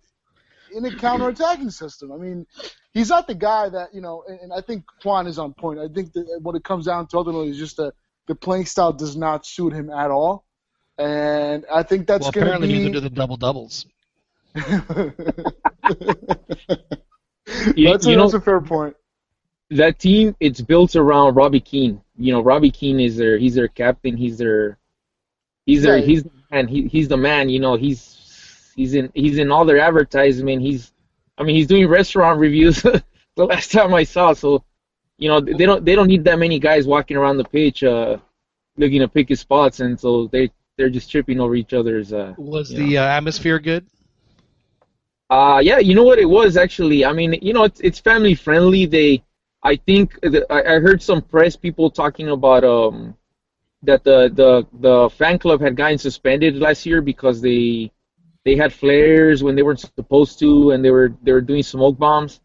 in 0.73 0.85
a 0.85 0.89
counterattacking 0.89 1.71
system. 1.71 2.11
I 2.11 2.17
mean, 2.17 2.45
he's 2.93 3.09
not 3.09 3.27
the 3.27 3.35
guy 3.35 3.69
that 3.69 3.93
you 3.93 4.01
know, 4.01 4.23
and, 4.27 4.39
and 4.39 4.53
I 4.53 4.61
think 4.61 4.83
Juan 5.03 5.27
is 5.27 5.39
on 5.39 5.53
point. 5.53 5.79
I 5.79 5.87
think 5.87 6.13
that 6.13 6.39
what 6.41 6.55
it 6.55 6.63
comes 6.63 6.85
down 6.85 7.07
to 7.07 7.17
ultimately 7.17 7.49
is 7.49 7.57
just 7.57 7.77
that 7.77 7.93
the 8.27 8.35
playing 8.35 8.65
style 8.65 8.93
does 8.93 9.15
not 9.15 9.45
suit 9.45 9.73
him 9.73 9.89
at 9.89 10.11
all, 10.11 10.45
and 10.97 11.65
I 11.73 11.83
think 11.83 12.07
that's 12.07 12.23
well, 12.23 12.31
going 12.31 12.45
to 12.45 12.51
apparently 12.53 12.67
be. 12.67 12.79
neither 12.79 12.93
do 12.93 12.99
the 13.01 13.09
double 13.09 13.37
doubles. 13.37 13.85
You, 17.75 17.89
that's, 17.89 18.05
a, 18.05 18.11
you 18.11 18.15
know, 18.15 18.23
that's 18.23 18.35
a 18.35 18.41
fair 18.41 18.61
point. 18.61 18.95
that 19.71 19.99
team 19.99 20.35
it's 20.39 20.61
built 20.61 20.95
around 20.95 21.35
Robbie 21.35 21.59
Keane. 21.59 22.01
You 22.17 22.33
know, 22.33 22.41
Robbie 22.41 22.71
Keane 22.71 22.99
is 22.99 23.17
their 23.17 23.37
he's 23.37 23.55
their 23.55 23.67
captain. 23.67 24.17
He's 24.17 24.37
their 24.37 24.77
he's 25.65 25.83
their 25.83 25.99
he's 25.99 26.23
the 26.23 26.31
man. 26.51 26.67
He, 26.67 26.87
he's 26.87 27.07
the 27.07 27.17
man. 27.17 27.49
You 27.49 27.59
know, 27.59 27.75
he's 27.75 28.71
he's 28.75 28.93
in 28.93 29.11
he's 29.13 29.37
in 29.37 29.51
all 29.51 29.65
their 29.65 29.79
advertisement. 29.79 30.61
He's 30.61 30.91
I 31.39 31.43
mean 31.43 31.55
he's 31.55 31.67
doing 31.67 31.87
restaurant 31.87 32.39
reviews 32.39 32.81
the 32.83 33.03
last 33.37 33.71
time 33.71 33.93
I 33.93 34.03
saw. 34.03 34.33
So 34.33 34.63
you 35.17 35.29
know 35.29 35.39
they 35.39 35.65
don't 35.65 35.83
they 35.85 35.95
don't 35.95 36.07
need 36.07 36.23
that 36.25 36.37
many 36.37 36.59
guys 36.59 36.85
walking 36.85 37.17
around 37.17 37.37
the 37.37 37.45
pitch 37.45 37.83
uh, 37.83 38.17
looking 38.77 38.99
to 38.99 39.07
pick 39.07 39.29
his 39.29 39.39
spots, 39.39 39.79
and 39.79 39.99
so 39.99 40.27
they 40.27 40.51
they're 40.77 40.89
just 40.89 41.09
tripping 41.11 41.39
over 41.39 41.55
each 41.55 41.73
other's. 41.73 42.13
Uh, 42.13 42.33
Was 42.37 42.69
the 42.69 42.97
uh, 42.97 43.03
atmosphere 43.03 43.59
good? 43.59 43.85
Uh 45.29 45.61
yeah, 45.63 45.77
you 45.79 45.93
know 45.93 46.03
what 46.03 46.19
it 46.19 46.29
was 46.29 46.57
actually. 46.57 47.05
I 47.05 47.13
mean, 47.13 47.33
you 47.41 47.53
know, 47.53 47.63
it's 47.63 47.79
it's 47.81 47.99
family 47.99 48.33
friendly. 48.33 48.85
They, 48.85 49.23
I 49.61 49.75
think, 49.75 50.19
the, 50.21 50.45
I, 50.51 50.75
I 50.75 50.79
heard 50.79 51.01
some 51.03 51.21
press 51.21 51.55
people 51.55 51.89
talking 51.91 52.29
about 52.29 52.63
um 52.63 53.15
that 53.83 54.03
the 54.03 54.29
the 54.33 54.65
the 54.79 55.09
fan 55.11 55.37
club 55.37 55.61
had 55.61 55.75
gotten 55.75 55.97
suspended 55.97 56.55
last 56.57 56.85
year 56.85 57.01
because 57.01 57.41
they 57.41 57.91
they 58.45 58.55
had 58.55 58.73
flares 58.73 59.43
when 59.43 59.55
they 59.55 59.63
weren't 59.63 59.79
supposed 59.79 60.39
to, 60.39 60.71
and 60.71 60.83
they 60.83 60.91
were 60.91 61.13
they 61.23 61.31
were 61.31 61.41
doing 61.41 61.63
smoke 61.63 61.97
bombs. 61.97 62.39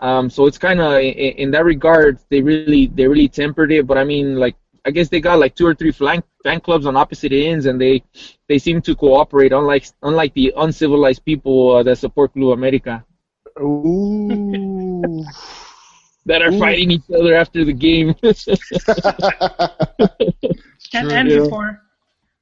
Um, 0.00 0.30
so 0.30 0.46
it's 0.46 0.58
kind 0.58 0.80
of 0.80 0.94
in, 0.94 1.12
in 1.14 1.50
that 1.52 1.64
regard, 1.64 2.18
they 2.30 2.40
really 2.40 2.86
they 2.86 3.06
really 3.06 3.28
tempered 3.28 3.72
it. 3.72 3.86
But 3.86 3.98
I 3.98 4.04
mean, 4.04 4.36
like 4.36 4.56
I 4.84 4.90
guess 4.90 5.08
they 5.08 5.20
got 5.20 5.38
like 5.38 5.54
two 5.54 5.66
or 5.66 5.74
three 5.74 5.92
flank, 5.92 6.24
fan 6.42 6.60
clubs 6.60 6.86
on 6.86 6.96
opposite 6.96 7.32
ends, 7.32 7.66
and 7.66 7.80
they 7.80 8.02
they 8.48 8.58
seem 8.58 8.80
to 8.82 8.94
cooperate, 8.96 9.52
unlike 9.52 9.86
unlike 10.02 10.34
the 10.34 10.52
uncivilized 10.56 11.24
people 11.24 11.76
uh, 11.76 11.82
that 11.82 11.98
support 11.98 12.32
Club 12.32 12.52
America 12.52 13.04
Ooh. 13.60 15.24
that 16.26 16.42
are 16.42 16.52
Ooh. 16.52 16.58
fighting 16.58 16.90
each 16.90 17.10
other 17.14 17.34
after 17.34 17.64
the 17.64 17.72
game 17.72 18.14
And, 20.92 21.08
True. 21.08 21.16
and 21.18 21.28
before. 21.28 21.82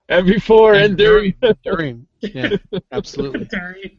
And 0.09 0.27
before 0.27 0.75
and, 0.75 0.97
during. 0.97 1.35
During. 1.65 2.07
Yeah, 2.33 2.51
absolutely. 2.93 3.47
During. 3.51 3.99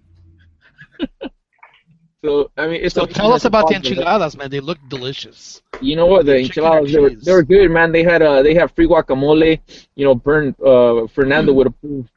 so 2.23 2.51
I 2.57 2.67
mean, 2.67 2.81
it's 2.83 2.95
So 2.95 3.05
tell 3.05 3.31
us 3.33 3.45
about 3.45 3.67
the 3.67 3.75
enchiladas, 3.75 4.37
man. 4.37 4.49
They 4.49 4.59
look 4.59 4.77
delicious. 4.89 5.61
You 5.79 5.95
know 5.95 6.07
what? 6.07 6.25
The 6.25 6.37
Chicken 6.37 6.45
enchiladas 6.45 6.91
they 6.91 6.99
were 6.99 7.11
they 7.11 7.31
were 7.31 7.43
good, 7.43 7.69
man. 7.71 7.91
They 7.91 8.03
had 8.03 8.21
uh 8.21 8.41
they 8.41 8.53
had 8.53 8.71
free 8.71 8.87
guacamole. 8.87 9.59
You 9.95 10.05
know, 10.05 10.15
burn 10.15 10.55
uh 10.65 11.07
Fernando 11.07 11.53
would 11.53 11.67
approve. 11.67 12.09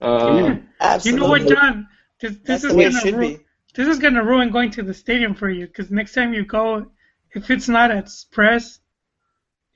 Uh, 0.00 0.56
You 1.04 1.12
know 1.12 1.28
what, 1.28 1.46
John? 1.46 1.88
This, 2.20 2.36
this 2.44 2.62
the 2.62 2.68
is 2.68 2.74
gonna 2.74 3.06
ru- 3.16 3.36
be. 3.36 3.44
this 3.74 3.88
is 3.88 3.98
gonna 3.98 4.24
ruin 4.24 4.50
going 4.50 4.70
to 4.72 4.82
the 4.82 4.94
stadium 4.94 5.34
for 5.34 5.50
you 5.50 5.66
because 5.66 5.90
next 5.90 6.14
time 6.14 6.32
you 6.34 6.44
go, 6.44 6.90
if 7.34 7.50
it's 7.50 7.68
not 7.68 7.90
at 7.90 8.04
Express, 8.04 8.80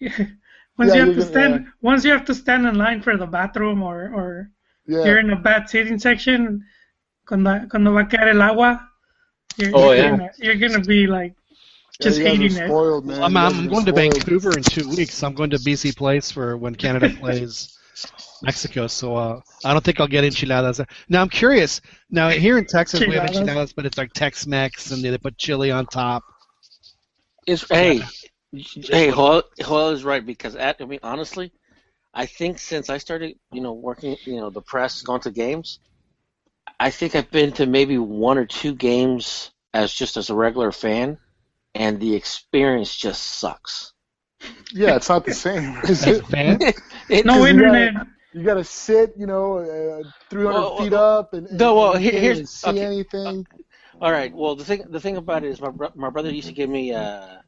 once 0.78 0.88
Yeah, 0.90 0.94
you 0.94 1.00
have 1.00 1.16
you're 1.16 1.26
to 1.26 1.32
gonna- 1.32 1.48
stand 1.50 1.66
once 1.82 2.04
you 2.04 2.10
have 2.12 2.24
to 2.26 2.34
stand 2.34 2.66
in 2.66 2.76
line 2.76 3.02
for 3.02 3.16
the 3.16 3.26
bathroom 3.26 3.82
or 3.82 4.10
or 4.14 4.50
Yeah. 4.86 5.04
you're 5.04 5.18
in 5.18 5.30
a 5.30 5.36
bad 5.36 5.68
seating 5.68 5.98
section, 5.98 6.64
cuando 7.26 7.66
cuando 7.68 7.92
va 7.92 8.00
a 8.00 8.06
caer 8.06 8.28
el 8.28 8.42
agua, 8.42 8.88
you're, 9.56 9.70
Oh, 9.74 9.92
you're 9.92 9.96
yeah. 9.96 10.10
gonna, 10.10 10.30
you're 10.38 10.56
gonna 10.56 10.80
be 10.84 11.06
like 11.06 11.34
just 12.00 12.18
you 12.18 12.24
guys 12.24 12.32
are 12.34 12.36
hating 12.42 12.56
it. 12.56 12.66
spoiled, 12.68 13.06
man. 13.06 13.22
I'm, 13.22 13.36
I'm 13.36 13.66
are 13.66 13.70
going 13.70 13.84
to. 13.86 13.92
Vancouver 13.92 14.56
in 14.56 14.62
two 14.62 14.88
weeks. 14.88 15.22
I'm 15.24 15.34
going 15.34 15.50
to 15.50 15.58
BC 15.58 15.96
Place 15.96 16.30
for 16.30 16.56
when 16.56 16.74
Canada 16.76 17.10
plays 17.20 17.76
Mexico. 18.40 18.86
So 18.86 19.16
uh, 19.16 19.40
I 19.64 19.72
don't 19.72 19.82
think 19.84 19.98
I'll 19.98 20.06
get 20.06 20.22
enchiladas. 20.24 20.76
there. 20.76 20.86
Now 21.08 21.22
I'm 21.22 21.28
curious. 21.28 21.80
Now 22.08 22.28
here 22.30 22.56
in 22.56 22.66
Texas 22.66 23.00
we 23.00 23.06
have 23.06 23.24
Enchiladas. 23.24 23.40
enchiladas, 23.40 23.72
but 23.72 23.84
it's 23.84 23.98
like 23.98 24.12
Tex-Mex 24.12 24.92
and 24.92 25.02
they 25.02 25.18
put 25.18 25.36
chili 25.38 25.72
on 25.72 25.86
top. 25.86 26.22
It's 27.48 27.66
hey, 27.68 28.02
hey, 28.52 29.10
Joel, 29.10 29.42
Joel 29.60 29.90
is 29.90 30.04
right 30.04 30.24
because 30.24 30.54
at 30.56 30.80
I 30.80 30.84
mean 30.84 31.00
honestly, 31.02 31.52
I 32.14 32.26
think 32.26 32.58
since 32.58 32.90
I 32.90 32.98
started, 32.98 33.36
you 33.52 33.60
know, 33.60 33.72
working, 33.72 34.16
you 34.24 34.36
know, 34.36 34.50
the 34.50 34.62
press, 34.62 35.02
going 35.02 35.20
to 35.22 35.30
games, 35.30 35.78
I 36.80 36.90
think 36.90 37.14
I've 37.14 37.30
been 37.30 37.52
to 37.52 37.66
maybe 37.66 37.98
one 37.98 38.38
or 38.38 38.46
two 38.46 38.74
games 38.74 39.50
as 39.74 39.92
just 39.92 40.16
as 40.16 40.30
a 40.30 40.34
regular 40.34 40.72
fan, 40.72 41.18
and 41.74 42.00
the 42.00 42.14
experience 42.14 42.96
just 42.96 43.22
sucks. 43.22 43.92
Yeah, 44.72 44.96
it's 44.96 45.08
not 45.08 45.24
the 45.26 45.34
same. 45.34 45.76
Is 45.84 46.06
As 46.06 46.18
it? 46.18 46.26
fan, 46.26 46.58
It- 47.10 47.26
No 47.26 47.34
'Cause 47.34 47.42
you 47.42 47.46
internet. 47.48 47.94
gotta- 47.94 48.08
You 48.34 48.44
gotta 48.44 48.64
sit, 48.64 49.14
you 49.18 49.26
know, 49.26 49.58
uh, 49.58 50.02
300 50.30 50.52
Well, 50.54 50.78
feet 50.78 50.92
well, 50.92 51.18
up, 51.18 51.32
and, 51.34 51.46
and, 51.48 51.58
no, 51.58 51.74
well, 51.74 51.92
and 51.94 52.04
you 52.04 52.10
here- 52.10 52.20
can't 52.20 52.34
here's- 52.36 52.50
see 52.50 52.70
okay. 52.70 52.84
anything. 52.84 53.46
All 54.00 54.12
right. 54.12 54.32
Well, 54.34 54.54
the 54.54 54.64
thing 54.64 54.84
the 54.88 55.00
thing 55.00 55.16
about 55.16 55.44
it 55.44 55.50
is 55.50 55.60
my 55.60 55.70
bro- 55.70 55.90
my 55.94 56.10
brother 56.10 56.30
used 56.30 56.48
to 56.48 56.54
give 56.54 56.70
me 56.70 56.92
uh, 56.92 57.38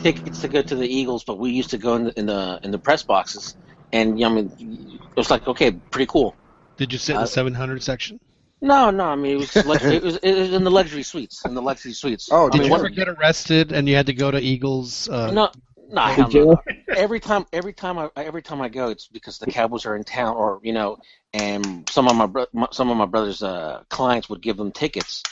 tickets 0.00 0.40
to 0.40 0.48
go 0.48 0.62
to 0.62 0.74
the 0.74 0.86
Eagles, 0.88 1.24
but 1.24 1.38
we 1.38 1.50
used 1.50 1.70
to 1.70 1.78
go 1.78 1.94
in 1.96 2.04
the 2.04 2.18
in 2.18 2.26
the, 2.26 2.60
in 2.64 2.70
the 2.72 2.78
press 2.78 3.02
boxes, 3.04 3.54
and 3.92 4.18
you 4.18 4.24
know, 4.26 4.32
I 4.32 4.34
mean, 4.34 4.52
it 4.58 5.16
was 5.16 5.30
like 5.30 5.46
okay, 5.46 5.70
pretty 5.72 6.06
cool. 6.06 6.36
did 6.76 6.92
you 6.92 6.98
sit 6.98 7.14
in 7.14 7.18
Uh, 7.18 7.24
the 7.24 7.28
700 7.28 7.82
section? 7.82 8.18
No, 8.60 8.90
no, 8.90 9.04
I 9.04 9.16
mean 9.16 9.32
it 9.36 9.38
was 9.38 9.64
lux- 9.64 9.84
it 9.84 10.02
was 10.02 10.16
it 10.16 10.34
was 10.34 10.52
in 10.52 10.64
the 10.64 10.70
luxury 10.70 11.02
suites, 11.02 11.44
in 11.44 11.54
the 11.54 11.62
luxury 11.62 11.92
suites. 11.92 12.28
Oh, 12.32 12.46
I 12.50 12.50
Did 12.50 12.62
mean, 12.62 12.70
you 12.70 12.74
ever 12.76 12.88
get 12.90 13.08
arrested 13.08 13.72
and 13.72 13.88
you 13.88 13.94
had 13.94 14.06
to 14.06 14.12
go 14.12 14.30
to 14.30 14.38
Eagles? 14.40 15.08
Uh, 15.08 15.30
No, 15.32 15.50
no, 15.90 16.02
Hey, 16.02 16.14
hell 16.14 16.28
no, 16.28 16.28
Joe. 16.28 16.44
no. 16.44 16.62
Every 16.96 17.20
time, 17.20 17.46
every 17.52 17.72
time 17.72 17.98
I, 17.98 18.10
every 18.16 18.42
time 18.42 18.60
I 18.60 18.68
go, 18.68 18.88
it's 18.88 19.06
because 19.06 19.38
the 19.38 19.46
Cowboys 19.46 19.86
are 19.86 19.94
in 19.96 20.02
town, 20.04 20.34
or 20.36 20.60
you 20.62 20.72
know, 20.72 20.98
and 21.32 21.88
some 21.88 22.08
of 22.08 22.16
my, 22.16 22.26
bro- 22.26 22.46
my 22.52 22.66
some 22.72 22.90
of 22.90 22.96
my 22.96 23.06
brother's 23.06 23.42
uh, 23.42 23.82
clients 23.88 24.28
would 24.28 24.42
give 24.42 24.56
them 24.56 24.72
tickets 24.72 25.22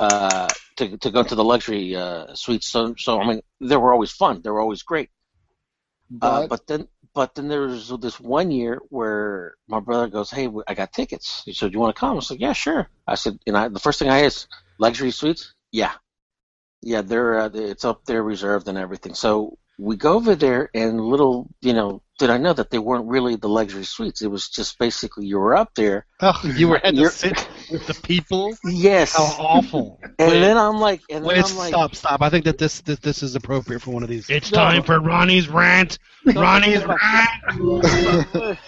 uh, 0.00 0.48
to 0.76 0.96
to 0.98 1.10
go 1.10 1.22
to 1.22 1.34
the 1.34 1.44
luxury 1.44 1.96
uh, 1.96 2.34
suites. 2.34 2.68
So, 2.68 2.94
so 2.98 3.20
I 3.20 3.26
mean, 3.26 3.40
they 3.60 3.76
were 3.76 3.92
always 3.92 4.12
fun. 4.12 4.42
They 4.42 4.50
were 4.50 4.60
always 4.60 4.82
great. 4.82 5.10
Uh, 6.20 6.40
But, 6.40 6.48
but 6.48 6.66
then, 6.66 6.88
but 7.14 7.34
then 7.34 7.48
there 7.48 7.62
was 7.62 7.92
this 8.00 8.20
one 8.20 8.50
year 8.50 8.80
where 8.90 9.54
my 9.68 9.80
brother 9.80 10.08
goes, 10.08 10.30
"Hey, 10.30 10.48
I 10.66 10.74
got 10.74 10.92
tickets." 10.92 11.42
He 11.44 11.52
said, 11.52 11.70
"Do 11.70 11.76
you 11.76 11.80
want 11.80 11.94
to 11.94 12.00
come?" 12.00 12.16
I 12.16 12.20
said, 12.20 12.40
"Yeah, 12.40 12.52
sure." 12.52 12.88
I 13.06 13.14
said, 13.14 13.38
and 13.46 13.56
I, 13.56 13.68
the 13.68 13.80
first 13.80 13.98
thing 13.98 14.10
I 14.10 14.24
asked, 14.24 14.48
luxury 14.78 15.10
suites? 15.10 15.54
Yeah, 15.72 15.92
yeah, 16.82 17.02
they're 17.02 17.38
uh, 17.40 17.50
it's 17.54 17.84
up 17.84 18.04
there 18.04 18.22
reserved 18.22 18.68
and 18.68 18.76
everything. 18.78 19.14
So 19.14 19.58
we 19.78 19.96
go 19.96 20.14
over 20.14 20.34
there, 20.34 20.70
and 20.74 21.00
little, 21.00 21.48
you 21.60 21.72
know, 21.72 22.02
did 22.22 22.30
I 22.30 22.38
know 22.38 22.52
that 22.52 22.70
they 22.70 22.78
weren't 22.78 23.06
really 23.08 23.34
the 23.34 23.48
luxury 23.48 23.82
suites? 23.84 24.22
It 24.22 24.28
was 24.28 24.48
just 24.48 24.78
basically 24.78 25.26
you 25.26 25.38
were 25.40 25.56
up 25.56 25.74
there. 25.74 26.06
oh, 26.20 26.40
you 26.56 26.68
were 26.68 26.78
had 26.82 26.94
to 26.94 27.00
You're- 27.00 27.10
sit. 27.10 27.36
the 27.68 27.98
people. 28.02 28.56
Yes. 28.64 29.16
How 29.16 29.24
awful. 29.44 29.98
And 30.20 30.30
Wait, 30.30 30.38
then 30.40 30.56
I'm 30.56 30.78
like, 30.78 31.00
and 31.10 31.24
then 31.24 31.28
wait, 31.28 31.44
I'm 31.50 31.56
like, 31.56 31.70
stop, 31.70 31.94
stop. 31.96 32.22
I 32.22 32.30
think 32.30 32.44
that 32.44 32.58
this, 32.58 32.80
this 32.82 33.00
this 33.00 33.22
is 33.24 33.34
appropriate 33.34 33.80
for 33.80 33.90
one 33.90 34.04
of 34.04 34.08
these. 34.08 34.30
It's 34.30 34.52
No. 34.52 34.58
time 34.58 34.82
for 34.84 35.00
Ronnie's 35.00 35.48
rant. 35.48 35.98
Ronnie's 36.26 36.84
rant. 36.84 36.98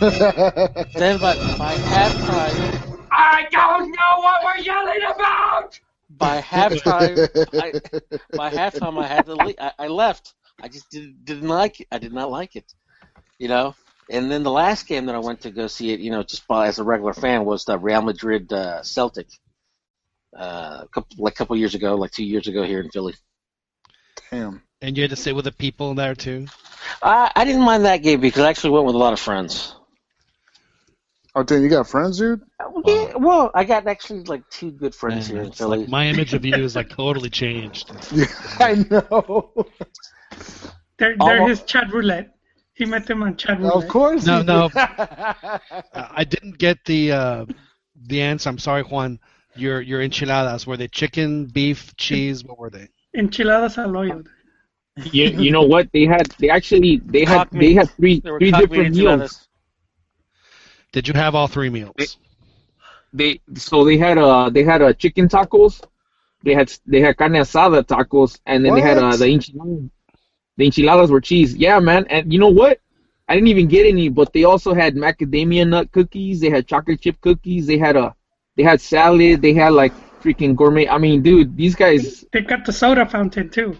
then 0.00 1.18
by, 1.18 1.34
by 1.56 1.74
halftime, 1.76 2.98
I 3.12 3.46
don't 3.50 3.90
know 3.90 4.18
what 4.18 4.44
we're 4.44 4.62
yelling 4.62 5.00
about! 5.14 5.78
by 6.10 6.40
halftime, 6.40 7.28
I, 7.54 7.72
by 8.36 8.50
halftime, 8.50 9.02
I 9.02 9.06
had 9.06 9.26
to 9.26 9.34
leave. 9.34 9.56
I, 9.58 9.72
I 9.78 9.86
left. 9.88 10.34
I 10.62 10.68
just 10.68 10.88
did, 10.90 11.24
didn't 11.24 11.48
like 11.48 11.80
it. 11.80 11.88
I 11.90 11.98
did 11.98 12.12
not 12.12 12.30
like 12.30 12.54
it. 12.56 12.72
You 13.38 13.48
know. 13.48 13.74
And 14.10 14.30
then 14.30 14.42
the 14.42 14.50
last 14.50 14.86
game 14.86 15.06
that 15.06 15.14
I 15.14 15.18
went 15.18 15.40
to 15.42 15.50
go 15.50 15.66
see 15.66 15.90
it, 15.90 16.00
you 16.00 16.10
know, 16.10 16.22
just 16.22 16.46
by, 16.46 16.68
as 16.68 16.78
a 16.78 16.84
regular 16.84 17.14
fan, 17.14 17.46
was 17.46 17.64
the 17.64 17.78
Real 17.78 18.02
Madrid 18.02 18.52
uh, 18.52 18.82
Celtic. 18.82 19.28
Uh, 20.36 20.80
a 20.82 20.88
couple, 20.92 21.16
like 21.18 21.32
a 21.32 21.36
couple 21.36 21.56
years 21.56 21.74
ago, 21.74 21.94
like 21.94 22.10
two 22.10 22.24
years 22.24 22.46
ago 22.46 22.64
here 22.64 22.80
in 22.80 22.90
Philly. 22.90 23.14
Damn. 24.30 24.62
And 24.82 24.96
you 24.96 25.04
had 25.04 25.10
to 25.10 25.16
sit 25.16 25.34
with 25.34 25.46
the 25.46 25.52
people 25.52 25.94
there 25.94 26.14
too. 26.14 26.48
I, 27.02 27.30
I 27.34 27.44
didn't 27.44 27.62
mind 27.62 27.84
that 27.84 28.02
game 28.02 28.20
because 28.20 28.42
I 28.42 28.50
actually 28.50 28.70
went 28.70 28.86
with 28.86 28.94
a 28.94 28.98
lot 28.98 29.12
of 29.12 29.20
friends. 29.20 29.74
Oh, 31.36 31.42
damn, 31.42 31.62
you 31.62 31.68
got 31.68 31.88
friends, 31.88 32.18
dude? 32.18 32.42
Yeah, 32.84 33.16
well, 33.16 33.50
I 33.54 33.64
got 33.64 33.86
actually 33.88 34.22
like 34.24 34.48
two 34.50 34.70
good 34.70 34.94
friends 34.94 35.28
Man, 35.28 35.36
here 35.36 35.44
in 35.46 35.52
Philly. 35.52 35.78
like 35.80 35.88
my 35.88 36.06
image 36.06 36.34
of 36.34 36.44
you 36.44 36.54
is 36.56 36.76
like 36.76 36.90
totally 36.96 37.30
changed. 37.30 37.90
Yeah, 38.12 38.26
I 38.60 38.74
know. 38.90 39.66
They're, 40.98 41.16
they're 41.16 41.40
Almost- 41.40 41.48
his 41.48 41.62
chat 41.62 41.92
roulette. 41.92 42.34
He 42.74 42.84
met 42.84 43.06
them 43.06 43.22
on 43.22 43.36
chat 43.36 43.58
roulette. 43.60 43.84
Of 43.84 43.88
course. 43.88 44.26
No, 44.26 44.42
no. 44.42 44.70
I 44.74 46.24
didn't 46.28 46.58
get 46.58 46.84
the 46.84 47.12
uh, 47.12 47.46
the 48.06 48.20
answer. 48.20 48.48
I'm 48.50 48.58
sorry, 48.58 48.82
Juan. 48.82 49.20
Your 49.56 49.80
your 49.80 50.02
enchiladas 50.02 50.66
were 50.66 50.76
they 50.76 50.88
chicken, 50.88 51.46
beef, 51.46 51.94
cheese? 51.96 52.44
What 52.44 52.58
were 52.58 52.70
they? 52.70 52.88
Enchiladas 53.16 53.78
al 53.78 53.90
hoyo. 53.90 54.26
You, 54.96 55.26
you 55.26 55.50
know 55.52 55.62
what? 55.62 55.90
They 55.92 56.04
had 56.04 56.26
they 56.38 56.50
actually 56.50 57.00
they 57.04 57.24
had 57.24 57.48
they 57.52 57.74
had 57.74 57.90
three 57.90 58.20
They 58.20 58.38
three 58.38 58.50
different 58.50 58.96
meals. 58.96 59.48
Did 60.92 61.08
you 61.08 61.14
have 61.14 61.34
all 61.36 61.46
three 61.48 61.70
meals? 61.70 62.18
They 63.12 63.40
so 63.54 63.84
they 63.84 63.96
had 63.96 64.18
uh 64.18 64.50
they 64.50 64.64
had 64.64 64.82
uh 64.82 64.92
chicken 64.92 65.28
tacos, 65.28 65.80
they 66.42 66.54
had 66.54 66.72
they 66.86 67.00
had 67.00 67.16
carne 67.16 67.34
asada 67.34 67.84
tacos, 67.84 68.40
and 68.46 68.64
then 68.64 68.74
they 68.74 68.80
had 68.80 68.98
uh 68.98 69.16
the 69.16 69.26
enchiladas. 69.26 69.90
The 70.56 70.66
enchiladas 70.66 71.10
were 71.10 71.20
cheese. 71.20 71.54
Yeah, 71.54 71.78
man. 71.80 72.06
And 72.08 72.32
you 72.32 72.38
know 72.38 72.50
what? 72.50 72.80
I 73.28 73.34
didn't 73.34 73.48
even 73.48 73.68
get 73.68 73.86
any, 73.86 74.08
but 74.08 74.32
they 74.32 74.44
also 74.44 74.74
had 74.74 74.94
macadamia 74.94 75.66
nut 75.66 75.90
cookies. 75.92 76.40
They 76.40 76.50
had 76.50 76.66
chocolate 76.66 77.00
chip 77.00 77.20
cookies. 77.20 77.66
They 77.66 77.78
had 77.78 77.96
a 77.96 78.14
they 78.56 78.62
had 78.62 78.80
salad. 78.80 79.42
They 79.42 79.54
had 79.54 79.72
like 79.72 79.92
freaking 80.20 80.54
gourmet. 80.54 80.88
I 80.88 80.98
mean, 80.98 81.22
dude, 81.22 81.56
these 81.56 81.74
guys. 81.74 82.24
They 82.32 82.42
got 82.42 82.64
the 82.64 82.72
soda 82.72 83.06
fountain 83.06 83.48
too. 83.48 83.76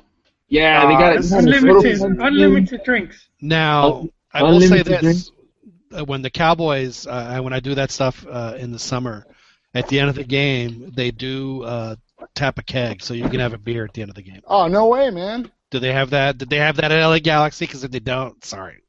Yeah, 0.49 0.87
they 0.87 0.93
got 0.93 1.13
it. 1.15 1.17
this 1.23 1.31
they 1.31 1.37
had 1.37 1.45
the 1.45 1.57
Unlimited, 1.57 2.01
unlimited 2.21 2.85
drinks. 2.85 3.29
Now 3.41 4.09
I 4.33 4.43
will 4.43 4.61
say 4.61 4.83
this: 4.83 5.31
drink. 5.31 6.01
uh, 6.01 6.05
when 6.05 6.23
the 6.23 6.31
Cowboys, 6.31 7.07
uh, 7.07 7.41
when 7.41 7.53
I 7.53 7.61
do 7.61 7.75
that 7.75 7.91
stuff 7.91 8.27
uh, 8.29 8.57
in 8.59 8.73
the 8.73 8.79
summer, 8.79 9.27
at 9.75 9.89
the 9.89 10.01
end 10.01 10.09
of 10.09 10.17
the 10.17 10.25
game, 10.25 10.91
they 10.95 11.11
do 11.11 11.63
uh, 11.65 11.97
tap 12.35 12.59
a 12.59 12.63
keg, 12.63 13.03
so 13.03 13.15
you 13.15 13.29
can 13.29 13.41
have 13.41 13.53
a 13.53 13.59
beer 13.59 13.85
at 13.85 13.93
the 13.93 14.03
end 14.03 14.11
of 14.11 14.15
the 14.15 14.23
game. 14.23 14.41
Oh, 14.47 14.69
no 14.69 14.87
way, 14.87 15.11
man. 15.11 15.51
Do 15.75 15.81
they 15.81 15.93
have 15.93 16.11
that? 16.11 16.39
Did 16.39 16.51
they 16.51 16.59
have 16.59 16.77
that 16.77 16.93
at 16.93 17.05
LA 17.05 17.19
Galaxy? 17.19 17.67
Because 17.67 17.83
if 17.83 17.91
they 17.91 17.99
don't, 17.99 18.45
sorry. 18.45 18.81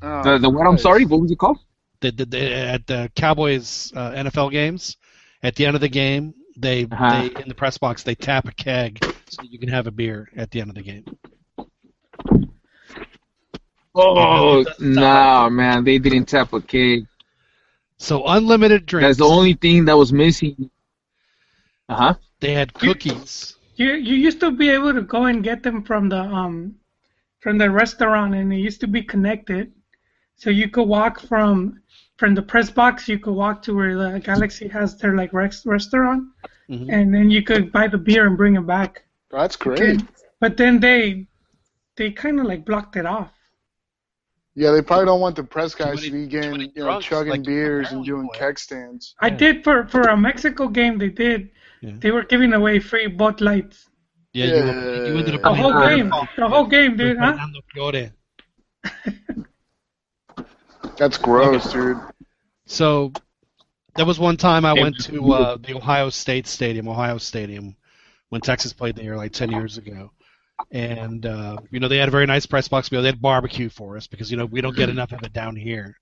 Oh, 0.00 0.22
The, 0.22 0.38
the 0.38 0.48
what? 0.48 0.64
I'm 0.64 0.78
sorry. 0.78 1.04
What 1.04 1.22
was 1.22 1.32
it 1.32 1.40
called? 1.40 1.58
The, 2.00 2.12
the, 2.12 2.24
the, 2.24 2.52
at 2.54 2.86
the 2.86 3.10
Cowboys 3.16 3.92
uh, 3.96 4.12
NFL 4.12 4.52
games, 4.52 4.96
at 5.42 5.56
the 5.56 5.66
end 5.66 5.74
of 5.74 5.80
the 5.80 5.88
game, 5.88 6.34
they 6.56 6.84
Uh-huh. 6.84 7.22
they 7.22 7.42
in 7.42 7.48
the 7.48 7.54
press 7.56 7.78
box 7.78 8.04
they 8.04 8.14
tap 8.14 8.46
a 8.46 8.52
keg 8.52 9.04
so 9.28 9.42
you 9.42 9.58
can 9.58 9.68
have 9.68 9.88
a 9.88 9.90
beer 9.90 10.28
at 10.36 10.52
the 10.52 10.60
end 10.60 10.70
of 10.70 10.76
the 10.76 10.82
game. 10.82 11.04
Oh, 13.92 14.64
nah, 14.78 15.48
man. 15.48 15.82
They 15.82 15.98
didn't 15.98 16.26
tap 16.26 16.52
a 16.52 16.60
keg. 16.60 17.06
So 17.98 18.24
unlimited 18.24 18.86
drinks. 18.86 19.06
That's 19.08 19.18
the 19.18 19.24
only 19.34 19.54
thing 19.54 19.86
that 19.86 19.96
was 19.96 20.12
missing. 20.12 20.70
Uh 21.88 21.96
huh. 21.96 22.14
They 22.38 22.54
had 22.54 22.72
cookies. 22.72 23.56
You 23.80 23.94
you 23.94 24.14
used 24.28 24.40
to 24.40 24.50
be 24.50 24.68
able 24.68 24.92
to 24.92 25.00
go 25.00 25.24
and 25.24 25.42
get 25.42 25.62
them 25.62 25.82
from 25.82 26.10
the 26.10 26.20
um 26.40 26.74
from 27.42 27.56
the 27.56 27.70
restaurant, 27.70 28.34
and 28.34 28.52
it 28.52 28.58
used 28.68 28.80
to 28.82 28.86
be 28.86 29.02
connected, 29.02 29.72
so 30.36 30.50
you 30.50 30.68
could 30.68 30.86
walk 30.96 31.14
from 31.20 31.80
from 32.18 32.34
the 32.34 32.42
press 32.42 32.68
box. 32.70 33.08
You 33.08 33.18
could 33.18 33.32
walk 33.44 33.62
to 33.62 33.74
where 33.74 33.96
the 33.96 34.20
Galaxy 34.20 34.68
has 34.68 34.98
their 34.98 35.14
like 35.16 35.32
rex- 35.32 35.64
restaurant, 35.64 36.24
Mhm. 36.68 36.86
and 36.96 37.14
then 37.14 37.30
you 37.30 37.42
could 37.42 37.72
buy 37.72 37.86
the 37.88 37.96
beer 37.96 38.26
and 38.26 38.36
bring 38.36 38.56
it 38.56 38.66
back. 38.66 38.92
That's 39.30 39.56
great. 39.56 39.80
Okay. 39.80 40.04
But 40.40 40.58
then 40.58 40.78
they 40.86 41.26
they 41.96 42.10
kind 42.24 42.38
of 42.38 42.44
like 42.52 42.66
blocked 42.66 42.96
it 42.96 43.06
off. 43.06 43.32
Yeah, 44.54 44.72
they 44.72 44.82
probably 44.82 45.06
don't 45.06 45.22
want 45.22 45.36
the 45.36 45.44
press 45.44 45.74
guys 45.74 45.96
many- 45.96 46.08
to 46.08 46.12
be 46.12 46.26
getting, 46.26 46.60
you 46.60 46.66
know, 46.84 46.84
drunks, 46.84 47.06
chugging 47.06 47.30
like 47.30 47.44
beers 47.44 47.92
and 47.92 48.04
doing 48.04 48.26
boy. 48.26 48.34
keg 48.40 48.58
stands. 48.58 49.14
I 49.20 49.28
Yeah. 49.28 49.36
did 49.44 49.64
for 49.64 49.86
for 49.86 50.02
a 50.02 50.16
Mexico 50.28 50.68
game. 50.68 50.98
They 50.98 51.08
did. 51.24 51.48
Yeah. 51.80 51.92
They 51.98 52.10
were 52.10 52.24
giving 52.24 52.52
away 52.52 52.78
free 52.78 53.06
Bud 53.06 53.40
Lights. 53.40 53.88
Yeah, 54.32 54.46
you, 54.46 54.54
you 54.54 55.18
ended 55.18 55.34
up 55.34 55.42
The 55.42 55.48
playing 55.48 55.62
whole 55.62 55.88
game. 55.88 56.12
The 56.36 56.48
whole 56.48 56.66
game, 56.66 56.96
dude. 56.96 57.18
Huh? 57.18 57.32
Fernando 57.32 57.60
Fiore. 57.72 58.12
That's 60.96 61.18
gross, 61.18 61.72
dude. 61.72 61.98
So 62.66 63.12
there 63.96 64.06
was 64.06 64.20
one 64.20 64.36
time 64.36 64.64
I 64.64 64.74
went 64.74 65.02
to 65.04 65.32
uh, 65.32 65.56
the 65.56 65.74
Ohio 65.74 66.10
State 66.10 66.46
Stadium, 66.46 66.86
Ohio 66.88 67.18
Stadium, 67.18 67.74
when 68.28 68.40
Texas 68.40 68.72
played 68.72 68.94
there 68.96 69.16
like 69.16 69.32
ten 69.32 69.50
years 69.50 69.78
ago, 69.78 70.12
and 70.70 71.26
uh, 71.26 71.56
you 71.70 71.80
know 71.80 71.88
they 71.88 71.96
had 71.96 72.06
a 72.08 72.12
very 72.12 72.26
nice 72.26 72.46
press 72.46 72.68
box 72.68 72.92
meal. 72.92 73.02
They 73.02 73.08
had 73.08 73.20
barbecue 73.20 73.68
for 73.68 73.96
us 73.96 74.06
because 74.06 74.30
you 74.30 74.36
know 74.36 74.46
we 74.46 74.60
don't 74.60 74.76
get 74.76 74.88
enough 74.88 75.10
of 75.12 75.22
it 75.22 75.32
down 75.32 75.56
here. 75.56 75.96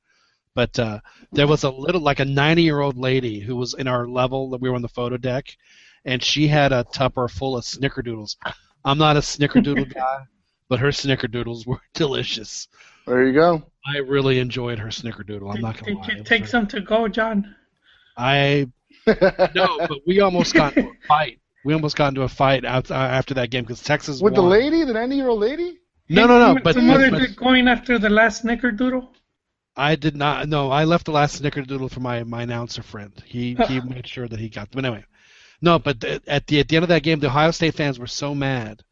But 0.58 0.76
uh, 0.76 0.98
there 1.30 1.46
was 1.46 1.62
a 1.62 1.70
little 1.70 2.00
like 2.00 2.18
a 2.18 2.24
ninety-year-old 2.24 2.98
lady 2.98 3.38
who 3.38 3.54
was 3.54 3.74
in 3.74 3.86
our 3.86 4.08
level 4.08 4.50
that 4.50 4.60
we 4.60 4.68
were 4.68 4.74
on 4.74 4.82
the 4.82 4.88
photo 4.88 5.16
deck, 5.16 5.56
and 6.04 6.20
she 6.20 6.48
had 6.48 6.72
a 6.72 6.82
tupper 6.92 7.28
full 7.28 7.56
of 7.56 7.62
snickerdoodles. 7.62 8.34
I'm 8.84 8.98
not 8.98 9.16
a 9.16 9.20
snickerdoodle 9.20 9.94
guy, 10.02 10.24
but 10.68 10.80
her 10.80 10.88
snickerdoodles 10.88 11.64
were 11.64 11.78
delicious. 11.94 12.66
There 13.06 13.24
you 13.24 13.34
go. 13.34 13.62
I 13.86 13.98
really 13.98 14.40
enjoyed 14.40 14.80
her 14.80 14.88
snickerdoodle. 14.88 15.48
I'm 15.48 15.54
Did, 15.58 15.62
not 15.62 15.74
gonna 15.78 15.92
did 15.92 15.96
lie. 15.98 16.08
you 16.16 16.24
take 16.24 16.40
very- 16.40 16.46
some 16.50 16.66
to 16.66 16.80
go, 16.80 17.06
John? 17.06 17.54
I 18.16 18.66
no, 19.06 19.78
but 19.86 19.98
we 20.08 20.18
almost 20.18 20.54
got 20.54 20.76
into 20.76 20.90
a 20.90 20.94
fight. 21.06 21.38
We 21.64 21.72
almost 21.72 21.94
got 21.94 22.08
into 22.08 22.22
a 22.22 22.28
fight 22.28 22.64
out, 22.64 22.90
uh, 22.90 22.94
after 22.94 23.32
that 23.34 23.50
game 23.50 23.62
because 23.62 23.80
Texas 23.80 24.20
With 24.20 24.34
the 24.34 24.42
lady, 24.42 24.82
the 24.82 24.92
90 24.94 25.14
year 25.14 25.28
old 25.28 25.38
lady? 25.38 25.78
No, 26.08 26.26
no, 26.26 26.40
no. 26.40 26.54
Some- 26.54 26.62
But, 26.64 26.74
some 26.74 26.90
other 26.90 27.10
but 27.12 27.36
going 27.36 27.68
after 27.68 27.96
the 28.00 28.10
last 28.10 28.44
snickerdoodle. 28.44 29.06
I 29.78 29.94
did 29.94 30.16
not. 30.16 30.48
No, 30.48 30.70
I 30.70 30.84
left 30.84 31.06
the 31.06 31.12
last 31.12 31.40
snickerdoodle 31.40 31.90
for 31.92 32.00
my, 32.00 32.24
my 32.24 32.42
announcer 32.42 32.82
friend. 32.82 33.12
He 33.24 33.54
he 33.68 33.80
made 33.80 34.06
sure 34.06 34.26
that 34.26 34.40
he 34.40 34.48
got. 34.48 34.70
Them 34.70 34.82
but 34.82 34.84
anyway, 34.84 35.04
no. 35.62 35.78
But 35.78 36.00
the, 36.00 36.20
at 36.26 36.46
the 36.48 36.58
at 36.60 36.68
the 36.68 36.76
end 36.76 36.82
of 36.82 36.88
that 36.88 37.04
game, 37.04 37.20
the 37.20 37.28
Ohio 37.28 37.52
State 37.52 37.74
fans 37.74 37.98
were 37.98 38.08
so 38.08 38.34
mad 38.34 38.82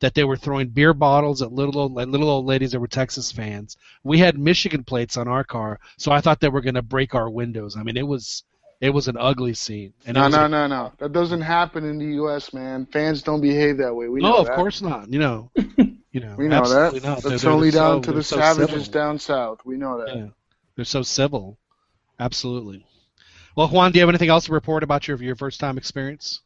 that 0.00 0.12
they 0.14 0.24
were 0.24 0.36
throwing 0.36 0.68
beer 0.68 0.92
bottles 0.92 1.40
at 1.40 1.50
little 1.50 1.78
old 1.78 1.98
at 1.98 2.10
little 2.10 2.28
old 2.28 2.44
ladies 2.44 2.72
that 2.72 2.80
were 2.80 2.86
Texas 2.86 3.32
fans. 3.32 3.78
We 4.02 4.18
had 4.18 4.38
Michigan 4.38 4.84
plates 4.84 5.16
on 5.16 5.28
our 5.28 5.44
car, 5.44 5.80
so 5.96 6.12
I 6.12 6.20
thought 6.20 6.40
they 6.40 6.50
were 6.50 6.60
going 6.60 6.74
to 6.74 6.82
break 6.82 7.14
our 7.14 7.30
windows. 7.30 7.76
I 7.76 7.82
mean, 7.82 7.96
it 7.96 8.06
was 8.06 8.44
it 8.80 8.90
was 8.90 9.08
an 9.08 9.16
ugly 9.18 9.54
scene. 9.54 9.92
And 10.06 10.14
No, 10.16 10.28
no, 10.28 10.44
a- 10.44 10.48
no, 10.48 10.66
no. 10.66 10.92
That 10.98 11.12
doesn't 11.12 11.40
happen 11.40 11.84
in 11.84 11.98
the 11.98 12.06
U.S., 12.16 12.52
man. 12.52 12.86
Fans 12.86 13.22
don't 13.22 13.40
behave 13.40 13.78
that 13.78 13.94
way. 13.94 14.08
We 14.08 14.20
no, 14.20 14.30
know 14.30 14.36
of 14.38 14.46
that. 14.46 14.56
course 14.56 14.82
not. 14.82 15.10
You 15.12 15.18
know, 15.18 15.50
you 15.76 16.20
know, 16.20 16.34
We 16.36 16.48
know 16.48 16.66
that. 16.66 17.02
not. 17.02 17.22
That's 17.22 17.42
They're- 17.42 17.50
only 17.50 17.70
they're 17.70 17.80
down 17.82 18.02
so- 18.02 18.10
to 18.10 18.16
the 18.16 18.22
so 18.22 18.36
savages 18.36 18.84
civil. 18.86 18.92
down 19.00 19.18
south. 19.18 19.60
We 19.64 19.76
know 19.76 19.98
that. 20.04 20.14
Yeah, 20.16 20.26
they're 20.76 20.84
so 20.84 21.02
civil. 21.02 21.58
Absolutely. 22.20 22.86
Well, 23.56 23.68
Juan, 23.68 23.92
do 23.92 23.98
you 23.98 24.02
have 24.02 24.08
anything 24.08 24.30
else 24.30 24.46
to 24.46 24.52
report 24.52 24.82
about 24.82 25.06
your 25.08 25.16
your 25.22 25.36
first 25.36 25.60
time 25.60 25.78
experience? 25.78 26.40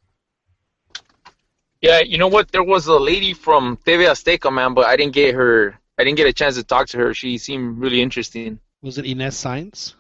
Yeah, 1.81 2.01
you 2.01 2.19
know 2.19 2.29
what? 2.29 2.51
There 2.51 2.63
was 2.65 2.87
a 2.89 2.99
lady 2.99 3.33
from 3.35 3.77
TV 3.79 4.09
Azteca, 4.11 4.53
man, 4.53 4.75
but 4.75 4.87
I 4.87 4.97
didn't 4.97 5.13
get 5.15 5.35
her. 5.35 5.79
I 5.97 6.05
didn't 6.05 6.17
get 6.17 6.27
a 6.27 6.33
chance 6.33 6.57
to 6.57 6.65
talk 6.65 6.89
to 6.89 6.99
her. 6.99 7.15
She 7.15 7.39
seemed 7.39 7.79
really 7.79 8.01
interesting. 8.03 8.59
Was 8.83 8.99
it 8.99 9.07
Ines 9.07 9.35
Sainz? 9.37 9.95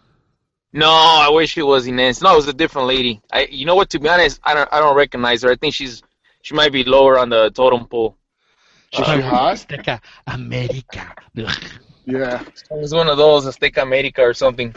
No, 0.73 0.89
I 0.90 1.31
wish 1.31 1.57
it 1.57 1.62
was 1.62 1.86
Ines. 1.86 2.20
No, 2.23 2.32
it 2.32 2.36
was 2.36 2.49
a 2.49 2.53
different 2.53 2.89
lady. 2.89 3.23
I, 3.32 3.47
you 3.51 3.65
know 3.65 3.74
what? 3.74 3.90
To 3.90 3.99
be 3.99 4.09
honest, 4.09 4.40
I 4.45 4.55
don't. 4.55 4.69
I 4.73 4.81
don't 4.81 4.97
recognize 4.97 5.43
her. 5.43 5.51
I 5.51 5.57
think 5.57 5.74
she's. 5.74 6.03
She 6.43 6.55
might 6.55 6.73
be 6.73 6.85
lower 6.85 7.19
on 7.19 7.31
the 7.31 7.51
totem 7.51 7.86
pole. 7.86 8.16
Is 8.93 9.05
she 9.05 9.20
hot? 9.20 9.57
Azteca 9.57 10.01
America. 10.27 11.15
Ugh. 11.36 11.62
Yeah. 12.07 12.43
It's 12.70 12.93
one 12.95 13.09
of 13.09 13.19
those 13.19 13.45
Azteca 13.45 13.82
America 13.82 14.23
or 14.23 14.32
something. 14.35 14.74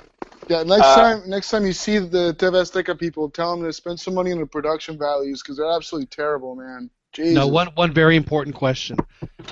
Yeah. 0.47 0.63
Next 0.63 0.85
Uh, 0.85 0.95
time, 0.95 1.29
next 1.29 1.49
time 1.49 1.65
you 1.65 1.71
see 1.73 1.97
the 1.99 2.33
TV 2.33 2.53
Azteca 2.61 2.97
people, 2.97 3.29
tell 3.29 3.55
them 3.55 3.65
to 3.65 3.71
spend 3.71 3.99
some 3.99 4.13
money 4.13 4.31
on 4.31 4.39
the 4.39 4.45
production 4.45 4.97
values 4.97 5.41
because 5.41 5.57
they're 5.57 5.71
absolutely 5.71 6.07
terrible, 6.07 6.55
man. 6.55 6.89
Jesus. 7.13 7.35
No, 7.35 7.47
one 7.47 7.67
one 7.75 7.93
very 7.93 8.15
important 8.15 8.55
question: 8.55 8.97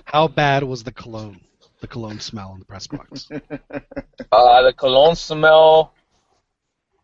How 0.05 0.27
bad 0.27 0.63
was 0.63 0.83
the 0.83 0.91
cologne? 0.91 1.39
The 1.81 1.87
cologne 1.87 2.19
smell 2.19 2.51
in 2.53 2.59
the 2.59 2.65
press 2.65 2.87
box. 2.87 3.29
Uh, 4.31 4.61
the 4.63 4.73
cologne 4.73 5.15
smell. 5.15 5.93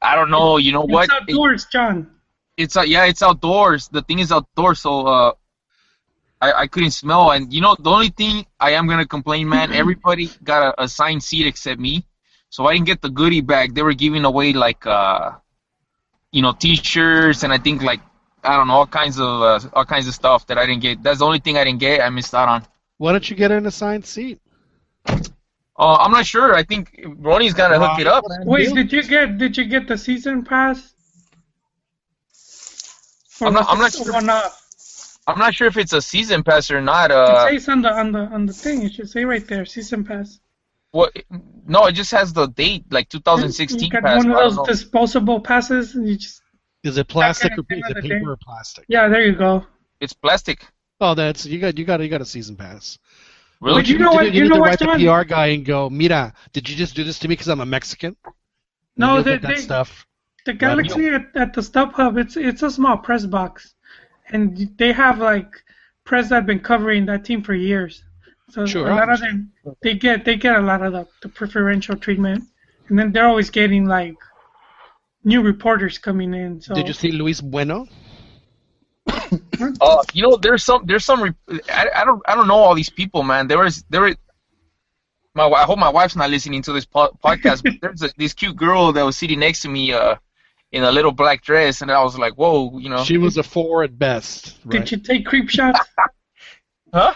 I 0.06 0.15
don't 0.15 0.30
know. 0.30 0.57
You 0.57 0.72
know 0.72 0.82
what? 0.82 1.06
It's 1.06 1.14
outdoors, 1.14 1.65
John. 1.65 2.11
It's 2.57 2.77
uh, 2.77 2.82
yeah, 2.82 3.06
it's 3.06 3.22
outdoors. 3.22 3.88
The 3.90 4.02
thing 4.02 4.19
is 4.19 4.32
outdoors, 4.32 4.80
so 4.80 5.07
uh, 5.07 5.32
I 6.41 6.53
I 6.53 6.68
couldn't 6.68 6.91
smell. 6.91 7.32
And 7.32 7.53
you 7.53 7.61
know, 7.61 7.76
the 7.77 7.90
only 7.90 8.10
thing 8.10 8.45
I 8.60 8.72
am 8.72 8.88
gonna 8.88 9.07
complain, 9.07 9.49
man. 9.49 9.72
everybody 9.82 10.30
got 10.44 10.61
a 10.77 10.84
assigned 10.84 11.23
seat 11.23 11.48
except 11.48 11.80
me, 11.80 12.06
so 12.49 12.65
I 12.65 12.73
didn't 12.73 12.86
get 12.86 13.02
the 13.02 13.10
goodie 13.10 13.41
bag. 13.41 13.76
They 13.76 13.84
were 13.84 13.94
giving 13.94 14.26
away 14.26 14.53
like 14.53 14.86
uh, 14.86 15.32
you 16.36 16.41
know, 16.41 16.52
T-shirts 16.52 17.44
and 17.44 17.53
I 17.53 17.57
think 17.57 17.82
like 17.82 18.02
I 18.44 18.57
don't 18.57 18.68
know 18.68 18.73
all 18.73 18.88
kinds 18.88 19.19
of 19.19 19.41
uh, 19.41 19.60
all 19.73 19.86
kinds 19.86 20.06
of 20.07 20.14
stuff 20.14 20.45
that 20.48 20.57
I 20.57 20.65
didn't 20.65 20.82
get. 20.82 21.02
That's 21.02 21.19
the 21.19 21.26
only 21.26 21.40
thing 21.40 21.57
I 21.57 21.64
didn't 21.64 21.80
get. 21.80 22.02
I 22.02 22.10
missed 22.10 22.36
out 22.36 22.49
on. 22.49 22.68
Why 22.98 23.14
don't 23.14 23.27
you 23.30 23.38
get 23.38 23.52
an 23.52 23.65
assigned 23.65 24.06
seat? 24.06 24.40
Uh, 25.77 25.95
I'm 25.99 26.11
not 26.11 26.26
sure. 26.26 26.56
I 26.56 26.64
think 26.64 26.99
Ronnie's 27.18 27.53
gonna 27.53 27.77
hook 27.80 27.99
it 27.99 28.07
up. 28.07 28.23
Wait, 28.45 28.73
did 28.73 28.91
you 28.93 29.03
get 29.03 29.38
did 29.38 29.57
you 29.57 29.65
get 29.65 29.88
the 29.88 29.97
season 29.97 30.43
pass? 30.43 30.93
Or 33.41 33.47
I'm 33.47 33.53
not- 33.53 33.65
I'm 33.69 33.80
not 33.80 33.93
sure. 33.93 34.14
One 34.14 34.30
off? 34.30 34.61
I'm 35.27 35.39
not 35.39 35.53
sure 35.53 35.68
if 35.68 35.76
it's 35.77 35.91
a 35.93 36.02
season 36.02 36.43
pass 36.43 36.69
or 36.72 36.80
not. 36.81 37.11
it 37.11 37.18
Uh, 37.18 37.49
says 37.49 37.68
on 37.68 37.81
the 37.81 37.91
on 37.91 38.11
the 38.11 38.19
on 38.19 38.45
the 38.45 38.53
thing. 38.53 38.84
It 38.84 38.93
should 38.93 39.10
say 39.10 39.26
right 39.26 39.45
there, 39.47 39.65
season 39.65 40.03
pass. 40.06 40.39
what? 40.91 41.11
No, 41.68 41.85
it 41.88 41.93
just 41.93 42.11
has 42.11 42.31
the 42.31 42.45
date, 42.47 42.85
like 42.91 43.10
2016 43.10 43.80
You 43.84 43.89
got 43.89 44.03
pass. 44.03 44.23
one 44.23 44.31
of 44.34 44.56
those 44.56 44.68
disposable 44.68 45.41
passes, 45.41 45.95
and 45.95 46.07
you 46.07 46.15
just 46.15 46.41
Is 46.84 46.97
it 46.97 47.07
plastic 47.10 47.52
or 47.57 47.65
is 47.69 47.84
it 47.89 48.02
paper 48.02 48.31
or 48.31 48.38
plastic? 48.38 48.85
yeah, 48.88 49.07
there 49.10 49.23
you 49.26 49.34
go. 49.35 49.65
It's 49.99 50.14
plastic. 50.14 50.65
Oh, 51.02 51.14
that's 51.15 51.45
you 51.45 51.60
got 51.60 51.77
you 51.77 51.84
got 51.84 51.99
you 51.99 52.07
got 52.07 52.22
a 52.22 52.26
season 52.26 52.56
pass. 52.56 52.97
Really? 53.66 53.82
But 53.82 53.88
you 53.90 53.98
know 53.98 54.12
what? 54.12 54.32
You 54.32 54.44
need 54.44 54.50
know 54.50 54.60
what, 54.60 54.80
write 54.80 55.00
the 55.00 55.22
PR 55.22 55.24
guy 55.28 55.48
and 55.48 55.66
go, 55.66 55.90
Mira, 55.90 56.34
did 56.54 56.70
you 56.70 56.76
just 56.76 56.96
do 56.96 57.04
this 57.04 57.18
to 57.20 57.28
me 57.28 57.32
because 57.34 57.48
I'm 57.48 57.62
a 57.62 57.66
Mexican? 57.66 58.16
No, 58.96 59.24
they, 59.24 59.40
that 59.40 59.42
they, 59.42 59.56
stuff. 59.56 60.06
the 60.46 60.54
Galaxy 60.54 61.08
at, 61.08 61.36
at 61.36 61.54
the 61.56 61.62
StubHub, 61.62 62.20
it's 62.22 62.38
it's 62.38 62.62
a 62.62 62.70
small 62.70 62.96
press 62.96 63.26
box, 63.26 63.74
and 64.30 64.70
they 64.78 64.92
have 64.94 65.18
like 65.18 65.50
press 66.04 66.30
that 66.30 66.36
have 66.36 66.46
been 66.46 66.60
covering 66.60 67.08
that 67.08 67.26
team 67.26 67.42
for 67.42 67.56
years. 67.56 68.04
So 68.52 68.68
Sure, 68.68 68.88
a 68.88 68.96
lot 68.96 69.10
of 69.10 69.20
them 69.20 69.52
they 69.82 69.96
get 69.96 70.26
they 70.26 70.36
get 70.36 70.58
a 70.58 70.62
lot 70.62 70.84
of 70.84 70.94
the, 70.94 71.08
the 71.24 71.30
preferential 71.30 71.98
treatment, 71.98 72.44
and 72.90 73.00
then 73.00 73.12
they're 73.12 73.28
always 73.28 73.50
getting 73.50 73.88
like 73.88 74.16
new 75.24 75.42
reporters 75.42 75.98
coming 75.98 76.36
in. 76.36 76.62
So 76.62 76.76
Did 76.76 76.88
you 76.88 76.94
see 76.94 77.12
Luis 77.12 77.42
Bueno? 77.42 77.88
Uh, 79.82 80.03
you 80.14 80.24
know, 80.24 80.38
there's 80.38 80.64
some, 80.64 80.86
there's 80.86 81.06
some. 81.06 81.36
I, 81.70 81.88
I 81.95 82.06
don't, 82.06 82.22
I 82.28 82.36
don't 82.36 82.48
know 82.48 82.56
all 82.56 82.76
these 82.76 82.90
people, 82.90 83.24
man. 83.24 83.48
There 83.48 83.60
was, 83.60 83.84
there. 83.90 84.02
were- 84.02 84.16
My, 85.34 85.48
I 85.48 85.64
hope 85.64 85.78
my 85.80 85.90
wife's 85.90 86.16
not 86.16 86.30
listening 86.30 86.62
to 86.64 86.74
this 86.74 86.86
po- 86.86 87.18
podcast. 87.24 87.64
but 87.64 87.74
there's 87.82 88.02
a, 88.03 88.10
this 88.18 88.34
cute 88.34 88.56
girl 88.56 88.91
that 88.94 89.03
was 89.03 89.18
sitting 89.18 89.40
next 89.40 89.62
to 89.64 89.70
me, 89.70 89.91
uh, 89.94 90.16
in 90.72 90.84
a 90.84 90.91
little 90.91 91.12
black 91.12 91.41
dress, 91.44 91.82
and 91.82 91.91
I 91.91 92.02
was 92.03 92.18
like, 92.18 92.34
whoa, 92.34 92.78
you 92.80 92.90
know. 92.90 93.03
She 93.03 93.18
was 93.18 93.38
a 93.38 93.44
four 93.44 93.84
at 93.84 93.98
best. 93.98 94.62
did 94.68 94.80
Right? 94.80 94.91
you 94.91 94.98
take 94.98 95.26
creep 95.26 95.49
shots? 95.49 95.80
Huh? 96.94 97.14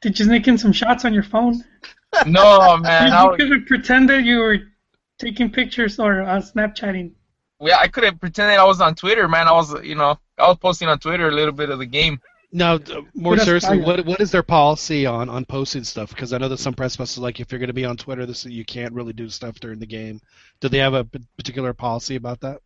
Did 0.00 0.18
you 0.18 0.26
sneak 0.26 0.46
in 0.46 0.58
some 0.58 0.72
shots 0.72 1.04
on 1.04 1.12
your 1.14 1.22
phone? 1.24 1.64
No, 2.26 2.76
man. 2.78 3.10
I 3.12 3.22
you 3.24 3.28
was, 3.30 3.36
could 3.38 3.50
have 3.50 3.66
pretended 3.66 4.24
you 4.24 4.38
were 4.38 4.58
taking 5.18 5.50
pictures 5.50 5.98
or 5.98 6.22
uh, 6.22 6.40
Snapchatting. 6.40 7.12
yeah, 7.60 7.78
I 7.80 7.88
could 7.88 8.04
have 8.04 8.20
pretended 8.20 8.58
I 8.58 8.64
was 8.64 8.80
on 8.80 8.94
Twitter, 8.94 9.26
man. 9.26 9.48
I 9.48 9.52
was, 9.52 9.74
you 9.82 9.96
know, 9.96 10.18
I 10.38 10.48
was 10.48 10.58
posting 10.58 10.88
on 10.88 10.98
Twitter 10.98 11.28
a 11.28 11.32
little 11.32 11.52
bit 11.52 11.70
of 11.70 11.78
the 11.78 11.86
game. 11.86 12.20
Now, 12.52 12.78
more 13.14 13.34
Put 13.34 13.44
seriously, 13.44 13.80
what 13.80 14.06
what 14.06 14.20
is 14.20 14.30
their 14.30 14.44
policy 14.44 15.06
on, 15.06 15.28
on 15.28 15.44
posting 15.44 15.82
stuff? 15.82 16.10
Because 16.10 16.32
I 16.32 16.38
know 16.38 16.48
that 16.48 16.60
some 16.60 16.74
press 16.74 16.96
passes 16.96 17.18
like 17.18 17.40
if 17.40 17.50
you're 17.50 17.58
going 17.58 17.66
to 17.66 17.74
be 17.74 17.84
on 17.84 17.96
Twitter, 17.96 18.26
this 18.26 18.44
you 18.46 18.64
can't 18.64 18.94
really 18.94 19.12
do 19.12 19.28
stuff 19.28 19.58
during 19.58 19.80
the 19.80 19.86
game. 19.86 20.20
Do 20.60 20.68
they 20.68 20.78
have 20.78 20.94
a 20.94 21.04
particular 21.36 21.72
policy 21.74 22.14
about 22.14 22.40
that? 22.42 22.60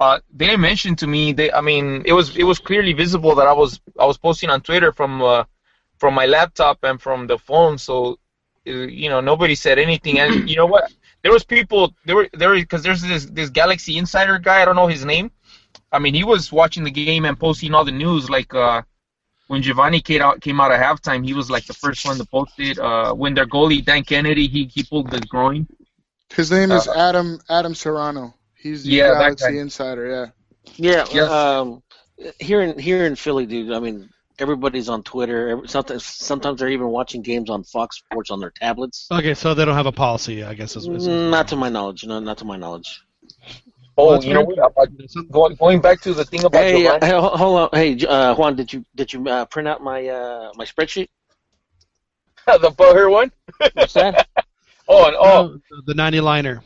Uh, 0.00 0.18
they 0.32 0.46
didn't 0.46 0.60
mention 0.60 0.96
to 0.96 1.06
me. 1.06 1.32
They, 1.32 1.52
I 1.52 1.60
mean, 1.60 2.02
it 2.06 2.12
was 2.12 2.36
it 2.36 2.42
was 2.42 2.58
clearly 2.58 2.92
visible 2.92 3.36
that 3.36 3.46
I 3.46 3.52
was 3.52 3.80
I 3.98 4.04
was 4.04 4.18
posting 4.18 4.50
on 4.50 4.62
Twitter 4.62 4.92
from 4.92 5.22
uh, 5.22 5.44
from 5.98 6.14
my 6.14 6.26
laptop 6.26 6.78
and 6.82 7.00
from 7.00 7.28
the 7.28 7.38
phone. 7.38 7.78
So, 7.78 8.18
uh, 8.66 8.70
you 8.70 9.08
know, 9.08 9.20
nobody 9.20 9.54
said 9.54 9.78
anything. 9.78 10.18
And 10.18 10.50
you 10.50 10.56
know 10.56 10.66
what? 10.66 10.92
There 11.22 11.32
was 11.32 11.44
people. 11.44 11.94
There 12.04 12.16
were 12.16 12.28
there 12.32 12.54
because 12.54 12.82
there's 12.82 13.02
this 13.02 13.26
this 13.26 13.50
Galaxy 13.50 13.96
Insider 13.96 14.38
guy. 14.38 14.62
I 14.62 14.64
don't 14.64 14.76
know 14.76 14.88
his 14.88 15.04
name. 15.04 15.30
I 15.92 15.98
mean, 15.98 16.14
he 16.14 16.24
was 16.24 16.52
watching 16.52 16.84
the 16.84 16.90
game 16.90 17.24
and 17.24 17.38
posting 17.38 17.74
all 17.74 17.84
the 17.84 17.92
news. 17.92 18.28
Like 18.28 18.54
uh, 18.54 18.82
when 19.46 19.62
Giovanni 19.62 20.00
came 20.00 20.22
out 20.22 20.40
came 20.40 20.60
out 20.60 20.72
at 20.72 20.80
halftime, 20.80 21.24
he 21.24 21.34
was 21.34 21.50
like 21.50 21.66
the 21.66 21.74
first 21.74 22.04
one 22.04 22.16
to 22.18 22.24
post 22.26 22.52
it. 22.58 22.78
Uh, 22.78 23.14
when 23.14 23.34
their 23.34 23.46
goalie 23.46 23.84
Dan 23.84 24.04
Kennedy, 24.04 24.46
he 24.48 24.64
he 24.66 24.82
pulled 24.82 25.10
the 25.10 25.20
groin. 25.20 25.66
His 26.34 26.50
name 26.50 26.70
is 26.72 26.86
Uh, 26.86 27.08
Adam 27.08 27.40
Adam 27.48 27.74
Serrano. 27.74 28.34
He's 28.54 28.84
the 28.84 28.90
Yeah, 28.90 29.08
that 29.14 29.20
Galaxy 29.20 29.52
guy. 29.52 29.60
Insider. 29.60 30.06
Yeah. 30.10 30.26
Yeah, 30.76 31.06
Yes. 31.10 31.30
um, 31.30 31.82
here 32.38 32.60
in 32.60 32.78
here 32.78 33.06
in 33.06 33.16
Philly, 33.16 33.46
dude. 33.46 33.72
I 33.72 33.80
mean, 33.80 34.10
everybody's 34.38 34.88
on 34.88 35.02
Twitter. 35.02 35.62
Sometimes 35.66 36.04
sometimes 36.04 36.60
they're 36.60 36.68
even 36.68 36.88
watching 36.88 37.22
games 37.22 37.48
on 37.48 37.64
Fox 37.64 37.98
Sports 37.98 38.30
on 38.30 38.40
their 38.40 38.50
tablets. 38.50 39.06
Okay, 39.10 39.34
so 39.34 39.54
they 39.54 39.64
don't 39.64 39.74
have 39.76 39.86
a 39.86 39.92
policy, 39.92 40.44
I 40.44 40.54
guess. 40.54 40.76
Is, 40.76 40.86
is, 40.86 41.06
Not 41.06 41.48
to 41.48 41.56
my 41.56 41.70
knowledge. 41.70 42.04
No, 42.04 42.20
not 42.20 42.38
to 42.38 42.44
my 42.44 42.56
knowledge. 42.56 43.00
Oh, 44.00 44.12
that's 44.12 44.24
you 44.24 44.32
know 44.32 44.42
what? 44.42 44.58
About, 44.58 44.88
going 45.32 45.56
going 45.56 45.80
back 45.80 46.00
to 46.02 46.14
the 46.14 46.24
thing 46.24 46.44
about 46.44 46.62
Hey, 46.62 46.86
uh, 46.86 47.00
hey, 47.00 47.10
hold 47.10 47.58
on. 47.58 47.68
Hey, 47.72 47.98
uh, 48.06 48.32
Juan, 48.36 48.54
did 48.54 48.72
you 48.72 48.84
did 48.94 49.12
you 49.12 49.28
uh, 49.28 49.44
print 49.46 49.66
out 49.66 49.82
my 49.82 50.06
uh, 50.06 50.52
my 50.54 50.64
spreadsheet? 50.64 51.08
the 52.46 52.70
butthurt 52.70 53.10
one. 53.10 53.32
What's 53.74 53.94
that? 53.94 54.28
Oh, 54.90 55.06
and, 55.06 55.16
oh, 55.20 55.60
the, 55.68 55.82
the 55.88 55.94
90 55.94 56.22
liner. 56.22 56.62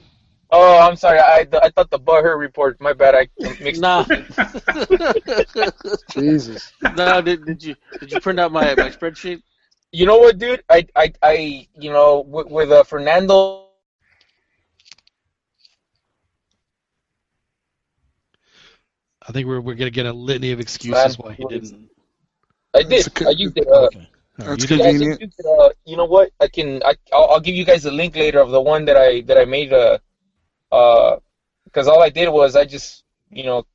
oh, 0.52 0.78
I'm 0.78 0.94
sorry. 0.94 1.18
I 1.18 1.44
I 1.60 1.70
thought 1.70 1.90
the 1.90 1.98
butthurt 1.98 2.38
report. 2.38 2.80
My 2.80 2.92
bad. 2.92 3.16
I 3.16 3.26
mixed. 3.60 3.82
no, 3.82 4.06
Jesus. 6.10 6.72
no. 6.94 7.20
Did, 7.20 7.44
did 7.44 7.64
you 7.64 7.74
did 7.98 8.12
you 8.12 8.20
print 8.20 8.38
out 8.38 8.52
my, 8.52 8.76
my 8.76 8.90
spreadsheet? 8.90 9.42
You 9.90 10.06
know 10.06 10.18
what, 10.18 10.38
dude? 10.38 10.62
I 10.70 10.86
I 10.94 11.12
I 11.20 11.66
you 11.76 11.90
know 11.90 12.20
with, 12.20 12.46
with 12.46 12.70
uh, 12.70 12.84
Fernando. 12.84 13.61
I 19.28 19.32
think 19.32 19.47
we're 19.47 19.61
we're 19.61 19.74
gonna 19.74 19.90
get 19.90 20.07
a 20.07 20.12
litany 20.12 20.53
of 20.53 20.61
excuses 20.61 21.19
why 21.19 21.32
he 21.32 21.44
didn't. 21.44 21.89
I 22.74 22.82
did. 22.82 23.07
I 23.27 23.31
used 23.31 23.57
it. 23.59 23.69
Uh, 23.69 23.89
Okay. 24.40 24.57
That's 24.57 24.70
you 24.70 24.77
yeah, 24.77 24.82
convenient. 24.82 25.20
just 25.20 25.39
used 25.39 25.47
uh, 25.47 25.69
you 25.85 25.97
know 25.97 26.07
what? 26.07 26.31
I 26.40 26.49
can. 26.49 26.82
I 26.85 26.94
I'll, 27.12 27.32
I'll 27.32 27.40
give 27.40 27.55
you 27.55 27.65
guys 27.65 27.85
a 27.85 27.90
link 27.90 28.16
later 28.16 28.40
of 28.40 28.51
the 28.51 28.61
one 28.61 28.86
that 28.86 28.97
I 28.97 29.20
that 29.23 29.36
I 29.39 29.44
made. 29.44 29.73
Uh, 29.73 29.99
uh, 30.70 31.19
because 31.65 31.86
all 31.86 32.03
I 32.03 32.09
did 32.09 32.28
was 32.31 32.57
I 32.57 32.65
just 32.65 33.05
you 33.31 33.44
know 33.44 33.66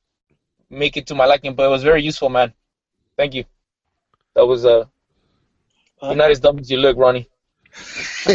make 0.70 0.98
it 0.98 1.08
to 1.08 1.16
my 1.16 1.26
liking, 1.26 1.54
but 1.54 1.64
it 1.68 1.70
was 1.70 1.84
very 1.84 2.02
useful, 2.02 2.30
man. 2.30 2.54
Thank 3.18 3.36
you. 3.36 3.46
That 4.34 4.46
was 4.46 4.66
uh. 4.66 4.86
You're 6.02 6.16
not 6.16 6.30
as 6.32 6.40
dumb 6.40 6.60
as 6.60 6.70
you 6.70 6.78
look, 6.78 6.98
Ronnie. 6.98 7.30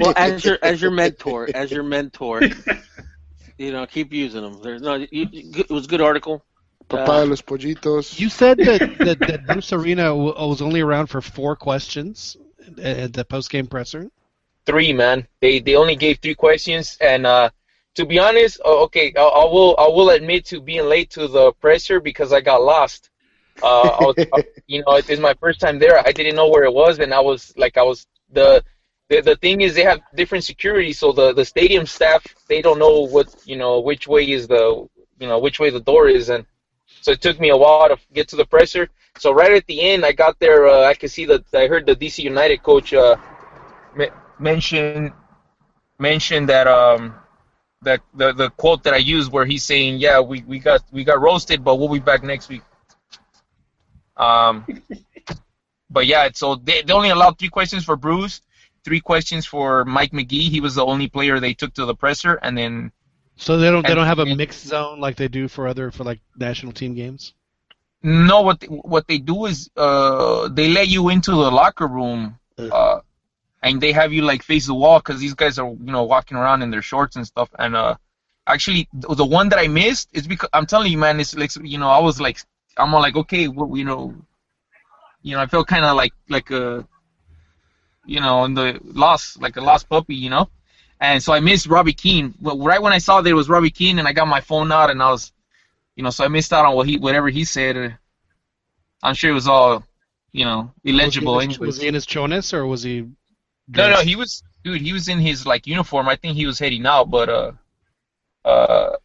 Well, 0.00 0.14
as 0.16 0.44
your 0.44 0.58
as 0.62 0.80
your 0.80 0.90
mentor, 0.90 1.48
as 1.54 1.70
your 1.70 1.82
mentor, 1.82 2.42
you 3.58 3.72
know, 3.72 3.86
keep 3.86 4.12
using 4.12 4.42
them. 4.42 4.60
There's 4.62 4.82
no. 4.82 4.94
You, 4.94 5.08
you, 5.10 5.60
it 5.60 5.70
was 5.70 5.84
a 5.84 5.88
good 5.88 6.00
article. 6.00 6.42
Papá 6.88 7.08
Uh, 7.08 7.20
de 7.20 7.26
los 7.26 7.42
pollitos. 7.42 8.18
You 8.18 8.28
said 8.28 8.58
that, 8.58 8.98
that, 8.98 9.18
that 9.26 9.46
Bruce 9.46 9.72
Arena 9.72 10.14
was 10.14 10.62
only 10.62 10.80
around 10.80 11.08
for 11.08 11.20
four 11.20 11.56
questions 11.56 12.36
at, 12.78 12.98
at 12.98 13.12
the 13.12 13.24
post 13.24 13.50
game 13.50 13.66
presser. 13.66 14.10
Three, 14.66 14.92
man. 14.92 15.26
They 15.40 15.60
they 15.60 15.76
only 15.76 15.96
gave 15.96 16.18
three 16.18 16.34
questions, 16.34 16.96
and 17.00 17.26
uh, 17.26 17.50
to 17.94 18.04
be 18.04 18.18
honest, 18.18 18.60
oh, 18.64 18.84
okay, 18.84 19.12
I, 19.16 19.22
I 19.22 19.44
will 19.44 19.76
I 19.78 19.86
will 19.88 20.10
admit 20.10 20.44
to 20.46 20.60
being 20.60 20.86
late 20.86 21.10
to 21.10 21.28
the 21.28 21.52
presser 21.52 22.00
because 22.00 22.32
I 22.32 22.40
got 22.40 22.62
lost. 22.62 23.10
Uh, 23.62 23.66
I 24.00 24.02
was, 24.02 24.16
I- 24.32 24.44
you 24.66 24.82
know, 24.84 24.94
it 24.96 25.08
is 25.08 25.20
my 25.20 25.34
first 25.34 25.60
time 25.60 25.78
there. 25.78 25.98
I 26.06 26.12
didn't 26.12 26.34
know 26.36 26.48
where 26.48 26.64
it 26.64 26.72
was, 26.72 26.98
and 26.98 27.12
I 27.14 27.20
was 27.20 27.52
like, 27.56 27.76
I 27.76 27.82
was 27.82 28.06
the. 28.30 28.62
The, 29.08 29.20
the 29.20 29.36
thing 29.36 29.60
is 29.60 29.76
they 29.76 29.84
have 29.84 30.00
different 30.16 30.42
security 30.42 30.92
so 30.92 31.12
the, 31.12 31.32
the 31.32 31.44
stadium 31.44 31.86
staff 31.86 32.26
they 32.48 32.60
don't 32.60 32.80
know 32.80 33.02
what 33.06 33.32
you 33.44 33.54
know 33.54 33.78
which 33.78 34.08
way 34.08 34.28
is 34.28 34.48
the 34.48 34.88
you 35.20 35.28
know 35.28 35.38
which 35.38 35.60
way 35.60 35.70
the 35.70 35.78
door 35.78 36.08
is 36.08 36.28
and 36.28 36.44
so 37.06 37.12
it 37.12 37.20
took 37.20 37.38
me 37.38 37.50
a 37.50 37.56
while 37.56 37.88
to 37.88 37.96
get 38.12 38.26
to 38.26 38.34
the 38.34 38.44
presser 38.44 38.88
so 39.16 39.32
right 39.32 39.52
at 39.52 39.64
the 39.66 39.80
end 39.80 40.04
i 40.04 40.10
got 40.10 40.36
there 40.40 40.66
uh, 40.66 40.82
i 40.90 40.94
could 40.94 41.12
see 41.16 41.24
that 41.24 41.44
i 41.54 41.68
heard 41.68 41.86
the 41.86 41.94
dc 41.94 42.18
united 42.18 42.60
coach 42.64 42.92
uh, 42.92 43.14
me- 43.94 44.10
mention 44.40 45.12
mention 46.00 46.46
that 46.46 46.66
um 46.66 47.14
that 47.82 48.00
the 48.14 48.32
the 48.32 48.50
quote 48.50 48.82
that 48.82 48.94
I 48.94 48.98
used 48.98 49.30
where 49.30 49.46
he's 49.46 49.62
saying, 49.62 49.98
"Yeah, 49.98 50.20
we, 50.20 50.42
we 50.42 50.58
got 50.58 50.82
we 50.90 51.04
got 51.04 51.20
roasted, 51.20 51.62
but 51.62 51.76
we'll 51.76 51.92
be 51.92 52.00
back 52.00 52.22
next 52.24 52.48
week." 52.48 52.62
Um, 54.16 54.66
but 55.90 56.06
yeah, 56.06 56.28
so 56.34 56.56
they, 56.56 56.82
they 56.82 56.92
only 56.92 57.10
allowed 57.10 57.38
three 57.38 57.48
questions 57.48 57.84
for 57.84 57.94
Bruce, 57.94 58.40
three 58.84 59.00
questions 59.00 59.46
for 59.46 59.84
Mike 59.84 60.12
Magee. 60.12 60.48
He 60.48 60.60
was 60.60 60.74
the 60.74 60.84
only 60.84 61.08
player 61.08 61.38
they 61.38 61.54
took 61.54 61.74
to 61.74 61.84
the 61.84 61.94
presser, 61.94 62.34
and 62.42 62.56
then 62.56 62.92
So 63.36 63.58
they 63.58 63.70
don't 63.70 63.86
they 63.86 63.94
don't 63.94 64.06
have 64.06 64.18
a 64.18 64.26
mixed 64.26 64.66
zone 64.66 65.00
like 65.00 65.16
they 65.16 65.28
do 65.28 65.48
for 65.48 65.66
other 65.68 65.90
for 65.90 66.04
like 66.04 66.20
national 66.36 66.72
team 66.72 66.94
games. 66.94 67.34
no, 68.02 68.42
what 68.42 68.60
they, 68.60 68.66
what 68.68 69.06
they 69.08 69.18
do 69.18 69.46
is 69.46 69.70
uh 69.76 70.48
they 70.48 70.68
let 70.68 70.88
you 70.88 71.08
into 71.08 71.32
the 71.32 71.50
locker 71.50 71.86
room, 71.86 72.38
uh, 72.58 73.00
and 73.62 73.80
they 73.80 73.92
have 73.92 74.12
you 74.12 74.22
like 74.22 74.42
face 74.42 74.66
the 74.66 74.74
wall 74.74 74.98
because 75.00 75.20
these 75.20 75.34
guys 75.34 75.58
are 75.58 75.68
you 75.68 75.92
know 75.92 76.04
walking 76.04 76.36
around 76.36 76.62
in 76.62 76.70
their 76.70 76.82
shorts 76.82 77.16
and 77.16 77.26
stuff, 77.26 77.50
and 77.58 77.76
uh 77.76 77.96
actually 78.46 78.88
the 78.92 79.14
the 79.14 79.26
one 79.26 79.48
that 79.50 79.58
I 79.58 79.68
missed 79.68 80.08
is 80.12 80.26
because 80.26 80.50
I'm 80.52 80.66
telling 80.66 80.92
you, 80.92 80.98
man, 80.98 81.20
it's 81.20 81.34
like 81.34 81.50
you 81.62 81.78
know 81.78 81.88
I 81.88 82.00
was 82.00 82.20
like 82.20 82.38
I'm 82.76 82.94
all 82.94 83.00
like 83.02 83.16
okay, 83.16 83.48
well, 83.48 83.76
you 83.76 83.84
know, 83.84 84.14
you 85.22 85.36
know 85.36 85.42
I 85.42 85.46
felt 85.46 85.66
kind 85.68 85.84
of 85.84 85.96
like 85.96 86.12
like 86.28 86.50
a 86.50 86.86
you 88.06 88.20
know 88.20 88.44
in 88.44 88.54
the 88.54 88.80
lost 88.84 89.40
like 89.40 89.56
a 89.56 89.60
lost 89.60 89.88
puppy, 89.88 90.14
you 90.14 90.30
know, 90.30 90.48
and 91.00 91.22
so 91.22 91.32
I 91.32 91.40
missed 91.40 91.66
Robbie 91.66 91.92
Keane. 91.92 92.34
Well, 92.40 92.58
right 92.58 92.80
when 92.80 92.92
I 92.92 92.98
saw 92.98 93.20
that 93.20 93.28
it 93.28 93.34
was 93.34 93.48
Robbie 93.48 93.70
Keane, 93.70 93.98
and 93.98 94.08
I 94.08 94.12
got 94.12 94.28
my 94.28 94.40
phone 94.40 94.72
out, 94.72 94.90
and 94.90 95.02
I 95.02 95.10
was, 95.10 95.32
you 95.94 96.02
know, 96.02 96.10
so 96.10 96.24
I 96.24 96.28
missed 96.28 96.52
out 96.52 96.64
on 96.64 96.74
what 96.74 96.86
he 96.86 96.98
whatever 96.98 97.28
he 97.28 97.44
said. 97.44 97.98
I'm 99.02 99.14
sure 99.14 99.30
it 99.30 99.34
was 99.34 99.48
all 99.48 99.84
you 100.32 100.44
know 100.44 100.72
illegible. 100.84 101.34
Was 101.34 101.42
he, 101.42 101.44
in 101.44 101.50
his, 101.50 101.58
was 101.58 101.80
he 101.80 101.88
in 101.88 101.94
his 101.94 102.06
chonis 102.06 102.52
or 102.52 102.66
was 102.66 102.82
he? 102.82 103.08
No, 103.68 103.90
no, 103.90 104.00
he 104.00 104.16
was, 104.16 104.42
dude. 104.64 104.80
He 104.80 104.92
was 104.92 105.08
in 105.08 105.18
his 105.18 105.44
like 105.44 105.66
uniform. 105.66 106.08
I 106.08 106.16
think 106.16 106.36
he 106.36 106.46
was 106.46 106.58
heading 106.58 106.86
out, 106.86 107.10
but 107.10 107.28
uh, 107.28 107.52
uh. 108.44 108.96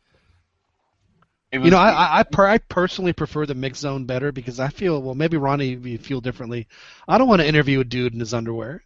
Was, 1.53 1.65
You 1.65 1.71
know, 1.71 1.77
I 1.77 1.89
I, 1.89 2.19
I, 2.19 2.23
per, 2.23 2.47
I 2.47 2.57
personally 2.59 3.11
prefer 3.11 3.45
the 3.45 3.55
mix 3.55 3.79
zone 3.79 4.05
better 4.05 4.31
because 4.31 4.59
I 4.59 4.69
feel 4.69 5.01
well 5.01 5.15
maybe 5.15 5.35
Ronnie 5.35 5.75
you 5.75 5.97
feel 5.97 6.21
differently. 6.21 6.67
I 7.07 7.17
don't 7.17 7.27
want 7.27 7.41
to 7.41 7.47
interview 7.47 7.81
a 7.81 7.83
dude 7.83 8.13
in 8.13 8.21
his 8.21 8.33
underwear. 8.33 8.83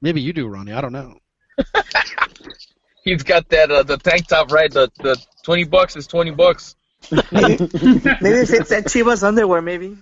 Maybe 0.00 0.22
you 0.22 0.32
do, 0.32 0.48
Ronnie. 0.48 0.72
I 0.72 0.80
don't 0.80 0.92
know. 0.92 1.18
he's 3.04 3.22
got 3.22 3.48
that 3.50 3.70
uh, 3.70 3.82
the 3.82 3.96
tank 3.96 4.26
top 4.28 4.50
right. 4.52 4.70
The 4.70 4.90
the 4.98 5.22
twenty 5.42 5.64
bucks 5.64 5.96
is 5.96 6.06
twenty 6.06 6.30
bucks. 6.30 6.76
Maybe 7.10 7.24
if 7.30 8.50
it's 8.52 8.70
at 8.70 8.84
Chivas 8.84 9.24
underwear, 9.24 9.60
maybe. 9.60 9.96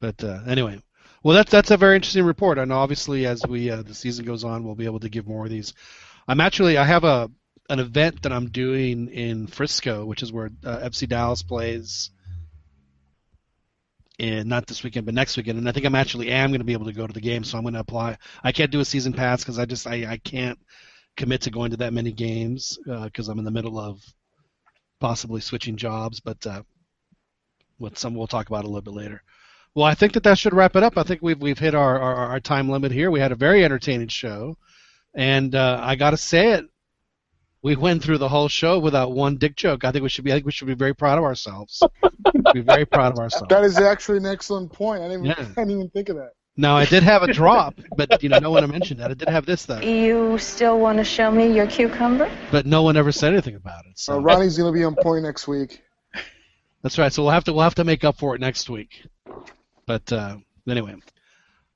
But 0.00 0.22
uh, 0.22 0.40
anyway, 0.46 0.82
well, 1.22 1.34
that's 1.34 1.50
that's 1.50 1.70
a 1.70 1.76
very 1.76 1.96
interesting 1.96 2.24
report. 2.24 2.58
And 2.58 2.72
obviously, 2.72 3.26
as 3.26 3.44
we 3.46 3.70
uh, 3.70 3.82
the 3.82 3.94
season 3.94 4.24
goes 4.24 4.44
on, 4.44 4.64
we'll 4.64 4.74
be 4.74 4.84
able 4.84 5.00
to 5.00 5.08
give 5.08 5.26
more 5.26 5.44
of 5.44 5.50
these. 5.50 5.74
I'm 6.26 6.40
actually 6.40 6.76
I 6.76 6.84
have 6.84 7.04
a 7.04 7.30
an 7.70 7.80
event 7.80 8.22
that 8.22 8.32
I'm 8.32 8.48
doing 8.48 9.08
in 9.08 9.46
Frisco, 9.46 10.04
which 10.04 10.22
is 10.22 10.32
where 10.32 10.50
uh, 10.64 10.78
FC 10.78 11.08
Dallas 11.08 11.42
plays. 11.42 12.10
And 14.20 14.48
not 14.48 14.66
this 14.66 14.82
weekend, 14.82 15.06
but 15.06 15.14
next 15.14 15.36
weekend, 15.36 15.58
and 15.58 15.68
I 15.68 15.72
think 15.72 15.86
I'm 15.86 15.94
actually 15.94 16.30
am 16.30 16.50
going 16.50 16.58
to 16.58 16.64
be 16.64 16.72
able 16.72 16.86
to 16.86 16.92
go 16.92 17.06
to 17.06 17.12
the 17.12 17.20
game, 17.20 17.44
so 17.44 17.56
I'm 17.56 17.62
going 17.62 17.74
to 17.74 17.80
apply. 17.80 18.18
I 18.42 18.50
can't 18.50 18.72
do 18.72 18.80
a 18.80 18.84
season 18.84 19.12
pass 19.12 19.44
because 19.44 19.60
I 19.60 19.64
just 19.64 19.86
I, 19.86 20.10
I 20.10 20.16
can't 20.16 20.58
commit 21.16 21.42
to 21.42 21.50
going 21.50 21.70
to 21.70 21.76
that 21.76 21.92
many 21.92 22.10
games 22.10 22.78
because 22.84 23.28
I'm 23.28 23.38
in 23.38 23.44
the 23.44 23.52
middle 23.52 23.78
of 23.78 24.00
possibly 24.98 25.40
switching 25.40 25.76
jobs. 25.76 26.18
But 26.18 26.44
uh, 26.44 26.62
what 27.78 27.96
some 27.96 28.14
we'll 28.14 28.26
talk 28.26 28.48
about 28.48 28.64
a 28.64 28.66
little 28.66 28.82
bit 28.82 28.94
later. 28.94 29.22
Well, 29.74 29.86
I 29.86 29.94
think 29.94 30.14
that 30.14 30.24
that 30.24 30.38
should 30.38 30.54
wrap 30.54 30.74
it 30.74 30.82
up. 30.82 30.98
I 30.98 31.04
think 31.04 31.22
we've 31.22 31.40
we've 31.40 31.58
hit 31.58 31.74
our, 31.74 32.00
our, 32.00 32.14
our 32.14 32.40
time 32.40 32.68
limit 32.68 32.90
here. 32.90 33.10
We 33.10 33.20
had 33.20 33.32
a 33.32 33.36
very 33.36 33.64
entertaining 33.64 34.08
show, 34.08 34.56
and 35.14 35.54
uh, 35.54 35.78
I 35.80 35.94
got 35.94 36.10
to 36.10 36.16
say 36.16 36.52
it, 36.54 36.64
we 37.62 37.76
went 37.76 38.02
through 38.02 38.18
the 38.18 38.28
whole 38.28 38.48
show 38.48 38.78
without 38.78 39.12
one 39.12 39.36
dick 39.36 39.56
joke. 39.56 39.84
I 39.84 39.90
think 39.92 40.02
we 40.02 40.08
should 40.08 40.24
be 40.24 40.32
I 40.32 40.36
think 40.36 40.46
we 40.46 40.52
should 40.52 40.68
be 40.68 40.74
very 40.74 40.94
proud 40.94 41.18
of 41.18 41.24
ourselves. 41.24 41.82
be 42.54 42.60
very 42.60 42.84
proud 42.84 43.12
of 43.12 43.18
ourselves. 43.18 43.48
That 43.48 43.64
is 43.64 43.78
actually 43.78 44.18
an 44.18 44.26
excellent 44.26 44.72
point. 44.72 45.02
I 45.02 45.08
didn't, 45.08 45.26
even, 45.26 45.36
Yeah. 45.44 45.52
I 45.56 45.60
didn't 45.64 45.70
even 45.72 45.90
think 45.90 46.08
of 46.08 46.16
that. 46.16 46.30
Now 46.56 46.76
I 46.76 46.84
did 46.86 47.04
have 47.04 47.22
a 47.22 47.32
drop, 47.32 47.74
but 47.96 48.20
you 48.22 48.28
know 48.28 48.38
no 48.40 48.50
one 48.50 48.68
mentioned 48.68 48.98
that. 49.00 49.10
I 49.10 49.14
did 49.14 49.28
have 49.28 49.46
this 49.46 49.64
though, 49.64 49.78
You 49.80 50.38
still 50.38 50.78
want 50.80 50.98
to 50.98 51.04
show 51.04 51.30
me 51.30 51.54
your 51.54 51.66
cucumber? 51.66 52.30
but 52.50 52.66
no 52.66 52.82
one 52.82 52.96
ever 52.96 53.12
said 53.12 53.32
anything 53.32 53.54
about 53.54 53.86
it. 53.86 53.98
So 53.98 54.14
Uh, 54.16 54.20
Ronnie's 54.20 54.56
going 54.56 54.72
to 54.72 54.76
be 54.76 54.84
on 54.84 54.94
point 54.96 55.22
next 55.22 55.46
week. 55.48 55.82
That's 56.82 56.98
right. 56.98 57.12
So 57.12 57.22
we'll 57.22 57.32
have 57.32 57.44
to 57.44 57.52
we'll 57.52 57.64
have 57.64 57.74
to 57.76 57.84
make 57.84 58.04
up 58.04 58.16
for 58.18 58.34
it 58.34 58.40
next 58.40 58.70
week. 58.70 59.04
But 59.86 60.12
uh, 60.12 60.36
anyway, 60.68 60.96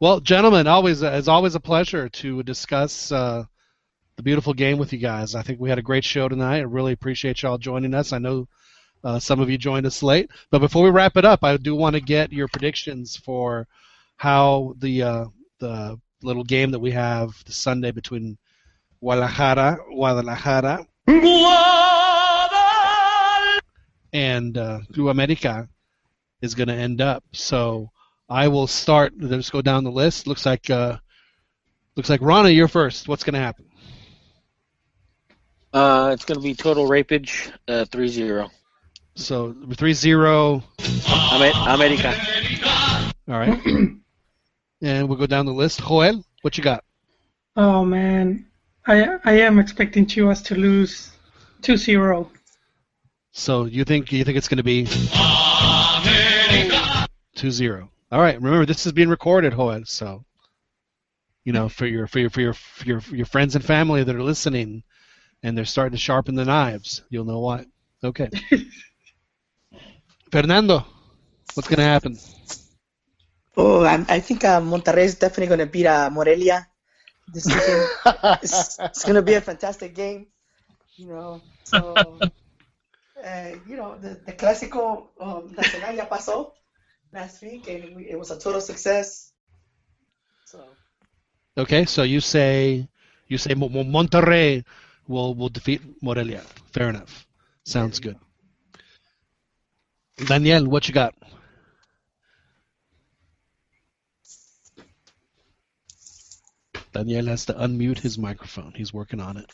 well, 0.01 0.21
gentlemen, 0.21 0.67
always 0.67 1.03
it's 1.03 1.29
always 1.29 1.55
a 1.55 1.61
pleasure 1.61 2.09
to 2.09 2.43
discuss 2.43 3.11
uh, 3.13 3.45
the 4.17 4.23
beautiful 4.23 4.55
game 4.55 4.79
with 4.79 4.93
you 4.93 4.99
guys. 4.99 5.35
I 5.35 5.43
think 5.43 5.61
we 5.61 5.69
had 5.69 5.79
a 5.79 5.83
great 5.83 6.05
show 6.05 6.29
tonight. 6.29 6.59
I 6.59 6.63
really 6.63 6.93
appreciate 6.93 7.43
y'all 7.43 7.59
joining 7.59 7.95
us. 7.95 8.13
I 8.13 8.19
know 8.19 8.49
uh, 9.05 9.19
some 9.19 9.41
of 9.41 9.51
you 9.51 9.59
joined 9.59 9.87
us 9.87 10.03
late, 10.03 10.31
but 10.51 10.61
before 10.61 10.85
we 10.85 10.91
wrap 10.91 11.17
it 11.17 11.25
up, 11.25 11.43
I 11.43 11.57
do 11.57 11.75
want 11.75 11.95
to 11.95 12.01
get 12.01 12.33
your 12.33 12.49
predictions 12.49 13.17
for 13.17 13.67
how 14.17 14.75
the 14.79 15.03
uh, 15.03 15.25
the 15.59 15.99
little 16.23 16.45
game 16.45 16.71
that 16.71 16.79
we 16.79 16.93
have 16.93 17.31
this 17.45 17.57
Sunday 17.57 17.91
between 17.91 18.39
Guadalajara, 19.01 19.79
Guadalajara, 19.93 20.87
and 24.13 24.59
uh, 24.59 24.81
Club 24.93 25.09
America 25.09 25.69
is 26.41 26.55
going 26.55 26.69
to 26.69 26.75
end 26.75 27.01
up. 27.01 27.25
So 27.33 27.91
I 28.29 28.49
will 28.49 28.67
start. 28.67 29.15
Let's 29.19 29.51
go 29.51 29.63
down 29.63 29.85
the 29.85 29.91
list. 29.91 30.27
Looks 30.27 30.47
like 30.47 30.71
uh, 30.71 30.99
looks 31.97 32.11
like 32.11 32.21
Rana, 32.21 32.51
you're 32.51 32.69
first. 32.69 33.09
What's 33.09 33.25
going 33.25 33.35
to 33.35 33.41
happen? 33.41 33.67
Uh, 35.73 36.11
it's 36.13 36.25
going 36.25 36.39
to 36.39 36.43
be 36.43 36.55
total 36.55 36.87
rapage, 36.87 37.51
uh, 37.69 37.85
3-0. 37.87 38.51
So 39.15 39.55
three 39.77 39.93
zero. 39.93 40.63
Amer- 41.33 41.53
America. 41.69 42.15
All 43.29 43.39
right. 43.39 43.61
and 44.83 45.09
we'll 45.09 45.19
go 45.19 45.27
down 45.27 45.47
the 45.47 45.53
list. 45.53 45.81
Joel, 45.81 46.25
what 46.41 46.57
you 46.57 46.65
got? 46.65 46.83
Oh 47.55 47.85
man, 47.85 48.47
I 48.87 49.19
I 49.25 49.33
am 49.41 49.59
expecting 49.59 50.07
Chivas 50.07 50.43
to 50.47 50.55
lose 50.55 51.13
2-0. 51.61 52.29
So 53.33 53.67
you 53.67 53.85
think 53.85 54.11
you 54.13 54.25
think 54.25 54.39
it's 54.39 54.49
going 54.49 54.57
to 54.57 54.63
be 54.63 54.87
two 57.35 57.51
zero? 57.51 57.91
All 58.11 58.21
right. 58.21 58.41
Remember, 58.41 58.65
this 58.65 58.87
is 58.87 58.93
being 58.93 59.09
recorded, 59.11 59.53
Joel. 59.53 59.85
So 59.85 60.25
you 61.45 61.53
know, 61.53 61.69
for 61.69 61.87
your 61.87 62.07
for 62.07 62.19
your 62.19 62.31
for 62.31 62.41
your 62.41 62.55
for 62.55 62.87
your, 62.87 63.01
for 63.01 63.17
your 63.17 63.27
friends 63.27 63.57
and 63.57 63.65
family 63.65 64.05
that 64.05 64.17
are 64.17 64.23
listening, 64.23 64.83
and 65.43 65.57
they're 65.57 65.65
starting 65.65 65.93
to 65.93 65.99
sharpen 65.99 66.35
the 66.35 66.45
knives, 66.45 67.03
you'll 67.11 67.25
know 67.25 67.41
why. 67.41 67.67
Okay. 68.05 68.31
Fernando, 70.33 70.85
what's 71.55 71.69
going 71.69 71.79
to 71.79 71.85
happen? 71.85 72.19
Oh, 73.57 73.83
I, 73.85 74.05
I 74.09 74.21
think 74.21 74.45
uh, 74.45 74.61
Monterrey 74.61 75.05
is 75.05 75.17
definitely 75.19 75.49
going 75.49 75.61
to 75.61 75.67
beat 75.67 75.87
uh, 75.87 76.11
Morelia 76.11 76.67
this 77.29 77.53
weekend. 77.53 77.93
it's 78.43 78.81
it's 78.91 79.05
going 79.05 79.17
to 79.17 79.23
be 79.23 79.35
a 79.35 79.41
fantastic 79.41 79.95
game, 79.95 80.27
you 80.97 81.09
know. 81.09 81.43
So, 81.65 82.25
uh, 83.25 83.51
you 83.67 83.77
know, 83.77 83.99
the, 83.99 84.21
the 84.27 84.33
Clásico 84.33 85.09
um, 85.21 85.53
Nacional 85.57 85.95
ya 85.97 86.07
pasó 86.07 86.53
last 87.13 87.43
week, 87.43 87.69
and 87.69 87.97
we, 87.97 88.11
it 88.11 88.19
was 88.19 88.31
a 88.31 88.39
total 88.39 88.61
success. 88.61 89.33
So, 90.45 90.79
Okay, 91.57 91.85
so 91.85 92.03
you 92.03 92.21
say 92.21 92.89
you 93.29 93.39
say 93.39 93.55
Mo- 93.55 93.69
Mo- 93.69 93.85
Monterrey 93.85 94.65
will 95.09 95.35
we'll 95.35 95.49
defeat 95.49 95.83
Morelia. 96.03 96.43
Fair 96.73 96.89
enough. 96.89 97.27
Sounds 97.65 98.01
good. 98.01 98.17
Daniel, 100.27 100.67
what 100.69 100.89
you 100.89 100.95
got? 100.95 101.15
Daniel 106.93 107.27
has 107.27 107.47
to 107.47 107.55
unmute 107.55 107.99
his 107.99 108.19
microphone. 108.19 108.73
He's 108.77 108.93
working 108.93 109.21
on 109.21 109.37
it. 109.39 109.51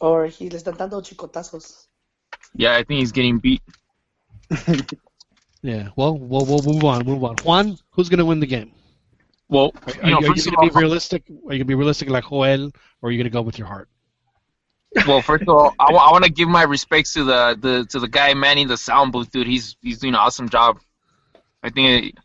or 0.00 0.26
he 0.26 0.50
le 0.50 0.56
están 0.58 0.76
dando 0.76 1.00
chicotazos. 1.00 1.86
Yeah, 2.54 2.74
I 2.74 2.82
think 2.84 3.00
he's 3.00 3.12
getting 3.12 3.38
beat. 3.38 3.62
Yeah. 5.64 5.90
Well, 5.94 6.18
we'll, 6.18 6.44
we'll 6.44 6.62
move 6.64 6.82
on. 6.84 7.06
Move 7.06 7.22
on. 7.22 7.36
Juan, 7.44 7.78
who's 7.92 8.08
going 8.08 8.18
to 8.18 8.24
win 8.24 8.40
the 8.40 8.48
game? 8.48 8.72
Well, 9.48 9.72
Are 9.86 9.94
you 10.08 10.10
know, 10.10 10.20
you, 10.20 10.30
are 10.32 10.34
you 10.34 10.42
going 10.42 10.70
to 10.70 10.74
be 10.74 10.80
realistic? 10.80 11.22
Are 11.30 11.32
you 11.32 11.40
going 11.48 11.58
to 11.60 11.64
be 11.66 11.74
realistic 11.76 12.08
like 12.10 12.28
Joel, 12.28 12.72
or 13.00 13.08
are 13.08 13.12
you 13.12 13.18
going 13.18 13.30
to 13.30 13.30
go 13.30 13.42
with 13.42 13.58
your 13.58 13.68
heart? 13.68 13.88
Well, 15.06 15.22
first 15.22 15.42
of 15.42 15.48
all, 15.48 15.74
I, 15.78 15.92
want 15.92 16.24
to 16.24 16.30
give 16.30 16.48
my 16.48 16.62
respects 16.62 17.14
to 17.14 17.24
the, 17.24 17.56
the 17.58 17.86
to 17.90 18.00
the 18.00 18.08
guy 18.08 18.34
manning 18.34 18.68
the 18.68 18.76
sound 18.76 19.12
booth, 19.12 19.30
dude. 19.30 19.46
He's 19.46 19.76
he's 19.80 19.98
doing 19.98 20.14
an 20.14 20.20
awesome 20.20 20.48
job. 20.48 20.80
I 21.62 21.70
think 21.70 22.04
it, 22.04 22.18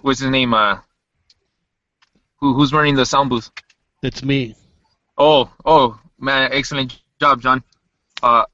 what's 0.00 0.20
his 0.20 0.30
name? 0.30 0.54
Uh, 0.54 0.78
who 2.36 2.54
who's 2.54 2.72
running 2.72 2.94
the 2.94 3.06
sound 3.06 3.30
booth? 3.30 3.50
It's 4.02 4.22
me. 4.22 4.54
Oh, 5.16 5.50
oh, 5.64 6.00
man, 6.18 6.50
excellent 6.52 7.00
job, 7.20 7.40
John. 7.40 7.62
Uh, 8.22 8.44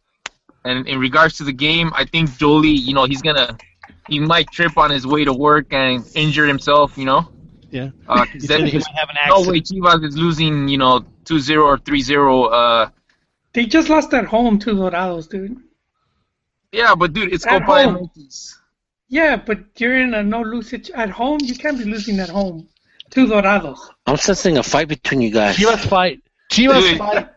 and 0.64 0.86
in 0.86 0.98
regards 0.98 1.38
to 1.38 1.44
the 1.44 1.52
game, 1.52 1.90
I 1.94 2.04
think 2.04 2.36
Jolie, 2.36 2.68
you 2.68 2.94
know, 2.94 3.04
he's 3.04 3.22
gonna, 3.22 3.56
he 4.08 4.20
might 4.20 4.50
trip 4.50 4.76
on 4.76 4.90
his 4.90 5.06
way 5.06 5.24
to 5.24 5.32
work 5.32 5.72
and 5.72 6.04
injure 6.14 6.46
himself, 6.46 6.98
you 6.98 7.04
know. 7.04 7.28
Yeah. 7.70 7.90
Uh, 8.06 8.26
You 8.34 8.40
said 8.40 8.68
he 8.68 8.78
might 8.78 8.94
have 8.94 9.08
an 9.08 9.16
no 9.28 9.40
way 9.40 9.60
Chivas 9.60 10.04
is 10.04 10.16
losing, 10.16 10.68
you 10.68 10.78
know, 10.78 11.00
2-0 11.24 11.64
or 11.64 11.78
3-0. 11.78 12.52
Uh, 12.52 12.90
They 13.52 13.66
just 13.66 13.88
lost 13.88 14.14
at 14.14 14.26
home 14.26 14.58
to 14.60 14.70
Dorados, 14.74 15.28
dude. 15.28 15.56
yeah, 16.72 16.94
but 16.94 17.12
dude, 17.12 17.32
it's 17.32 17.46
At 17.46 17.60
Copa 17.66 17.82
home. 17.90 18.10
Yeah, 19.08 19.36
but 19.36 19.58
you're 19.80 19.96
in 19.96 20.14
a 20.14 20.22
no 20.22 20.40
lose 20.42 20.68
situ- 20.70 20.92
at 20.94 21.10
home. 21.10 21.40
You 21.42 21.54
can't 21.56 21.76
be 21.78 21.84
losing 21.84 22.20
at 22.20 22.28
home 22.28 22.68
to 23.10 23.26
Dorados. 23.26 23.78
I'm 24.06 24.16
sensing 24.16 24.56
a 24.58 24.62
fight 24.62 24.86
between 24.88 25.20
you 25.20 25.30
guys. 25.32 25.56
Chivas 25.56 25.78
fight. 25.88 26.20
Chivas 26.52 26.80
Dude, 26.80 26.98
fight. 26.98 27.28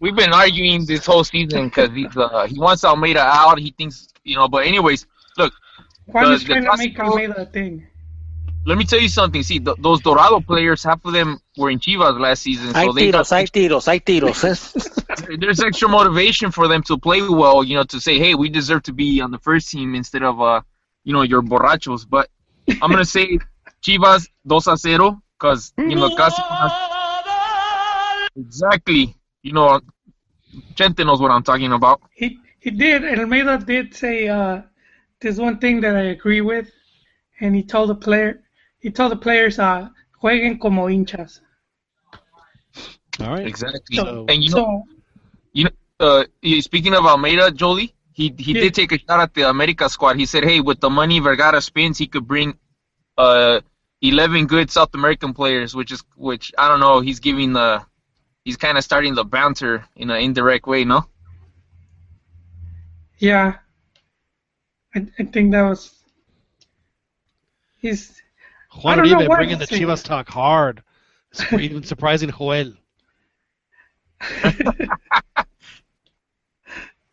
We've 0.00 0.16
been 0.16 0.32
arguing 0.32 0.86
this 0.86 1.04
whole 1.04 1.24
season 1.24 1.66
because 1.68 1.90
he's 1.92 2.16
uh, 2.16 2.46
he 2.46 2.58
wants 2.58 2.84
Almeyda 2.84 3.20
out. 3.20 3.58
He 3.58 3.70
thinks, 3.72 4.08
you 4.24 4.36
know. 4.36 4.48
But 4.48 4.66
anyways, 4.66 5.06
look, 5.36 5.52
Juan 6.06 6.24
The- 6.24 6.32
is 6.32 6.40
the 6.44 6.54
trying 6.54 6.64
to 6.64 6.76
make 6.78 6.98
Almeyda 6.98 7.40
a 7.42 7.46
thing. 7.46 7.86
Let 8.66 8.76
me 8.76 8.84
tell 8.84 9.00
you 9.00 9.08
something. 9.08 9.42
See, 9.42 9.58
th- 9.58 9.76
those 9.80 10.00
Dorado 10.00 10.40
players, 10.40 10.82
half 10.84 11.02
of 11.04 11.12
them 11.12 11.40
were 11.56 11.70
in 11.70 11.78
Chivas 11.78 12.20
last 12.20 12.42
season, 12.42 12.74
Hay 12.74 12.86
so 12.86 12.92
they 12.92 13.10
got 13.10 13.24
tiros, 13.24 13.30
hay 13.30 13.46
tiros, 13.46 13.86
hay 13.86 14.00
tiros. 14.00 14.44
¿eh? 14.44 15.36
there's 15.40 15.60
extra 15.60 15.88
motivation 15.88 16.50
for 16.50 16.68
them 16.68 16.82
to 16.82 16.98
play 16.98 17.22
well. 17.26 17.64
You 17.64 17.76
know, 17.76 17.84
to 17.84 18.00
say, 18.00 18.18
hey, 18.18 18.34
we 18.34 18.50
deserve 18.50 18.82
to 18.84 18.92
be 18.92 19.20
on 19.22 19.30
the 19.30 19.38
first 19.38 19.70
team 19.70 19.94
instead 19.94 20.22
of 20.22 20.40
uh, 20.40 20.60
you 21.04 21.12
know, 21.12 21.22
your 21.22 21.42
borrachos. 21.42 22.06
But 22.08 22.28
I'm 22.68 22.90
gonna 22.90 23.04
say 23.04 23.38
Chivas 23.82 24.28
dos 24.46 24.66
a 24.66 24.76
cero 24.76 25.22
because 25.38 25.72
you 25.78 25.96
know 25.96 26.14
casi 26.14 26.42
exactly. 28.36 29.16
You 29.42 29.52
know, 29.52 29.80
Chente 30.74 31.04
knows 31.04 31.20
what 31.20 31.30
I'm 31.30 31.42
talking 31.42 31.72
about. 31.72 32.02
He 32.12 32.38
he 32.58 32.70
did. 32.70 33.04
And 33.04 33.20
Almeyda 33.20 33.58
did 33.58 33.94
say 33.94 34.28
uh, 34.28 34.62
there's 35.20 35.40
one 35.40 35.58
thing 35.58 35.80
that 35.80 35.96
I 35.96 36.10
agree 36.16 36.42
with, 36.42 36.70
and 37.40 37.54
he 37.54 37.62
told 37.62 37.88
the 37.88 37.94
player 37.94 38.42
he 38.80 38.90
told 38.90 39.12
the 39.12 39.16
players 39.16 39.58
uh, 39.58 39.88
jueguen 40.22 40.58
como 40.60 40.86
hinchas. 40.88 41.40
All 43.20 43.28
right. 43.34 43.46
Exactly. 43.46 43.96
So- 43.96 44.26
and 44.28 44.42
you 44.42 44.50
know, 44.50 44.56
so- 44.56 44.84
you 45.52 45.64
know, 45.64 45.70
uh, 46.00 46.24
speaking 46.60 46.94
of 46.94 47.04
Almeyda, 47.04 47.50
Jolie, 47.52 47.94
he 48.12 48.34
he 48.38 48.52
Yeah. 48.52 48.62
did 48.62 48.74
take 48.74 48.92
a 48.92 48.98
shot 48.98 49.20
at 49.20 49.34
the 49.34 49.48
America 49.48 49.88
squad. 49.88 50.16
He 50.16 50.26
said, 50.26 50.44
hey, 50.44 50.60
with 50.60 50.80
the 50.80 50.90
money 50.90 51.18
Vergara 51.20 51.60
spends, 51.60 51.98
he 51.98 52.06
could 52.06 52.26
bring 52.26 52.58
uh 53.18 53.60
11 54.02 54.46
good 54.46 54.70
South 54.70 54.94
American 54.94 55.34
players, 55.34 55.74
which 55.74 55.92
is 55.92 56.02
which 56.16 56.52
I 56.56 56.68
don't 56.68 56.80
know. 56.80 57.00
He's 57.00 57.20
giving 57.20 57.52
the 57.52 57.84
he's 58.44 58.56
kind 58.56 58.78
of 58.78 58.84
starting 58.84 59.14
the 59.14 59.24
banter 59.24 59.84
in 59.96 60.10
an 60.10 60.20
indirect 60.22 60.66
way, 60.66 60.84
no? 60.84 61.04
Yeah, 63.18 63.58
I, 64.94 65.06
I 65.18 65.24
think 65.24 65.52
that 65.52 65.62
was. 65.68 65.94
He's. 67.78 68.22
Juan 68.74 69.00
I 69.00 69.02
don't 69.02 69.20
Uribe 69.22 69.26
bringing 69.36 69.58
the 69.58 69.64
he's 69.66 69.78
saying. 69.78 69.82
Chivas 69.82 70.04
talk 70.04 70.28
hard. 70.28 70.82
It's 71.32 71.52
even 71.52 71.82
surprising 71.82 72.30
Joel. 72.30 72.72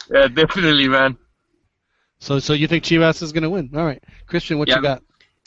Yeah, 0.10 0.28
definitely, 0.30 0.88
man. 0.88 1.18
So, 2.20 2.40
so 2.40 2.54
you 2.54 2.68
think 2.68 2.86
Chivas 2.86 3.22
is 3.22 3.34
going 3.34 3.44
to 3.44 3.50
win? 3.50 3.70
All 3.76 3.84
right, 3.84 4.02
Christian, 4.26 4.58
what 4.58 4.70
Yeah. 4.70 4.78
you 4.78 4.82
got? 4.82 5.04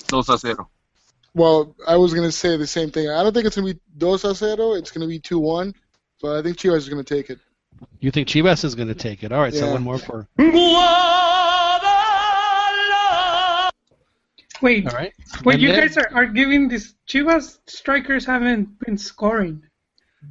Dos 0.09 0.29
a 0.29 0.39
cero. 0.39 0.69
Well, 1.33 1.75
I 1.87 1.97
was 1.97 2.13
gonna 2.13 2.33
say 2.33 2.57
the 2.57 2.67
same 2.67 2.91
thing. 2.91 3.09
I 3.09 3.23
don't 3.23 3.33
think 3.33 3.47
it's 3.47 3.55
gonna 3.57 3.73
be 3.73 3.81
dos 3.97 4.25
a 4.25 4.35
cero. 4.35 4.73
It's 4.75 4.91
gonna 4.91 5.07
be 5.07 5.19
two 5.21 5.39
one, 5.39 5.75
but 6.21 6.39
I 6.39 6.43
think 6.43 6.57
Chivas 6.57 6.79
is 6.79 6.89
gonna 6.89 7.05
take 7.05 7.31
it. 7.31 7.39
You 8.01 8.11
think 8.11 8.29
Chivas 8.29 8.65
is 8.65 8.75
going 8.75 8.89
to 8.89 8.95
take 8.95 9.23
it? 9.23 9.33
All 9.33 9.41
right, 9.41 9.55
so 9.55 9.71
one 9.71 9.83
more 9.83 9.97
for. 9.97 10.29
Wait, 14.63 14.87
All 14.87 14.93
right. 14.95 15.13
wait, 15.45 15.59
you 15.61 15.69
Daniel? 15.69 15.89
guys 15.89 15.97
are, 15.97 16.11
are 16.15 16.27
giving 16.27 16.69
these 16.69 16.95
Chivas 17.09 17.59
strikers 17.67 18.25
haven't 18.27 18.79
been 18.81 18.99
scoring. 18.99 19.63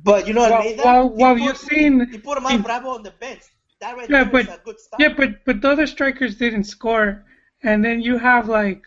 But 0.03 0.27
you 0.27 0.33
know, 0.33 0.41
While, 0.41 0.53
Almeyda, 0.53 0.83
while, 0.83 1.09
he 1.09 1.15
while 1.21 1.33
put- 1.35 1.43
you've 1.43 1.57
seen, 1.57 2.09
he 2.11 2.17
put 2.19 2.37
Omar 2.37 2.59
Bravo 2.59 2.89
on 2.89 3.03
the 3.03 3.11
bench. 3.11 3.41
That 3.81 3.95
right 3.97 4.09
yeah, 4.09 4.23
there 4.23 4.31
but 4.31 4.45
was 4.47 4.55
a 4.55 4.61
good 4.63 4.79
start. 4.79 5.01
yeah, 5.01 5.13
but 5.15 5.45
but 5.45 5.61
the 5.61 5.69
other 5.69 5.87
strikers 5.87 6.35
didn't 6.35 6.65
score, 6.65 7.25
and 7.63 7.83
then 7.83 8.01
you 8.01 8.17
have 8.17 8.47
like 8.49 8.83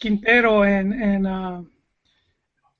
Quintero 0.00 0.62
and 0.62 0.94
and 0.94 1.26
uh, 1.26 1.60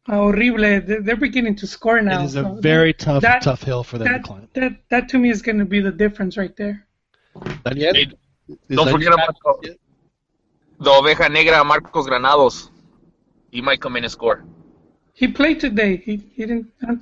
uh, 0.09 0.12
Horrible. 0.14 0.59
They're, 0.60 0.81
they're 1.02 1.16
beginning 1.16 1.56
to 1.56 1.66
score 1.66 2.01
now. 2.01 2.23
It 2.23 2.27
is 2.27 2.36
a 2.36 2.43
so 2.44 2.55
very 2.55 2.93
that- 2.93 2.98
tough, 3.01 3.23
that- 3.23 3.43
tough 3.43 3.62
hill 3.64 3.82
for 3.85 3.98
them 3.98 4.09
that, 4.09 4.19
to 4.19 4.23
climb. 4.23 4.48
That 4.55 4.73
that 4.90 5.09
to 5.10 5.19
me 5.19 5.31
is 5.31 5.43
going 5.43 5.59
to 5.59 5.64
be 5.66 5.81
the 5.81 5.93
difference 5.93 6.36
right 6.36 6.56
there. 6.56 6.86
Daniel? 7.64 7.94
Hey, 7.94 8.06
Don't 8.70 8.90
forget 8.90 9.12
about 9.12 9.36
the, 9.62 9.77
the 10.83 10.91
oveja 10.91 11.31
negra 11.31 11.65
Marcos 11.65 12.07
Granados. 12.07 12.71
He 13.51 13.61
might 13.61 13.81
come 13.81 13.97
in 13.97 14.05
and 14.05 14.13
score. 14.13 14.45
He 15.15 15.29
played 15.29 15.61
today. 15.61 15.97
He 15.97 16.17
he 16.35 16.47
didn't. 16.47 16.73
uh, 16.89 16.97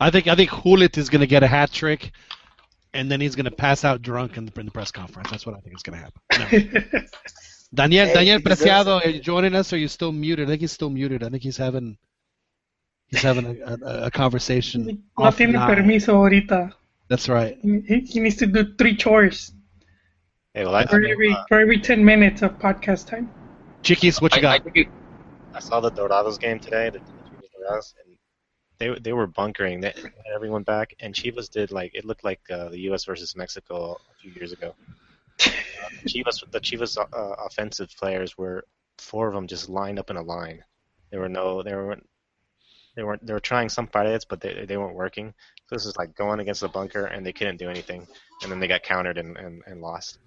I 0.00 0.10
think 0.10 0.26
I 0.28 0.34
think 0.34 0.50
Gullit 0.50 0.96
is 0.98 1.08
going 1.08 1.20
to 1.20 1.26
get 1.26 1.42
a 1.42 1.46
hat 1.46 1.72
trick, 1.72 2.12
and 2.94 3.10
then 3.10 3.20
he's 3.20 3.34
going 3.34 3.46
to 3.46 3.50
pass 3.50 3.84
out 3.84 4.02
drunk 4.02 4.36
in 4.36 4.46
the, 4.46 4.60
in 4.60 4.66
the 4.66 4.72
press 4.72 4.90
conference. 4.90 5.30
That's 5.30 5.46
what 5.46 5.56
I 5.56 5.60
think 5.60 5.76
is 5.76 5.82
going 5.82 5.98
to 5.98 6.04
happen. 6.04 6.82
No. 6.92 7.00
Daniel 7.74 8.06
Hey, 8.06 8.14
Daniel 8.14 8.38
Preciado, 8.38 9.04
are 9.04 9.08
you 9.08 9.20
joining 9.20 9.54
us? 9.54 9.72
Or 9.72 9.76
are 9.76 9.78
you 9.78 9.88
still 9.88 10.12
muted? 10.12 10.46
I 10.46 10.50
think 10.52 10.60
he's 10.60 10.72
still 10.72 10.90
muted. 10.90 11.22
I 11.24 11.28
think 11.28 11.42
he's 11.42 11.56
having 11.56 11.98
he's 13.08 13.22
having 13.22 13.46
a, 13.46 13.78
a, 13.84 14.06
a 14.06 14.10
conversation. 14.10 15.04
No 15.18 15.24
off 15.24 15.36
tiene 15.36 15.52
nine. 15.52 15.68
permiso 15.68 16.14
ahorita. 16.14 16.72
That's 17.08 17.28
right. 17.28 17.58
He, 17.62 18.00
he 18.00 18.20
needs 18.20 18.36
to 18.36 18.46
do 18.46 18.74
three 18.76 18.96
chores 18.96 19.52
Hey, 20.56 20.64
well, 20.64 20.74
I, 20.74 20.86
for 20.86 21.04
every 21.04 21.36
for 21.48 21.60
every 21.60 21.78
ten 21.78 22.02
minutes 22.02 22.40
of 22.40 22.58
podcast 22.58 23.08
time. 23.08 23.30
Chiquis, 23.82 24.22
what 24.22 24.34
you 24.34 24.40
I, 24.40 24.54
I 24.54 24.58
got? 24.58 24.72
think 24.72 24.88
I 25.52 25.60
saw 25.60 25.80
the 25.80 25.90
Dorados 25.90 26.40
game 26.40 26.58
today, 26.58 26.88
the, 26.88 26.98
the 26.98 27.48
Dorados, 27.60 27.92
and 28.02 28.16
they 28.78 28.98
they 28.98 29.12
were 29.12 29.26
bunkering. 29.26 29.82
They 29.82 29.88
had 29.88 30.12
everyone 30.34 30.62
back, 30.62 30.94
and 30.98 31.12
Chivas 31.12 31.50
did 31.50 31.72
like 31.72 31.94
it 31.94 32.06
looked 32.06 32.24
like 32.24 32.40
uh, 32.50 32.70
the 32.70 32.78
U.S. 32.88 33.04
versus 33.04 33.36
Mexico 33.36 34.00
a 34.10 34.14
few 34.22 34.32
years 34.32 34.52
ago. 34.52 34.74
Uh, 35.40 35.90
Chivas, 36.06 36.50
the 36.50 36.60
Chivas 36.60 36.96
uh, 36.96 37.34
offensive 37.44 37.90
players 37.94 38.38
were 38.38 38.64
four 38.96 39.28
of 39.28 39.34
them 39.34 39.48
just 39.48 39.68
lined 39.68 39.98
up 39.98 40.08
in 40.08 40.16
a 40.16 40.22
line. 40.22 40.64
There 41.10 41.20
were 41.20 41.28
no, 41.28 41.62
they 41.62 41.74
weren't, 41.74 42.08
they 42.94 43.02
weren't, 43.02 43.26
they 43.26 43.34
were 43.34 43.40
trying 43.40 43.68
some 43.68 43.88
paredes, 43.88 44.24
but 44.24 44.40
they 44.40 44.64
they 44.64 44.78
weren't 44.78 44.96
working. 44.96 45.34
So 45.66 45.76
this 45.76 45.84
is 45.84 45.98
like 45.98 46.16
going 46.16 46.40
against 46.40 46.62
the 46.62 46.68
bunker, 46.68 47.04
and 47.04 47.26
they 47.26 47.34
couldn't 47.34 47.58
do 47.58 47.68
anything, 47.68 48.06
and 48.42 48.50
then 48.50 48.58
they 48.58 48.68
got 48.68 48.84
countered 48.84 49.18
and 49.18 49.36
and, 49.36 49.62
and 49.66 49.82
lost. 49.82 50.18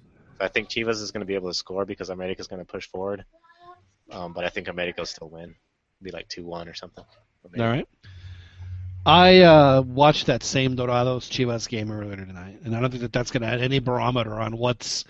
I 0.41 0.48
think 0.48 0.70
Chivas 0.70 1.02
is 1.02 1.11
going 1.11 1.22
to 1.22 1.26
be 1.26 1.36
able 1.36 1.49
to 1.49 1.53
score 1.53 1.86
because 1.86 2.10
America's 2.10 2.48
going 2.48 2.66
to 2.66 2.72
push 2.72 2.88
forward. 2.88 3.26
Um, 4.11 4.34
but 4.34 4.45
I 4.45 4.49
think 4.49 4.68
America 4.68 5.02
will 5.02 5.06
still 5.06 5.30
win. 5.30 5.56
Be 6.02 6.11
like 6.11 6.28
two 6.28 6.45
one 6.45 6.68
or 6.68 6.74
something. 6.74 7.03
All 7.57 7.68
right. 7.68 7.88
I 9.06 9.41
uh, 9.41 9.82
watched 9.82 10.28
that 10.28 10.44
same 10.44 10.76
Dorados 10.76 11.30
Chivas 11.30 11.68
game 11.70 11.91
earlier 11.91 12.18
tonight, 12.18 12.60
and 12.64 12.76
I 12.76 12.82
don't 12.82 12.90
think 12.90 13.02
that 13.02 13.14
that's 13.14 13.32
going 13.32 13.44
to 13.44 13.48
add 13.48 13.61
any 13.61 13.80
barometer 13.80 14.34
on 14.34 14.57
what's, 14.57 15.06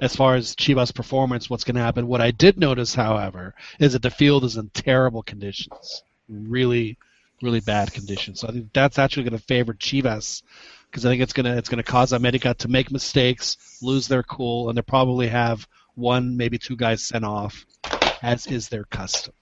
as 0.00 0.16
far 0.16 0.34
as 0.34 0.56
Chivas 0.56 0.94
performance, 0.94 1.48
what's 1.48 1.64
going 1.64 1.76
to 1.76 1.80
happen. 1.80 2.08
What 2.08 2.20
I 2.20 2.32
did 2.32 2.58
notice, 2.58 2.94
however, 2.94 3.54
is 3.78 3.92
that 3.92 4.02
the 4.02 4.10
field 4.10 4.44
is 4.44 4.56
in 4.56 4.68
terrible 4.70 5.22
conditions, 5.22 6.02
really, 6.28 6.98
really 7.40 7.60
bad 7.60 7.92
conditions. 7.92 8.40
So 8.40 8.48
I 8.48 8.52
think 8.52 8.72
that's 8.72 8.98
actually 8.98 9.24
going 9.24 9.38
to 9.38 9.46
favor 9.46 9.74
Chivas 9.74 10.42
because 10.90 11.06
I 11.06 11.10
think 11.10 11.22
it's 11.22 11.32
going 11.32 11.46
to 11.46 11.56
it's 11.56 11.68
going 11.68 11.82
to 11.82 11.90
cause 11.90 12.12
America 12.12 12.54
to 12.54 12.68
make 12.68 12.90
mistakes, 12.90 13.78
lose 13.80 14.08
their 14.08 14.22
cool, 14.22 14.68
and 14.68 14.76
they'll 14.76 14.82
probably 14.82 15.28
have 15.28 15.66
one, 15.94 16.36
maybe 16.36 16.58
two 16.58 16.76
guys 16.76 17.06
sent 17.06 17.24
off, 17.24 17.66
as 18.22 18.46
is 18.46 18.68
their 18.68 18.84
custom. 18.84 19.34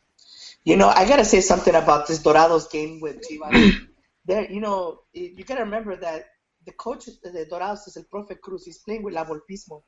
You 0.64 0.76
know, 0.76 0.88
I 0.88 1.08
gotta 1.08 1.24
say 1.24 1.40
something 1.40 1.74
about 1.74 2.06
this 2.06 2.22
Dorados 2.22 2.70
game 2.70 3.00
with 3.00 3.26
Chivas. 3.26 3.86
there, 4.26 4.50
you 4.50 4.60
know, 4.60 5.00
you 5.12 5.44
gotta 5.44 5.64
remember 5.64 5.96
that 5.96 6.26
the 6.66 6.72
coach 6.72 7.08
of 7.08 7.14
the 7.22 7.46
Dorados 7.50 7.86
is 7.86 7.96
El 7.96 8.04
Profe 8.04 8.38
Cruz. 8.40 8.64
He's 8.64 8.78
playing 8.78 9.02
with 9.02 9.14
La 9.14 9.24
Volpismo. 9.24 9.82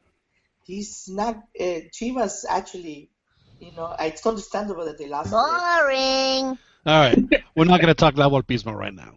He's 0.64 1.08
not. 1.08 1.36
Uh, 1.58 1.80
Chivas 1.92 2.44
actually, 2.48 3.10
you 3.58 3.72
know, 3.72 3.94
it's 3.98 4.26
understandable 4.26 4.86
that 4.86 4.96
they 4.96 5.06
lost. 5.06 5.30
Boring. 5.30 6.58
All 6.86 7.00
right, 7.00 7.18
we're 7.54 7.66
not 7.66 7.80
going 7.80 7.88
to 7.88 7.94
talk 7.94 8.16
La 8.16 8.30
Volpismo 8.30 8.74
right 8.74 8.94
now. 8.94 9.16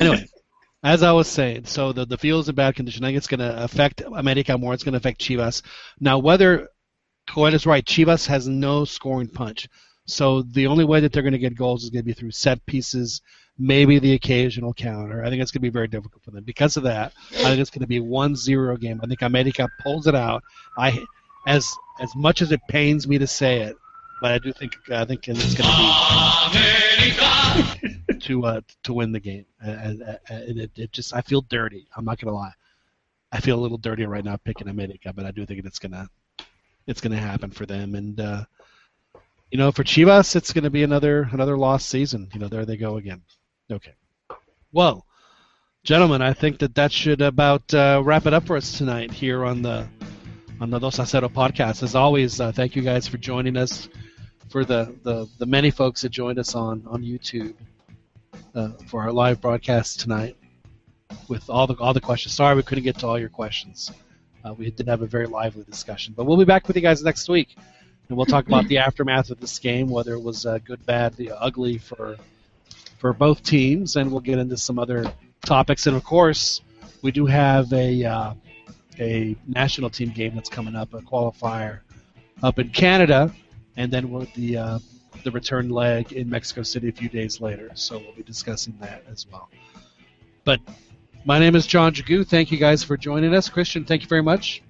Anyway, 0.00 0.26
as 0.82 1.02
I 1.02 1.12
was 1.12 1.28
saying, 1.28 1.64
so 1.66 1.92
the 1.92 2.06
the 2.06 2.18
field's 2.18 2.48
in 2.48 2.54
bad 2.54 2.76
condition. 2.76 3.04
I 3.04 3.08
think 3.08 3.18
it's 3.18 3.26
going 3.26 3.40
to 3.40 3.64
affect 3.64 4.02
America 4.02 4.56
more. 4.56 4.74
It's 4.74 4.84
going 4.84 4.92
to 4.92 4.98
affect 4.98 5.20
Chivas. 5.20 5.62
Now, 6.00 6.18
whether 6.18 6.68
Coel 7.28 7.54
is 7.54 7.66
right, 7.66 7.84
Chivas 7.84 8.26
has 8.26 8.48
no 8.48 8.84
scoring 8.84 9.28
punch. 9.28 9.68
So 10.06 10.42
the 10.42 10.66
only 10.68 10.84
way 10.84 11.00
that 11.00 11.12
they're 11.12 11.22
going 11.22 11.32
to 11.32 11.38
get 11.38 11.54
goals 11.54 11.84
is 11.84 11.90
going 11.90 12.02
to 12.02 12.06
be 12.06 12.14
through 12.14 12.30
set 12.30 12.64
pieces, 12.64 13.20
maybe 13.58 13.98
the 13.98 14.14
occasional 14.14 14.72
counter. 14.72 15.22
I 15.22 15.28
think 15.28 15.42
it's 15.42 15.50
going 15.50 15.60
to 15.60 15.68
be 15.68 15.68
very 15.68 15.88
difficult 15.88 16.22
for 16.22 16.30
them. 16.30 16.44
Because 16.44 16.78
of 16.78 16.84
that, 16.84 17.12
I 17.32 17.42
think 17.42 17.60
it's 17.60 17.70
going 17.70 17.82
to 17.82 17.86
be 17.86 17.98
a 17.98 18.02
1-0 18.02 18.80
game. 18.80 19.00
I 19.02 19.06
think 19.06 19.20
America 19.20 19.68
pulls 19.82 20.06
it 20.06 20.14
out. 20.14 20.42
I, 20.78 21.04
as 21.46 21.70
as 22.00 22.14
much 22.14 22.40
as 22.40 22.52
it 22.52 22.60
pains 22.68 23.06
me 23.06 23.18
to 23.18 23.26
say 23.26 23.62
it, 23.62 23.76
but 24.20 24.32
I 24.32 24.38
do 24.38 24.52
think 24.52 24.76
I 24.90 25.04
think 25.04 25.26
it's 25.28 25.54
going 25.54 25.70
to 25.70 25.76
be 28.12 28.18
to 28.20 28.44
uh, 28.44 28.60
to 28.84 28.92
win 28.92 29.12
the 29.12 29.20
game. 29.20 29.46
And, 29.60 30.02
and- 30.02 30.18
and 30.30 30.58
it, 30.60 30.70
it 30.76 30.92
just 30.92 31.14
I 31.14 31.20
feel 31.22 31.40
dirty. 31.42 31.86
I'm 31.96 32.04
not 32.04 32.18
gonna 32.18 32.34
lie. 32.36 32.52
I 33.32 33.40
feel 33.40 33.58
a 33.58 33.60
little 33.62 33.78
dirty 33.78 34.04
right 34.06 34.24
now 34.24 34.36
picking 34.36 34.68
America, 34.68 35.12
but 35.12 35.24
I 35.26 35.30
do 35.30 35.44
think 35.46 35.64
it's 35.64 35.78
gonna 35.78 36.08
it's 36.86 37.00
gonna 37.00 37.16
happen 37.18 37.50
for 37.50 37.66
them. 37.66 37.94
And 37.94 38.18
uh, 38.20 38.44
you 39.50 39.58
know, 39.58 39.72
for 39.72 39.84
Chivas, 39.84 40.36
it's 40.36 40.52
gonna 40.52 40.70
be 40.70 40.82
another 40.82 41.28
another 41.32 41.56
lost 41.56 41.88
season. 41.88 42.28
You 42.34 42.40
know, 42.40 42.48
there 42.48 42.64
they 42.66 42.76
go 42.76 42.96
again. 42.98 43.22
Okay. 43.70 43.94
Well, 44.72 45.06
gentlemen, 45.84 46.20
I 46.22 46.32
think 46.34 46.58
that 46.60 46.74
that 46.74 46.92
should 46.92 47.20
about 47.22 47.72
uh, 47.74 48.02
wrap 48.04 48.26
it 48.26 48.34
up 48.34 48.46
for 48.46 48.56
us 48.56 48.76
tonight 48.76 49.10
here 49.10 49.44
on 49.44 49.62
the 49.62 49.86
on 50.60 50.70
the 50.70 50.78
Dos 50.78 50.98
a 50.98 51.02
Cero 51.02 51.28
podcast. 51.28 51.82
As 51.82 51.94
always, 51.94 52.40
uh, 52.40 52.52
thank 52.52 52.74
you 52.76 52.82
guys 52.82 53.06
for 53.08 53.16
joining 53.18 53.56
us. 53.56 53.88
For 54.48 54.64
the, 54.64 54.94
the, 55.02 55.28
the 55.38 55.46
many 55.46 55.70
folks 55.70 56.00
that 56.02 56.08
joined 56.08 56.38
us 56.38 56.54
on 56.54 56.82
on 56.86 57.02
YouTube 57.02 57.54
uh, 58.54 58.70
for 58.86 59.02
our 59.02 59.12
live 59.12 59.40
broadcast 59.40 60.00
tonight 60.00 60.36
with 61.28 61.48
all 61.50 61.66
the 61.66 61.74
all 61.74 61.92
the 61.92 62.00
questions. 62.00 62.34
Sorry 62.34 62.54
we 62.54 62.62
couldn't 62.62 62.84
get 62.84 62.98
to 62.98 63.06
all 63.06 63.18
your 63.18 63.28
questions. 63.28 63.92
Uh, 64.44 64.54
we 64.54 64.70
did 64.70 64.88
have 64.88 65.02
a 65.02 65.06
very 65.06 65.26
lively 65.26 65.64
discussion, 65.64 66.14
but 66.16 66.24
we'll 66.24 66.36
be 66.36 66.44
back 66.44 66.66
with 66.66 66.76
you 66.76 66.82
guys 66.82 67.02
next 67.02 67.28
week. 67.28 67.56
and 68.08 68.16
we'll 68.16 68.26
talk 68.26 68.46
about 68.46 68.66
the 68.68 68.78
aftermath 68.86 69.30
of 69.30 69.40
this 69.40 69.58
game, 69.58 69.88
whether 69.88 70.14
it 70.14 70.22
was 70.22 70.46
uh, 70.46 70.58
good, 70.64 70.84
bad, 70.86 71.14
the 71.14 71.30
ugly 71.32 71.78
for 71.78 72.16
for 72.98 73.12
both 73.12 73.42
teams, 73.42 73.96
and 73.96 74.10
we'll 74.10 74.20
get 74.20 74.38
into 74.38 74.56
some 74.56 74.78
other 74.78 75.12
topics. 75.44 75.86
And 75.86 75.96
of 75.96 76.04
course, 76.04 76.62
we 77.02 77.12
do 77.12 77.26
have 77.26 77.72
a 77.72 78.04
uh, 78.04 78.34
a 78.98 79.36
national 79.46 79.90
team 79.90 80.10
game 80.10 80.34
that's 80.34 80.48
coming 80.48 80.74
up, 80.74 80.94
a 80.94 81.00
qualifier 81.00 81.80
up 82.42 82.58
in 82.58 82.70
Canada, 82.70 83.32
and 83.78 83.90
then 83.90 84.10
with 84.10 84.30
the 84.34 84.56
uh, 84.58 84.78
the 85.24 85.30
return 85.30 85.70
leg 85.70 86.12
in 86.12 86.28
Mexico 86.28 86.62
City 86.62 86.88
a 86.88 86.92
few 86.92 87.08
days 87.08 87.40
later. 87.40 87.70
So 87.74 87.98
we'll 87.98 88.12
be 88.12 88.22
discussing 88.22 88.76
that 88.80 89.04
as 89.10 89.26
well. 89.30 89.48
But 90.44 90.60
my 91.24 91.38
name 91.38 91.54
is 91.56 91.66
John 91.66 91.94
Jagu. 91.94 92.26
Thank 92.26 92.50
you 92.52 92.58
guys 92.58 92.82
for 92.84 92.96
joining 92.96 93.34
us. 93.34 93.48
Christian, 93.48 93.84
thank 93.86 94.02
you 94.02 94.08
very 94.08 94.22
much. 94.22 94.62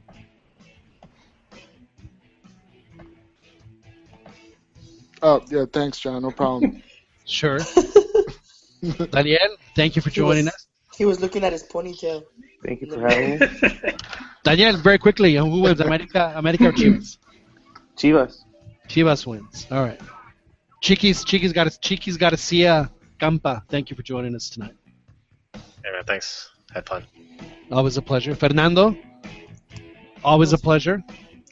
Oh 5.22 5.43
yeah, 5.51 5.64
thanks, 5.72 5.98
John. 5.98 6.22
No 6.22 6.30
problem. 6.30 6.82
Sure. 7.30 7.59
Daniel, 9.10 9.39
thank 9.76 9.97
you 9.97 10.01
for 10.01 10.09
He 10.09 10.14
joining 10.16 10.47
was- 10.47 10.55
us. 10.55 10.66
He 10.97 11.05
was 11.05 11.20
looking 11.20 11.44
at 11.44 11.52
his 11.52 11.62
ponytail. 11.64 12.24
Thank 12.64 12.80
you 12.80 12.90
for 12.90 13.01
having 13.06 13.39
me. 13.39 13.47
Daniel, 14.44 14.78
very 14.78 14.97
quickly, 14.97 15.35
who 15.35 15.60
wins, 15.60 15.78
America, 15.80 16.32
America 16.35 16.68
or 16.68 16.72
Chivas? 16.72 17.18
Chivas. 17.98 18.44
Chivas 18.89 19.27
wins. 19.27 19.66
All 19.70 19.82
right. 19.82 20.01
Chiquis, 20.81 21.24
Chiquis 21.24 21.52
got 21.52 21.66
a 21.66 21.78
Chiquis 21.78 22.16
Garcia 22.16 22.90
Campa. 23.20 23.62
Thank 23.69 23.90
you 23.90 23.97
for 23.97 24.02
joining 24.02 24.35
us 24.35 24.48
tonight. 24.48 24.74
Hey 25.55 25.93
man, 25.93 26.05
thanks. 26.06 26.51
Had 26.73 26.86
fun. 26.86 27.06
Always 27.70 27.97
a 27.97 28.02
pleasure. 28.02 28.35
Fernando, 28.35 28.97
always 30.24 30.52
a 30.52 30.59
pleasure. 30.59 31.02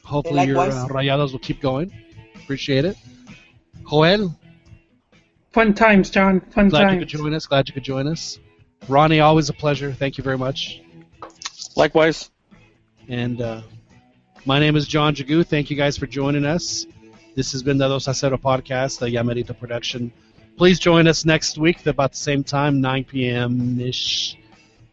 Hopefully 0.03 0.45
your 0.47 0.55
likewise. 0.55 0.75
uh, 0.83 0.87
Rayados 0.87 1.31
will 1.31 1.39
keep 1.39 1.61
going. 1.61 1.91
Appreciate 2.35 2.85
it. 2.85 2.97
Joel, 3.89 4.35
Fun 5.51 5.73
times, 5.73 6.09
John. 6.09 6.39
Fun 6.39 6.69
times. 6.69 6.71
glad 6.71 6.81
you 6.81 6.87
times. 6.87 6.99
could 6.99 7.07
join 7.19 7.33
us. 7.33 7.45
Glad 7.45 7.67
you 7.67 7.73
could 7.73 7.83
join 7.83 8.07
us. 8.07 8.39
Ronnie, 8.87 9.19
always 9.19 9.49
a 9.49 9.53
pleasure. 9.53 9.91
Thank 9.91 10.17
you 10.17 10.23
very 10.23 10.37
much. 10.37 10.81
Likewise. 11.75 12.29
And 13.09 13.41
uh, 13.41 13.61
my 14.45 14.59
name 14.59 14.75
is 14.75 14.87
John 14.87 15.15
Jagu. 15.15 15.45
Thank 15.45 15.69
you 15.69 15.75
guys 15.77 15.97
for 15.97 16.05
joining 16.05 16.45
us. 16.45 16.85
This 17.37 17.51
has 17.51 17.61
been 17.61 17.77
the 17.77 17.87
Dos 17.87 18.07
a 18.07 18.15
Cero 18.15 18.35
podcast, 18.35 18.97
the 18.97 19.05
Yamerito 19.05 19.55
production. 19.55 20.11
Please 20.57 20.79
join 20.79 21.07
us 21.07 21.23
next 21.23 21.59
week 21.59 21.81
at 21.81 21.85
about 21.85 22.13
the 22.13 22.17
same 22.17 22.43
time, 22.43 22.81
9 22.81 23.03
p.m. 23.03 23.79
ish 23.79 24.39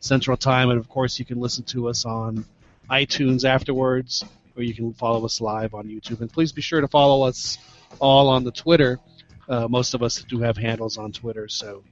Central 0.01 0.37
Time. 0.37 0.69
And 0.69 0.79
of 0.79 0.87
course, 0.87 1.19
you 1.19 1.25
can 1.25 1.41
listen 1.41 1.65
to 1.65 1.89
us 1.89 2.05
on 2.05 2.45
iTunes 2.91 3.47
afterwards, 3.47 4.23
or 4.59 4.63
you 4.63 4.75
can 4.75 4.93
follow 4.93 5.25
us 5.25 5.41
live 5.41 5.73
on 5.73 5.87
YouTube. 5.87 6.21
And 6.21 6.31
please 6.31 6.53
be 6.53 6.61
sure 6.61 6.83
to 6.83 6.89
follow 6.89 7.27
us 7.27 7.57
all 7.99 8.29
on 8.29 8.45
the 8.45 8.53
Twitter. 8.53 8.99
Uh, 9.49 9.67
most 9.67 9.95
of 9.95 10.03
us 10.03 10.23
do 10.25 10.39
have 10.41 10.59
handles 10.59 10.99
on 10.99 11.13
Twitter. 11.13 11.49
So 11.49 11.83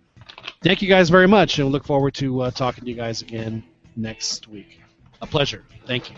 thank 0.62 0.82
you 0.82 0.88
guys 0.90 1.08
very 1.08 1.28
much, 1.28 1.58
and 1.60 1.68
we 1.68 1.72
look 1.72 1.86
forward 1.86 2.12
to 2.16 2.42
uh, 2.42 2.50
talking 2.50 2.84
to 2.84 2.90
you 2.90 2.96
guys 2.96 3.22
again 3.22 3.64
next 3.96 4.48
week. 4.48 4.82
A 5.22 5.26
pleasure. 5.26 5.64
Thank 5.86 6.10
you. 6.10 6.16